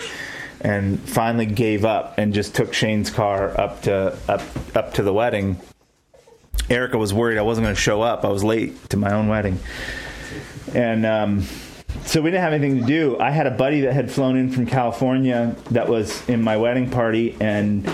and 0.62 0.99
finally 0.99 1.47
gave 1.47 1.84
up 1.84 2.20
and 2.20 2.32
just 2.32 2.53
took 2.53 2.76
Shane's 2.76 3.10
car 3.10 3.60
up 3.60 3.82
to 3.84 4.16
up 4.30 4.41
up 4.76 4.93
to 4.93 5.03
the 5.03 5.14
wedding 5.14 5.60
Erica 6.70 6.97
was 6.97 7.13
worried 7.13 7.38
I 7.38 7.43
wasn't 7.43 7.66
going 7.66 7.76
to 7.76 7.82
show 7.82 8.01
up. 8.01 8.26
I 8.26 8.30
was 8.30 8.43
late 8.43 8.89
to 8.89 8.97
my 8.97 9.13
own 9.13 9.28
wedding. 9.28 9.59
And 10.74 11.05
um, 11.05 11.43
so 12.05 12.22
we 12.22 12.32
didn't 12.32 12.43
have 12.43 12.53
anything 12.53 12.82
to 12.82 12.86
do. 12.86 13.20
I 13.20 13.32
had 13.32 13.47
a 13.47 13.51
buddy 13.51 13.82
that 13.82 13.93
had 13.93 14.11
flown 14.11 14.38
in 14.38 14.51
from 14.51 14.66
California 14.66 15.55
that 15.72 15.88
was 15.88 16.28
in 16.28 16.41
my 16.41 16.57
wedding 16.57 16.89
party, 16.89 17.36
and 17.39 17.89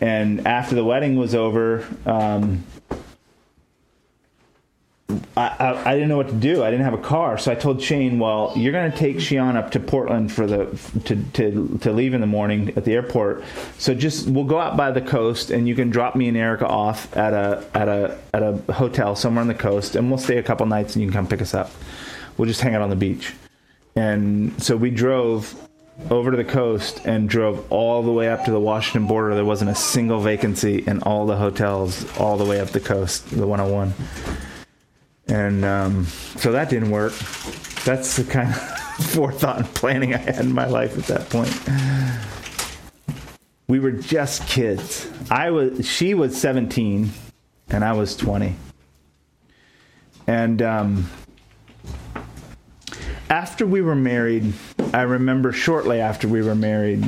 and 0.00 0.46
after 0.46 0.74
the 0.74 0.84
wedding 0.84 1.16
was 1.16 1.34
over, 1.34 1.86
um, 2.06 2.64
I, 5.36 5.82
I, 5.84 5.94
didn't 5.94 6.08
know 6.08 6.16
what 6.16 6.28
to 6.28 6.34
do. 6.34 6.62
I 6.62 6.70
didn't 6.70 6.84
have 6.84 6.94
a 6.94 7.02
car, 7.02 7.38
so 7.38 7.52
I 7.52 7.54
told 7.54 7.82
Shane, 7.82 8.18
"Well, 8.18 8.52
you're 8.56 8.72
going 8.72 8.90
to 8.90 8.96
take 8.96 9.16
Shion 9.16 9.56
up 9.56 9.70
to 9.72 9.80
Portland 9.80 10.32
for 10.32 10.46
the 10.46 10.66
to, 11.04 11.16
to 11.32 11.78
to 11.82 11.92
leave 11.92 12.14
in 12.14 12.20
the 12.20 12.26
morning 12.26 12.72
at 12.76 12.84
the 12.84 12.92
airport. 12.92 13.44
So 13.78 13.94
just 13.94 14.28
we'll 14.28 14.44
go 14.44 14.58
out 14.58 14.76
by 14.76 14.90
the 14.90 15.00
coast, 15.00 15.50
and 15.50 15.66
you 15.68 15.74
can 15.74 15.90
drop 15.90 16.16
me 16.16 16.28
and 16.28 16.36
Erica 16.36 16.66
off 16.66 17.16
at 17.16 17.32
a 17.32 17.64
at 17.74 17.88
a 17.88 18.18
at 18.34 18.42
a 18.42 18.72
hotel 18.72 19.16
somewhere 19.16 19.42
on 19.42 19.48
the 19.48 19.54
coast, 19.54 19.96
and 19.96 20.08
we'll 20.10 20.18
stay 20.18 20.38
a 20.38 20.42
couple 20.42 20.66
nights, 20.66 20.94
and 20.94 21.02
you 21.02 21.08
can 21.08 21.14
come 21.14 21.26
pick 21.26 21.42
us 21.42 21.54
up. 21.54 21.70
We'll 22.36 22.48
just 22.48 22.60
hang 22.60 22.74
out 22.74 22.82
on 22.82 22.90
the 22.90 22.96
beach." 22.96 23.34
And 23.94 24.60
so 24.62 24.76
we 24.76 24.90
drove 24.90 25.54
over 26.10 26.30
to 26.30 26.36
the 26.36 26.44
coast 26.44 27.00
and 27.04 27.28
drove 27.28 27.70
all 27.70 28.02
the 28.02 28.12
way 28.12 28.28
up 28.28 28.44
to 28.44 28.50
the 28.50 28.60
Washington 28.60 29.06
border. 29.06 29.34
There 29.34 29.44
wasn't 29.44 29.70
a 29.70 29.74
single 29.74 30.20
vacancy 30.20 30.82
in 30.86 31.02
all 31.02 31.26
the 31.26 31.36
hotels 31.36 32.06
all 32.18 32.36
the 32.36 32.44
way 32.44 32.60
up 32.60 32.68
the 32.68 32.80
coast, 32.80 33.30
the 33.30 33.46
101 33.46 33.94
and 35.32 35.64
um, 35.64 36.04
so 36.36 36.52
that 36.52 36.68
didn't 36.68 36.90
work. 36.90 37.14
That's 37.84 38.16
the 38.16 38.24
kind 38.24 38.50
of 38.50 38.56
forethought 39.06 39.56
and 39.56 39.66
planning 39.74 40.14
I 40.14 40.18
had 40.18 40.40
in 40.40 40.52
my 40.52 40.66
life 40.66 40.98
at 40.98 41.04
that 41.04 41.30
point. 41.30 41.50
We 43.66 43.78
were 43.78 43.92
just 43.92 44.46
kids. 44.46 45.10
I 45.30 45.50
was, 45.50 45.88
she 45.88 46.12
was 46.12 46.38
17, 46.38 47.10
and 47.70 47.82
I 47.82 47.94
was 47.94 48.14
20. 48.14 48.54
And 50.26 50.60
um, 50.60 51.10
after 53.30 53.66
we 53.66 53.80
were 53.80 53.94
married, 53.94 54.52
I 54.92 55.02
remember 55.02 55.52
shortly 55.52 56.00
after 56.00 56.28
we 56.28 56.42
were 56.42 56.54
married, 56.54 57.06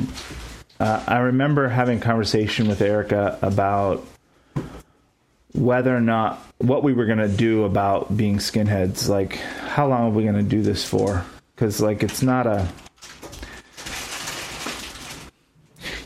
uh, 0.79 1.03
I 1.07 1.19
remember 1.19 1.69
having 1.69 1.99
a 1.99 2.01
conversation 2.01 2.67
with 2.67 2.81
Erica 2.81 3.37
about 3.43 4.03
whether 5.55 5.95
or 5.95 6.01
not 6.01 6.37
what 6.59 6.83
we 6.83 6.93
were 6.93 7.05
going 7.05 7.17
to 7.17 7.29
do 7.29 7.63
about 7.63 8.15
being 8.15 8.37
skinheads 8.37 9.07
like 9.07 9.35
how 9.35 9.87
long 9.87 10.07
are 10.07 10.09
we 10.09 10.23
going 10.23 10.35
to 10.35 10.43
do 10.43 10.61
this 10.61 10.87
for? 10.87 11.25
Because 11.55 11.81
like 11.81 12.03
it's 12.03 12.21
not 12.21 12.45
a 12.45 12.67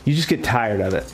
you 0.04 0.14
just 0.14 0.28
get 0.28 0.42
tired 0.42 0.80
of 0.80 0.94
it 0.94 1.12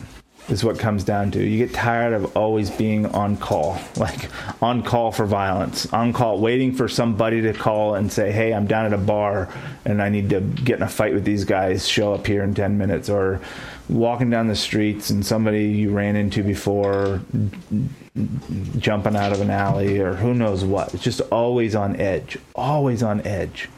is 0.49 0.63
what 0.63 0.79
comes 0.79 1.03
down 1.03 1.31
to. 1.33 1.43
You 1.43 1.67
get 1.67 1.75
tired 1.75 2.13
of 2.13 2.37
always 2.37 2.71
being 2.71 3.07
on 3.07 3.37
call 3.37 3.79
like 3.97 4.31
on 4.63 4.83
call 4.83 5.13
for 5.13 5.27
violence 5.27 5.93
on 5.93 6.13
call 6.13 6.39
waiting 6.39 6.73
for 6.73 6.89
somebody 6.89 7.43
to 7.43 7.53
call 7.53 7.95
and 7.95 8.11
say 8.11 8.33
hey 8.33 8.55
i'm 8.55 8.67
down 8.67 8.87
at 8.87 8.93
a 8.93 8.99
bar 8.99 9.53
and 9.85 10.01
i 10.01 10.09
need 10.09 10.31
to 10.31 10.41
get 10.41 10.77
in 10.77 10.83
a 10.83 10.89
fight 10.89 11.13
with 11.13 11.25
these 11.25 11.45
guys 11.45 11.87
show 11.87 12.15
up 12.15 12.27
here 12.27 12.43
in 12.43 12.55
10 12.55 12.79
minutes 12.79 13.11
or 13.11 13.41
walking 13.89 14.31
down 14.31 14.49
the 14.49 14.57
streets 14.57 15.11
and 15.11 15.25
somebody 15.25 15.67
you 15.67 15.91
ran 15.91 16.17
into 16.17 16.43
before 16.43 17.21
jumping 18.79 19.17
out 19.17 19.33
of 19.33 19.41
an 19.41 19.51
alley 19.51 20.01
or 20.01 20.15
who 20.15 20.35
knows 20.35 20.65
what. 20.65 20.95
It's 20.95 21.03
just 21.03 21.21
always 21.33 21.75
on 21.75 21.97
edge, 21.97 22.39
always 22.55 23.03
on 23.03 23.27
edge. 23.27 23.69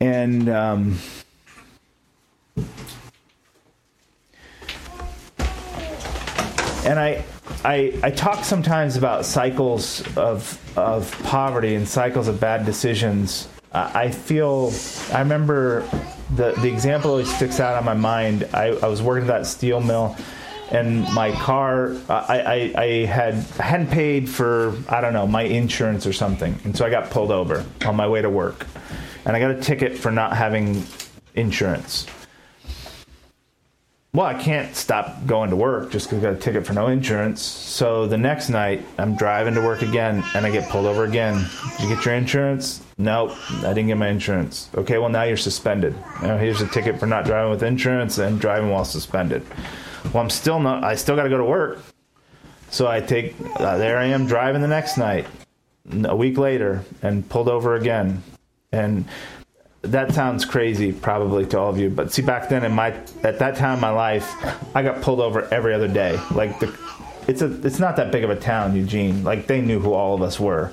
And 0.00 0.48
um, 0.48 0.98
and 6.84 6.98
I, 6.98 7.24
I 7.64 7.98
I 8.02 8.10
talk 8.10 8.44
sometimes 8.44 8.96
about 8.96 9.24
cycles 9.24 10.02
of 10.16 10.60
of 10.76 11.18
poverty 11.24 11.74
and 11.74 11.88
cycles 11.88 12.28
of 12.28 12.40
bad 12.40 12.66
decisions. 12.66 13.48
I 13.72 14.10
feel 14.10 14.72
I 15.12 15.18
remember 15.20 15.86
the 16.34 16.52
the 16.52 16.68
example 16.68 17.12
always 17.12 17.34
sticks 17.34 17.60
out 17.60 17.76
on 17.76 17.84
my 17.84 17.94
mind. 17.94 18.48
I, 18.52 18.66
I 18.66 18.86
was 18.88 19.02
working 19.02 19.28
at 19.28 19.38
that 19.38 19.46
steel 19.46 19.80
mill 19.80 20.16
and 20.70 21.02
my 21.12 21.32
car 21.32 21.96
I, 22.08 22.72
I, 22.76 22.82
I 22.82 23.06
had 23.06 23.34
I 23.58 23.62
hadn't 23.62 23.90
paid 23.90 24.28
for 24.28 24.74
I 24.88 25.00
don't 25.00 25.12
know 25.12 25.26
my 25.26 25.42
insurance 25.42 26.06
or 26.06 26.12
something. 26.12 26.58
And 26.64 26.76
so 26.76 26.84
I 26.84 26.90
got 26.90 27.10
pulled 27.10 27.30
over 27.30 27.64
on 27.84 27.96
my 27.96 28.08
way 28.08 28.22
to 28.22 28.30
work. 28.30 28.66
And 29.24 29.36
I 29.36 29.40
got 29.40 29.50
a 29.50 29.60
ticket 29.60 29.96
for 29.98 30.10
not 30.10 30.36
having 30.36 30.84
insurance. 31.34 32.06
Well 34.12 34.26
I 34.26 34.34
can't 34.34 34.74
stop 34.74 35.26
going 35.26 35.50
to 35.50 35.56
work 35.56 35.90
just 35.90 36.08
because 36.08 36.24
I 36.24 36.30
got 36.30 36.38
a 36.38 36.40
ticket 36.40 36.66
for 36.66 36.72
no 36.72 36.88
insurance. 36.88 37.42
So 37.42 38.06
the 38.06 38.18
next 38.18 38.48
night 38.48 38.84
I'm 38.98 39.16
driving 39.16 39.54
to 39.54 39.60
work 39.60 39.82
again 39.82 40.24
and 40.34 40.44
I 40.44 40.50
get 40.50 40.68
pulled 40.68 40.86
over 40.86 41.04
again. 41.04 41.46
Did 41.76 41.88
you 41.88 41.94
get 41.94 42.04
your 42.04 42.14
insurance 42.14 42.82
nope 42.98 43.32
I 43.64 43.74
didn't 43.74 43.88
get 43.88 43.98
my 43.98 44.08
insurance 44.08 44.70
okay 44.74 44.98
well 44.98 45.08
now 45.08 45.24
you're 45.24 45.36
suspended 45.36 45.94
know, 46.22 46.38
here's 46.38 46.60
a 46.60 46.68
ticket 46.68 46.98
for 46.98 47.06
not 47.06 47.24
driving 47.24 47.50
with 47.50 47.62
insurance 47.62 48.18
and 48.18 48.40
driving 48.40 48.70
while 48.70 48.84
suspended 48.84 49.44
well, 50.12 50.22
I'm 50.22 50.30
still 50.30 50.60
not. 50.60 50.84
I 50.84 50.94
still 50.94 51.16
got 51.16 51.24
to 51.24 51.28
go 51.28 51.38
to 51.38 51.44
work. 51.44 51.78
So 52.70 52.86
I 52.86 53.00
take. 53.00 53.34
Uh, 53.56 53.78
there 53.78 53.98
I 53.98 54.06
am 54.06 54.26
driving 54.26 54.62
the 54.62 54.68
next 54.68 54.96
night, 54.96 55.26
a 56.04 56.14
week 56.14 56.38
later, 56.38 56.84
and 57.02 57.28
pulled 57.28 57.48
over 57.48 57.74
again. 57.74 58.22
And 58.72 59.06
that 59.82 60.12
sounds 60.12 60.44
crazy, 60.44 60.92
probably 60.92 61.46
to 61.46 61.58
all 61.58 61.70
of 61.70 61.78
you. 61.78 61.90
But 61.90 62.12
see, 62.12 62.22
back 62.22 62.48
then 62.48 62.64
in 62.64 62.72
my 62.72 62.88
at 63.22 63.38
that 63.38 63.56
time 63.56 63.74
in 63.74 63.80
my 63.80 63.90
life, 63.90 64.34
I 64.74 64.82
got 64.82 65.02
pulled 65.02 65.20
over 65.20 65.42
every 65.52 65.74
other 65.74 65.88
day. 65.88 66.18
Like 66.34 66.58
the, 66.60 66.76
it's 67.28 67.42
a 67.42 67.66
it's 67.66 67.78
not 67.78 67.96
that 67.96 68.12
big 68.12 68.24
of 68.24 68.30
a 68.30 68.36
town, 68.36 68.76
Eugene. 68.76 69.24
Like 69.24 69.46
they 69.46 69.60
knew 69.60 69.80
who 69.80 69.92
all 69.92 70.14
of 70.14 70.22
us 70.22 70.38
were 70.38 70.72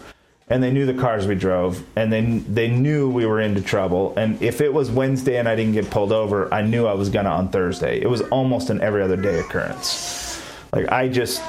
and 0.49 0.61
they 0.61 0.71
knew 0.71 0.85
the 0.85 0.93
cars 0.93 1.25
we 1.25 1.35
drove 1.35 1.83
and 1.95 2.11
they 2.11 2.21
they 2.21 2.67
knew 2.67 3.09
we 3.09 3.25
were 3.25 3.39
into 3.39 3.61
trouble. 3.61 4.13
And 4.17 4.41
if 4.41 4.61
it 4.61 4.73
was 4.73 4.91
Wednesday 4.91 5.37
and 5.37 5.47
I 5.47 5.55
didn't 5.55 5.73
get 5.73 5.89
pulled 5.89 6.11
over 6.11 6.53
I 6.53 6.61
knew 6.61 6.85
I 6.85 6.93
was 6.93 7.09
gonna 7.09 7.29
on 7.29 7.49
Thursday. 7.49 8.01
It 8.01 8.09
was 8.09 8.21
almost 8.21 8.69
an 8.69 8.81
every 8.81 9.01
other 9.01 9.17
day 9.17 9.39
occurrence. 9.39 10.41
Like 10.71 10.91
I 10.91 11.07
just 11.07 11.41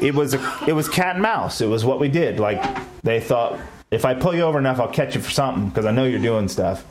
it 0.00 0.14
was 0.14 0.34
a, 0.34 0.58
it 0.66 0.72
was 0.72 0.88
cat 0.88 1.14
and 1.16 1.22
mouse. 1.22 1.60
It 1.60 1.68
was 1.68 1.84
what 1.84 2.00
we 2.00 2.08
did. 2.08 2.38
Like 2.38 2.62
they 3.02 3.20
thought 3.20 3.58
if 3.90 4.04
I 4.04 4.14
pull 4.14 4.34
you 4.34 4.42
over 4.42 4.58
enough, 4.58 4.80
I'll 4.80 4.92
catch 4.92 5.14
you 5.14 5.20
for 5.20 5.30
something 5.30 5.68
because 5.68 5.84
I 5.84 5.90
know 5.92 6.04
you're 6.04 6.20
doing 6.20 6.48
stuff. 6.48 6.84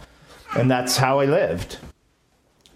And 0.55 0.71
that's 0.71 0.95
how 0.97 1.19
I 1.19 1.25
lived. 1.25 1.77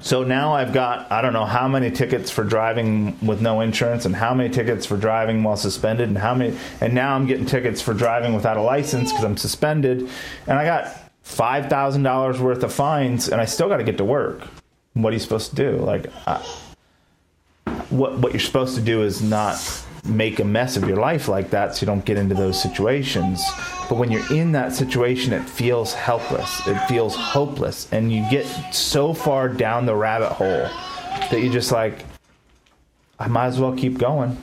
So 0.01 0.23
now 0.23 0.53
I've 0.53 0.73
got 0.73 1.11
I 1.11 1.21
don't 1.21 1.33
know 1.33 1.45
how 1.45 1.67
many 1.67 1.91
tickets 1.91 2.31
for 2.31 2.43
driving 2.43 3.17
with 3.25 3.41
no 3.41 3.59
insurance 3.61 4.05
and 4.05 4.15
how 4.15 4.33
many 4.33 4.49
tickets 4.49 4.85
for 4.85 4.95
driving 4.95 5.43
while 5.43 5.57
suspended 5.57 6.07
and 6.07 6.17
how 6.17 6.33
many 6.33 6.57
and 6.79 6.93
now 6.93 7.15
I'm 7.15 7.27
getting 7.27 7.45
tickets 7.45 7.81
for 7.81 7.93
driving 7.93 8.33
without 8.33 8.55
a 8.55 8.61
license 8.61 9.11
because 9.11 9.25
I'm 9.25 9.35
suspended 9.37 10.09
and 10.47 10.57
I 10.57 10.63
got 10.63 10.95
five 11.23 11.69
thousand 11.69 12.03
dollars 12.03 12.39
worth 12.39 12.63
of 12.63 12.73
fines 12.73 13.27
and 13.27 13.41
I 13.41 13.45
still 13.45 13.67
got 13.67 13.77
to 13.77 13.83
get 13.83 13.97
to 13.97 14.05
work. 14.05 14.41
What 14.93 15.11
are 15.11 15.13
you 15.13 15.19
supposed 15.19 15.49
to 15.51 15.55
do? 15.55 15.77
Like, 15.77 16.07
I, 16.25 16.37
what 17.89 18.17
what 18.19 18.31
you're 18.31 18.39
supposed 18.39 18.75
to 18.75 18.81
do 18.81 19.03
is 19.03 19.21
not 19.21 19.57
make 20.05 20.39
a 20.39 20.43
mess 20.43 20.77
of 20.77 20.87
your 20.87 20.97
life 20.97 21.27
like 21.27 21.49
that 21.51 21.75
so 21.75 21.81
you 21.81 21.87
don't 21.87 22.05
get 22.05 22.17
into 22.17 22.35
those 22.35 22.61
situations. 22.61 23.43
But 23.87 23.97
when 23.97 24.11
you're 24.11 24.33
in 24.33 24.51
that 24.53 24.73
situation, 24.73 25.33
it 25.33 25.47
feels 25.47 25.93
helpless. 25.93 26.65
It 26.67 26.77
feels 26.87 27.15
hopeless. 27.15 27.91
And 27.91 28.11
you 28.11 28.25
get 28.29 28.45
so 28.73 29.13
far 29.13 29.49
down 29.49 29.85
the 29.85 29.95
rabbit 29.95 30.29
hole 30.29 30.69
that 31.29 31.41
you're 31.41 31.53
just 31.53 31.71
like, 31.71 32.05
I 33.17 33.27
might 33.27 33.47
as 33.47 33.59
well 33.59 33.75
keep 33.75 33.97
going. 33.97 34.37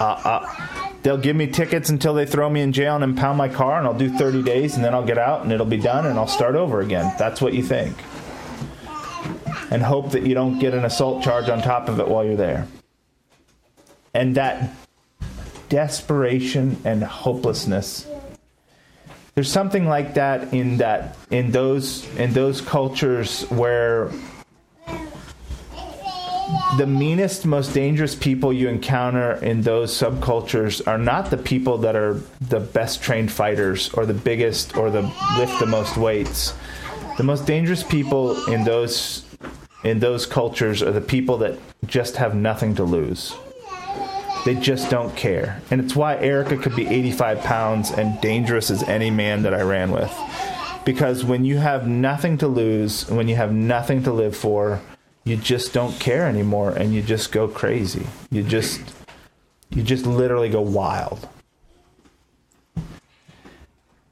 Uh, 0.00 0.04
uh, 0.04 0.68
they'll 1.02 1.18
give 1.18 1.36
me 1.36 1.46
tickets 1.46 1.90
until 1.90 2.14
they 2.14 2.24
throw 2.24 2.48
me 2.48 2.62
in 2.62 2.72
jail 2.72 2.94
and 2.94 3.04
impound 3.04 3.36
my 3.36 3.48
car, 3.48 3.78
and 3.78 3.86
I'll 3.86 3.98
do 3.98 4.08
30 4.08 4.42
days, 4.42 4.76
and 4.76 4.84
then 4.84 4.94
I'll 4.94 5.04
get 5.04 5.18
out, 5.18 5.42
and 5.42 5.52
it'll 5.52 5.66
be 5.66 5.76
done, 5.76 6.06
and 6.06 6.18
I'll 6.18 6.26
start 6.26 6.54
over 6.54 6.80
again. 6.80 7.14
That's 7.18 7.40
what 7.42 7.52
you 7.52 7.62
think. 7.62 7.96
And 9.70 9.82
hope 9.82 10.12
that 10.12 10.22
you 10.22 10.34
don't 10.34 10.58
get 10.58 10.72
an 10.72 10.84
assault 10.84 11.22
charge 11.22 11.48
on 11.48 11.60
top 11.60 11.88
of 11.88 12.00
it 12.00 12.08
while 12.08 12.24
you're 12.24 12.36
there 12.36 12.66
and 14.16 14.34
that 14.34 14.70
desperation 15.68 16.80
and 16.84 17.02
hopelessness. 17.04 18.06
There's 19.34 19.52
something 19.52 19.86
like 19.86 20.14
that 20.14 20.54
in 20.54 20.78
that 20.78 21.16
in 21.30 21.50
those 21.50 22.08
in 22.16 22.32
those 22.32 22.62
cultures 22.62 23.42
where 23.50 24.10
the 26.78 26.86
meanest 26.86 27.44
most 27.44 27.74
dangerous 27.74 28.14
people 28.14 28.52
you 28.52 28.68
encounter 28.68 29.32
in 29.44 29.60
those 29.60 29.92
subcultures 29.92 30.86
are 30.86 30.96
not 30.96 31.28
the 31.30 31.36
people 31.36 31.76
that 31.78 31.94
are 31.94 32.22
the 32.40 32.60
best 32.60 33.02
trained 33.02 33.30
fighters 33.30 33.90
or 33.90 34.06
the 34.06 34.14
biggest 34.14 34.76
or 34.78 34.90
the 34.90 35.02
lift 35.36 35.58
the 35.60 35.66
most 35.66 35.98
weights. 35.98 36.54
The 37.18 37.24
most 37.24 37.46
dangerous 37.46 37.82
people 37.82 38.42
in 38.46 38.64
those 38.64 39.26
in 39.84 39.98
those 39.98 40.24
cultures 40.24 40.82
are 40.82 40.92
the 40.92 41.02
people 41.02 41.36
that 41.38 41.58
just 41.84 42.16
have 42.16 42.34
nothing 42.34 42.74
to 42.76 42.84
lose 42.84 43.36
they 44.46 44.54
just 44.54 44.88
don't 44.90 45.14
care. 45.16 45.60
And 45.72 45.80
it's 45.80 45.96
why 45.96 46.16
Erica 46.18 46.56
could 46.56 46.76
be 46.76 46.86
85 46.86 47.40
pounds 47.40 47.90
and 47.90 48.20
dangerous 48.20 48.70
as 48.70 48.84
any 48.84 49.10
man 49.10 49.42
that 49.42 49.52
I 49.52 49.62
ran 49.62 49.90
with. 49.90 50.16
Because 50.84 51.24
when 51.24 51.44
you 51.44 51.56
have 51.56 51.88
nothing 51.88 52.38
to 52.38 52.46
lose, 52.46 53.10
when 53.10 53.26
you 53.26 53.34
have 53.34 53.52
nothing 53.52 54.04
to 54.04 54.12
live 54.12 54.36
for, 54.36 54.80
you 55.24 55.36
just 55.36 55.72
don't 55.72 55.98
care 55.98 56.28
anymore 56.28 56.70
and 56.70 56.94
you 56.94 57.02
just 57.02 57.32
go 57.32 57.48
crazy. 57.48 58.06
You 58.30 58.44
just 58.44 58.80
you 59.70 59.82
just 59.82 60.06
literally 60.06 60.48
go 60.48 60.60
wild. 60.60 61.28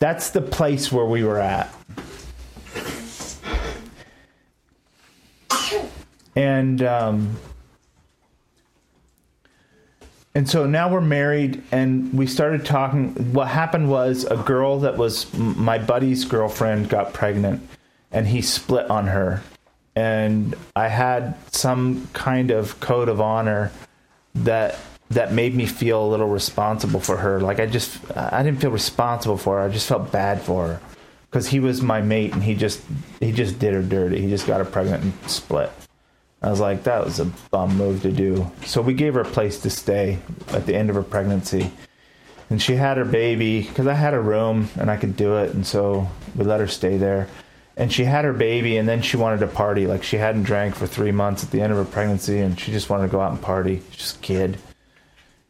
That's 0.01 0.31
the 0.31 0.43
place 0.43 0.91
where 0.91 1.07
we 1.07 1.23
were 1.23 1.39
at. 1.39 1.73
And 6.35 6.83
um, 6.83 7.37
and 10.35 10.51
so 10.51 10.67
now 10.67 10.91
we're 10.91 11.01
married 11.01 11.63
and 11.71 12.13
we 12.13 12.27
started 12.27 12.65
talking. 12.65 13.33
What 13.33 13.47
happened 13.49 13.89
was 13.89 14.25
a 14.25 14.37
girl 14.37 14.81
that 14.81 14.97
was 14.97 15.33
my 15.35 15.79
buddy's 15.79 16.25
girlfriend 16.25 16.89
got 16.89 17.13
pregnant 17.13 17.67
and 18.11 18.27
he 18.27 18.43
split 18.43 18.91
on 18.91 19.07
her. 19.07 19.43
And 19.97 20.57
i 20.75 20.89
had 20.89 21.37
some 21.53 22.09
kind 22.13 22.51
of 22.51 22.81
code 22.81 23.09
of 23.09 23.21
honor 23.21 23.71
that 24.35 24.77
that 25.11 25.33
made 25.33 25.55
me 25.55 25.67
feel 25.67 26.05
a 26.05 26.09
little 26.09 26.29
responsible 26.29 26.99
for 26.99 27.19
her. 27.19 27.41
Like 27.41 27.61
i 27.61 27.67
just 27.67 28.01
i 28.17 28.43
didn't 28.43 28.61
feel 28.61 28.73
responsible 28.73 29.37
for 29.37 29.59
her. 29.59 29.69
I 29.69 29.69
just 29.69 29.87
felt 29.87 30.11
bad 30.11 30.43
for 30.43 30.67
her. 30.67 30.81
Because 31.31 31.49
he 31.49 31.61
was 31.61 31.81
my 31.81 32.01
mate 32.01 32.33
and 32.33 32.43
he 32.43 32.57
just 32.57 32.83
he 33.21 33.31
just 33.31 33.61
did 33.61 33.73
her 33.73 33.83
dirty. 33.83 34.21
He 34.21 34.29
just 34.29 34.49
got 34.49 34.59
her 34.59 34.65
pregnant 34.65 35.05
and 35.05 35.31
split 35.31 35.71
I 36.45 36.51
was 36.51 36.61
like, 36.61 36.85
that 36.85 37.03
was 37.03 37.21
a 37.21 37.25
bum 37.51 37.75
move 37.79 38.03
to 38.03 38.13
do. 38.13 38.51
So 38.67 38.83
we 38.83 38.93
gave 38.93 39.15
her 39.15 39.23
a 39.23 39.25
place 39.25 39.59
to 39.61 39.71
stay 39.71 40.19
at 40.49 40.67
the 40.67 40.75
end 40.75 40.91
of 40.91 40.97
her 40.97 41.03
pregnancy. 41.03 41.73
And 42.51 42.61
she 42.61 42.75
had 42.77 42.99
her 42.99 43.07
baby 43.07 43.63
because 43.63 43.87
I 43.87 43.95
had 43.95 44.13
a 44.13 44.21
room 44.21 44.69
and 44.79 44.91
I 44.91 44.99
could 44.99 45.17
do 45.17 45.39
it. 45.39 45.55
And 45.55 45.67
so 45.67 46.07
we 46.37 46.45
let 46.45 46.61
her 46.61 46.69
stay 46.69 46.99
there. 46.99 47.29
And 47.79 47.91
she 47.91 48.05
had 48.05 48.27
her 48.27 48.35
baby 48.35 48.77
and 48.77 48.87
then 48.87 49.01
she 49.01 49.17
wanted 49.17 49.41
to 49.41 49.47
party. 49.47 49.87
Like 49.87 50.03
she 50.03 50.19
hadn't 50.19 50.43
drank 50.43 50.75
for 50.75 50.87
three 50.87 51.13
months 51.13 51.43
at 51.43 51.51
the 51.51 51.63
end 51.63 51.73
of 51.73 51.79
her 51.79 51.91
pregnancy 51.91 52.41
and 52.41 52.61
she 52.61 52.73
just 52.73 52.91
wanted 52.91 53.05
to 53.05 53.13
go 53.13 53.23
out 53.23 53.33
and 53.33 53.41
party. 53.41 53.83
Just 53.91 54.17
a 54.17 54.21
kid. 54.21 54.59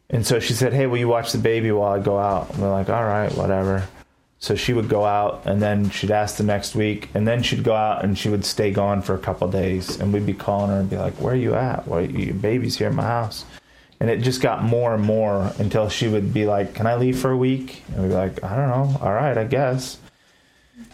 And 0.09 0.25
so 0.25 0.39
she 0.39 0.53
said, 0.53 0.71
Hey, 0.71 0.87
will 0.87 0.97
you 0.97 1.09
watch 1.09 1.33
the 1.33 1.39
baby 1.39 1.73
while 1.73 1.91
I 1.91 1.99
go 1.99 2.17
out? 2.17 2.51
And 2.51 2.61
we're 2.61 2.71
like, 2.71 2.89
All 2.89 3.03
right, 3.03 3.35
whatever. 3.35 3.85
So 4.39 4.55
she 4.55 4.73
would 4.73 4.89
go 4.89 5.05
out 5.05 5.43
and 5.45 5.61
then 5.61 5.89
she'd 5.89 6.11
ask 6.11 6.37
the 6.37 6.43
next 6.43 6.75
week 6.75 7.09
and 7.13 7.27
then 7.27 7.41
she'd 7.41 7.63
go 7.63 7.73
out 7.73 8.03
and 8.03 8.17
she 8.17 8.29
would 8.29 8.45
stay 8.45 8.71
gone 8.71 9.01
for 9.01 9.15
a 9.15 9.19
couple 9.19 9.47
days 9.49 9.99
and 9.99 10.13
we'd 10.13 10.25
be 10.25 10.33
calling 10.33 10.69
her 10.69 10.79
and 10.79 10.89
be 10.89 10.97
like, 10.97 11.13
Where 11.15 11.33
are 11.33 11.37
you 11.37 11.55
at? 11.55 11.87
Why 11.87 12.01
your 12.01 12.35
baby's 12.35 12.77
here 12.77 12.89
in 12.89 12.95
my 12.95 13.03
house? 13.03 13.45
And 13.99 14.09
it 14.09 14.21
just 14.21 14.41
got 14.41 14.63
more 14.63 14.93
and 14.93 15.03
more 15.03 15.51
until 15.57 15.89
she 15.89 16.07
would 16.07 16.33
be 16.33 16.45
like, 16.45 16.75
Can 16.75 16.85
I 16.85 16.95
leave 16.95 17.17
for 17.17 17.31
a 17.31 17.37
week? 17.37 17.83
And 17.87 18.03
we'd 18.03 18.09
be 18.09 18.13
like, 18.13 18.43
I 18.43 18.55
don't 18.55 18.69
know. 18.69 18.99
All 19.01 19.13
right, 19.13 19.37
I 19.37 19.45
guess. 19.45 19.97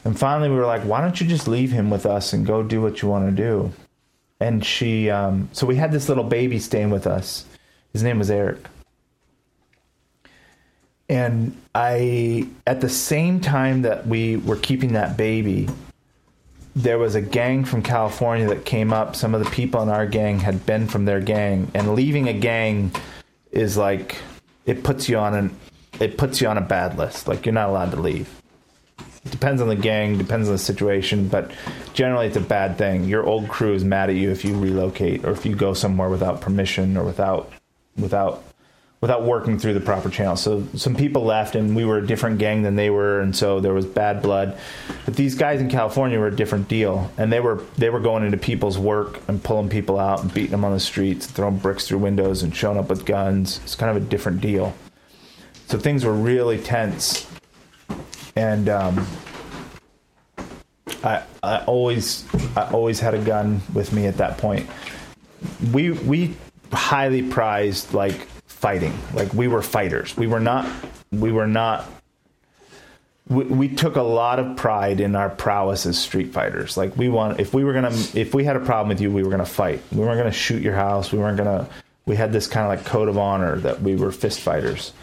And 0.05 0.17
finally 0.17 0.49
we 0.49 0.55
were 0.55 0.67
like, 0.67 0.83
Why 0.83 1.01
don't 1.01 1.19
you 1.19 1.27
just 1.27 1.47
leave 1.47 1.71
him 1.71 1.89
with 1.89 2.05
us 2.05 2.33
and 2.33 2.45
go 2.45 2.63
do 2.63 2.81
what 2.81 3.01
you 3.01 3.09
want 3.09 3.29
to 3.29 3.35
do? 3.35 3.73
And 4.39 4.65
she 4.65 5.09
um, 5.09 5.49
so 5.51 5.65
we 5.65 5.75
had 5.75 5.91
this 5.91 6.07
little 6.07 6.23
baby 6.23 6.59
staying 6.59 6.91
with 6.91 7.07
us. 7.07 7.45
His 7.91 8.03
name 8.03 8.19
was 8.19 8.31
Eric 8.31 8.67
and 11.11 11.57
I, 11.75 12.47
at 12.65 12.79
the 12.79 12.87
same 12.87 13.41
time 13.41 13.81
that 13.81 14.07
we 14.07 14.37
were 14.37 14.55
keeping 14.55 14.93
that 14.93 15.17
baby, 15.17 15.67
there 16.73 16.97
was 16.97 17.15
a 17.15 17.21
gang 17.21 17.65
from 17.65 17.83
California 17.83 18.47
that 18.47 18.63
came 18.63 18.93
up. 18.93 19.17
Some 19.17 19.35
of 19.35 19.43
the 19.43 19.49
people 19.49 19.83
in 19.83 19.89
our 19.89 20.07
gang 20.07 20.39
had 20.39 20.65
been 20.65 20.87
from 20.87 21.03
their 21.03 21.19
gang, 21.19 21.69
and 21.73 21.95
leaving 21.95 22.29
a 22.29 22.33
gang 22.33 22.93
is 23.51 23.75
like 23.75 24.15
it 24.65 24.85
puts 24.85 25.09
you 25.09 25.17
on 25.17 25.33
an 25.33 25.57
it 25.99 26.17
puts 26.17 26.39
you 26.39 26.47
on 26.47 26.57
a 26.57 26.61
bad 26.61 26.97
list. 26.97 27.27
Like 27.27 27.45
you're 27.45 27.51
not 27.51 27.67
allowed 27.67 27.91
to 27.91 27.99
leave. 27.99 28.29
It 29.25 29.31
depends 29.31 29.61
on 29.61 29.67
the 29.67 29.75
gang, 29.75 30.17
depends 30.17 30.47
on 30.47 30.53
the 30.53 30.59
situation, 30.59 31.27
but 31.27 31.51
generally 31.93 32.27
it's 32.27 32.37
a 32.37 32.39
bad 32.39 32.77
thing. 32.77 33.03
Your 33.03 33.25
old 33.25 33.49
crew 33.49 33.73
is 33.73 33.83
mad 33.83 34.09
at 34.09 34.15
you 34.15 34.31
if 34.31 34.45
you 34.45 34.57
relocate 34.57 35.25
or 35.25 35.31
if 35.31 35.45
you 35.45 35.57
go 35.57 35.73
somewhere 35.73 36.07
without 36.07 36.39
permission 36.39 36.95
or 36.95 37.03
without 37.03 37.51
without 37.97 38.45
without 39.01 39.23
working 39.23 39.57
through 39.57 39.73
the 39.73 39.79
proper 39.79 40.09
channels. 40.09 40.41
So 40.41 40.63
some 40.75 40.95
people 40.95 41.23
left, 41.23 41.55
and 41.55 41.75
we 41.75 41.83
were 41.85 41.97
a 41.97 42.05
different 42.05 42.37
gang 42.37 42.61
than 42.61 42.75
they 42.75 42.91
were, 42.91 43.19
and 43.19 43.35
so 43.35 43.59
there 43.59 43.73
was 43.73 43.85
bad 43.85 44.21
blood. 44.21 44.57
But 45.05 45.15
these 45.15 45.33
guys 45.33 45.59
in 45.59 45.69
California 45.69 46.19
were 46.19 46.27
a 46.27 46.35
different 46.35 46.67
deal, 46.67 47.11
and 47.17 47.33
they 47.33 47.39
were 47.39 47.63
they 47.77 47.89
were 47.89 47.99
going 47.99 48.23
into 48.23 48.37
people's 48.37 48.77
work 48.77 49.19
and 49.27 49.43
pulling 49.43 49.69
people 49.69 49.99
out 49.99 50.21
and 50.21 50.31
beating 50.31 50.51
them 50.51 50.63
on 50.63 50.71
the 50.71 50.79
streets, 50.79 51.25
throwing 51.25 51.57
bricks 51.57 51.87
through 51.87 51.97
windows, 51.97 52.43
and 52.43 52.55
showing 52.55 52.77
up 52.77 52.89
with 52.89 53.05
guns. 53.05 53.59
It's 53.63 53.75
kind 53.75 53.95
of 53.95 54.01
a 54.01 54.05
different 54.05 54.39
deal. 54.39 54.73
So 55.65 55.79
things 55.79 56.05
were 56.05 56.13
really 56.13 56.59
tense, 56.59 57.27
and 58.35 58.69
um, 58.69 59.07
I 61.03 61.23
I 61.41 61.63
always 61.65 62.25
I 62.55 62.69
always 62.71 62.99
had 62.99 63.15
a 63.15 63.23
gun 63.23 63.61
with 63.73 63.93
me 63.93 64.05
at 64.05 64.17
that 64.17 64.37
point. 64.37 64.69
We 65.73 65.89
we 65.89 66.35
highly 66.71 67.23
prized 67.23 67.95
like 67.95 68.27
fighting. 68.61 68.93
Like 69.15 69.33
we 69.33 69.47
were 69.47 69.63
fighters. 69.63 70.15
We 70.15 70.27
were 70.27 70.39
not. 70.39 70.69
We 71.11 71.31
were 71.31 71.47
not. 71.47 71.89
We, 73.27 73.43
we 73.45 73.67
took 73.67 73.95
a 73.95 74.03
lot 74.03 74.39
of 74.39 74.55
pride 74.55 74.99
in 74.99 75.15
our 75.15 75.29
prowess 75.29 75.85
as 75.87 75.97
street 75.97 76.31
fighters. 76.31 76.77
Like 76.77 76.95
we 76.95 77.09
want, 77.09 77.39
if 77.39 77.53
we 77.55 77.63
were 77.63 77.73
gonna, 77.73 77.91
if 78.13 78.35
we 78.35 78.43
had 78.43 78.55
a 78.55 78.59
problem 78.59 78.89
with 78.89 79.01
you, 79.01 79.09
we 79.09 79.23
were 79.23 79.31
gonna 79.31 79.45
fight. 79.45 79.81
We 79.91 79.99
weren't 79.99 80.17
gonna 80.17 80.31
shoot 80.31 80.61
your 80.61 80.75
house. 80.75 81.11
We 81.11 81.17
weren't 81.17 81.37
gonna. 81.37 81.67
We 82.05 82.15
had 82.15 82.31
this 82.31 82.47
kind 82.47 82.65
of 82.65 82.69
like 82.69 82.85
code 82.85 83.09
of 83.09 83.17
honor 83.17 83.57
that 83.57 83.81
we 83.81 83.95
were 83.95 84.11
fist 84.11 84.39
fighters. 84.41 84.93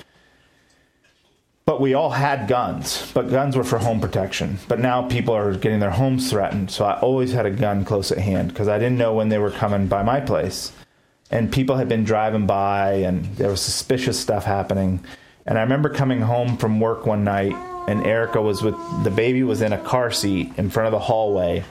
But 1.64 1.80
we 1.80 1.94
all 1.94 2.10
had 2.10 2.48
guns, 2.48 3.10
but 3.12 3.28
guns 3.28 3.54
were 3.54 3.64
for 3.64 3.78
home 3.78 4.00
protection. 4.00 4.58
But 4.68 4.78
now 4.78 5.06
people 5.06 5.34
are 5.34 5.52
getting 5.54 5.80
their 5.80 5.90
homes 5.90 6.30
threatened, 6.30 6.70
so 6.70 6.84
I 6.84 6.98
always 7.00 7.32
had 7.32 7.44
a 7.44 7.50
gun 7.50 7.84
close 7.84 8.10
at 8.10 8.18
hand 8.18 8.48
because 8.48 8.68
I 8.68 8.78
didn't 8.78 8.96
know 8.96 9.12
when 9.12 9.28
they 9.28 9.38
were 9.38 9.50
coming 9.50 9.86
by 9.86 10.02
my 10.02 10.20
place 10.20 10.72
and 11.30 11.52
people 11.52 11.76
had 11.76 11.88
been 11.88 12.04
driving 12.04 12.46
by 12.46 12.92
and 12.92 13.24
there 13.36 13.50
was 13.50 13.60
suspicious 13.60 14.18
stuff 14.18 14.44
happening 14.44 15.00
and 15.46 15.58
i 15.58 15.62
remember 15.62 15.88
coming 15.88 16.20
home 16.20 16.56
from 16.56 16.80
work 16.80 17.06
one 17.06 17.24
night 17.24 17.54
and 17.88 18.06
erica 18.06 18.40
was 18.40 18.62
with 18.62 18.74
the 19.04 19.10
baby 19.10 19.42
was 19.42 19.60
in 19.62 19.72
a 19.72 19.78
car 19.78 20.10
seat 20.10 20.50
in 20.56 20.70
front 20.70 20.86
of 20.86 20.92
the 20.92 20.98
hallway 20.98 21.62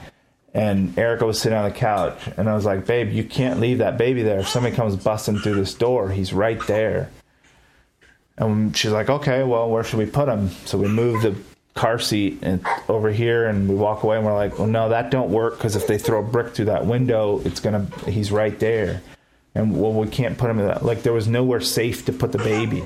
and 0.54 0.96
erica 0.98 1.26
was 1.26 1.40
sitting 1.40 1.58
on 1.58 1.64
the 1.64 1.74
couch 1.76 2.18
and 2.36 2.48
i 2.48 2.54
was 2.54 2.64
like 2.64 2.86
babe 2.86 3.12
you 3.12 3.24
can't 3.24 3.60
leave 3.60 3.78
that 3.78 3.98
baby 3.98 4.22
there 4.22 4.40
if 4.40 4.48
somebody 4.48 4.74
comes 4.74 4.96
busting 4.96 5.38
through 5.38 5.54
this 5.54 5.74
door 5.74 6.10
he's 6.10 6.32
right 6.32 6.66
there 6.66 7.10
And 8.38 8.76
she's 8.76 8.92
like, 8.92 9.10
okay, 9.10 9.42
well, 9.42 9.68
where 9.68 9.82
should 9.82 9.98
we 9.98 10.06
put 10.06 10.28
him? 10.28 10.50
So 10.64 10.78
we 10.78 10.86
move 10.88 11.22
the 11.22 11.34
car 11.74 11.98
seat 11.98 12.38
and 12.42 12.64
over 12.88 13.10
here 13.10 13.46
and 13.48 13.68
we 13.68 13.74
walk 13.74 14.02
away 14.02 14.16
and 14.16 14.24
we're 14.24 14.34
like, 14.34 14.58
well, 14.58 14.68
no, 14.68 14.88
that 14.88 15.10
don't 15.10 15.30
work 15.30 15.58
because 15.58 15.76
if 15.76 15.86
they 15.86 15.98
throw 15.98 16.20
a 16.20 16.22
brick 16.22 16.54
through 16.54 16.66
that 16.66 16.86
window, 16.86 17.40
it's 17.44 17.60
going 17.60 17.86
to, 17.86 18.10
he's 18.10 18.30
right 18.30 18.58
there. 18.58 19.02
And 19.58 19.76
well, 19.76 19.92
we 19.92 20.06
can't 20.06 20.38
put 20.38 20.48
him 20.48 20.60
in 20.60 20.68
that. 20.68 20.84
Like 20.84 21.02
there 21.02 21.12
was 21.12 21.26
nowhere 21.26 21.60
safe 21.60 22.04
to 22.06 22.12
put 22.12 22.30
the 22.30 22.38
baby. 22.38 22.84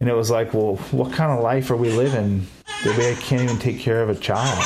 And 0.00 0.08
it 0.08 0.14
was 0.14 0.28
like, 0.28 0.52
well, 0.52 0.76
what 0.90 1.12
kind 1.12 1.30
of 1.30 1.44
life 1.44 1.70
are 1.70 1.76
we 1.76 1.92
living 1.92 2.48
that 2.84 2.98
we 2.98 3.14
can't 3.22 3.42
even 3.42 3.58
take 3.58 3.78
care 3.78 4.02
of 4.02 4.08
a 4.08 4.16
child? 4.16 4.64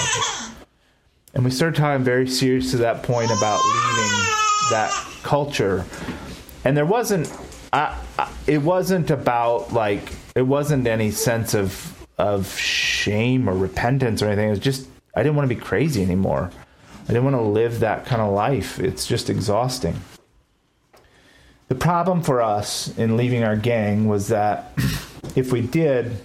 And 1.35 1.45
we 1.45 1.51
started 1.51 1.77
talking 1.77 2.03
very 2.03 2.27
serious 2.27 2.71
to 2.71 2.79
that 2.79 3.03
point 3.03 3.31
about 3.31 3.61
leaving 3.63 4.13
that 4.71 4.91
culture. 5.23 5.85
And 6.65 6.75
there 6.75 6.87
wasn't, 6.87 7.31
I, 7.75 7.99
I, 8.19 8.33
it 8.47 8.63
wasn't 8.63 9.11
about 9.11 9.75
like, 9.75 10.11
it 10.35 10.43
wasn't 10.43 10.87
any 10.87 11.11
sense 11.11 11.53
of 11.53 11.91
of 12.17 12.57
shame 12.57 13.49
or 13.49 13.55
repentance 13.55 14.23
or 14.23 14.27
anything. 14.29 14.47
It 14.47 14.51
was 14.51 14.59
just 14.61 14.89
I 15.15 15.23
didn't 15.23 15.37
want 15.37 15.51
to 15.51 15.55
be 15.55 15.61
crazy 15.61 16.03
anymore. 16.03 16.51
I 17.03 17.07
didn't 17.09 17.25
want 17.25 17.37
to 17.37 17.43
live 17.43 17.81
that 17.81 18.07
kind 18.07 18.23
of 18.23 18.33
life. 18.33 18.79
It's 18.79 19.07
just 19.07 19.29
exhausting. 19.29 19.97
The 21.69 21.75
problem 21.75 22.23
for 22.23 22.43
us 22.43 22.97
in 22.99 23.17
leaving 23.17 23.43
our 23.43 23.57
gang 23.57 24.07
was 24.07 24.29
that 24.29 24.73
if 25.37 25.51
we 25.51 25.63
did, 25.63 26.17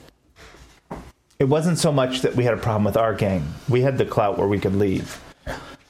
it 1.40 1.46
wasn't 1.46 1.78
so 1.78 1.92
much 1.92 2.22
that 2.22 2.36
we 2.36 2.44
had 2.44 2.54
a 2.54 2.58
problem 2.58 2.84
with 2.84 2.98
our 2.98 3.14
gang. 3.14 3.54
We 3.70 3.82
had 3.82 3.98
the 3.98 4.06
clout 4.06 4.38
where 4.38 4.48
we 4.48 4.60
could 4.60 4.76
leave. 4.76 5.22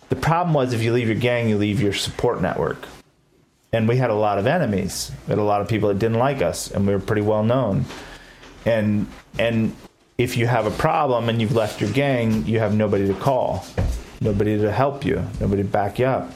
The 0.10 0.16
problem 0.16 0.54
was 0.54 0.74
if 0.74 0.84
you 0.84 0.93
leave 0.93 1.08
your 1.08 1.18
gang, 1.18 1.50
you 1.50 1.58
leave 1.58 1.82
your 1.82 1.93
support 1.93 2.41
network. 2.41 2.88
And 3.74 3.88
we 3.88 3.97
had 3.97 4.10
a 4.10 4.16
lot 4.16 4.39
of 4.39 4.47
enemies. 4.47 5.12
We 5.28 5.32
had 5.32 5.39
a 5.39 5.43
lot 5.43 5.62
of 5.62 5.68
people 5.68 5.89
that 5.89 6.00
didn't 6.00 6.18
like 6.18 6.41
us, 6.41 6.72
and 6.72 6.88
we 6.88 6.93
were 6.93 7.00
pretty 7.00 7.22
well 7.22 7.43
known. 7.43 7.86
And 8.66 9.08
and 9.38 9.76
if 10.18 10.38
you 10.38 10.47
have 10.47 10.66
a 10.66 10.72
problem 10.72 11.30
and 11.30 11.39
you've 11.39 11.56
left 11.56 11.80
your 11.80 11.91
gang, 11.91 12.45
you 12.45 12.60
have 12.60 12.76
nobody 12.76 13.08
to 13.08 13.14
call, 13.14 13.66
nobody 14.22 14.58
to 14.60 14.72
help 14.72 15.06
you, 15.06 15.24
nobody 15.39 15.62
to 15.62 15.68
back 15.68 16.00
you 16.00 16.06
up. 16.06 16.32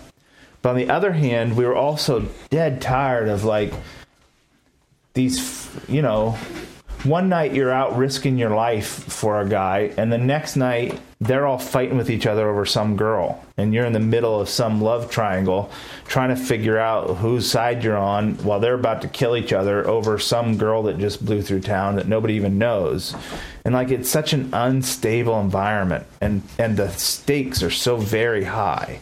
But 0.63 0.69
on 0.69 0.75
the 0.77 0.89
other 0.89 1.11
hand, 1.11 1.55
we 1.57 1.65
were 1.65 1.75
also 1.75 2.25
dead 2.49 2.81
tired 2.81 3.27
of 3.27 3.43
like 3.43 3.73
these, 5.13 5.69
you 5.89 6.01
know, 6.01 6.37
one 7.03 7.27
night 7.27 7.53
you're 7.53 7.69
out 7.69 7.97
risking 7.97 8.37
your 8.37 8.51
life 8.51 8.87
for 8.87 9.41
a 9.41 9.47
guy, 9.47 9.91
and 9.97 10.11
the 10.11 10.17
next 10.17 10.55
night 10.55 10.97
they're 11.19 11.45
all 11.45 11.57
fighting 11.57 11.97
with 11.97 12.09
each 12.09 12.25
other 12.25 12.49
over 12.49 12.65
some 12.65 12.95
girl, 12.95 13.43
and 13.57 13.73
you're 13.73 13.85
in 13.85 13.91
the 13.91 13.99
middle 13.99 14.39
of 14.39 14.47
some 14.47 14.81
love 14.81 15.11
triangle 15.11 15.69
trying 16.07 16.29
to 16.29 16.37
figure 16.37 16.79
out 16.79 17.17
whose 17.17 17.45
side 17.49 17.83
you're 17.83 17.97
on 17.97 18.35
while 18.35 18.61
they're 18.61 18.73
about 18.73 19.01
to 19.01 19.09
kill 19.09 19.35
each 19.35 19.51
other 19.51 19.85
over 19.85 20.17
some 20.17 20.57
girl 20.57 20.83
that 20.83 20.97
just 20.97 21.25
blew 21.25 21.41
through 21.41 21.59
town 21.59 21.97
that 21.97 22.07
nobody 22.07 22.35
even 22.35 22.57
knows. 22.57 23.13
And 23.65 23.73
like 23.73 23.91
it's 23.91 24.09
such 24.09 24.31
an 24.31 24.49
unstable 24.53 25.41
environment, 25.41 26.05
and, 26.21 26.41
and 26.57 26.77
the 26.77 26.89
stakes 26.91 27.61
are 27.63 27.69
so 27.69 27.97
very 27.97 28.45
high 28.45 29.01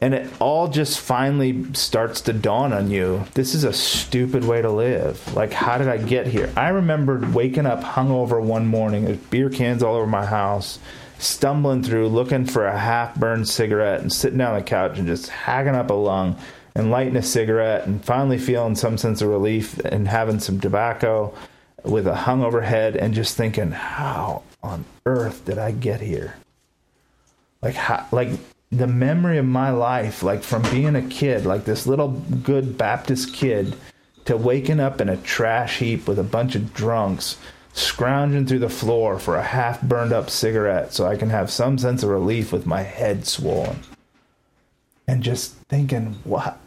and 0.00 0.14
it 0.14 0.30
all 0.40 0.68
just 0.68 1.00
finally 1.00 1.72
starts 1.74 2.22
to 2.22 2.32
dawn 2.32 2.72
on 2.72 2.90
you 2.90 3.24
this 3.34 3.54
is 3.54 3.64
a 3.64 3.72
stupid 3.72 4.44
way 4.44 4.62
to 4.62 4.70
live. 4.70 5.34
Like 5.34 5.52
how 5.52 5.78
did 5.78 5.88
i 5.88 5.96
get 5.96 6.26
here? 6.26 6.52
I 6.56 6.68
remember 6.68 7.20
waking 7.32 7.66
up 7.66 7.82
hungover 7.82 8.42
one 8.42 8.66
morning 8.66 9.04
there's 9.04 9.18
beer 9.18 9.50
cans 9.50 9.82
all 9.82 9.94
over 9.94 10.06
my 10.06 10.26
house 10.26 10.78
stumbling 11.18 11.82
through 11.82 12.08
looking 12.08 12.46
for 12.46 12.66
a 12.66 12.78
half 12.78 13.14
burned 13.14 13.48
cigarette 13.48 14.00
and 14.00 14.12
sitting 14.12 14.38
down 14.38 14.54
on 14.54 14.58
the 14.58 14.64
couch 14.64 14.98
and 14.98 15.06
just 15.06 15.28
hacking 15.28 15.74
up 15.74 15.90
a 15.90 15.94
lung 15.94 16.36
and 16.74 16.90
lighting 16.90 17.16
a 17.16 17.22
cigarette 17.22 17.86
and 17.86 18.04
finally 18.04 18.38
feeling 18.38 18.74
some 18.74 18.96
sense 18.96 19.20
of 19.20 19.28
relief 19.28 19.78
and 19.80 20.08
having 20.08 20.40
some 20.40 20.60
tobacco 20.60 21.34
with 21.84 22.06
a 22.06 22.14
hungover 22.14 22.62
head 22.62 22.96
and 22.96 23.14
just 23.14 23.36
thinking 23.36 23.70
how 23.70 24.42
on 24.62 24.84
earth 25.06 25.44
did 25.44 25.58
i 25.58 25.70
get 25.70 26.00
here? 26.00 26.34
Like 27.62 27.74
how 27.74 28.06
like 28.12 28.30
the 28.70 28.86
memory 28.86 29.38
of 29.38 29.46
my 29.46 29.70
life, 29.70 30.22
like 30.22 30.42
from 30.42 30.62
being 30.70 30.94
a 30.94 31.02
kid, 31.02 31.44
like 31.44 31.64
this 31.64 31.86
little 31.86 32.08
good 32.08 32.78
Baptist 32.78 33.34
kid, 33.34 33.74
to 34.26 34.36
waking 34.36 34.78
up 34.78 35.00
in 35.00 35.08
a 35.08 35.16
trash 35.16 35.78
heap 35.78 36.06
with 36.06 36.18
a 36.18 36.24
bunch 36.24 36.54
of 36.54 36.72
drunks, 36.72 37.36
scrounging 37.72 38.46
through 38.46 38.60
the 38.60 38.68
floor 38.68 39.18
for 39.18 39.36
a 39.36 39.42
half 39.42 39.82
burned 39.82 40.12
up 40.12 40.30
cigarette 40.30 40.92
so 40.92 41.06
I 41.06 41.16
can 41.16 41.30
have 41.30 41.50
some 41.50 41.78
sense 41.78 42.02
of 42.02 42.10
relief 42.10 42.52
with 42.52 42.66
my 42.66 42.82
head 42.82 43.26
swollen. 43.26 43.80
And 45.08 45.22
just 45.22 45.54
thinking, 45.68 46.14
what? 46.22 46.60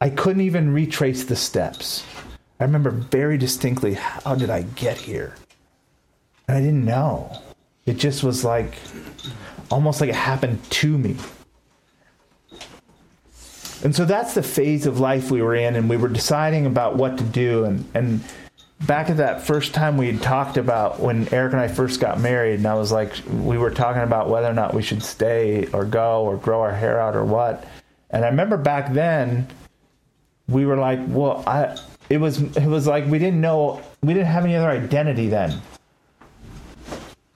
I 0.00 0.10
couldn't 0.10 0.42
even 0.42 0.72
retrace 0.72 1.24
the 1.24 1.36
steps. 1.36 2.04
I 2.58 2.64
remember 2.64 2.90
very 2.90 3.38
distinctly 3.38 3.94
how 3.94 4.34
did 4.34 4.50
I 4.50 4.62
get 4.62 4.96
here? 4.96 5.36
And 6.48 6.56
I 6.56 6.60
didn't 6.60 6.84
know. 6.84 7.40
It 7.86 7.94
just 7.94 8.24
was 8.24 8.44
like 8.44 8.74
almost 9.70 10.00
like 10.00 10.10
it 10.10 10.16
happened 10.16 10.62
to 10.70 10.96
me. 10.98 11.16
And 13.84 13.94
so 13.94 14.04
that's 14.04 14.34
the 14.34 14.42
phase 14.42 14.86
of 14.86 14.98
life 14.98 15.30
we 15.30 15.40
were 15.40 15.54
in, 15.54 15.76
and 15.76 15.88
we 15.88 15.96
were 15.96 16.08
deciding 16.08 16.66
about 16.66 16.96
what 16.96 17.16
to 17.18 17.24
do. 17.24 17.64
And, 17.64 17.84
and 17.94 18.24
back 18.86 19.08
at 19.08 19.18
that 19.18 19.46
first 19.46 19.72
time 19.72 19.96
we 19.96 20.10
had 20.10 20.20
talked 20.20 20.56
about 20.56 20.98
when 20.98 21.32
Erica 21.32 21.56
and 21.56 21.64
I 21.64 21.68
first 21.68 22.00
got 22.00 22.18
married, 22.20 22.54
and 22.54 22.66
I 22.66 22.74
was 22.74 22.90
like, 22.90 23.12
we 23.30 23.56
were 23.56 23.70
talking 23.70 24.02
about 24.02 24.28
whether 24.28 24.48
or 24.48 24.52
not 24.52 24.74
we 24.74 24.82
should 24.82 25.02
stay 25.02 25.68
or 25.72 25.84
go 25.84 26.24
or 26.24 26.36
grow 26.36 26.60
our 26.60 26.74
hair 26.74 27.00
out 27.00 27.14
or 27.14 27.24
what. 27.24 27.66
And 28.10 28.24
I 28.24 28.28
remember 28.28 28.56
back 28.56 28.92
then, 28.92 29.46
we 30.48 30.66
were 30.66 30.76
like, 30.76 30.98
well, 31.06 31.44
I, 31.46 31.78
it 32.08 32.18
was, 32.18 32.40
it 32.56 32.66
was 32.66 32.86
like 32.86 33.06
we 33.06 33.18
didn't 33.18 33.40
know, 33.40 33.82
we 34.02 34.12
didn't 34.14 34.28
have 34.28 34.44
any 34.44 34.56
other 34.56 34.70
identity 34.70 35.28
then. 35.28 35.60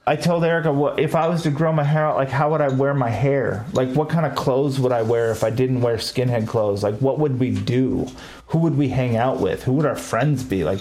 I 0.05 0.17
told 0.17 0.43
Erica, 0.43 0.73
well, 0.73 0.97
if 0.99 1.15
I 1.15 1.29
was 1.29 1.45
to 1.45 1.51
grow 1.51 1.73
my 1.73 1.85
hair 1.85 2.07
out, 2.07 2.17
like 2.17 2.29
how 2.29 2.51
would 2.51 2.61
I 2.61 2.69
wear 2.69 2.93
my 2.93 3.11
hair? 3.11 3.65
Like 3.73 3.89
what 3.91 4.09
kind 4.09 4.27
of 4.27 4.35
clothes 4.35 4.81
would 4.81 4.91
I 4.91 5.03
wear 5.03 5.31
if 5.31 5.45
I 5.45 5.51
didn't 5.51 5.81
wear 5.81 5.97
skinhead 5.97 6.49
clothes? 6.49 6.83
Like 6.83 6.97
what 6.97 7.21
would 7.21 7.39
we 7.39 7.53
do? 7.53 8.09
Who 8.49 8.59
would 8.59 8.77
we 8.77 8.89
hang 8.89 9.17
out 9.17 9.39
with? 9.39 9.63
Who 9.63 9.75
would 9.75 9.87
our 9.87 9.97
friends 9.97 10.43
be? 10.43 10.65
Like 10.65 10.81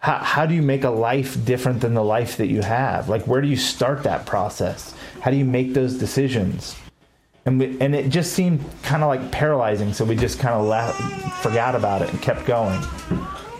how 0.00 0.18
how 0.18 0.44
do 0.44 0.54
you 0.54 0.60
make 0.60 0.84
a 0.84 0.90
life 0.90 1.42
different 1.46 1.80
than 1.80 1.94
the 1.94 2.04
life 2.04 2.36
that 2.36 2.48
you 2.48 2.60
have? 2.60 3.08
Like 3.08 3.26
where 3.26 3.40
do 3.40 3.48
you 3.48 3.56
start 3.56 4.02
that 4.02 4.26
process? 4.26 4.94
How 5.20 5.30
do 5.30 5.38
you 5.38 5.46
make 5.46 5.72
those 5.72 5.94
decisions? 5.94 6.76
And 7.46 7.58
we, 7.58 7.80
and 7.80 7.94
it 7.94 8.10
just 8.10 8.34
seemed 8.34 8.62
kind 8.82 9.02
of 9.02 9.08
like 9.08 9.32
paralyzing, 9.32 9.94
so 9.94 10.04
we 10.04 10.14
just 10.14 10.38
kind 10.38 10.54
of 10.54 10.66
la- 10.66 10.92
forgot 11.40 11.74
about 11.74 12.02
it 12.02 12.10
and 12.10 12.20
kept 12.20 12.44
going. 12.44 12.78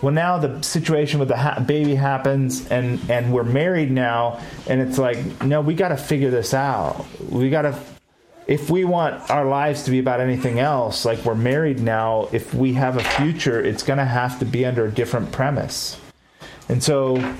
Well, 0.01 0.13
now 0.13 0.37
the 0.37 0.61
situation 0.63 1.19
with 1.19 1.27
the 1.27 1.37
ha- 1.37 1.59
baby 1.59 1.95
happens, 1.95 2.67
and 2.69 2.99
and 3.09 3.33
we're 3.33 3.43
married 3.43 3.91
now, 3.91 4.39
and 4.67 4.81
it's 4.81 4.97
like, 4.97 5.43
no, 5.43 5.61
we 5.61 5.73
got 5.73 5.89
to 5.89 5.97
figure 5.97 6.31
this 6.31 6.53
out. 6.53 7.05
We 7.29 7.49
got 7.49 7.63
to, 7.63 7.77
if 8.47 8.69
we 8.69 8.85
want 8.85 9.29
our 9.29 9.45
lives 9.45 9.83
to 9.83 9.91
be 9.91 9.99
about 9.99 10.21
anything 10.21 10.59
else, 10.59 11.03
like 11.03 11.25
we're 11.25 11.35
married 11.35 11.81
now. 11.81 12.29
If 12.31 12.53
we 12.53 12.73
have 12.73 12.95
a 12.95 13.03
future, 13.03 13.61
it's 13.61 13.83
going 13.83 13.99
to 13.99 14.05
have 14.05 14.39
to 14.39 14.45
be 14.45 14.65
under 14.65 14.85
a 14.85 14.91
different 14.91 15.33
premise. 15.33 15.99
And 16.69 16.81
so, 16.81 17.35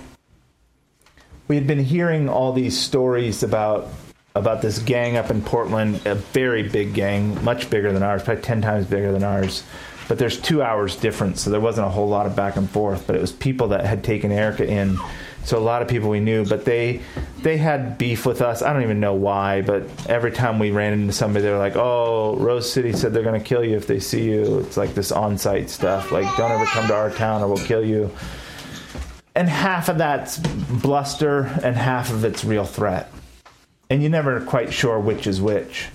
we 1.48 1.56
had 1.56 1.66
been 1.66 1.84
hearing 1.84 2.28
all 2.28 2.52
these 2.52 2.78
stories 2.78 3.42
about 3.42 3.88
about 4.36 4.62
this 4.62 4.80
gang 4.80 5.16
up 5.16 5.32
in 5.32 5.42
Portland, 5.42 6.02
a 6.06 6.16
very 6.16 6.64
big 6.64 6.94
gang, 6.94 7.42
much 7.44 7.70
bigger 7.70 7.94
than 7.94 8.04
ours, 8.04 8.22
probably 8.22 8.44
ten 8.44 8.62
times 8.62 8.86
bigger 8.86 9.14
than 9.14 9.24
ours 9.24 9.64
but 10.10 10.18
there's 10.18 10.42
two 10.42 10.64
hours 10.64 10.96
difference, 10.96 11.42
so 11.42 11.52
there 11.52 11.60
wasn't 11.60 11.86
a 11.86 11.90
whole 11.90 12.10
lot 12.10 12.26
of 12.26 12.36
back 12.36 12.56
and 12.56 12.68
forth. 12.68 13.06
But 13.06 13.16
it 13.16 13.22
was 13.22 13.32
people 13.32 13.68
that 13.70 13.86
had 13.86 14.04
taken 14.04 14.32
Erica 14.32 14.68
in, 14.68 14.98
so 15.46 15.60
a 15.60 15.62
lot 15.62 15.84
of 15.84 15.88
people 15.88 16.10
we 16.10 16.20
knew. 16.20 16.44
But 16.46 16.66
they 16.66 17.02
they 17.44 17.58
had 17.58 18.00
beef 18.00 18.26
with 18.26 18.42
us. 18.42 18.64
I 18.64 18.74
don't 18.74 18.82
even 18.82 19.00
know 19.00 19.14
why, 19.14 19.62
but 19.62 19.84
every 20.10 20.32
time 20.32 20.58
we 20.58 20.72
ran 20.72 20.94
into 20.94 21.14
somebody, 21.14 21.46
they 21.46 21.52
were 21.52 21.60
like, 21.60 21.76
"Oh, 21.76 22.36
Rose 22.38 22.70
City 22.70 22.92
said 22.92 23.14
they're 23.14 23.24
going 23.24 23.40
to 23.40 23.48
kill 23.48 23.64
you 23.64 23.78
if 23.78 23.86
they 23.86 24.00
see 24.00 24.24
you." 24.24 24.60
It's 24.62 24.78
like 24.78 24.96
this 24.96 25.12
on-site 25.12 25.70
stuff, 25.70 26.12
like 26.12 26.26
"Don't 26.38 26.52
ever 26.52 26.66
come 26.66 26.88
to 26.88 26.96
our 26.96 27.12
town 27.12 27.44
or 27.44 27.48
we'll 27.48 27.64
kill 27.64 27.86
you." 27.86 28.10
And 29.36 29.48
half 29.48 29.90
of 29.90 30.00
that's 30.00 30.40
bluster, 30.40 31.42
and 31.64 31.76
half 31.76 32.12
of 32.12 32.26
it's 32.26 32.44
real 32.44 32.66
threat. 32.66 33.12
And 33.92 34.02
you're 34.02 34.10
never 34.10 34.42
quite 34.42 34.74
sure 34.74 35.00
which 35.00 35.28
is 35.28 35.40
which 35.40 35.88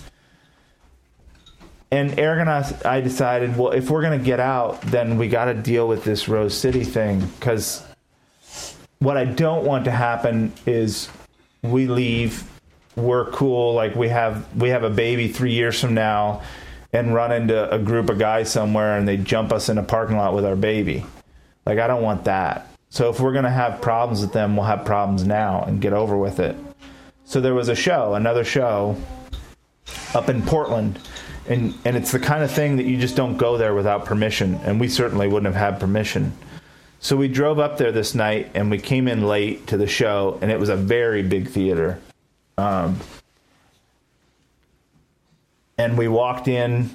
and 1.94 2.18
Erica 2.18 2.40
and 2.40 2.50
I, 2.50 2.96
I 2.96 3.00
decided, 3.00 3.56
well, 3.56 3.70
if 3.70 3.88
we're 3.88 4.02
gonna 4.02 4.18
get 4.18 4.40
out, 4.40 4.80
then 4.82 5.16
we 5.16 5.28
got 5.28 5.44
to 5.44 5.54
deal 5.54 5.86
with 5.86 6.02
this 6.02 6.28
Rose 6.28 6.56
City 6.58 6.82
thing 6.82 7.20
because 7.38 7.84
what 8.98 9.16
I 9.16 9.24
don't 9.24 9.64
want 9.64 9.84
to 9.84 9.92
happen 9.92 10.52
is 10.66 11.08
we 11.62 11.86
leave, 11.86 12.50
we're 12.96 13.30
cool, 13.30 13.74
like 13.74 13.94
we 13.94 14.08
have 14.08 14.44
we 14.56 14.70
have 14.70 14.82
a 14.82 14.90
baby 14.90 15.28
three 15.28 15.52
years 15.52 15.80
from 15.80 15.94
now, 15.94 16.42
and 16.92 17.14
run 17.14 17.30
into 17.30 17.72
a 17.72 17.78
group 17.78 18.10
of 18.10 18.18
guys 18.18 18.50
somewhere 18.50 18.98
and 18.98 19.06
they 19.06 19.16
jump 19.16 19.52
us 19.52 19.68
in 19.68 19.78
a 19.78 19.82
parking 19.84 20.16
lot 20.16 20.34
with 20.34 20.44
our 20.44 20.56
baby. 20.56 21.06
Like 21.64 21.78
I 21.78 21.86
don't 21.86 22.02
want 22.02 22.24
that. 22.24 22.66
So 22.90 23.08
if 23.08 23.20
we're 23.20 23.32
gonna 23.32 23.50
have 23.50 23.80
problems 23.80 24.20
with 24.20 24.32
them, 24.32 24.56
we'll 24.56 24.66
have 24.66 24.84
problems 24.84 25.24
now 25.24 25.62
and 25.62 25.80
get 25.80 25.92
over 25.92 26.16
with 26.16 26.40
it. 26.40 26.56
So 27.24 27.40
there 27.40 27.54
was 27.54 27.68
a 27.68 27.76
show, 27.76 28.14
another 28.14 28.42
show, 28.42 28.96
up 30.12 30.28
in 30.28 30.42
Portland 30.42 30.98
and 31.48 31.74
and 31.84 31.96
it's 31.96 32.12
the 32.12 32.18
kind 32.18 32.42
of 32.42 32.50
thing 32.50 32.76
that 32.76 32.86
you 32.86 32.96
just 32.96 33.16
don't 33.16 33.36
go 33.36 33.58
there 33.58 33.74
without 33.74 34.04
permission 34.04 34.54
and 34.64 34.80
we 34.80 34.88
certainly 34.88 35.28
wouldn't 35.28 35.52
have 35.52 35.72
had 35.72 35.80
permission 35.80 36.32
So 37.04 37.16
we 37.18 37.28
drove 37.28 37.58
up 37.58 37.76
there 37.76 37.92
this 37.92 38.14
night 38.14 38.50
and 38.54 38.70
we 38.70 38.78
came 38.78 39.08
in 39.08 39.26
late 39.26 39.66
to 39.66 39.76
the 39.76 39.86
show, 39.86 40.38
and 40.40 40.50
it 40.50 40.58
was 40.58 40.70
a 40.70 40.76
very 40.76 41.22
big 41.22 41.50
theater. 41.50 42.00
Um, 42.56 42.98
and 45.76 45.98
we 45.98 46.08
walked 46.08 46.48
in, 46.48 46.88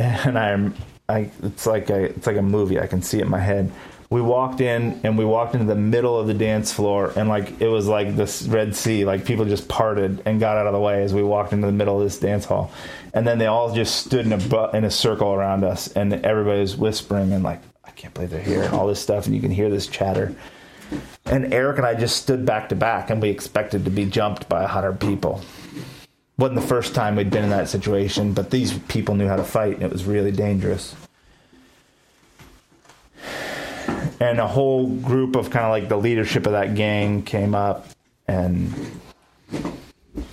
and 0.00 0.36
I'm, 0.36 0.74
I, 1.08 1.30
it's 1.44 1.64
like 1.64 1.90
a, 1.90 2.06
it's 2.06 2.26
like 2.26 2.38
a 2.38 2.42
movie. 2.42 2.80
I 2.80 2.88
can 2.88 3.02
see 3.02 3.18
it 3.18 3.22
in 3.22 3.30
my 3.30 3.38
head. 3.38 3.70
We 4.10 4.20
walked 4.20 4.60
in, 4.60 5.00
and 5.04 5.16
we 5.16 5.24
walked 5.24 5.54
into 5.54 5.66
the 5.66 5.80
middle 5.80 6.18
of 6.18 6.26
the 6.26 6.34
dance 6.34 6.72
floor, 6.72 7.12
and 7.14 7.28
like 7.28 7.60
it 7.60 7.68
was 7.68 7.86
like 7.86 8.16
this 8.16 8.42
Red 8.48 8.74
Sea. 8.74 9.04
Like 9.04 9.24
people 9.24 9.44
just 9.44 9.68
parted 9.68 10.22
and 10.26 10.40
got 10.40 10.56
out 10.56 10.66
of 10.66 10.72
the 10.72 10.80
way 10.80 11.04
as 11.04 11.14
we 11.14 11.22
walked 11.22 11.52
into 11.52 11.66
the 11.66 11.72
middle 11.72 11.98
of 11.98 12.04
this 12.04 12.18
dance 12.18 12.44
hall, 12.44 12.72
and 13.16 13.26
then 13.26 13.38
they 13.38 13.46
all 13.46 13.74
just 13.74 14.06
stood 14.06 14.24
in 14.24 14.32
a 14.32 14.38
bu- 14.38 14.70
in 14.76 14.84
a 14.84 14.90
circle 14.90 15.32
around 15.32 15.64
us, 15.64 15.88
and 15.88 16.12
everybody 16.24 16.60
was 16.60 16.76
whispering 16.76 17.32
and 17.32 17.42
like, 17.42 17.60
I 17.84 17.90
can't 17.90 18.14
believe 18.14 18.30
they're 18.30 18.40
here, 18.40 18.68
all 18.72 18.86
this 18.86 19.00
stuff, 19.00 19.26
and 19.26 19.34
you 19.34 19.40
can 19.40 19.50
hear 19.50 19.68
this 19.68 19.88
chatter. 19.88 20.36
And 21.24 21.52
Erica 21.52 21.78
and 21.78 21.86
I 21.86 21.94
just 21.94 22.22
stood 22.22 22.46
back 22.46 22.68
to 22.68 22.76
back, 22.76 23.10
and 23.10 23.20
we 23.20 23.30
expected 23.30 23.84
to 23.86 23.90
be 23.90 24.04
jumped 24.04 24.48
by 24.48 24.62
a 24.62 24.68
hundred 24.68 25.00
people 25.00 25.42
wasn't 26.38 26.60
the 26.60 26.66
first 26.66 26.94
time 26.94 27.16
we'd 27.16 27.30
been 27.30 27.44
in 27.44 27.50
that 27.50 27.68
situation, 27.68 28.32
but 28.32 28.50
these 28.50 28.78
people 28.80 29.14
knew 29.14 29.26
how 29.26 29.36
to 29.36 29.44
fight, 29.44 29.74
and 29.74 29.82
it 29.82 29.90
was 29.90 30.04
really 30.04 30.32
dangerous. 30.32 30.94
And 34.20 34.38
a 34.38 34.46
whole 34.46 34.88
group 34.88 35.36
of 35.36 35.50
kind 35.50 35.64
of 35.64 35.70
like 35.70 35.88
the 35.88 35.96
leadership 35.96 36.46
of 36.46 36.52
that 36.52 36.74
gang 36.74 37.22
came 37.22 37.54
up, 37.54 37.86
and 38.28 38.72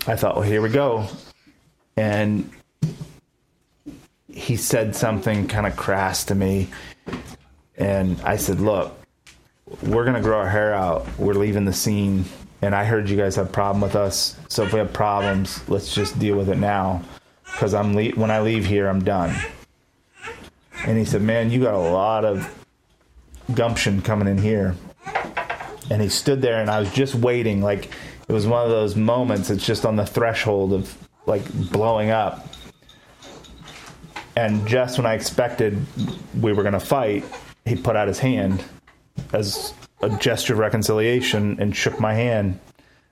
I 0.08 0.16
thought, 0.16 0.36
well, 0.36 0.44
here 0.44 0.62
we 0.62 0.70
go. 0.70 1.08
And 1.96 2.50
he 4.44 4.58
said 4.58 4.96
something 4.96 5.48
kind 5.48 5.66
of 5.66 5.76
crass 5.76 6.26
to 6.26 6.36
me, 6.36 6.70
and 7.78 8.20
I 8.22 8.38
said, 8.38 8.60
look, 8.60 8.98
we're 9.82 10.06
to 10.06 10.22
grow 10.22 10.40
our 10.40 10.50
hair 10.50 10.74
out. 10.74 11.08
We're 11.18 11.34
leaving 11.34 11.66
the 11.66 11.74
scene 11.74 12.26
and 12.64 12.74
I 12.74 12.86
heard 12.86 13.10
you 13.10 13.18
guys 13.18 13.36
have 13.36 13.48
a 13.48 13.52
problem 13.52 13.82
with 13.82 13.96
us. 13.96 14.38
So 14.48 14.64
if 14.64 14.72
we 14.72 14.80
have 14.80 14.94
problems, 14.94 15.68
let's 15.68 15.94
just 15.94 16.18
deal 16.18 16.38
with 16.38 16.48
it 16.48 16.58
now. 16.58 17.02
Because 17.44 17.74
I'm 17.74 17.94
le- 17.94 18.12
when 18.12 18.32
I 18.32 18.40
leave 18.40 18.66
here, 18.66 18.88
I'm 18.88 19.04
done. 19.04 19.36
And 20.86 20.98
he 20.98 21.04
said, 21.04 21.22
"Man, 21.22 21.52
you 21.52 21.62
got 21.62 21.74
a 21.74 21.78
lot 21.78 22.24
of 22.24 22.50
gumption 23.54 24.02
coming 24.02 24.30
in 24.30 24.38
here." 24.38 24.76
And 25.92 26.02
he 26.02 26.08
stood 26.08 26.42
there, 26.42 26.62
and 26.62 26.70
I 26.70 26.80
was 26.80 26.92
just 26.94 27.16
waiting. 27.16 27.62
Like 27.62 27.90
it 28.30 28.32
was 28.32 28.48
one 28.48 28.64
of 28.64 28.70
those 28.70 28.96
moments. 28.96 29.50
It's 29.50 29.66
just 29.66 29.86
on 29.86 29.98
the 29.98 30.06
threshold 30.06 30.72
of 30.72 30.98
like 31.26 31.44
blowing 31.70 32.12
up. 32.12 32.48
And 34.36 34.68
just 34.68 34.98
when 34.98 35.06
I 35.06 35.14
expected 35.14 35.78
we 36.42 36.54
were 36.54 36.64
going 36.64 36.74
to 36.74 36.80
fight, 36.80 37.24
he 37.66 37.76
put 37.76 37.96
out 37.96 38.08
his 38.08 38.20
hand 38.20 38.64
as 39.32 39.74
a 40.02 40.10
gesture 40.18 40.54
of 40.54 40.60
reconciliation 40.60 41.58
and 41.60 41.76
shook 41.76 42.00
my 42.00 42.14
hand. 42.14 42.60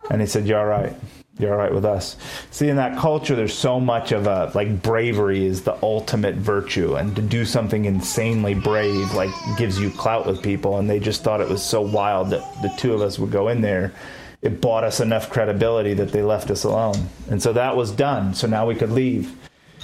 And 0.09 0.19
he 0.19 0.27
said, 0.27 0.47
You're 0.47 0.59
all 0.59 0.65
right. 0.65 0.95
You're 1.39 1.53
all 1.53 1.57
right 1.57 1.73
with 1.73 1.85
us. 1.85 2.17
See, 2.51 2.67
in 2.67 2.75
that 2.75 2.99
culture, 2.99 3.35
there's 3.35 3.53
so 3.53 3.79
much 3.79 4.11
of 4.11 4.27
a 4.27 4.51
like 4.53 4.81
bravery 4.81 5.45
is 5.45 5.63
the 5.63 5.77
ultimate 5.81 6.35
virtue, 6.35 6.95
and 6.95 7.15
to 7.15 7.21
do 7.21 7.45
something 7.45 7.85
insanely 7.85 8.53
brave 8.53 9.13
like 9.13 9.31
gives 9.57 9.79
you 9.79 9.89
clout 9.91 10.27
with 10.27 10.43
people. 10.43 10.77
And 10.77 10.89
they 10.89 10.99
just 10.99 11.23
thought 11.23 11.41
it 11.41 11.49
was 11.49 11.63
so 11.63 11.81
wild 11.81 12.29
that 12.31 12.61
the 12.61 12.71
two 12.77 12.93
of 12.93 13.01
us 13.01 13.17
would 13.17 13.31
go 13.31 13.47
in 13.47 13.61
there. 13.61 13.93
It 14.41 14.59
bought 14.59 14.83
us 14.83 14.99
enough 14.99 15.29
credibility 15.29 15.93
that 15.95 16.11
they 16.11 16.21
left 16.21 16.51
us 16.51 16.63
alone. 16.63 17.09
And 17.29 17.41
so 17.41 17.53
that 17.53 17.75
was 17.75 17.91
done. 17.91 18.33
So 18.33 18.47
now 18.47 18.67
we 18.67 18.75
could 18.75 18.91
leave. 18.91 19.35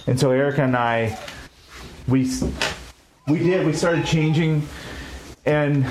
And 0.08 0.20
so 0.20 0.32
Erica 0.32 0.64
and 0.64 0.76
I, 0.76 1.20
we 2.08 2.32
we 3.28 3.40
did. 3.40 3.66
We 3.66 3.74
started 3.74 4.06
changing, 4.06 4.66
and 5.46 5.86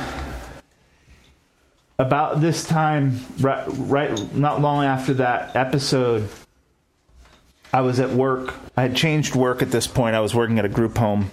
about 1.98 2.40
this 2.40 2.64
time, 2.66 3.20
right, 3.40 3.64
right, 3.68 4.34
not 4.34 4.62
long 4.62 4.84
after 4.84 5.14
that 5.14 5.54
episode, 5.54 6.28
I 7.74 7.82
was 7.82 8.00
at 8.00 8.10
work. 8.10 8.54
I 8.74 8.82
had 8.82 8.96
changed 8.96 9.34
work 9.34 9.60
at 9.60 9.70
this 9.70 9.86
point. 9.86 10.16
I 10.16 10.20
was 10.20 10.34
working 10.34 10.58
at 10.58 10.64
a 10.64 10.70
group 10.70 10.96
home, 10.96 11.30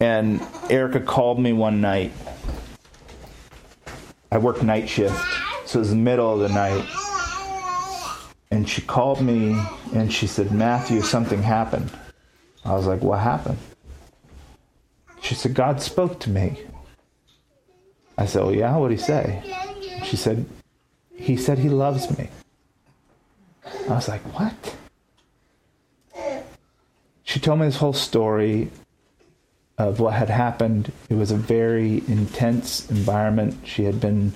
and 0.00 0.40
Erica 0.70 1.00
called 1.00 1.38
me 1.38 1.52
one 1.52 1.82
night. 1.82 2.12
I 4.32 4.38
worked 4.38 4.62
night 4.62 4.88
shift, 4.88 5.22
so 5.66 5.78
it 5.78 5.80
was 5.80 5.90
the 5.90 5.96
middle 5.96 6.32
of 6.32 6.40
the 6.40 6.48
night. 6.48 6.86
And 8.50 8.68
she 8.68 8.80
called 8.80 9.20
me 9.20 9.60
and 9.92 10.12
she 10.12 10.26
said, 10.26 10.52
Matthew, 10.52 11.02
something 11.02 11.42
happened. 11.42 11.90
I 12.66 12.74
was 12.74 12.86
like, 12.86 13.02
What 13.02 13.20
happened? 13.20 13.58
She 15.22 15.34
said, 15.34 15.54
God 15.54 15.80
spoke 15.80 16.20
to 16.20 16.30
me. 16.30 16.60
I 18.18 18.26
said, 18.26 18.42
Oh, 18.42 18.50
yeah? 18.50 18.76
What'd 18.76 18.98
he 18.98 19.02
say? 19.02 19.42
She 20.04 20.16
said, 20.16 20.44
He 21.14 21.36
said 21.36 21.58
he 21.58 21.68
loves 21.68 22.16
me. 22.18 22.28
I 23.88 23.94
was 23.94 24.08
like, 24.08 24.22
What? 24.38 24.76
She 27.22 27.40
told 27.40 27.60
me 27.60 27.66
this 27.66 27.76
whole 27.76 27.92
story 27.92 28.70
of 29.78 30.00
what 30.00 30.14
had 30.14 30.30
happened. 30.30 30.90
It 31.08 31.14
was 31.14 31.30
a 31.30 31.36
very 31.36 31.98
intense 32.08 32.88
environment. 32.90 33.58
She 33.64 33.84
had 33.84 34.00
been 34.00 34.32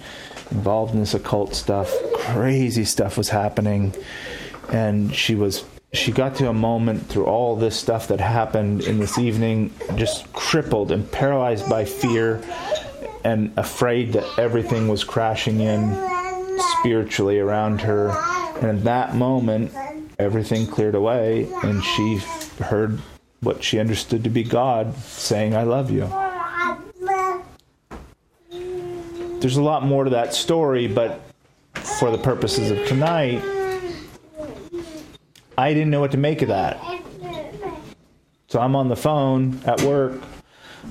involved 0.51 0.93
in 0.93 1.01
this 1.01 1.15
occult 1.15 1.55
stuff. 1.55 1.93
Crazy 2.15 2.85
stuff 2.85 3.17
was 3.17 3.31
happening. 3.31 3.95
And 4.71 5.15
she 5.15 5.35
was 5.35 5.65
she 5.93 6.13
got 6.13 6.37
to 6.37 6.49
a 6.49 6.53
moment 6.53 7.07
through 7.07 7.25
all 7.25 7.57
this 7.57 7.77
stuff 7.77 8.09
that 8.09 8.21
happened 8.21 8.83
in 8.83 8.99
this 8.99 9.19
evening 9.19 9.73
just 9.97 10.33
crippled 10.33 10.93
and 10.93 11.11
paralyzed 11.11 11.69
by 11.69 11.85
fear 11.85 12.41
and 13.25 13.53
afraid 13.57 14.13
that 14.13 14.39
everything 14.39 14.87
was 14.87 15.03
crashing 15.03 15.61
in 15.61 15.97
spiritually 16.79 17.41
around 17.41 17.81
her. 17.81 18.11
And 18.61 18.79
at 18.79 18.85
that 18.85 19.15
moment, 19.17 19.73
everything 20.19 20.67
cleared 20.67 20.95
away, 20.95 21.49
and 21.63 21.83
she 21.83 22.17
heard 22.63 23.01
what 23.41 23.65
she 23.65 23.79
understood 23.79 24.23
to 24.25 24.31
be 24.31 24.45
God 24.45 24.97
saying, 24.99 25.57
I 25.57 25.65
love 25.65 25.91
you. 25.91 26.09
There's 29.41 29.57
a 29.57 29.63
lot 29.63 29.85
more 29.85 30.05
to 30.05 30.11
that 30.11 30.35
story, 30.35 30.87
but 30.87 31.21
for 31.75 32.11
the 32.11 32.19
purposes 32.19 32.71
of 32.71 32.87
tonight, 32.87 33.43
I 35.61 35.75
didn't 35.75 35.91
know 35.91 36.01
what 36.01 36.13
to 36.13 36.17
make 36.17 36.41
of 36.41 36.49
that. 36.49 36.81
So 38.49 38.59
I'm 38.61 38.75
on 38.75 38.89
the 38.89 38.97
phone 38.97 39.61
at 39.67 39.83
work. 39.83 40.21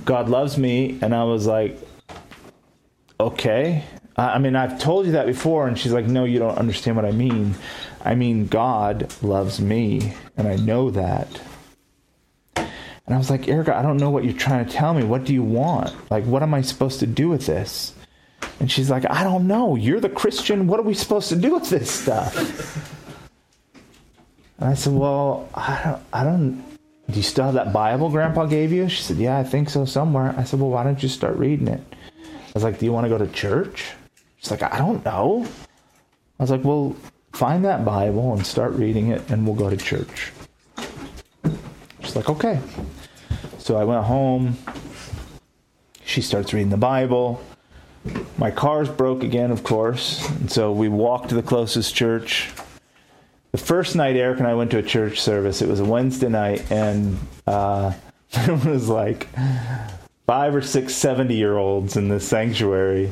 God 0.05 0.30
loves 0.30 0.57
me. 0.57 0.99
And 1.01 1.13
I 1.15 1.24
was 1.24 1.47
like, 1.47 1.78
okay. 3.20 3.84
I 4.15 4.38
mean, 4.38 4.55
I've 4.55 4.80
told 4.80 5.07
you 5.07 5.13
that 5.13 5.26
before. 5.26 5.67
And 5.67 5.78
she's 5.78 5.91
like, 5.91 6.05
no, 6.05 6.24
you 6.24 6.38
don't 6.38 6.57
understand 6.57 6.95
what 6.95 7.05
I 7.05 7.11
mean. 7.11 7.55
I 8.05 8.13
mean, 8.15 8.47
God 8.47 9.11
loves 9.24 9.59
me. 9.59 10.13
And 10.38 10.47
I 10.47 10.55
know 10.57 10.91
that. 10.91 11.41
And 12.55 13.15
I 13.15 13.17
was 13.17 13.32
like, 13.32 13.47
Erica, 13.47 13.76
I 13.76 13.82
don't 13.82 13.97
know 13.97 14.11
what 14.11 14.24
you're 14.24 14.34
trying 14.34 14.65
to 14.65 14.72
tell 14.72 14.93
me. 14.93 15.03
What 15.03 15.24
do 15.24 15.34
you 15.34 15.41
want? 15.41 15.95
Like, 16.11 16.26
what 16.26 16.43
am 16.43 16.53
I 16.53 16.61
supposed 16.61 16.99
to 16.99 17.07
do 17.07 17.28
with 17.28 17.47
this? 17.47 17.95
And 18.59 18.72
she's 18.72 18.91
like, 18.91 19.09
I 19.09 19.24
don't 19.24 19.47
know. 19.47 19.76
You're 19.76 19.99
the 19.99 20.09
Christian. 20.09 20.67
What 20.67 20.80
are 20.80 20.84
we 20.84 20.93
supposed 20.93 21.30
to 21.30 21.36
do 21.36 21.55
with 21.55 21.70
this 21.70 21.89
stuff? 21.89 22.89
And 24.60 24.70
I 24.70 24.74
said, 24.74 24.93
Well, 24.93 25.49
I 25.53 25.82
don't, 25.84 26.03
I 26.14 26.24
don't, 26.24 26.64
do 27.10 27.16
you 27.16 27.24
still 27.24 27.45
have 27.45 27.53
that 27.55 27.74
Bible 27.74 28.10
Grandpa 28.10 28.45
gave 28.45 28.72
you? 28.72 28.89
She 28.89 29.01
said, 29.01 29.18
Yeah, 29.18 29.38
I 29.38 29.43
think 29.43 29.70
so 29.70 29.86
somewhere. 29.86 30.36
I 30.38 30.43
said, 30.43 30.60
Well, 30.60 30.70
why 30.70 30.84
don't 30.84 31.01
you 31.01 31.10
start 31.10 31.38
reading 31.38 31.68
it? 31.68 31.82
I 31.91 32.51
was 32.53 32.64
like, 32.64 32.80
Do 32.80 32.86
you 32.86 32.93
want 32.93 33.05
to 33.05 33.10
go 33.10 33.18
to 33.18 33.28
church? 33.28 33.91
She's 34.38 34.51
like, 34.51 34.64
I 34.64 34.78
don't 34.78 35.03
know. 35.05 35.47
I 36.39 36.43
was 36.43 36.51
like, 36.51 36.64
Well, 36.64 36.95
find 37.34 37.64
that 37.66 37.86
Bible 37.86 38.34
and 38.34 38.45
start 38.45 38.74
reading 38.74 39.10
it, 39.10 39.30
and 39.30 39.45
we'll 39.45 39.55
go 39.55 39.70
to 39.70 39.78
church. 39.78 40.32
She's 42.01 42.16
like, 42.16 42.30
Okay. 42.30 42.60
So 43.60 43.78
I 43.78 43.84
went 43.84 44.03
home. 44.05 44.57
She 46.03 46.22
starts 46.22 46.53
reading 46.53 46.70
the 46.70 46.78
Bible. 46.78 47.41
My 48.38 48.49
car's 48.49 48.89
broke 48.89 49.24
again, 49.24 49.51
of 49.51 49.64
course. 49.64 50.28
And 50.30 50.51
so 50.51 50.72
we 50.72 50.89
walked 50.89 51.30
to 51.30 51.36
the 51.36 51.43
closest 51.43 51.93
church. 51.93 52.49
The 53.52 53.58
first 53.58 53.95
night 53.95 54.16
Erica 54.16 54.39
and 54.39 54.47
I 54.47 54.54
went 54.54 54.72
to 54.72 54.78
a 54.78 54.84
church 54.84 55.20
service, 55.20 55.62
it 55.62 55.68
was 55.68 55.80
a 55.80 55.86
Wednesday 55.86 56.30
night, 56.30 56.70
and 56.72 57.18
uh, 57.47 57.93
there 58.32 58.56
was 58.56 58.89
like 58.89 59.28
five 60.28 60.54
or 60.54 60.62
six 60.62 60.93
70 60.95 61.34
year 61.36 61.58
olds 61.58 61.97
in 61.97 62.10
the 62.10 62.20
sanctuary. 62.20 63.12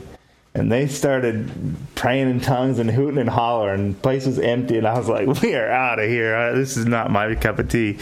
And 0.54 0.72
they 0.72 0.88
started 0.88 1.52
praying 1.94 2.32
in 2.32 2.40
tongues 2.40 2.80
and 2.80 2.90
hooting 2.90 3.20
and 3.20 3.30
hollering. 3.30 3.94
The 3.94 4.00
place 4.00 4.26
was 4.26 4.40
empty, 4.40 4.80
and 4.80 4.88
I 4.88 4.98
was 4.98 5.08
like, 5.08 5.28
"We 5.44 5.54
are 5.54 5.70
out 5.70 6.00
of 6.00 6.10
here. 6.10 6.36
Uh, 6.36 6.54
This 6.54 6.78
is 6.78 6.88
not 6.88 7.12
my 7.12 7.36
cup 7.36 7.60
of 7.60 7.70
tea." 7.70 8.00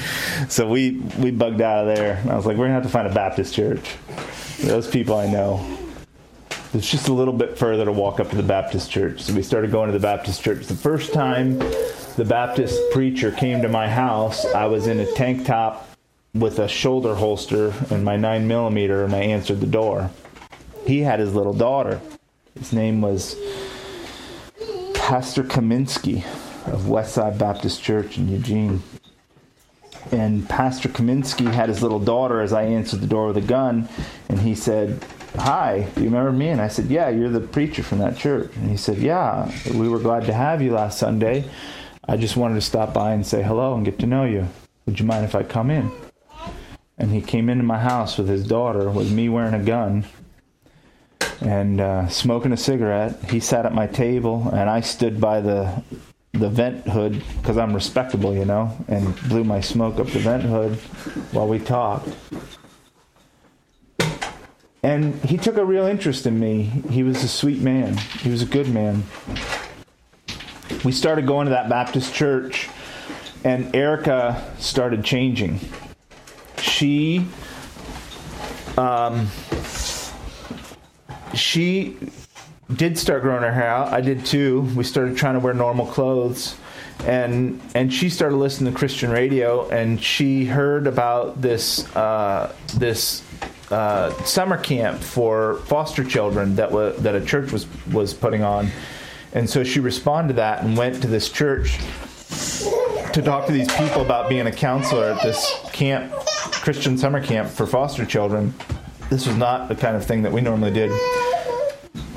So 0.47 0.65
we 0.69 1.01
we 1.19 1.31
bugged 1.31 1.59
out 1.59 1.86
of 1.86 1.93
there. 1.93 2.21
I 2.29 2.33
was 2.33 2.45
like, 2.45 2.55
"We're 2.55 2.65
gonna 2.67 2.75
have 2.75 2.83
to 2.83 2.89
find 2.89 3.07
a 3.07 3.13
Baptist 3.13 3.53
church." 3.53 3.95
Those 4.61 4.88
people 4.88 5.17
I 5.17 5.27
know. 5.27 5.65
It's 6.73 6.89
just 6.89 7.09
a 7.09 7.13
little 7.13 7.33
bit 7.33 7.57
further 7.57 7.83
to 7.83 7.91
walk 7.91 8.21
up 8.21 8.29
to 8.29 8.38
the 8.38 8.43
Baptist 8.43 8.89
church. 8.89 9.23
So 9.23 9.33
we 9.33 9.41
started 9.43 9.69
going 9.71 9.88
to 9.88 9.93
the 9.93 10.01
Baptist 10.01 10.41
church. 10.41 10.65
The 10.67 10.75
first 10.75 11.11
time 11.11 11.59
the 12.16 12.26
Baptist 12.26 12.80
preacher 12.91 13.32
came 13.32 13.61
to 13.61 13.68
my 13.68 13.89
house, 13.89 14.45
I 14.45 14.66
was 14.68 14.88
in 14.88 14.99
a 14.99 15.11
tank 15.13 15.45
top 15.45 15.89
with 16.34 16.59
a 16.59 16.68
shoulder 16.68 17.16
holster 17.16 17.74
and 17.89 18.05
my 18.05 18.16
nine 18.16 18.47
millimeter, 18.47 19.03
and 19.03 19.13
I 19.13 19.20
answered 19.20 19.59
the 19.59 19.68
door. 19.68 20.11
he 20.86 21.01
had 21.01 21.20
his 21.20 21.34
little 21.34 21.53
daughter. 21.53 21.99
His 22.57 22.72
name 22.72 23.01
was 23.01 23.36
Pastor 24.93 25.43
Kaminsky 25.43 26.20
of 26.72 26.84
Westside 26.84 27.38
Baptist 27.38 27.84
Church 27.84 28.18
in 28.18 28.30
Eugene. 28.30 28.82
And 30.11 30.47
Pastor 30.47 30.88
Kaminsky 30.88 31.51
had 31.51 31.68
his 31.68 31.82
little 31.82 31.99
daughter 31.99 32.39
as 32.39 32.53
I 32.53 32.63
answered 32.63 33.01
the 33.01 33.07
door 33.07 33.28
with 33.28 33.38
a 33.38 33.41
gun, 33.41 33.89
and 34.30 34.39
he 34.39 34.55
said, 34.55 35.03
Hi, 35.36 35.89
do 35.95 36.01
you 36.01 36.07
remember 36.07 36.32
me? 36.32 36.49
And 36.49 36.61
I 36.61 36.70
said, 36.70 36.86
Yeah, 36.86 37.09
you're 37.09 37.30
the 37.30 37.41
preacher 37.41 37.84
from 37.84 37.97
that 37.99 38.16
church. 38.16 38.55
And 38.55 38.70
he 38.70 38.78
said, 38.78 38.99
Yeah, 38.99 39.51
we 39.74 39.89
were 39.89 39.99
glad 39.99 40.26
to 40.26 40.34
have 40.34 40.61
you 40.61 40.72
last 40.72 40.97
Sunday. 40.97 41.45
I 42.07 42.17
just 42.17 42.37
wanted 42.37 42.55
to 42.55 42.61
stop 42.61 42.93
by 42.93 43.13
and 43.13 43.25
say 43.25 43.41
hello 43.41 43.73
and 43.75 43.83
get 43.83 43.99
to 43.99 44.05
know 44.05 44.25
you. 44.25 44.47
Would 44.85 44.99
you 44.99 45.05
mind 45.05 45.25
if 45.25 45.33
I 45.33 45.43
come 45.43 45.71
in? 45.71 45.91
And 46.97 47.11
he 47.11 47.21
came 47.21 47.49
into 47.49 47.63
my 47.63 47.79
house 47.79 48.17
with 48.17 48.29
his 48.29 48.47
daughter, 48.47 48.89
with 48.89 49.11
me 49.11 49.27
wearing 49.27 49.53
a 49.55 49.63
gun 49.63 50.05
and 51.41 51.81
uh, 51.81 52.07
smoking 52.07 52.53
a 52.53 52.57
cigarette. 52.57 53.29
He 53.29 53.39
sat 53.39 53.65
at 53.65 53.73
my 53.73 53.87
table, 53.87 54.49
and 54.53 54.69
I 54.69 54.81
stood 54.81 55.19
by 55.19 55.41
the 55.41 55.83
the 56.33 56.49
vent 56.49 56.85
hood 56.85 57.23
because 57.37 57.57
I'm 57.57 57.73
respectable, 57.73 58.35
you 58.35 58.43
know, 58.43 58.75
and 58.89 59.15
blew 59.29 59.45
my 59.45 59.61
smoke 59.61 59.99
up 59.99 60.07
the 60.07 60.19
vent 60.19 60.43
hood 60.43 60.75
while 61.31 61.47
we 61.47 61.59
talked. 61.59 62.09
And 64.83 65.15
he 65.23 65.37
took 65.37 65.57
a 65.57 65.65
real 65.65 65.85
interest 65.85 66.27
in 66.27 66.39
me. 66.39 66.63
He 66.89 67.03
was 67.03 67.23
a 67.23 67.27
sweet 67.27 67.61
man. 67.61 67.97
He 67.97 68.29
was 68.29 68.41
a 68.41 68.45
good 68.45 68.67
man. 68.67 69.03
We 70.86 70.91
started 70.91 71.25
going 71.25 71.45
to 71.45 71.49
that 71.49 71.67
Baptist 71.67 72.13
church, 72.13 72.69
and 73.43 73.75
Erica 73.75 74.53
started 74.59 75.03
changing. 75.03 75.59
She, 76.59 77.25
um, 78.77 79.27
she 81.33 81.97
did 82.71 82.99
start 82.99 83.23
growing 83.23 83.41
her 83.41 83.51
hair 83.51 83.67
out. 83.67 83.93
I 83.93 84.01
did 84.01 84.27
too. 84.27 84.61
We 84.75 84.83
started 84.83 85.17
trying 85.17 85.33
to 85.33 85.39
wear 85.39 85.55
normal 85.55 85.88
clothes. 85.88 86.55
And 87.05 87.59
and 87.73 87.91
she 87.91 88.09
started 88.09 88.38
listening 88.38 88.71
to 88.71 88.77
Christian 88.77 89.09
radio, 89.09 89.67
and 89.69 90.01
she 90.01 90.45
heard 90.45 90.86
about 90.86 91.41
this 91.41 91.83
uh, 91.95 92.55
this 92.75 93.23
uh, 93.71 94.11
summer 94.23 94.57
camp 94.57 95.01
for 95.01 95.55
foster 95.65 96.03
children 96.03 96.55
that 96.55 96.71
was 96.71 96.95
that 96.97 97.15
a 97.15 97.25
church 97.25 97.51
was 97.51 97.65
was 97.91 98.13
putting 98.13 98.43
on, 98.43 98.69
and 99.36 99.49
so 99.49 99.63
she 99.63 99.79
responded 99.79 100.29
to 100.29 100.33
that 100.38 100.63
and 100.63 100.77
went 100.77 101.01
to 101.01 101.07
this 101.07 101.29
church 101.29 101.77
to 103.13 103.21
talk 103.21 103.45
to 103.45 103.51
these 103.51 103.71
people 103.73 104.01
about 104.01 104.29
being 104.29 104.47
a 104.47 104.51
counselor 104.51 105.11
at 105.11 105.21
this 105.21 105.59
camp, 105.71 106.11
Christian 106.51 106.97
summer 106.97 107.21
camp 107.21 107.49
for 107.49 107.67
foster 107.67 108.05
children. 108.05 108.53
This 109.09 109.27
was 109.27 109.36
not 109.36 109.67
the 109.67 109.75
kind 109.75 109.95
of 109.95 110.05
thing 110.05 110.23
that 110.23 110.31
we 110.31 110.41
normally 110.41 110.71
did. 110.71 110.91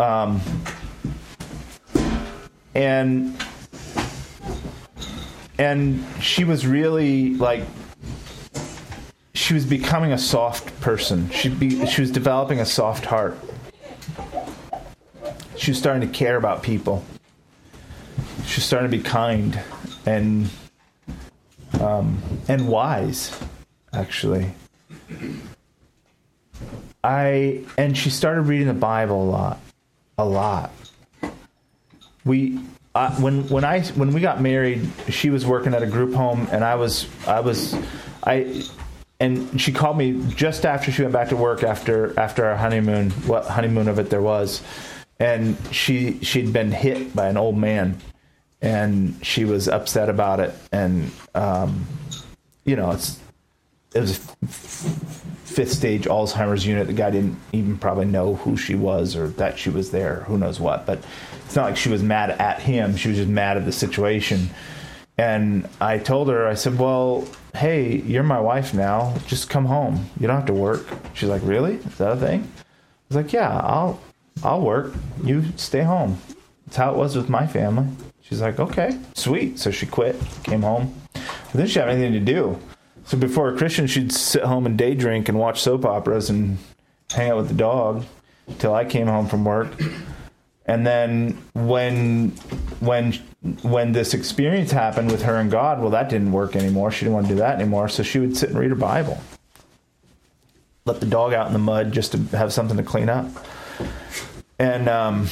Um, 0.00 0.40
and 2.74 3.36
and 5.58 6.04
she 6.20 6.44
was 6.44 6.66
really 6.66 7.34
like 7.34 7.64
she 9.34 9.54
was 9.54 9.66
becoming 9.66 10.12
a 10.12 10.18
soft 10.18 10.80
person. 10.80 11.30
She 11.30 11.48
be, 11.48 11.84
she 11.86 12.00
was 12.00 12.12
developing 12.12 12.60
a 12.60 12.66
soft 12.66 13.04
heart. 13.04 13.36
She 15.58 15.72
was 15.72 15.78
starting 15.78 16.08
to 16.08 16.14
care 16.14 16.36
about 16.36 16.62
people. 16.62 17.04
She 18.46 18.58
was 18.58 18.64
starting 18.64 18.90
to 18.90 18.96
be 18.96 19.02
kind 19.02 19.60
and 20.06 20.48
um, 21.80 22.22
and 22.46 22.68
wise, 22.68 23.38
actually. 23.92 24.52
I 27.02 27.64
and 27.76 27.96
she 27.96 28.10
started 28.10 28.42
reading 28.42 28.68
the 28.68 28.74
Bible 28.74 29.22
a 29.22 29.30
lot, 29.30 29.60
a 30.16 30.24
lot. 30.24 30.70
We 32.24 32.60
uh, 32.94 33.14
when 33.16 33.48
when 33.48 33.64
I 33.64 33.82
when 33.82 34.12
we 34.12 34.20
got 34.20 34.40
married, 34.40 34.88
she 35.08 35.30
was 35.30 35.44
working 35.44 35.74
at 35.74 35.82
a 35.82 35.86
group 35.86 36.14
home, 36.14 36.48
and 36.52 36.64
I 36.64 36.76
was 36.76 37.06
I 37.26 37.40
was 37.40 37.76
I 38.22 38.62
and 39.20 39.60
she 39.60 39.72
called 39.72 39.98
me 39.98 40.22
just 40.28 40.64
after 40.64 40.92
she 40.92 41.02
went 41.02 41.12
back 41.12 41.30
to 41.30 41.36
work 41.36 41.62
after 41.64 42.18
after 42.18 42.44
our 42.44 42.56
honeymoon, 42.56 43.10
what 43.26 43.46
honeymoon 43.46 43.88
of 43.88 43.98
it 43.98 44.10
there 44.10 44.22
was, 44.22 44.62
and 45.20 45.56
she 45.72 46.22
she'd 46.22 46.52
been 46.52 46.70
hit 46.70 47.14
by 47.14 47.28
an 47.28 47.36
old 47.36 47.56
man, 47.56 47.98
and 48.60 49.18
she 49.24 49.44
was 49.44 49.68
upset 49.68 50.08
about 50.08 50.40
it, 50.40 50.54
and 50.72 51.10
um, 51.34 51.86
you 52.64 52.76
know 52.76 52.90
it's 52.92 53.18
it 53.94 54.00
was 54.00 54.18
fifth 55.58 55.72
stage 55.72 56.04
Alzheimer's 56.04 56.66
unit. 56.66 56.86
The 56.86 56.92
guy 56.92 57.10
didn't 57.10 57.36
even 57.52 57.78
probably 57.78 58.04
know 58.04 58.36
who 58.36 58.56
she 58.56 58.74
was 58.74 59.16
or 59.16 59.28
that 59.28 59.58
she 59.58 59.70
was 59.70 59.90
there. 59.90 60.24
Who 60.26 60.38
knows 60.38 60.60
what? 60.60 60.86
But 60.86 61.04
it's 61.44 61.56
not 61.56 61.64
like 61.64 61.76
she 61.76 61.88
was 61.88 62.02
mad 62.02 62.30
at 62.30 62.60
him. 62.60 62.96
She 62.96 63.08
was 63.08 63.16
just 63.16 63.30
mad 63.30 63.56
at 63.56 63.64
the 63.64 63.72
situation. 63.72 64.50
And 65.16 65.68
I 65.80 65.98
told 65.98 66.28
her, 66.28 66.46
I 66.46 66.54
said, 66.54 66.78
"Well, 66.78 67.26
hey, 67.56 67.96
you're 68.02 68.22
my 68.22 68.40
wife 68.40 68.72
now. 68.72 69.14
Just 69.26 69.50
come 69.50 69.64
home. 69.64 70.08
You 70.20 70.28
don't 70.28 70.36
have 70.36 70.46
to 70.46 70.54
work." 70.54 70.86
She's 71.14 71.28
like, 71.28 71.42
"Really? 71.44 71.74
Is 71.74 71.98
that 71.98 72.12
a 72.12 72.16
thing?" 72.16 72.42
I 72.42 72.64
was 73.08 73.16
like, 73.16 73.32
"Yeah, 73.32 73.50
I'll 73.50 73.98
I'll 74.42 74.60
work. 74.60 74.92
You 75.22 75.44
stay 75.56 75.82
home." 75.82 76.18
That's 76.66 76.76
how 76.76 76.92
it 76.92 76.96
was 76.96 77.16
with 77.16 77.28
my 77.28 77.46
family. 77.46 77.86
She's 78.20 78.40
like, 78.40 78.60
"Okay, 78.60 78.98
sweet." 79.14 79.58
So 79.58 79.70
she 79.70 79.86
quit, 79.86 80.16
came 80.42 80.62
home. 80.62 80.94
But 81.12 81.54
then 81.54 81.66
she 81.66 81.78
had 81.78 81.88
anything 81.88 82.12
to 82.12 82.20
do. 82.20 82.58
So 83.04 83.16
before 83.16 83.48
a 83.48 83.56
Christian, 83.56 83.86
she'd 83.86 84.12
sit 84.12 84.42
home 84.42 84.66
and 84.66 84.76
day 84.76 84.94
drink 84.94 85.30
and 85.30 85.38
watch 85.38 85.62
soap 85.62 85.86
operas 85.86 86.28
and 86.28 86.58
hang 87.10 87.30
out 87.30 87.38
with 87.38 87.48
the 87.48 87.54
dog 87.54 88.04
till 88.58 88.74
I 88.74 88.84
came 88.84 89.06
home 89.06 89.26
from 89.28 89.44
work. 89.44 89.68
And 90.66 90.86
then 90.86 91.38
when 91.54 92.32
when 92.80 93.14
when 93.62 93.92
this 93.92 94.12
experience 94.12 94.70
happened 94.72 95.10
with 95.10 95.22
her 95.22 95.36
and 95.36 95.50
God, 95.50 95.80
well, 95.80 95.90
that 95.90 96.10
didn't 96.10 96.32
work 96.32 96.54
anymore. 96.54 96.90
She 96.90 97.06
didn't 97.06 97.14
want 97.14 97.28
to 97.28 97.32
do 97.32 97.38
that 97.38 97.54
anymore. 97.58 97.88
So 97.88 98.02
she 98.02 98.18
would 98.18 98.36
sit 98.36 98.50
and 98.50 98.58
read 98.58 98.68
her 98.68 98.76
Bible, 98.76 99.18
let 100.84 101.00
the 101.00 101.06
dog 101.06 101.32
out 101.32 101.46
in 101.46 101.54
the 101.54 101.58
mud 101.58 101.92
just 101.92 102.12
to 102.12 102.18
have 102.36 102.52
something 102.52 102.76
to 102.76 102.82
clean 102.82 103.08
up. 103.08 103.26
And 104.58 104.88
um, 104.88 105.28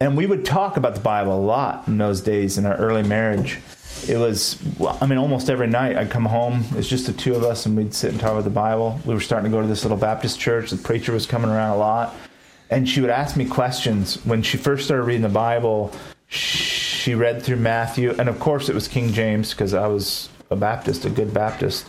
and 0.00 0.16
we 0.16 0.26
would 0.26 0.44
talk 0.44 0.76
about 0.76 0.94
the 0.94 1.00
Bible 1.00 1.36
a 1.36 1.40
lot 1.40 1.88
in 1.88 1.98
those 1.98 2.20
days 2.20 2.58
in 2.58 2.66
our 2.66 2.76
early 2.76 3.02
marriage. 3.02 3.58
It 4.08 4.16
was 4.16 4.56
i 4.80 5.06
mean 5.06 5.18
almost 5.18 5.50
every 5.50 5.66
night 5.66 5.96
i'd 5.96 6.08
come 6.08 6.24
home 6.24 6.64
it's 6.76 6.88
just 6.88 7.06
the 7.06 7.12
two 7.12 7.34
of 7.34 7.42
us 7.42 7.66
and 7.66 7.76
we'd 7.76 7.92
sit 7.92 8.12
and 8.12 8.20
talk 8.20 8.30
about 8.30 8.44
the 8.44 8.50
bible. 8.50 9.00
We 9.04 9.12
were 9.12 9.20
starting 9.20 9.50
to 9.50 9.56
go 9.56 9.60
to 9.60 9.66
this 9.66 9.82
little 9.82 9.96
baptist 9.96 10.38
church. 10.38 10.70
The 10.70 10.76
preacher 10.76 11.12
was 11.12 11.26
coming 11.26 11.50
around 11.50 11.70
a 11.70 11.76
lot. 11.76 12.14
And 12.70 12.88
she 12.88 13.00
would 13.00 13.10
ask 13.10 13.36
me 13.36 13.44
questions. 13.44 14.24
When 14.24 14.42
she 14.42 14.56
first 14.56 14.84
started 14.84 15.02
reading 15.02 15.22
the 15.22 15.28
bible 15.28 15.92
she 16.28 17.14
read 17.14 17.42
through 17.42 17.56
matthew. 17.56 18.14
And 18.18 18.28
of 18.28 18.38
course 18.38 18.68
it 18.68 18.74
was 18.74 18.86
king 18.86 19.12
james 19.12 19.50
because 19.50 19.74
i 19.74 19.88
was 19.88 20.28
a 20.50 20.56
baptist 20.56 21.04
a 21.04 21.10
good 21.10 21.34
baptist 21.34 21.84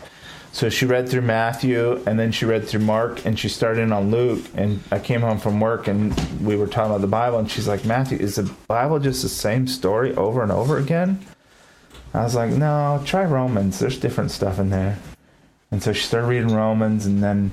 so 0.52 0.70
she 0.70 0.86
read 0.86 1.08
through 1.08 1.22
matthew 1.22 2.02
and 2.06 2.20
then 2.20 2.32
she 2.32 2.46
read 2.46 2.68
through 2.68 2.80
mark 2.80 3.26
and 3.26 3.38
she 3.38 3.48
started 3.48 3.82
in 3.82 3.92
on 3.92 4.10
luke 4.10 4.44
and 4.56 4.82
i 4.92 5.00
came 5.00 5.22
home 5.22 5.38
from 5.38 5.60
work 5.60 5.88
and 5.88 6.14
we 6.42 6.56
were 6.56 6.68
talking 6.68 6.92
about 6.92 7.02
the 7.02 7.08
bible 7.08 7.38
and 7.38 7.50
she's 7.50 7.68
like 7.68 7.86
matthew 7.86 8.18
is 8.18 8.36
the 8.36 8.52
bible 8.68 9.00
just 9.00 9.22
the 9.22 9.30
same 9.30 9.68
story 9.68 10.14
over 10.16 10.42
and 10.42 10.52
over 10.52 10.78
again 10.78 11.20
I 12.14 12.24
was 12.24 12.34
like, 12.36 12.52
no, 12.52 13.02
try 13.06 13.24
Romans. 13.24 13.80
There's 13.80 14.00
different 14.00 14.32
stuff 14.32 14.60
in 14.60 14.70
there. 14.70 14.98
And 15.72 15.84
so 15.84 15.94
she 15.94 16.04
started 16.04 16.28
reading 16.28 16.56
Romans, 16.56 17.06
and 17.06 17.22
then. 17.22 17.52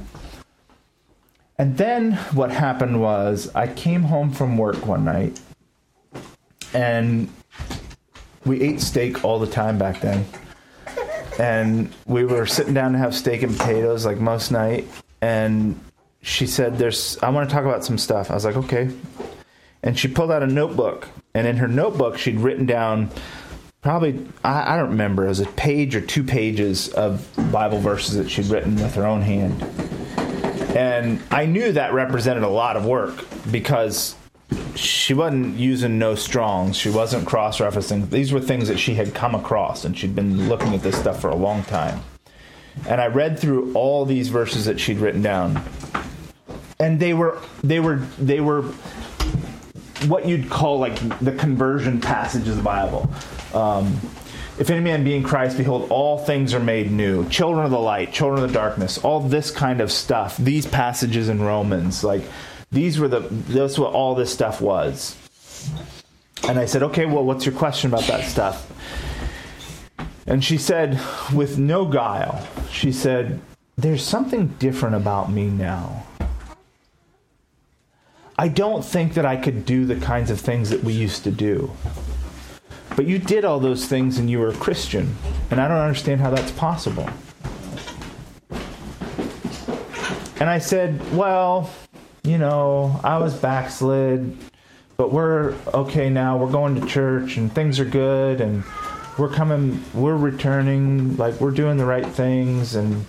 And 1.59 1.77
then 1.77 2.12
what 2.32 2.51
happened 2.51 3.01
was 3.01 3.51
I 3.55 3.66
came 3.66 4.02
home 4.02 4.31
from 4.31 4.56
work 4.56 4.86
one 4.86 5.05
night, 5.05 5.39
and 6.73 7.28
we 8.44 8.62
ate 8.62 8.81
steak 8.81 9.24
all 9.24 9.39
the 9.39 9.47
time 9.47 9.78
back 9.78 10.01
then. 10.01 10.24
And 11.38 11.92
we 12.06 12.24
were 12.24 12.46
sitting 12.46 12.74
down 12.74 12.92
to 12.92 12.98
have 12.98 13.14
steak 13.14 13.42
and 13.42 13.56
potatoes 13.56 14.06
like 14.06 14.18
most 14.18 14.50
night, 14.50 14.86
and 15.20 15.78
she 16.22 16.46
said, 16.46 16.78
"There's, 16.78 17.18
I 17.22 17.30
want 17.30 17.48
to 17.48 17.54
talk 17.54 17.64
about 17.64 17.84
some 17.84 17.98
stuff." 17.98 18.30
I 18.30 18.34
was 18.34 18.44
like, 18.44 18.56
"Okay." 18.56 18.90
And 19.82 19.98
she 19.98 20.08
pulled 20.08 20.30
out 20.30 20.42
a 20.42 20.46
notebook, 20.46 21.08
and 21.34 21.46
in 21.46 21.58
her 21.58 21.68
notebook, 21.68 22.18
she'd 22.18 22.40
written 22.40 22.66
down 22.66 23.10
probably 23.86 24.26
I, 24.42 24.74
I, 24.74 24.76
don't 24.76 24.90
remember 24.90 25.26
it 25.26 25.28
was 25.28 25.38
a 25.38 25.46
page 25.46 25.94
or 25.94 26.00
two 26.00 26.24
pages 26.24 26.88
of 26.88 27.24
bible 27.52 27.78
verses 27.78 28.16
that 28.16 28.28
she'd 28.28 28.46
written 28.46 28.74
with 28.74 28.96
her 28.96 29.06
own 29.06 29.22
hand 29.22 29.62
and 30.76 31.22
i 31.30 31.46
knew 31.46 31.70
that 31.70 31.92
represented 31.92 32.42
a 32.42 32.48
lot 32.48 32.76
of 32.76 32.84
work 32.84 33.24
because 33.52 34.16
she 34.77 35.15
wasn't 35.15 35.59
using 35.59 35.98
no 35.98 36.15
Strong's. 36.15 36.77
She 36.77 36.90
wasn't 36.90 37.27
cross-referencing. 37.27 38.11
These 38.11 38.32
were 38.32 38.40
things 38.40 38.69
that 38.69 38.78
she 38.78 38.94
had 38.94 39.15
come 39.15 39.35
across 39.35 39.85
and 39.85 39.97
she'd 39.97 40.15
been 40.15 40.48
looking 40.48 40.74
at 40.74 40.82
this 40.82 40.98
stuff 40.98 41.20
for 41.20 41.31
a 41.31 41.36
long 41.36 41.62
time. 41.65 42.03
And 42.86 43.01
i 43.01 43.07
read 43.07 43.39
through 43.39 43.73
all 43.74 44.05
these 44.05 44.28
verses 44.28 44.66
that 44.66 44.78
she'd 44.78 44.98
written 44.98 45.23
down. 45.23 45.62
And 46.78 47.01
they 47.01 47.15
were 47.15 47.40
they 47.65 47.81
were 47.81 47.97
they 48.19 48.40
were 48.40 48.62
what 50.07 50.27
you'd 50.28 50.51
call 50.51 50.78
like 50.78 50.97
the 51.20 51.32
conversion 51.32 52.01
passage 52.01 52.47
of 52.48 52.57
the 52.57 52.62
bible. 52.62 53.11
Um, 53.55 53.98
if 54.59 54.70
any 54.70 54.81
man 54.81 55.05
be 55.05 55.15
in 55.15 55.23
Christ, 55.23 55.59
behold, 55.59 55.90
all 55.90 56.19
things 56.19 56.55
are 56.55 56.61
made 56.61 56.90
new. 56.90 57.28
Children 57.28 57.66
of 57.66 57.70
the 57.70 57.78
light, 57.78 58.12
children 58.12 58.43
of 58.43 58.48
the 58.48 58.55
darkness, 58.55 58.98
all 58.98 59.20
this 59.20 59.51
kind 59.51 59.81
of 59.81 59.93
stuff. 59.93 60.36
These 60.39 60.66
passages 60.66 61.28
in 61.28 61.43
Romans, 61.43 62.03
like 62.03 62.23
these 62.70 62.98
were 62.98 63.09
the 63.09 63.20
that's 63.20 63.78
what 63.78 63.93
all 63.93 64.14
this 64.14 64.32
stuff 64.32 64.60
was. 64.60 65.16
And 66.48 66.59
I 66.59 66.66
said, 66.66 66.82
okay, 66.84 67.06
well, 67.06 67.24
what's 67.24 67.44
your 67.44 67.55
question 67.55 67.90
about 67.90 68.05
that 68.05 68.24
stuff? 68.24 68.70
And 70.26 70.44
she 70.44 70.59
said, 70.59 71.01
with 71.34 71.59
no 71.59 71.84
guile, 71.84 72.47
she 72.70 72.93
said, 72.93 73.40
there's 73.76 74.02
something 74.02 74.48
different 74.59 74.94
about 74.94 75.30
me 75.30 75.48
now. 75.48 76.06
I 78.38 78.48
don't 78.48 78.84
think 78.84 79.14
that 79.14 79.24
I 79.24 79.36
could 79.36 79.64
do 79.64 79.86
the 79.86 79.97
kinds 79.97 80.30
of 80.30 80.40
things 80.40 80.70
that 80.70 80.84
we 80.84 80.93
used 80.93 81.24
to 81.24 81.30
do. 81.30 81.72
But 82.94 83.06
you 83.06 83.18
did 83.18 83.44
all 83.44 83.60
those 83.60 83.86
things 83.86 84.18
and 84.18 84.30
you 84.30 84.38
were 84.38 84.48
a 84.48 84.56
Christian. 84.56 85.16
And 85.51 85.60
I 85.60 85.68
don't 85.68 85.78
understand 85.78 86.20
how 86.20 86.30
that's 86.30 86.52
possible. 86.52 87.09
And 90.38 90.51
I 90.51 90.59
said, 90.59 91.01
Well, 91.14 91.70
you 92.27 92.39
know, 92.39 93.01
I 93.05 93.19
was 93.19 93.35
backslid, 93.35 94.36
but 94.97 95.12
we're 95.12 95.55
okay 95.73 96.11
now. 96.11 96.36
We're 96.36 96.51
going 96.51 96.81
to 96.81 96.86
church 96.86 97.36
and 97.36 97.53
things 97.53 97.78
are 97.78 97.85
good 97.85 98.40
and 98.40 98.65
we're 99.16 99.31
coming, 99.31 99.82
we're 99.94 100.16
returning, 100.16 101.16
like 101.16 101.40
we're 101.40 101.53
doing 101.53 101.77
the 101.77 101.85
right 101.85 102.07
things 102.07 102.74
and 102.74 103.05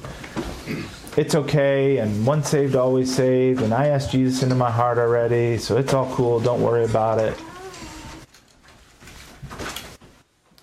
it's 1.18 1.34
okay. 1.34 1.98
And 1.98 2.28
once 2.28 2.50
saved, 2.50 2.76
always 2.76 3.14
saved. 3.14 3.64
And 3.64 3.74
I 3.74 3.88
asked 3.88 4.12
Jesus 4.12 4.44
into 4.44 4.56
my 4.56 4.70
heart 4.70 5.00
already, 5.00 5.58
so 5.58 5.78
it's 5.78 5.94
all 5.94 6.14
cool. 6.14 6.40
Don't 6.40 6.62
worry 6.62 6.86
about 6.86 7.18
it. 7.18 7.38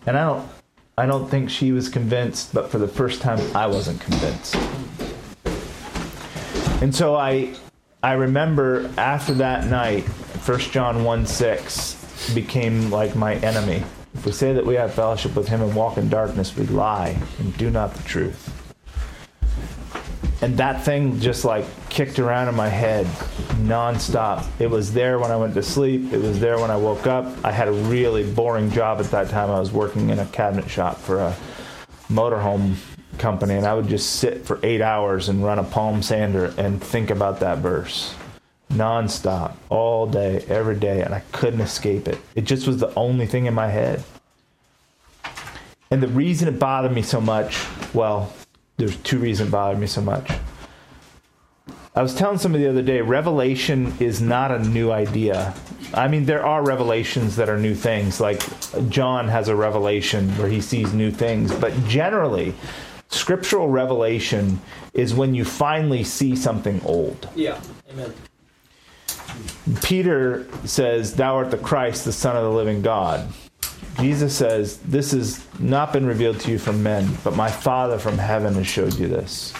And 0.06 0.16
I 0.16 0.24
don't 0.24 0.48
I 0.96 1.06
don't 1.06 1.28
think 1.28 1.50
she 1.50 1.72
was 1.72 1.88
convinced, 1.88 2.54
but 2.54 2.70
for 2.70 2.78
the 2.78 2.86
first 2.86 3.20
time 3.20 3.40
I 3.56 3.66
wasn't 3.66 4.00
convinced. 4.00 4.54
And 6.80 6.94
so 6.94 7.16
I 7.16 7.54
I 8.04 8.12
remember 8.12 8.90
after 8.98 9.32
that 9.36 9.64
night, 9.68 10.02
1 10.02 10.58
John 10.58 11.04
1 11.04 11.24
6 11.24 12.34
became 12.34 12.90
like 12.90 13.16
my 13.16 13.36
enemy. 13.36 13.82
If 14.12 14.26
we 14.26 14.32
say 14.32 14.52
that 14.52 14.66
we 14.66 14.74
have 14.74 14.92
fellowship 14.92 15.34
with 15.34 15.48
him 15.48 15.62
and 15.62 15.74
walk 15.74 15.96
in 15.96 16.10
darkness, 16.10 16.54
we 16.54 16.66
lie 16.66 17.16
and 17.38 17.56
do 17.56 17.70
not 17.70 17.94
the 17.94 18.02
truth. 18.02 18.52
And 20.42 20.54
that 20.58 20.84
thing 20.84 21.18
just 21.18 21.46
like 21.46 21.64
kicked 21.88 22.18
around 22.18 22.48
in 22.48 22.54
my 22.54 22.68
head 22.68 23.06
nonstop. 23.64 24.46
It 24.60 24.68
was 24.68 24.92
there 24.92 25.18
when 25.18 25.30
I 25.30 25.36
went 25.36 25.54
to 25.54 25.62
sleep. 25.62 26.12
It 26.12 26.20
was 26.20 26.38
there 26.38 26.58
when 26.58 26.70
I 26.70 26.76
woke 26.76 27.06
up. 27.06 27.24
I 27.42 27.52
had 27.52 27.68
a 27.68 27.72
really 27.72 28.30
boring 28.30 28.70
job 28.70 29.00
at 29.00 29.10
that 29.12 29.30
time. 29.30 29.50
I 29.50 29.58
was 29.58 29.72
working 29.72 30.10
in 30.10 30.18
a 30.18 30.26
cabinet 30.26 30.68
shop 30.68 30.98
for 30.98 31.20
a 31.20 31.34
motorhome 32.10 32.76
company, 33.18 33.54
and 33.54 33.66
I 33.66 33.74
would 33.74 33.88
just 33.88 34.16
sit 34.16 34.44
for 34.44 34.58
eight 34.62 34.80
hours 34.80 35.28
and 35.28 35.44
run 35.44 35.58
a 35.58 35.64
palm 35.64 36.02
sander 36.02 36.54
and 36.58 36.82
think 36.82 37.10
about 37.10 37.40
that 37.40 37.58
verse 37.58 38.14
nonstop, 38.74 39.54
all 39.68 40.06
day, 40.06 40.44
every 40.48 40.76
day, 40.76 41.02
and 41.02 41.14
I 41.14 41.20
couldn't 41.32 41.60
escape 41.60 42.08
it. 42.08 42.18
It 42.34 42.42
just 42.42 42.66
was 42.66 42.78
the 42.78 42.92
only 42.94 43.26
thing 43.26 43.46
in 43.46 43.54
my 43.54 43.68
head. 43.68 44.02
And 45.90 46.02
the 46.02 46.08
reason 46.08 46.48
it 46.48 46.58
bothered 46.58 46.92
me 46.92 47.02
so 47.02 47.20
much, 47.20 47.64
well, 47.94 48.32
there's 48.76 48.96
two 48.98 49.18
reasons 49.18 49.48
it 49.48 49.52
bothered 49.52 49.78
me 49.78 49.86
so 49.86 50.00
much. 50.00 50.28
I 51.94 52.02
was 52.02 52.14
telling 52.14 52.38
somebody 52.38 52.64
the 52.64 52.70
other 52.70 52.82
day, 52.82 53.00
revelation 53.00 53.94
is 54.00 54.20
not 54.20 54.50
a 54.50 54.58
new 54.58 54.90
idea. 54.90 55.54
I 55.92 56.08
mean, 56.08 56.24
there 56.24 56.44
are 56.44 56.64
revelations 56.64 57.36
that 57.36 57.48
are 57.48 57.58
new 57.58 57.76
things. 57.76 58.20
Like 58.20 58.42
John 58.88 59.28
has 59.28 59.46
a 59.46 59.54
revelation 59.54 60.28
where 60.30 60.48
he 60.48 60.60
sees 60.60 60.92
new 60.92 61.12
things. 61.12 61.54
But 61.54 61.72
generally, 61.86 62.54
scriptural 63.24 63.70
revelation 63.70 64.60
is 64.92 65.14
when 65.14 65.34
you 65.34 65.46
finally 65.46 66.04
see 66.04 66.36
something 66.36 66.78
old. 66.84 67.26
Yeah. 67.34 67.58
Amen. 67.90 68.12
Peter 69.82 70.46
says, 70.66 71.16
Thou 71.16 71.36
art 71.36 71.50
the 71.50 71.56
Christ, 71.56 72.04
the 72.04 72.12
Son 72.12 72.36
of 72.36 72.42
the 72.42 72.50
living 72.50 72.82
God. 72.82 73.26
Jesus 73.98 74.36
says, 74.36 74.76
This 74.80 75.12
has 75.12 75.42
not 75.58 75.90
been 75.90 76.04
revealed 76.04 76.38
to 76.40 76.50
you 76.50 76.58
from 76.58 76.82
men, 76.82 77.08
but 77.24 77.34
my 77.34 77.50
Father 77.50 77.98
from 77.98 78.18
heaven 78.18 78.52
has 78.52 78.66
showed 78.66 78.92
you 78.98 79.08
this. 79.08 79.54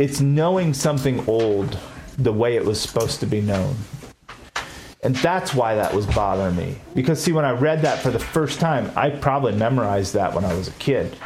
It's 0.00 0.20
knowing 0.20 0.74
something 0.74 1.24
old 1.28 1.78
the 2.18 2.32
way 2.32 2.56
it 2.56 2.64
was 2.64 2.80
supposed 2.80 3.20
to 3.20 3.26
be 3.26 3.40
known. 3.40 3.76
And 5.04 5.14
that's 5.14 5.54
why 5.54 5.76
that 5.76 5.94
was 5.94 6.04
bothering 6.06 6.56
me. 6.56 6.78
Because, 6.96 7.22
see, 7.22 7.30
when 7.30 7.44
I 7.44 7.52
read 7.52 7.82
that 7.82 8.00
for 8.00 8.10
the 8.10 8.18
first 8.18 8.58
time, 8.58 8.90
I 8.96 9.10
probably 9.10 9.52
memorized 9.52 10.14
that 10.14 10.34
when 10.34 10.44
I 10.44 10.52
was 10.54 10.66
a 10.66 10.72
kid. 10.72 11.16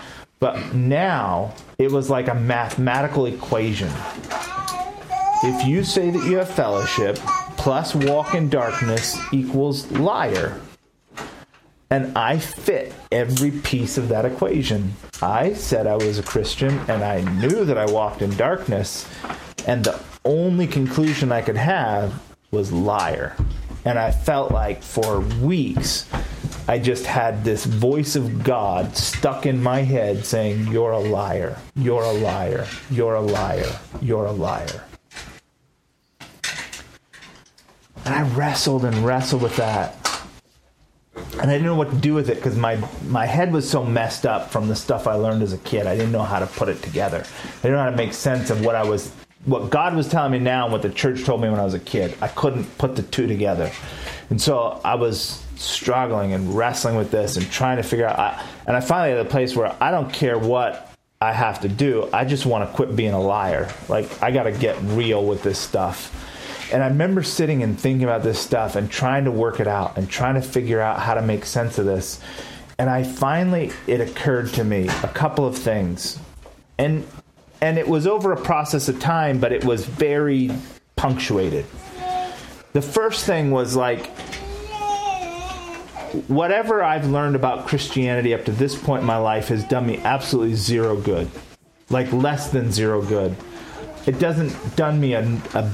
But 0.42 0.74
now 0.74 1.54
it 1.78 1.92
was 1.92 2.10
like 2.10 2.26
a 2.26 2.34
mathematical 2.34 3.26
equation. 3.26 3.88
If 5.44 5.64
you 5.68 5.84
say 5.84 6.10
that 6.10 6.28
you 6.28 6.38
have 6.38 6.50
fellowship 6.50 7.14
plus 7.56 7.94
walk 7.94 8.34
in 8.34 8.48
darkness 8.48 9.16
equals 9.32 9.88
liar, 9.92 10.60
and 11.90 12.18
I 12.18 12.40
fit 12.40 12.92
every 13.12 13.52
piece 13.52 13.96
of 13.98 14.08
that 14.08 14.24
equation. 14.24 14.94
I 15.22 15.52
said 15.52 15.86
I 15.86 15.94
was 15.94 16.18
a 16.18 16.24
Christian 16.24 16.76
and 16.88 17.04
I 17.04 17.20
knew 17.20 17.64
that 17.64 17.78
I 17.78 17.86
walked 17.86 18.20
in 18.20 18.36
darkness, 18.36 19.08
and 19.68 19.84
the 19.84 20.00
only 20.24 20.66
conclusion 20.66 21.30
I 21.30 21.42
could 21.42 21.56
have 21.56 22.20
was 22.50 22.72
liar. 22.72 23.36
And 23.84 23.96
I 23.96 24.10
felt 24.10 24.50
like 24.50 24.82
for 24.82 25.20
weeks 25.20 26.08
I 26.72 26.78
just 26.78 27.04
had 27.04 27.44
this 27.44 27.66
voice 27.66 28.16
of 28.16 28.42
God 28.42 28.96
stuck 28.96 29.44
in 29.44 29.62
my 29.62 29.82
head 29.82 30.24
saying, 30.24 30.68
You're 30.68 30.92
a 30.92 30.98
liar, 30.98 31.58
you're 31.76 32.02
a 32.02 32.12
liar, 32.12 32.66
you're 32.90 33.14
a 33.14 33.20
liar, 33.20 33.78
you're 34.00 34.24
a 34.24 34.32
liar. 34.32 34.82
And 38.06 38.14
I 38.14 38.22
wrestled 38.34 38.86
and 38.86 38.96
wrestled 39.04 39.42
with 39.42 39.54
that 39.56 39.98
and 41.14 41.50
I 41.50 41.54
didn't 41.54 41.64
know 41.64 41.74
what 41.74 41.90
to 41.90 41.96
do 41.96 42.14
with 42.14 42.30
it 42.30 42.36
because 42.36 42.56
my 42.56 42.82
my 43.06 43.26
head 43.26 43.52
was 43.52 43.68
so 43.68 43.84
messed 43.84 44.24
up 44.24 44.50
from 44.50 44.68
the 44.68 44.74
stuff 44.74 45.06
I 45.06 45.12
learned 45.12 45.42
as 45.42 45.52
a 45.52 45.58
kid. 45.58 45.86
I 45.86 45.94
didn't 45.94 46.12
know 46.12 46.22
how 46.22 46.38
to 46.38 46.46
put 46.46 46.70
it 46.70 46.80
together. 46.80 47.18
I 47.18 47.62
didn't 47.62 47.76
know 47.76 47.82
how 47.82 47.90
to 47.90 47.96
make 47.96 48.14
sense 48.14 48.48
of 48.48 48.64
what 48.64 48.76
I 48.76 48.82
was, 48.82 49.12
what 49.44 49.68
God 49.68 49.94
was 49.94 50.08
telling 50.08 50.32
me 50.32 50.38
now, 50.38 50.64
and 50.64 50.72
what 50.72 50.80
the 50.80 50.88
church 50.88 51.24
told 51.24 51.42
me 51.42 51.50
when 51.50 51.60
I 51.60 51.64
was 51.64 51.74
a 51.74 51.80
kid. 51.80 52.16
I 52.22 52.28
couldn't 52.28 52.64
put 52.78 52.96
the 52.96 53.02
two 53.02 53.26
together, 53.26 53.70
and 54.30 54.40
so 54.40 54.80
I 54.82 54.94
was 54.94 55.42
struggling 55.62 56.32
and 56.32 56.56
wrestling 56.56 56.96
with 56.96 57.10
this 57.10 57.36
and 57.36 57.50
trying 57.50 57.76
to 57.76 57.82
figure 57.82 58.06
out. 58.06 58.18
I, 58.18 58.46
and 58.66 58.76
I 58.76 58.80
finally 58.80 59.18
at 59.18 59.24
a 59.24 59.28
place 59.28 59.54
where 59.56 59.74
I 59.80 59.90
don't 59.90 60.12
care 60.12 60.38
what 60.38 60.92
I 61.20 61.32
have 61.32 61.60
to 61.60 61.68
do. 61.68 62.08
I 62.12 62.24
just 62.24 62.46
want 62.46 62.68
to 62.68 62.74
quit 62.74 62.94
being 62.96 63.12
a 63.12 63.20
liar. 63.20 63.72
Like 63.88 64.22
I 64.22 64.30
got 64.30 64.44
to 64.44 64.52
get 64.52 64.80
real 64.82 65.24
with 65.24 65.42
this 65.42 65.58
stuff 65.58 66.12
and 66.72 66.82
I 66.82 66.86
remember 66.86 67.22
sitting 67.22 67.62
and 67.62 67.78
thinking 67.78 68.04
about 68.04 68.22
this 68.22 68.38
stuff 68.38 68.76
and 68.76 68.90
trying 68.90 69.26
to 69.26 69.30
work 69.30 69.60
it 69.60 69.66
out 69.66 69.98
and 69.98 70.08
trying 70.08 70.36
to 70.36 70.42
figure 70.42 70.80
out 70.80 71.00
how 71.00 71.12
to 71.12 71.20
make 71.20 71.44
sense 71.44 71.78
of 71.78 71.84
this. 71.84 72.18
And 72.78 72.88
I 72.88 73.02
finally, 73.02 73.70
it 73.86 74.00
occurred 74.00 74.48
to 74.54 74.64
me 74.64 74.88
a 74.88 75.08
couple 75.08 75.44
of 75.46 75.56
things. 75.56 76.18
And 76.78 77.06
and 77.60 77.78
it 77.78 77.86
was 77.86 78.06
over 78.08 78.32
a 78.32 78.40
process 78.40 78.88
of 78.88 78.98
time, 78.98 79.38
but 79.38 79.52
it 79.52 79.64
was 79.64 79.84
very 79.84 80.50
punctuated. 80.96 81.64
The 82.72 82.82
first 82.82 83.24
thing 83.24 83.50
was 83.50 83.76
like 83.76 84.10
whatever 86.28 86.82
I've 86.82 87.06
learned 87.06 87.36
about 87.36 87.66
Christianity 87.66 88.34
up 88.34 88.44
to 88.44 88.52
this 88.52 88.80
point 88.80 89.00
in 89.00 89.06
my 89.06 89.16
life 89.16 89.48
has 89.48 89.64
done 89.64 89.86
me 89.86 89.98
absolutely 89.98 90.54
zero 90.54 90.96
good. 90.96 91.30
Like 91.90 92.12
less 92.12 92.50
than 92.50 92.72
zero 92.72 93.02
good. 93.02 93.36
It 94.06 94.18
doesn't 94.18 94.76
done 94.76 95.00
me 95.00 95.14
a, 95.14 95.22
a 95.54 95.70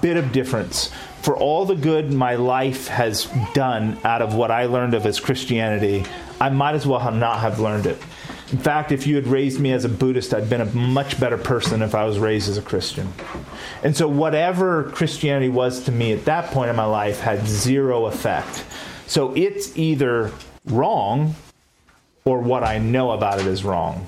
bit 0.00 0.16
of 0.16 0.32
difference 0.32 0.90
for 1.22 1.36
all 1.36 1.64
the 1.64 1.76
good 1.76 2.12
my 2.12 2.34
life 2.34 2.88
has 2.88 3.26
done 3.54 3.96
out 4.02 4.22
of 4.22 4.34
what 4.34 4.50
I 4.50 4.66
learned 4.66 4.94
of 4.94 5.06
as 5.06 5.20
Christianity, 5.20 6.04
I 6.40 6.50
might 6.50 6.74
as 6.74 6.84
well 6.84 6.98
have 6.98 7.14
not 7.14 7.38
have 7.38 7.60
learned 7.60 7.86
it. 7.86 7.96
In 8.50 8.58
fact, 8.58 8.90
if 8.90 9.06
you 9.06 9.14
had 9.14 9.28
raised 9.28 9.60
me 9.60 9.72
as 9.72 9.84
a 9.84 9.88
Buddhist, 9.88 10.34
I'd 10.34 10.50
been 10.50 10.60
a 10.60 10.66
much 10.74 11.18
better 11.18 11.38
person 11.38 11.80
if 11.80 11.94
I 11.94 12.04
was 12.04 12.18
raised 12.18 12.50
as 12.50 12.58
a 12.58 12.62
Christian. 12.62 13.10
And 13.84 13.96
so, 13.96 14.08
whatever 14.08 14.90
Christianity 14.90 15.48
was 15.48 15.84
to 15.84 15.92
me 15.92 16.12
at 16.12 16.24
that 16.26 16.50
point 16.50 16.68
in 16.68 16.76
my 16.76 16.84
life 16.84 17.20
had 17.20 17.46
zero 17.46 18.06
effect. 18.06 18.64
So, 19.12 19.34
it's 19.34 19.76
either 19.76 20.32
wrong 20.64 21.34
or 22.24 22.40
what 22.40 22.64
I 22.64 22.78
know 22.78 23.10
about 23.10 23.40
it 23.40 23.46
is 23.46 23.62
wrong. 23.62 24.06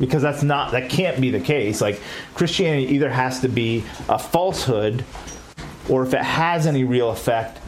Because 0.00 0.20
that's 0.20 0.42
not 0.42 0.72
that 0.72 0.90
can't 0.90 1.20
be 1.20 1.30
the 1.30 1.38
case. 1.38 1.80
Like 1.80 2.00
christianity 2.34 2.92
either 2.92 3.08
has 3.08 3.38
to 3.42 3.48
be 3.48 3.84
a 4.08 4.18
falsehood 4.18 5.04
or 5.88 6.02
if 6.02 6.12
it 6.12 6.24
has 6.24 6.66
any 6.66 6.82
real 6.82 7.10
effect 7.10 7.60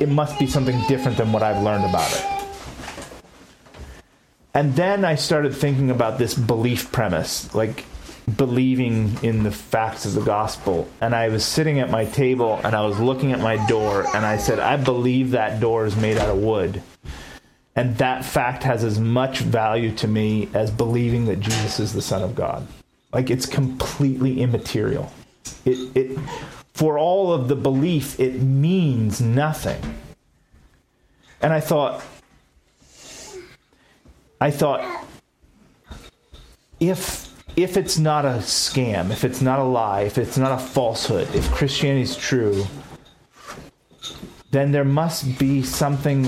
it 0.00 0.08
must 0.08 0.38
be 0.38 0.46
something 0.46 0.80
different 0.88 1.18
than 1.18 1.30
what 1.30 1.42
i've 1.42 1.62
learned 1.62 1.84
about 1.84 2.10
it. 2.10 2.24
And 4.54 4.74
then 4.74 5.04
i 5.04 5.14
started 5.14 5.54
thinking 5.54 5.90
about 5.90 6.16
this 6.16 6.32
belief 6.32 6.90
premise. 6.90 7.54
Like 7.54 7.84
believing 8.36 9.16
in 9.22 9.42
the 9.42 9.50
facts 9.50 10.04
of 10.04 10.14
the 10.14 10.22
gospel 10.22 10.88
and 11.00 11.14
i 11.14 11.28
was 11.28 11.44
sitting 11.44 11.78
at 11.78 11.90
my 11.90 12.04
table 12.04 12.60
and 12.64 12.74
i 12.74 12.84
was 12.84 12.98
looking 12.98 13.32
at 13.32 13.40
my 13.40 13.56
door 13.66 14.04
and 14.14 14.24
i 14.24 14.36
said 14.36 14.58
i 14.58 14.76
believe 14.76 15.32
that 15.32 15.60
door 15.60 15.84
is 15.84 15.96
made 15.96 16.16
out 16.18 16.28
of 16.28 16.38
wood 16.38 16.82
And 17.76 17.98
that 17.98 18.24
fact 18.24 18.62
has 18.62 18.84
as 18.84 19.00
much 19.00 19.40
value 19.40 19.92
to 19.96 20.06
me 20.06 20.48
as 20.54 20.70
believing 20.70 21.24
that 21.26 21.40
Jesus 21.40 21.80
is 21.80 21.92
the 21.92 22.02
Son 22.02 22.22
of 22.22 22.34
God. 22.34 22.66
Like 23.12 23.30
it's 23.30 23.46
completely 23.46 24.40
immaterial. 24.40 25.12
It, 25.64 25.96
it, 25.96 26.18
for 26.72 26.98
all 26.98 27.32
of 27.32 27.48
the 27.48 27.56
belief, 27.56 28.18
it 28.20 28.40
means 28.40 29.20
nothing. 29.20 29.80
And 31.40 31.52
I 31.52 31.60
thought, 31.60 32.02
I 34.40 34.50
thought, 34.50 35.06
if 36.78 37.23
if 37.56 37.76
it's 37.76 37.98
not 37.98 38.24
a 38.24 38.38
scam, 38.38 39.10
if 39.10 39.24
it's 39.24 39.40
not 39.40 39.58
a 39.58 39.64
lie, 39.64 40.02
if 40.02 40.18
it's 40.18 40.36
not 40.36 40.52
a 40.52 40.58
falsehood, 40.58 41.32
if 41.34 41.50
Christianity 41.52 42.02
is 42.02 42.16
true, 42.16 42.64
then 44.50 44.72
there 44.72 44.84
must 44.84 45.38
be 45.38 45.62
something 45.62 46.24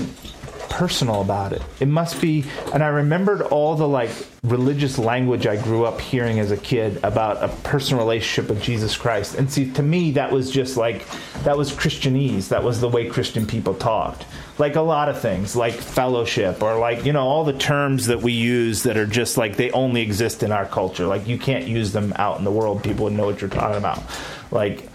personal 0.77 1.21
about 1.21 1.53
it. 1.53 1.61
It 1.79 1.87
must 1.87 2.21
be, 2.21 2.45
and 2.71 2.83
I 2.83 2.89
remembered 2.89 3.41
all 3.41 3.73
the 3.73 3.87
like 3.87 4.11
religious 4.43 4.99
language 4.99 5.47
I 5.47 5.59
grew 5.59 5.85
up 5.85 5.99
hearing 5.99 6.37
as 6.37 6.51
a 6.51 6.57
kid 6.57 6.99
about 7.03 7.43
a 7.43 7.47
personal 7.63 8.03
relationship 8.03 8.47
with 8.47 8.61
Jesus 8.61 8.95
Christ. 8.95 9.33
And 9.33 9.51
see, 9.51 9.71
to 9.71 9.81
me, 9.81 10.11
that 10.11 10.31
was 10.31 10.51
just 10.51 10.77
like, 10.77 11.03
that 11.45 11.57
was 11.57 11.71
Christianese. 11.71 12.49
That 12.49 12.63
was 12.63 12.79
the 12.79 12.87
way 12.87 13.09
Christian 13.09 13.47
people 13.47 13.73
talked. 13.73 14.27
Like 14.59 14.75
a 14.75 14.81
lot 14.81 15.09
of 15.09 15.19
things, 15.19 15.55
like 15.55 15.73
fellowship, 15.73 16.61
or 16.61 16.77
like, 16.77 17.05
you 17.05 17.11
know, 17.11 17.25
all 17.25 17.43
the 17.43 17.57
terms 17.57 18.05
that 18.05 18.21
we 18.21 18.33
use 18.33 18.83
that 18.83 18.97
are 18.97 19.07
just 19.07 19.35
like 19.35 19.55
they 19.55 19.71
only 19.71 20.03
exist 20.03 20.43
in 20.43 20.51
our 20.51 20.67
culture. 20.67 21.07
Like 21.07 21.27
you 21.27 21.39
can't 21.39 21.65
use 21.65 21.91
them 21.91 22.13
out 22.17 22.37
in 22.37 22.43
the 22.43 22.51
world. 22.51 22.83
People 22.83 23.05
would 23.05 23.13
know 23.13 23.25
what 23.25 23.41
you're 23.41 23.49
talking 23.49 23.77
about. 23.77 24.03
Like, 24.51 24.87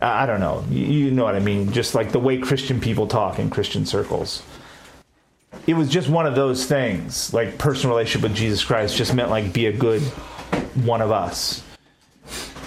I 0.00 0.24
don't 0.24 0.40
know. 0.40 0.64
You 0.70 1.10
know 1.10 1.24
what 1.24 1.34
I 1.34 1.40
mean? 1.40 1.70
Just 1.70 1.94
like 1.94 2.12
the 2.12 2.18
way 2.18 2.38
Christian 2.38 2.80
people 2.80 3.06
talk 3.06 3.38
in 3.38 3.50
Christian 3.50 3.84
circles 3.84 4.42
it 5.66 5.74
was 5.74 5.88
just 5.88 6.08
one 6.08 6.26
of 6.26 6.34
those 6.34 6.66
things. 6.66 7.32
Like 7.32 7.58
personal 7.58 7.96
relationship 7.96 8.28
with 8.30 8.36
Jesus 8.36 8.64
Christ 8.64 8.96
just 8.96 9.14
meant 9.14 9.30
like 9.30 9.52
be 9.52 9.66
a 9.66 9.72
good 9.72 10.02
one 10.84 11.00
of 11.00 11.10
us. 11.10 11.62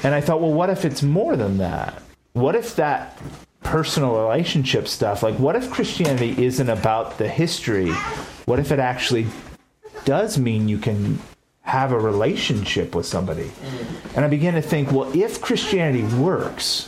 And 0.03 0.13
I 0.13 0.21
thought, 0.21 0.39
well, 0.41 0.53
what 0.53 0.69
if 0.69 0.85
it's 0.85 1.01
more 1.01 1.35
than 1.35 1.57
that? 1.57 2.01
What 2.33 2.55
if 2.55 2.75
that 2.75 3.17
personal 3.65 4.15
relationship 4.15 4.87
stuff, 4.87 5.23
like 5.23 5.35
what 5.39 5.55
if 5.55 5.69
Christianity 5.71 6.45
isn't 6.45 6.69
about 6.69 7.17
the 7.17 7.27
history? 7.27 7.91
What 8.45 8.59
if 8.59 8.71
it 8.71 8.79
actually 8.79 9.27
does 10.05 10.37
mean 10.37 10.69
you 10.69 10.77
can 10.77 11.19
have 11.61 11.91
a 11.91 11.99
relationship 11.99 12.93
with 12.93 13.05
somebody? 13.05 13.51
And 14.15 14.23
I 14.23 14.27
began 14.27 14.53
to 14.53 14.61
think, 14.61 14.91
well, 14.91 15.11
if 15.17 15.41
Christianity 15.41 16.03
works, 16.15 16.87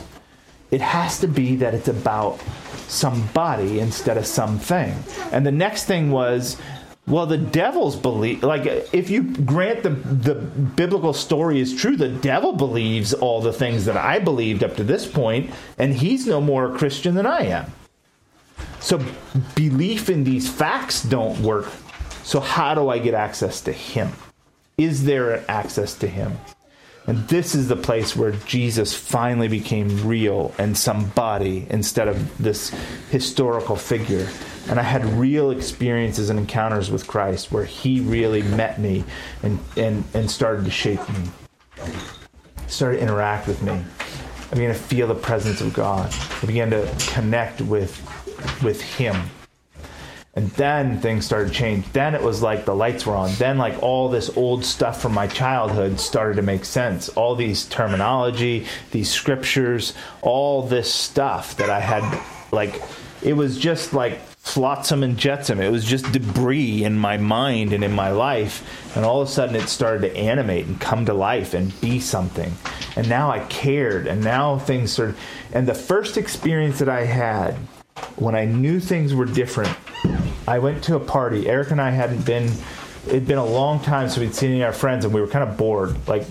it 0.70 0.80
has 0.80 1.18
to 1.20 1.26
be 1.26 1.56
that 1.56 1.74
it's 1.74 1.88
about 1.88 2.40
somebody 2.88 3.78
instead 3.78 4.16
of 4.16 4.26
something. 4.26 4.94
And 5.30 5.46
the 5.46 5.52
next 5.52 5.84
thing 5.84 6.10
was, 6.10 6.56
well, 7.06 7.26
the 7.26 7.38
devil's 7.38 7.96
believe 7.96 8.42
like 8.42 8.66
if 8.92 9.08
you 9.08 9.22
grant 9.22 9.82
the 9.82 9.90
the 9.90 10.34
biblical 10.34 11.14
story 11.14 11.58
is 11.60 11.74
true, 11.74 11.96
the 11.96 12.08
devil 12.08 12.52
believes 12.52 13.14
all 13.14 13.40
the 13.40 13.52
things 13.52 13.86
that 13.86 13.96
I 13.96 14.18
believed 14.18 14.62
up 14.62 14.76
to 14.76 14.84
this 14.84 15.06
point, 15.06 15.50
and 15.78 15.94
he's 15.94 16.26
no 16.26 16.40
more 16.40 16.74
a 16.74 16.78
Christian 16.78 17.14
than 17.14 17.26
I 17.26 17.44
am. 17.44 17.72
So 18.80 19.02
belief 19.54 20.10
in 20.10 20.24
these 20.24 20.50
facts 20.50 21.02
don't 21.02 21.40
work. 21.40 21.66
So 22.24 22.40
how 22.40 22.74
do 22.74 22.90
I 22.90 22.98
get 22.98 23.14
access 23.14 23.62
to 23.62 23.72
him? 23.72 24.12
Is 24.76 25.04
there 25.04 25.44
access 25.50 25.94
to 25.94 26.06
him? 26.06 26.38
And 27.08 27.26
this 27.26 27.54
is 27.54 27.68
the 27.68 27.76
place 27.76 28.14
where 28.14 28.32
Jesus 28.32 28.92
finally 28.92 29.48
became 29.48 30.06
real 30.06 30.54
and 30.58 30.76
somebody 30.76 31.66
instead 31.70 32.06
of 32.06 32.36
this 32.36 32.68
historical 33.10 33.76
figure. 33.76 34.28
And 34.68 34.78
I 34.78 34.82
had 34.82 35.06
real 35.06 35.50
experiences 35.50 36.28
and 36.28 36.38
encounters 36.38 36.90
with 36.90 37.06
Christ 37.06 37.50
where 37.50 37.64
he 37.64 38.00
really 38.00 38.42
met 38.42 38.78
me 38.78 39.04
and, 39.42 39.58
and, 39.78 40.04
and 40.12 40.30
started 40.30 40.66
to 40.66 40.70
shape 40.70 41.00
me, 41.08 41.30
started 42.66 42.98
to 42.98 43.02
interact 43.02 43.48
with 43.48 43.62
me. 43.62 43.82
I 44.52 44.54
began 44.54 44.68
to 44.68 44.78
feel 44.78 45.06
the 45.06 45.14
presence 45.14 45.62
of 45.62 45.72
God. 45.72 46.14
I 46.42 46.46
began 46.46 46.68
to 46.70 46.94
connect 47.14 47.62
with, 47.62 47.96
with 48.62 48.82
him 48.82 49.30
and 50.38 50.50
then 50.50 51.00
things 51.00 51.26
started 51.26 51.48
to 51.48 51.54
change. 51.54 51.84
Then 51.92 52.14
it 52.14 52.22
was 52.22 52.42
like 52.42 52.64
the 52.64 52.72
lights 52.72 53.04
were 53.04 53.16
on. 53.16 53.34
Then 53.38 53.58
like 53.58 53.82
all 53.82 54.08
this 54.08 54.36
old 54.36 54.64
stuff 54.64 55.02
from 55.02 55.12
my 55.12 55.26
childhood 55.26 55.98
started 55.98 56.36
to 56.36 56.42
make 56.42 56.64
sense. 56.64 57.08
All 57.08 57.34
these 57.34 57.64
terminology, 57.64 58.64
these 58.92 59.10
scriptures, 59.10 59.94
all 60.22 60.62
this 60.62 60.94
stuff 60.94 61.56
that 61.56 61.70
I 61.70 61.80
had 61.80 62.22
like 62.52 62.80
it 63.20 63.32
was 63.32 63.58
just 63.58 63.92
like 63.92 64.20
flotsam 64.38 65.02
and 65.02 65.18
jetsam. 65.18 65.60
It 65.60 65.72
was 65.72 65.84
just 65.84 66.12
debris 66.12 66.84
in 66.84 66.96
my 66.96 67.16
mind 67.16 67.72
and 67.72 67.82
in 67.82 67.90
my 67.90 68.12
life. 68.12 68.94
And 68.94 69.04
all 69.04 69.20
of 69.20 69.26
a 69.26 69.30
sudden 69.32 69.56
it 69.56 69.68
started 69.68 70.02
to 70.02 70.16
animate 70.16 70.66
and 70.66 70.80
come 70.80 71.04
to 71.06 71.14
life 71.14 71.52
and 71.52 71.78
be 71.80 71.98
something. 71.98 72.52
And 72.94 73.08
now 73.08 73.28
I 73.28 73.40
cared. 73.46 74.06
And 74.06 74.22
now 74.22 74.60
things 74.60 74.92
started. 74.92 75.16
And 75.52 75.66
the 75.66 75.74
first 75.74 76.16
experience 76.16 76.78
that 76.78 76.88
I 76.88 77.06
had 77.06 77.56
when 78.14 78.36
I 78.36 78.44
knew 78.44 78.78
things 78.78 79.12
were 79.12 79.24
different 79.24 79.76
I 80.48 80.58
went 80.60 80.82
to 80.84 80.96
a 80.96 81.00
party. 81.00 81.46
Erica 81.46 81.72
and 81.72 81.80
I 81.80 81.90
hadn't 81.90 82.24
been. 82.24 82.50
It'd 83.06 83.26
been 83.26 83.38
a 83.38 83.44
long 83.44 83.80
time 83.80 84.08
since 84.08 84.18
we'd 84.18 84.34
seen 84.34 84.50
any 84.50 84.62
of 84.62 84.68
our 84.68 84.72
friends, 84.72 85.04
and 85.04 85.12
we 85.12 85.20
were 85.20 85.26
kind 85.26 85.46
of 85.46 85.58
bored, 85.58 86.08
like 86.08 86.24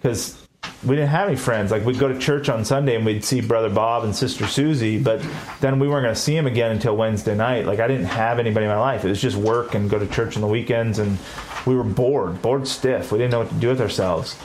because 0.00 0.40
we 0.84 0.94
didn't 0.94 1.10
have 1.10 1.26
any 1.26 1.36
friends. 1.36 1.72
Like 1.72 1.84
we'd 1.84 1.98
go 1.98 2.06
to 2.06 2.18
church 2.18 2.48
on 2.48 2.64
Sunday 2.64 2.94
and 2.94 3.04
we'd 3.04 3.24
see 3.24 3.40
Brother 3.40 3.68
Bob 3.68 4.04
and 4.04 4.14
Sister 4.14 4.46
Susie, 4.46 4.98
but 4.98 5.20
then 5.60 5.80
we 5.80 5.88
weren't 5.88 6.04
going 6.04 6.14
to 6.14 6.20
see 6.20 6.36
him 6.36 6.46
again 6.46 6.70
until 6.70 6.96
Wednesday 6.96 7.34
night. 7.34 7.66
Like 7.66 7.80
I 7.80 7.88
didn't 7.88 8.06
have 8.06 8.38
anybody 8.38 8.66
in 8.66 8.70
my 8.70 8.78
life. 8.78 9.04
It 9.04 9.08
was 9.08 9.20
just 9.20 9.36
work 9.36 9.74
and 9.74 9.90
go 9.90 9.98
to 9.98 10.06
church 10.06 10.36
on 10.36 10.42
the 10.42 10.48
weekends, 10.48 11.00
and 11.00 11.18
we 11.66 11.74
were 11.74 11.84
bored, 11.84 12.40
bored 12.42 12.68
stiff. 12.68 13.10
We 13.10 13.18
didn't 13.18 13.32
know 13.32 13.40
what 13.40 13.48
to 13.48 13.54
do 13.56 13.68
with 13.68 13.80
ourselves. 13.80 14.36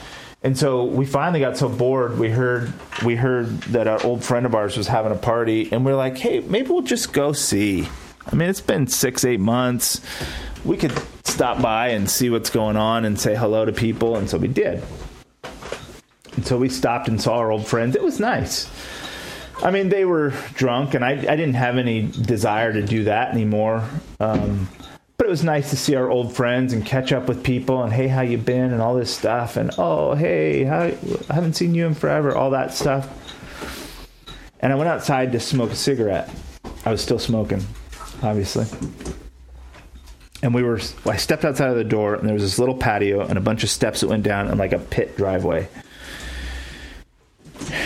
And 0.42 0.58
so 0.58 0.82
we 0.82 1.06
finally 1.06 1.38
got 1.38 1.56
so 1.56 1.68
bored. 1.68 2.18
We 2.18 2.28
heard 2.28 2.72
we 3.04 3.14
heard 3.14 3.60
that 3.62 3.86
our 3.86 4.04
old 4.04 4.24
friend 4.24 4.46
of 4.46 4.56
ours 4.56 4.76
was 4.76 4.88
having 4.88 5.12
a 5.12 5.16
party, 5.16 5.68
and 5.70 5.84
we 5.84 5.92
we're 5.92 5.98
like, 5.98 6.18
"Hey, 6.18 6.40
maybe 6.40 6.70
we'll 6.70 6.82
just 6.82 7.12
go 7.12 7.32
see." 7.32 7.88
I 8.30 8.34
mean, 8.34 8.48
it's 8.48 8.60
been 8.60 8.86
six, 8.86 9.24
eight 9.24 9.40
months. 9.40 10.00
We 10.64 10.76
could 10.76 10.92
stop 11.24 11.60
by 11.60 11.88
and 11.88 12.08
see 12.08 12.30
what's 12.30 12.50
going 12.50 12.76
on 12.76 13.04
and 13.04 13.18
say 13.18 13.34
hello 13.34 13.64
to 13.64 13.72
people. 13.72 14.16
And 14.16 14.28
so 14.28 14.38
we 14.38 14.48
did. 14.48 14.82
And 16.34 16.46
so 16.46 16.56
we 16.56 16.68
stopped 16.68 17.08
and 17.08 17.20
saw 17.20 17.36
our 17.38 17.50
old 17.50 17.66
friends. 17.66 17.96
It 17.96 18.02
was 18.02 18.20
nice. 18.20 18.70
I 19.62 19.70
mean, 19.70 19.90
they 19.90 20.04
were 20.04 20.30
drunk, 20.54 20.94
and 20.94 21.04
I, 21.04 21.10
I 21.12 21.36
didn't 21.36 21.54
have 21.54 21.78
any 21.78 22.02
desire 22.02 22.72
to 22.72 22.84
do 22.84 23.04
that 23.04 23.32
anymore. 23.32 23.86
Um, 24.18 24.68
but 25.16 25.26
it 25.28 25.30
was 25.30 25.44
nice 25.44 25.70
to 25.70 25.76
see 25.76 25.94
our 25.94 26.10
old 26.10 26.34
friends 26.34 26.72
and 26.72 26.84
catch 26.84 27.12
up 27.12 27.28
with 27.28 27.44
people 27.44 27.84
and 27.84 27.92
hey, 27.92 28.08
how 28.08 28.22
you 28.22 28.38
been 28.38 28.72
and 28.72 28.82
all 28.82 28.96
this 28.96 29.14
stuff 29.14 29.56
and 29.56 29.70
oh 29.78 30.14
hey, 30.14 30.64
how, 30.64 30.80
I 30.80 31.34
haven't 31.34 31.52
seen 31.52 31.76
you 31.76 31.86
in 31.86 31.94
forever, 31.94 32.34
all 32.34 32.50
that 32.50 32.74
stuff. 32.74 33.08
And 34.58 34.72
I 34.72 34.76
went 34.76 34.88
outside 34.88 35.30
to 35.30 35.38
smoke 35.38 35.70
a 35.70 35.76
cigarette. 35.76 36.28
I 36.84 36.90
was 36.90 37.00
still 37.00 37.20
smoking 37.20 37.64
obviously. 38.22 38.66
And 40.42 40.54
we 40.54 40.62
were, 40.62 40.80
I 41.06 41.16
stepped 41.16 41.44
outside 41.44 41.70
of 41.70 41.76
the 41.76 41.84
door, 41.84 42.14
and 42.14 42.26
there 42.26 42.34
was 42.34 42.42
this 42.42 42.58
little 42.58 42.76
patio 42.76 43.20
and 43.20 43.38
a 43.38 43.40
bunch 43.40 43.62
of 43.62 43.70
steps 43.70 44.00
that 44.00 44.08
went 44.08 44.24
down 44.24 44.48
and 44.48 44.58
like 44.58 44.72
a 44.72 44.78
pit 44.78 45.16
driveway. 45.16 45.68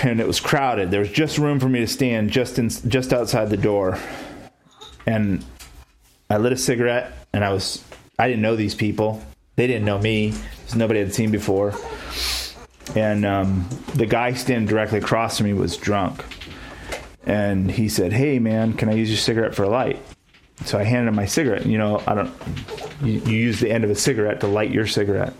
And 0.02 0.20
it 0.20 0.26
was 0.26 0.40
crowded. 0.40 0.90
There 0.90 1.00
was 1.00 1.10
just 1.10 1.36
room 1.36 1.60
for 1.60 1.68
me 1.68 1.80
to 1.80 1.86
stand 1.86 2.30
just 2.30 2.58
in, 2.58 2.70
just 2.70 3.12
outside 3.12 3.50
the 3.50 3.58
door. 3.58 3.98
And 5.04 5.44
I 6.30 6.38
lit 6.38 6.52
a 6.52 6.56
cigarette, 6.56 7.12
and 7.34 7.44
I 7.44 7.52
was, 7.52 7.84
I 8.18 8.26
didn't 8.26 8.42
know 8.42 8.56
these 8.56 8.74
people. 8.74 9.22
They 9.56 9.66
didn't 9.66 9.84
know 9.84 9.98
me. 9.98 10.32
Nobody 10.74 11.00
I'd 11.00 11.14
seen 11.14 11.30
before. 11.30 11.74
And 12.94 13.26
um, 13.26 13.68
the 13.94 14.06
guy 14.06 14.32
standing 14.32 14.66
directly 14.66 14.98
across 14.98 15.36
from 15.36 15.46
me 15.46 15.52
was 15.52 15.76
drunk. 15.76 16.24
And 17.24 17.70
he 17.70 17.88
said, 17.88 18.12
Hey, 18.12 18.38
man, 18.38 18.72
can 18.72 18.88
I 18.88 18.92
use 18.92 19.10
your 19.10 19.18
cigarette 19.18 19.54
for 19.54 19.64
a 19.64 19.68
light? 19.68 20.00
So 20.64 20.78
I 20.78 20.84
handed 20.84 21.08
him 21.08 21.14
my 21.14 21.26
cigarette. 21.26 21.66
You 21.66 21.78
know, 21.78 22.02
I 22.06 22.14
don't. 22.14 22.32
You, 23.02 23.20
you 23.20 23.36
use 23.36 23.60
the 23.60 23.70
end 23.70 23.84
of 23.84 23.90
a 23.90 23.94
cigarette 23.94 24.40
to 24.40 24.46
light 24.46 24.70
your 24.70 24.86
cigarette. 24.86 25.34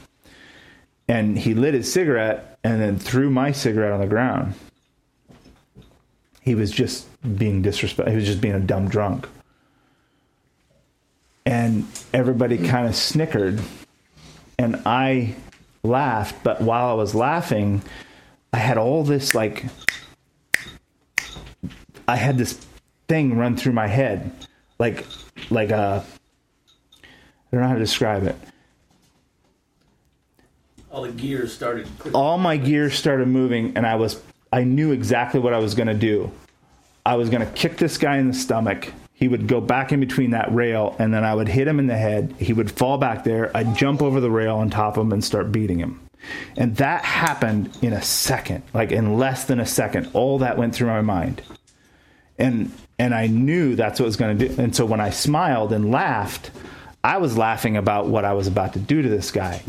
And 1.09 1.39
he 1.39 1.55
lit 1.55 1.75
his 1.75 1.91
cigarette 1.91 2.59
and 2.65 2.81
then 2.81 2.99
threw 2.99 3.31
my 3.31 3.53
cigarette 3.53 3.93
on 3.93 4.01
the 4.01 4.07
ground. 4.07 4.55
He 6.41 6.55
was 6.55 6.71
just 6.71 7.07
being 7.39 7.63
disrespectful. 7.63 8.11
He 8.11 8.17
was 8.17 8.27
just 8.27 8.41
being 8.41 8.55
a 8.55 8.61
dumb 8.61 8.89
drunk. 8.89 9.29
And 11.45 11.87
everybody 12.13 12.59
kind 12.59 12.87
of 12.87 12.95
snickered. 12.95 13.61
And 14.59 14.83
I 14.85 15.35
laughed. 15.83 16.43
But 16.43 16.61
while 16.61 16.89
I 16.89 16.95
was 16.95 17.15
laughing, 17.15 17.83
I 18.53 18.59
had 18.59 18.79
all 18.79 19.03
this 19.03 19.35
like. 19.35 19.65
I 22.09 22.17
had 22.17 22.39
this 22.39 22.65
thing 23.09 23.37
run 23.37 23.57
through 23.57 23.73
my 23.73 23.87
head 23.89 24.31
like 24.79 25.07
like 25.51 25.71
a 25.71 25.77
uh, 25.77 26.05
I 27.03 27.07
don't 27.53 27.61
know 27.61 27.69
how 27.69 27.75
to 27.75 27.81
describe 27.81 28.25
it. 28.25 28.37
All 30.91 31.03
the 31.03 31.13
gears 31.13 31.53
started. 31.53 31.87
All 32.15 32.39
my 32.39 32.57
gears 32.57 32.95
started 32.95 33.29
moving, 33.29 33.77
and 33.77 33.87
I 33.87 33.97
was 33.97 34.21
I 34.53 34.65
knew 34.65 34.93
exactly 34.93 35.41
what 35.41 35.53
I 35.53 35.59
was 35.59 35.75
going 35.75 35.89
to 35.89 35.95
do. 35.95 36.31
I 37.05 37.17
was 37.17 37.31
going 37.31 37.47
to 37.47 37.53
kick 37.53 37.77
this 37.77 37.99
guy 37.99 38.17
in 38.17 38.29
the 38.29 38.35
stomach. 38.35 38.93
he 39.17 39.29
would 39.29 39.49
go 39.49 39.63
back 39.63 39.93
in 39.93 40.01
between 40.01 40.31
that 40.33 40.55
rail, 40.55 40.95
and 40.99 41.13
then 41.13 41.25
I 41.25 41.35
would 41.35 41.49
hit 41.49 41.67
him 41.67 41.79
in 41.79 41.87
the 41.87 41.97
head. 41.97 42.35
He 42.39 42.53
would 42.53 42.71
fall 42.71 42.99
back 42.99 43.25
there. 43.25 43.51
I'd 43.57 43.75
jump 43.75 44.03
over 44.03 44.21
the 44.21 44.31
rail 44.31 44.57
on 44.57 44.69
top 44.69 44.99
of 44.99 45.07
him 45.07 45.13
and 45.13 45.25
start 45.25 45.51
beating 45.53 45.79
him. 45.79 46.01
And 46.57 46.77
that 46.77 47.03
happened 47.03 47.77
in 47.81 47.95
a 47.95 48.03
second, 48.03 48.63
like 48.75 48.93
in 48.93 49.17
less 49.17 49.45
than 49.45 49.59
a 49.59 49.65
second. 49.67 50.11
All 50.13 50.39
that 50.39 50.59
went 50.59 50.75
through 50.75 50.89
my 50.89 51.01
mind. 51.01 51.41
And 52.39 52.73
and 52.99 53.15
I 53.15 53.27
knew 53.27 53.77
that's 53.77 54.01
what 54.01 54.07
was 54.07 54.17
going 54.17 54.39
to 54.39 54.49
do. 54.49 54.63
And 54.63 54.75
so 54.75 54.87
when 54.87 55.01
I 55.01 55.11
smiled 55.11 55.73
and 55.73 55.91
laughed, 55.91 56.51
I 57.05 57.19
was 57.19 57.37
laughing 57.37 57.77
about 57.77 58.07
what 58.07 58.25
I 58.25 58.33
was 58.33 58.47
about 58.47 58.73
to 58.73 58.79
do 58.79 59.03
to 59.03 59.09
this 59.09 59.31
guy. 59.31 59.63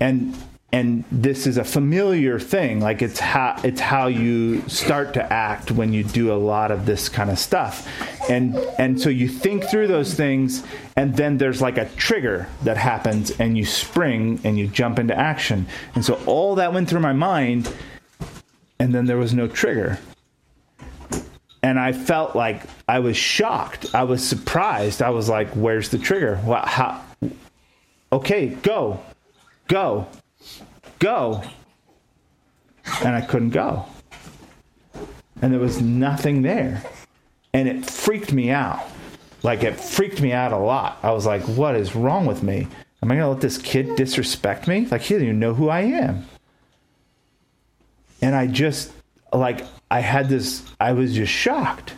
And 0.00 0.34
and 0.72 1.04
this 1.12 1.46
is 1.46 1.58
a 1.58 1.64
familiar 1.64 2.38
thing 2.40 2.80
like 2.80 3.00
it's 3.00 3.20
how 3.20 3.56
it's 3.62 3.80
how 3.80 4.08
you 4.08 4.60
start 4.68 5.14
to 5.14 5.32
act 5.32 5.70
when 5.70 5.92
you 5.92 6.02
do 6.02 6.32
a 6.32 6.34
lot 6.34 6.70
of 6.72 6.86
this 6.86 7.08
kind 7.08 7.30
of 7.30 7.38
stuff 7.38 7.88
and 8.28 8.56
and 8.78 9.00
so 9.00 9.08
you 9.08 9.28
think 9.28 9.64
through 9.64 9.86
those 9.86 10.14
things 10.14 10.64
and 10.96 11.16
then 11.16 11.38
there's 11.38 11.62
like 11.62 11.78
a 11.78 11.88
trigger 11.96 12.48
that 12.64 12.76
happens 12.76 13.30
and 13.38 13.56
you 13.56 13.64
spring 13.64 14.40
and 14.42 14.58
you 14.58 14.66
jump 14.66 14.98
into 14.98 15.16
action 15.16 15.66
and 15.94 16.04
so 16.04 16.20
all 16.26 16.56
that 16.56 16.72
went 16.72 16.88
through 16.88 17.00
my 17.00 17.12
mind 17.12 17.72
and 18.80 18.92
then 18.92 19.06
there 19.06 19.18
was 19.18 19.32
no 19.32 19.46
trigger 19.46 19.98
and 21.62 21.78
I 21.78 21.92
felt 21.92 22.36
like 22.36 22.62
I 22.88 23.00
was 23.00 23.16
shocked. 23.16 23.94
I 23.94 24.04
was 24.04 24.26
surprised. 24.26 25.02
I 25.02 25.10
was 25.10 25.28
like, 25.28 25.50
"Where's 25.50 25.88
the 25.88 25.98
trigger? 25.98 26.40
Well, 26.44 26.64
how? 26.64 27.02
Okay, 28.12 28.48
go, 28.62 29.00
go." 29.68 30.06
go. 30.98 31.42
And 33.04 33.14
I 33.14 33.20
couldn't 33.20 33.50
go. 33.50 33.86
And 35.42 35.52
there 35.52 35.60
was 35.60 35.80
nothing 35.80 36.42
there. 36.42 36.82
And 37.52 37.68
it 37.68 37.88
freaked 37.88 38.32
me 38.32 38.50
out. 38.50 38.82
Like 39.42 39.62
it 39.62 39.78
freaked 39.78 40.20
me 40.20 40.32
out 40.32 40.52
a 40.52 40.58
lot. 40.58 40.98
I 41.02 41.12
was 41.12 41.26
like, 41.26 41.42
what 41.42 41.76
is 41.76 41.94
wrong 41.94 42.26
with 42.26 42.42
me? 42.42 42.66
Am 43.02 43.12
I 43.12 43.16
going 43.16 43.24
to 43.24 43.28
let 43.28 43.40
this 43.40 43.58
kid 43.58 43.96
disrespect 43.96 44.66
me? 44.66 44.86
Like 44.86 45.02
he 45.02 45.14
doesn't 45.14 45.26
even 45.26 45.40
know 45.40 45.54
who 45.54 45.68
I 45.68 45.82
am. 45.82 46.26
And 48.22 48.34
I 48.34 48.46
just, 48.46 48.92
like, 49.32 49.60
I 49.90 50.00
had 50.00 50.28
this, 50.28 50.64
I 50.80 50.92
was 50.92 51.14
just 51.14 51.32
shocked. 51.32 51.94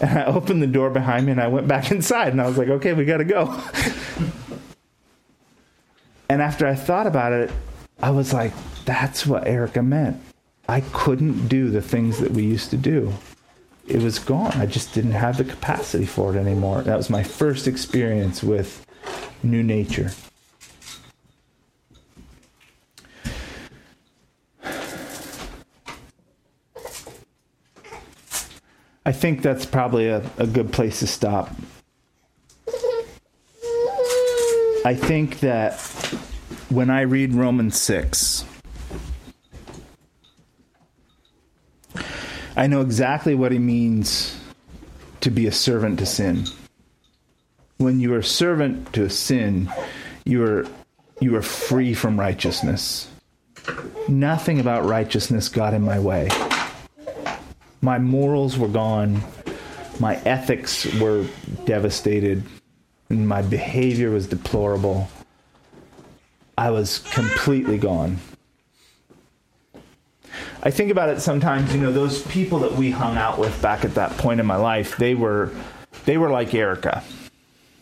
And 0.00 0.18
I 0.18 0.24
opened 0.26 0.62
the 0.62 0.66
door 0.66 0.90
behind 0.90 1.26
me 1.26 1.32
and 1.32 1.40
I 1.40 1.48
went 1.48 1.66
back 1.66 1.90
inside 1.92 2.28
and 2.28 2.40
I 2.40 2.46
was 2.46 2.58
like, 2.58 2.68
okay, 2.68 2.92
we 2.92 3.04
got 3.04 3.18
to 3.18 3.24
go. 3.24 3.60
And 6.30 6.42
after 6.42 6.66
I 6.66 6.74
thought 6.74 7.06
about 7.06 7.32
it, 7.32 7.50
I 8.02 8.10
was 8.10 8.32
like, 8.32 8.52
that's 8.84 9.26
what 9.26 9.46
Erica 9.46 9.82
meant. 9.82 10.20
I 10.68 10.82
couldn't 10.92 11.48
do 11.48 11.70
the 11.70 11.80
things 11.80 12.18
that 12.18 12.32
we 12.32 12.44
used 12.44 12.70
to 12.70 12.76
do. 12.76 13.12
It 13.86 14.02
was 14.02 14.18
gone. 14.18 14.52
I 14.52 14.66
just 14.66 14.92
didn't 14.92 15.12
have 15.12 15.38
the 15.38 15.44
capacity 15.44 16.04
for 16.04 16.36
it 16.36 16.38
anymore. 16.38 16.82
That 16.82 16.98
was 16.98 17.08
my 17.08 17.22
first 17.22 17.66
experience 17.66 18.42
with 18.42 18.84
new 19.42 19.62
nature. 19.62 20.10
I 29.08 29.12
think 29.12 29.40
that's 29.40 29.64
probably 29.64 30.08
a, 30.08 30.18
a 30.36 30.46
good 30.46 30.70
place 30.70 30.98
to 30.98 31.06
stop. 31.06 31.48
I 34.84 34.94
think 34.94 35.40
that 35.40 35.80
when 36.68 36.90
I 36.90 37.00
read 37.00 37.32
Romans 37.32 37.80
6, 37.80 38.44
I 42.54 42.66
know 42.66 42.82
exactly 42.82 43.34
what 43.34 43.50
he 43.50 43.58
means 43.58 44.38
to 45.22 45.30
be 45.30 45.46
a 45.46 45.52
servant 45.52 46.00
to 46.00 46.04
sin. 46.04 46.44
When 47.78 48.00
you 48.00 48.12
are 48.12 48.18
a 48.18 48.22
servant 48.22 48.92
to 48.92 49.08
sin, 49.08 49.72
you 50.26 50.44
are 50.44 50.66
you 51.18 51.34
are 51.34 51.40
free 51.40 51.94
from 51.94 52.20
righteousness. 52.20 53.08
Nothing 54.06 54.60
about 54.60 54.84
righteousness 54.84 55.48
got 55.48 55.72
in 55.72 55.80
my 55.80 55.98
way. 55.98 56.28
My 57.80 57.98
morals 57.98 58.58
were 58.58 58.68
gone. 58.68 59.22
My 60.00 60.16
ethics 60.24 60.86
were 60.94 61.26
devastated 61.64 62.42
and 63.10 63.26
my 63.26 63.42
behavior 63.42 64.10
was 64.10 64.26
deplorable. 64.26 65.08
I 66.56 66.70
was 66.70 66.98
completely 66.98 67.78
gone. 67.78 68.18
I 70.62 70.70
think 70.70 70.90
about 70.90 71.08
it 71.08 71.20
sometimes, 71.20 71.72
you 71.72 71.80
know, 71.80 71.92
those 71.92 72.22
people 72.26 72.58
that 72.60 72.72
we 72.72 72.90
hung 72.90 73.16
out 73.16 73.38
with 73.38 73.60
back 73.62 73.84
at 73.84 73.94
that 73.94 74.10
point 74.18 74.40
in 74.40 74.46
my 74.46 74.56
life, 74.56 74.96
they 74.96 75.14
were 75.14 75.52
they 76.04 76.18
were 76.18 76.30
like 76.30 76.52
Erica. 76.54 77.02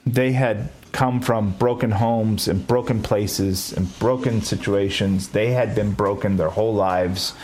They 0.04 0.32
had 0.32 0.68
come 0.92 1.20
from 1.20 1.52
broken 1.52 1.90
homes 1.90 2.48
and 2.48 2.66
broken 2.66 3.02
places 3.02 3.72
and 3.72 3.98
broken 3.98 4.42
situations. 4.42 5.28
They 5.28 5.52
had 5.52 5.74
been 5.74 5.92
broken 5.92 6.36
their 6.36 6.50
whole 6.50 6.74
lives. 6.74 7.34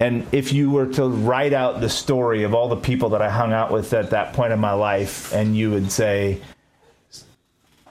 And 0.00 0.26
if 0.32 0.52
you 0.52 0.70
were 0.70 0.86
to 0.94 1.08
write 1.08 1.52
out 1.52 1.80
the 1.80 1.88
story 1.88 2.42
of 2.42 2.54
all 2.54 2.68
the 2.68 2.76
people 2.76 3.10
that 3.10 3.22
I 3.22 3.30
hung 3.30 3.52
out 3.52 3.70
with 3.70 3.92
at 3.92 4.10
that 4.10 4.32
point 4.32 4.52
in 4.52 4.58
my 4.58 4.72
life, 4.72 5.32
and 5.34 5.54
you 5.54 5.70
would 5.70 5.92
say, 5.92 6.40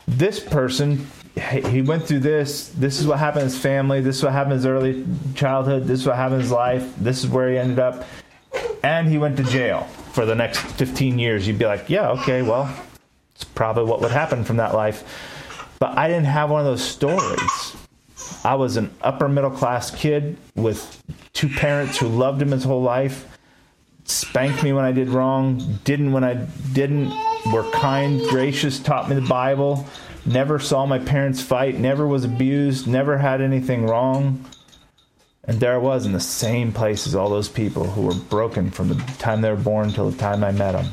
this 0.08 0.40
person 0.40 1.06
he 1.40 1.82
went 1.82 2.06
through 2.06 2.20
this. 2.20 2.70
This 2.70 3.00
is 3.00 3.08
what 3.08 3.20
happened 3.20 3.44
in 3.44 3.50
his 3.50 3.58
family. 3.58 4.02
This 4.02 4.18
is 4.18 4.24
what 4.24 4.34
happened 4.34 4.54
in 4.54 4.58
his 4.58 4.66
early 4.66 5.06
childhood. 5.36 5.86
This 5.86 6.02
is 6.02 6.08
what 6.08 6.16
happened 6.16 6.36
in 6.36 6.42
his 6.42 6.52
life. 6.52 6.94
This 6.98 7.24
is 7.24 7.30
where 7.30 7.50
he 7.50 7.58
ended 7.58 7.80
up. 7.80 8.06
And 8.84 9.08
he 9.08 9.18
went 9.18 9.38
to 9.38 9.44
jail 9.44 9.84
for 10.14 10.26
the 10.26 10.36
next 10.36 10.60
15 10.60 11.20
years. 11.20 11.48
You'd 11.48 11.60
be 11.60 11.66
like 11.66 11.90
yeah 11.90 12.10
okay 12.12 12.42
well 12.42 12.74
it's 13.36 13.44
probably 13.44 13.86
what 13.86 14.02
would 14.02 14.12
happen 14.12 14.44
from 14.44 14.58
that 14.58 14.74
life. 14.74 15.04
But 15.80 15.98
i 15.98 16.08
didn't 16.08 16.26
have 16.26 16.50
one 16.50 16.60
of 16.62 16.66
those 16.66 16.84
stories. 16.84 17.76
I 18.44 18.56
was 18.56 18.76
an 18.78 18.92
upper 19.02 19.30
middle 19.30 19.52
class 19.52 19.92
kid 19.92 20.38
with 20.56 21.02
two 21.40 21.50
parents 21.50 21.98
who 21.98 22.08
loved 22.08 22.42
him 22.42 22.52
his 22.52 22.64
whole 22.64 22.82
life 22.82 23.26
spanked 24.04 24.64
me 24.64 24.74
when 24.74 24.86
i 24.86 24.92
did 24.92 25.10
wrong 25.10 25.80
didn't 25.84 26.12
when 26.12 26.24
i 26.24 26.34
didn't 26.74 27.12
were 27.52 27.70
kind, 27.72 28.22
gracious, 28.30 28.80
taught 28.80 29.10
me 29.10 29.16
the 29.16 29.22
Bible, 29.22 29.88
never 30.26 30.60
saw 30.60 30.86
my 30.86 31.00
parents 31.00 31.42
fight, 31.42 31.80
never 31.80 32.08
was 32.08 32.26
abused, 32.26 32.88
never 32.88 33.18
had 33.18 33.42
anything 33.42 33.86
wrong. 33.86 34.46
And 35.46 35.60
there 35.60 35.74
I 35.74 35.78
was 35.78 36.06
in 36.06 36.12
the 36.12 36.20
same 36.20 36.72
place 36.72 37.08
as 37.08 37.16
all 37.16 37.30
those 37.30 37.50
people 37.50 37.86
who 37.86 38.04
were 38.04 38.14
broken 38.14 38.70
from 38.70 38.90
the 38.90 38.96
time 39.18 39.42
they 39.42 39.50
were 39.50 39.56
born 39.56 39.92
till 39.92 40.10
the 40.12 40.18
time 40.18 40.44
I 40.44 40.52
met 40.52 40.74
them. 40.74 40.92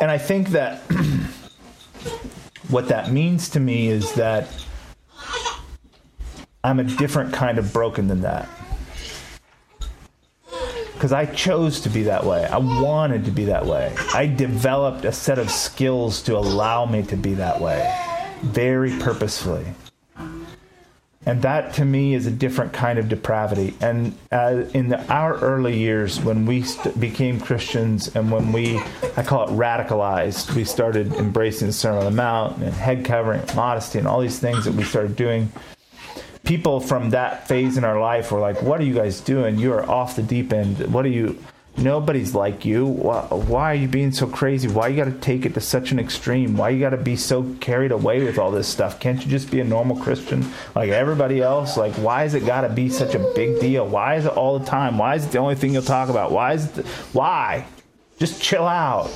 And 0.00 0.10
I 0.10 0.18
think 0.18 0.48
that 0.48 0.78
what 2.70 2.88
that 2.88 3.12
means 3.12 3.50
to 3.50 3.60
me 3.60 3.86
is 3.86 4.12
that 4.14 4.48
I'm 6.64 6.78
a 6.78 6.84
different 6.84 7.32
kind 7.32 7.58
of 7.58 7.72
broken 7.72 8.08
than 8.08 8.20
that 8.22 8.48
because 11.02 11.12
I 11.12 11.26
chose 11.26 11.80
to 11.80 11.88
be 11.88 12.04
that 12.04 12.24
way. 12.24 12.44
I 12.44 12.58
wanted 12.58 13.24
to 13.24 13.32
be 13.32 13.46
that 13.46 13.66
way. 13.66 13.92
I 14.14 14.26
developed 14.26 15.04
a 15.04 15.10
set 15.10 15.40
of 15.40 15.50
skills 15.50 16.22
to 16.22 16.36
allow 16.36 16.86
me 16.86 17.02
to 17.02 17.16
be 17.16 17.34
that 17.34 17.60
way, 17.60 17.92
very 18.42 18.96
purposefully. 19.00 19.66
And 21.26 21.42
that 21.42 21.74
to 21.74 21.84
me 21.84 22.14
is 22.14 22.28
a 22.28 22.30
different 22.30 22.72
kind 22.72 23.00
of 23.00 23.08
depravity. 23.08 23.74
And 23.80 24.16
uh, 24.30 24.66
in 24.74 24.90
the, 24.90 25.04
our 25.12 25.36
early 25.40 25.76
years, 25.76 26.20
when 26.20 26.46
we 26.46 26.62
st- 26.62 27.00
became 27.00 27.40
Christians 27.40 28.14
and 28.14 28.30
when 28.30 28.52
we, 28.52 28.78
I 29.16 29.24
call 29.24 29.48
it 29.48 29.50
radicalized, 29.50 30.54
we 30.54 30.62
started 30.62 31.12
embracing 31.14 31.66
the 31.66 31.72
Sermon 31.72 31.98
on 31.98 32.04
the 32.04 32.16
Mount 32.16 32.58
and 32.58 32.72
head 32.72 33.04
covering, 33.04 33.42
modesty, 33.56 33.98
and 33.98 34.06
all 34.06 34.20
these 34.20 34.38
things 34.38 34.66
that 34.66 34.74
we 34.74 34.84
started 34.84 35.16
doing 35.16 35.50
people 36.44 36.80
from 36.80 37.10
that 37.10 37.48
phase 37.48 37.76
in 37.76 37.84
our 37.84 38.00
life 38.00 38.32
were 38.32 38.40
like, 38.40 38.62
"What 38.62 38.80
are 38.80 38.84
you 38.84 38.94
guys 38.94 39.20
doing? 39.20 39.58
You 39.58 39.72
are 39.72 39.88
off 39.88 40.16
the 40.16 40.22
deep 40.22 40.52
end. 40.52 40.78
What 40.92 41.04
are 41.04 41.10
you? 41.10 41.38
Nobody's 41.76 42.34
like 42.34 42.66
you. 42.66 42.84
Why, 42.84 43.22
why 43.22 43.72
are 43.72 43.74
you 43.74 43.88
being 43.88 44.12
so 44.12 44.26
crazy? 44.26 44.68
Why 44.68 44.88
you 44.88 44.96
got 44.96 45.10
to 45.10 45.18
take 45.18 45.46
it 45.46 45.54
to 45.54 45.60
such 45.60 45.90
an 45.90 45.98
extreme? 45.98 46.56
Why 46.56 46.68
you 46.68 46.80
got 46.80 46.90
to 46.90 46.98
be 46.98 47.16
so 47.16 47.54
carried 47.60 47.92
away 47.92 48.22
with 48.22 48.38
all 48.38 48.50
this 48.50 48.68
stuff? 48.68 49.00
Can't 49.00 49.24
you 49.24 49.30
just 49.30 49.50
be 49.50 49.60
a 49.60 49.64
normal 49.64 49.96
Christian 49.96 50.44
like 50.74 50.90
everybody 50.90 51.40
else? 51.40 51.78
Like, 51.78 51.94
why 51.94 52.24
is 52.24 52.34
it 52.34 52.44
got 52.44 52.60
to 52.62 52.68
be 52.68 52.90
such 52.90 53.14
a 53.14 53.32
big 53.34 53.58
deal? 53.58 53.86
Why 53.86 54.16
is 54.16 54.26
it 54.26 54.32
all 54.32 54.58
the 54.58 54.66
time? 54.66 54.98
Why 54.98 55.14
is 55.14 55.24
it 55.24 55.32
the 55.32 55.38
only 55.38 55.54
thing 55.54 55.72
you'll 55.72 55.82
talk 55.82 56.10
about? 56.10 56.30
Why 56.30 56.52
is 56.52 56.76
it? 56.76 56.86
Why? 57.14 57.64
Just 58.18 58.42
chill 58.42 58.66
out." 58.66 59.10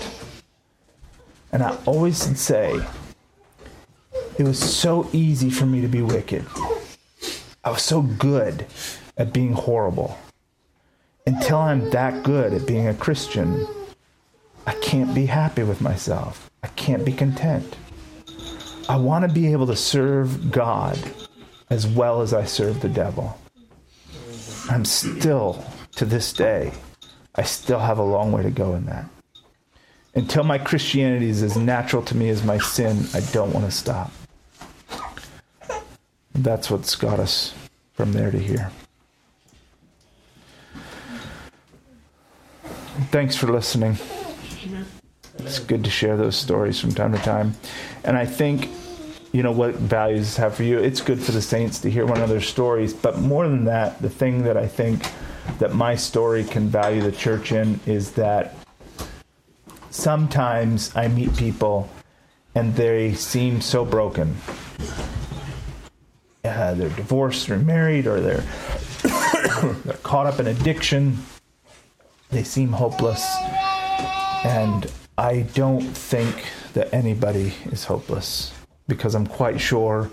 And 1.53 1.63
I 1.63 1.77
always 1.87 2.17
say, 2.39 2.81
it 4.39 4.43
was 4.43 4.59
so 4.59 5.09
easy 5.13 5.49
for 5.49 5.65
me 5.65 5.81
to 5.81 5.89
be 5.89 6.03
wicked. 6.03 6.45
I 7.67 7.71
was 7.71 7.83
so 7.83 8.01
good 8.01 8.65
at 9.17 9.33
being 9.33 9.53
horrible. 9.53 10.17
Until 11.27 11.59
I'm 11.59 11.91
that 11.91 12.23
good 12.23 12.53
at 12.53 12.65
being 12.65 12.87
a 12.87 12.95
Christian, 12.95 13.67
I 14.69 14.75
can't 14.75 15.13
be 15.13 15.27
happy 15.27 15.65
with 15.65 15.81
myself. 15.81 16.49
I 16.63 16.69
can't 16.69 17.05
be 17.05 17.13
content. 17.13 17.77
I 18.89 18.95
want 18.95 19.27
to 19.27 19.35
be 19.35 19.51
able 19.51 19.67
to 19.67 19.75
serve 19.75 20.53
God 20.53 20.97
as 21.69 21.89
well 21.89 22.23
as 22.23 22.33
I 22.33 22.45
serve 22.45 22.83
the 22.83 22.89
devil. 22.89 23.37
I'm 24.71 24.85
still, 24.85 25.65
to 25.97 26.05
this 26.05 26.33
day, 26.33 26.73
I 27.35 27.43
still 27.43 27.81
have 27.81 27.99
a 27.99 28.05
long 28.05 28.31
way 28.31 28.45
to 28.45 28.51
go 28.51 28.77
in 28.77 28.87
that. 28.87 29.07
Until 30.15 30.45
my 30.45 30.59
Christianity 30.59 31.31
is 31.31 31.43
as 31.43 31.57
natural 31.57 32.03
to 32.03 32.17
me 32.17 32.29
as 32.29 32.45
my 32.45 32.59
sin, 32.59 33.09
I 33.13 33.23
don't 33.33 33.53
want 33.53 33.67
to 33.67 33.73
stop. 33.73 34.13
That's 36.39 36.71
what's 36.71 36.95
got 36.97 37.19
us 37.19 37.55
from 37.95 38.13
there 38.13 38.31
to 38.31 38.39
here. 38.39 38.71
Thanks 43.11 43.37
for 43.37 43.47
listening. 43.47 43.97
It's 45.39 45.59
good 45.59 45.85
to 45.85 45.91
share 45.91 46.17
those 46.17 46.37
stories 46.37 46.79
from 46.79 46.93
time 46.93 47.13
to 47.13 47.19
time. 47.19 47.55
And 48.05 48.17
I 48.17 48.27
think, 48.27 48.69
you 49.33 49.43
know, 49.43 49.53
what 49.53 49.75
values 49.77 50.37
have 50.37 50.55
for 50.55 50.63
you, 50.63 50.79
it's 50.79 51.01
good 51.01 51.21
for 51.21 51.33
the 51.33 51.43
saints 51.43 51.81
to 51.81 51.91
hear 51.91 52.05
one 52.05 52.19
another's 52.19 52.49
stories. 52.49 52.93
But 52.93 53.19
more 53.19 53.49
than 53.49 53.65
that, 53.65 54.01
the 54.03 54.11
thing 54.11 54.43
that 54.45 54.57
I 54.57 54.67
think 54.67 55.11
that 55.59 55.75
my 55.75 55.95
story 55.95 56.45
can 56.45 56.69
value 56.69 57.01
the 57.01 57.13
church 57.13 57.53
in 57.53 57.81
is 57.87 58.13
that 58.13 58.55
sometimes 59.91 60.95
I 60.95 61.09
meet 61.09 61.35
people 61.37 61.89
and 62.55 62.75
they 62.75 63.15
seem 63.15 63.61
so 63.61 63.85
broken. 63.85 64.37
Uh, 66.47 66.75
they're 66.75 66.89
divorced 66.91 67.51
or 67.51 67.59
married 67.59 68.07
or 68.07 68.21
they're 68.21 68.45
they're 69.85 69.97
caught 70.03 70.27
up 70.27 70.41
in 70.41 70.47
addiction. 70.47 71.19
They 72.31 72.45
seem 72.45 72.71
hopeless. 72.71 73.25
And 74.45 74.91
I 75.19 75.41
don't 75.55 75.83
think 75.83 76.47
that 76.75 76.93
anybody 76.93 77.55
is 77.67 77.85
hopeless 77.85 78.53
because 78.89 79.15
I'm 79.15 79.27
quite 79.27 79.61
sure 79.61 80.11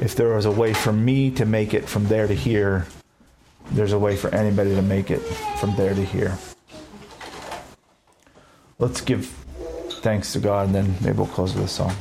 if 0.00 0.14
there 0.14 0.34
was 0.34 0.46
a 0.46 0.50
way 0.50 0.72
for 0.72 0.92
me 0.92 1.30
to 1.32 1.44
make 1.44 1.74
it 1.74 1.88
from 1.88 2.06
there 2.06 2.26
to 2.26 2.34
here, 2.34 2.86
there's 3.72 3.92
a 3.92 3.98
way 3.98 4.16
for 4.16 4.34
anybody 4.34 4.74
to 4.74 4.82
make 4.82 5.10
it 5.10 5.20
from 5.58 5.74
there 5.76 5.94
to 5.94 6.04
here. 6.04 6.38
Let's 8.78 9.00
give 9.00 9.26
thanks 10.02 10.32
to 10.34 10.38
God 10.38 10.66
and 10.66 10.74
then 10.74 10.94
maybe 11.00 11.18
we'll 11.18 11.26
close 11.26 11.54
with 11.54 11.64
a 11.64 11.68
song. 11.68 11.94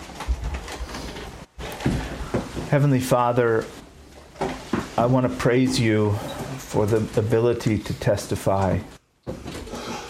Heavenly 2.74 3.02
Father, 3.02 3.66
I 4.98 5.06
want 5.06 5.30
to 5.30 5.38
praise 5.38 5.80
you 5.80 6.14
for 6.58 6.88
the 6.88 6.98
ability 7.20 7.78
to 7.78 7.94
testify. 7.94 8.80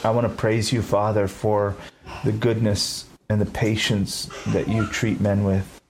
I 0.06 0.10
want 0.12 0.30
to 0.30 0.34
praise 0.34 0.72
you, 0.72 0.82
Father, 0.82 1.28
for 1.28 1.76
the 2.24 2.32
goodness 2.32 3.04
and 3.28 3.42
the 3.42 3.48
patience 3.48 4.30
that 4.48 4.70
you 4.70 4.88
treat 4.88 5.20
men 5.20 5.44
with. 5.44 5.82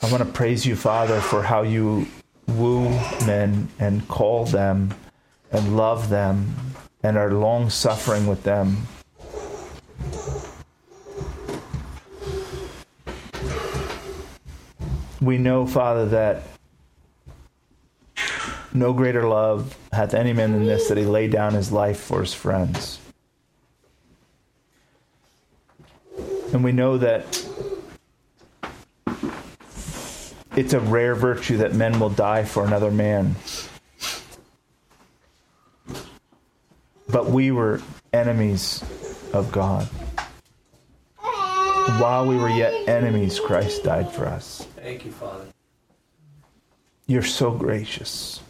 I 0.00 0.10
want 0.10 0.22
to 0.22 0.32
praise 0.32 0.64
you, 0.64 0.76
Father, 0.76 1.20
for 1.20 1.42
how 1.42 1.60
you 1.60 2.06
woo 2.48 2.88
men 3.26 3.68
and 3.78 4.08
call 4.08 4.46
them 4.46 4.94
and 5.52 5.76
love 5.76 6.08
them 6.08 6.56
and 7.02 7.18
are 7.18 7.34
long 7.34 7.68
suffering 7.68 8.26
with 8.26 8.44
them. 8.44 8.86
We 15.24 15.38
know, 15.38 15.66
Father, 15.66 16.06
that 16.06 16.42
no 18.74 18.92
greater 18.92 19.26
love 19.26 19.74
hath 19.90 20.12
any 20.12 20.34
man 20.34 20.52
than 20.52 20.66
this 20.66 20.88
that 20.88 20.98
he 20.98 21.04
lay 21.04 21.28
down 21.28 21.54
his 21.54 21.72
life 21.72 21.98
for 21.98 22.20
his 22.20 22.34
friends. 22.34 22.98
And 26.52 26.62
we 26.62 26.72
know 26.72 26.98
that 26.98 27.24
it's 30.56 30.74
a 30.74 30.80
rare 30.80 31.14
virtue 31.14 31.56
that 31.58 31.72
men 31.72 31.98
will 31.98 32.10
die 32.10 32.44
for 32.44 32.66
another 32.66 32.90
man. 32.90 33.34
But 37.08 37.30
we 37.30 37.50
were 37.50 37.80
enemies 38.12 38.84
of 39.32 39.50
God. 39.50 39.88
While 41.84 42.26
we 42.26 42.36
were 42.36 42.48
yet 42.48 42.88
enemies, 42.88 43.38
Christ 43.38 43.84
died 43.84 44.10
for 44.10 44.26
us. 44.26 44.66
Thank 44.76 45.04
you, 45.04 45.12
Father. 45.12 45.44
You're 47.06 47.22
so 47.22 47.50
gracious. 47.50 48.40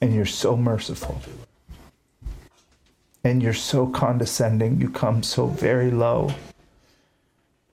And 0.00 0.14
you're 0.14 0.24
so 0.24 0.56
merciful. 0.56 1.20
And 3.24 3.42
you're 3.42 3.52
so 3.54 3.88
condescending. 3.88 4.80
You 4.80 4.88
come 4.88 5.24
so 5.24 5.46
very 5.46 5.90
low 5.90 6.32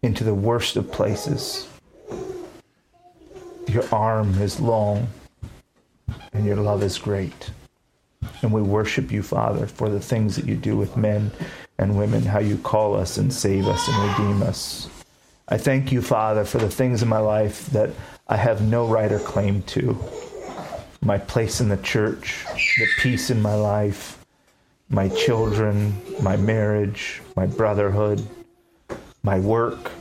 into 0.02 0.24
the 0.24 0.34
worst 0.34 0.78
of 0.78 0.92
places. 0.92 1.68
Your 3.68 3.88
arm 3.94 4.42
is 4.42 4.60
long 4.60 5.08
and 6.34 6.44
your 6.44 6.58
love 6.58 6.82
is 6.82 6.98
great. 6.98 7.52
And 8.42 8.52
we 8.52 8.64
worship 8.64 9.12
you, 9.12 9.22
Father, 9.22 9.68
for 9.68 9.90
the 9.90 10.00
things 10.00 10.36
that 10.36 10.46
you 10.46 10.56
do 10.56 10.76
with 10.76 10.98
men 10.98 11.32
and 11.78 11.98
women, 11.98 12.24
how 12.24 12.40
you 12.40 12.58
call 12.58 12.96
us 12.96 13.18
and 13.18 13.34
save 13.34 13.68
us 13.68 13.88
and 13.88 14.10
redeem 14.10 14.44
us. 14.44 14.90
I 15.48 15.58
thank 15.58 15.92
you, 15.92 16.02
Father, 16.02 16.44
for 16.46 16.58
the 16.58 16.70
things 16.70 17.04
in 17.04 17.10
my 17.10 17.20
life 17.20 17.68
that 17.68 17.92
I 18.28 18.38
have 18.38 18.62
no 18.62 18.88
right 18.88 19.12
or 19.12 19.20
claim 19.20 19.62
to. 19.64 19.98
My 21.02 21.18
place 21.20 21.62
in 21.62 21.70
the 21.70 21.78
church, 21.78 22.46
the 22.78 22.88
peace 23.00 23.30
in 23.30 23.42
my 23.42 23.54
life, 23.54 24.26
my 24.90 25.10
children, 25.10 26.02
my 26.22 26.36
marriage, 26.38 27.22
my 27.36 27.46
brotherhood, 27.46 28.26
my 29.22 29.40
work, 29.40 29.92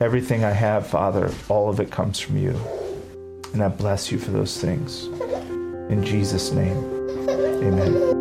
everything 0.00 0.44
I 0.44 0.50
have, 0.50 0.86
Father, 0.86 1.32
all 1.48 1.68
of 1.68 1.78
it 1.78 1.90
comes 1.90 2.18
from 2.18 2.36
you. 2.36 2.58
And 3.52 3.62
I 3.62 3.68
bless 3.68 4.10
you 4.10 4.18
for 4.18 4.30
those 4.30 4.60
things. 4.60 5.06
In 5.90 6.02
Jesus' 6.04 6.52
name, 6.52 6.76
amen. 7.28 8.17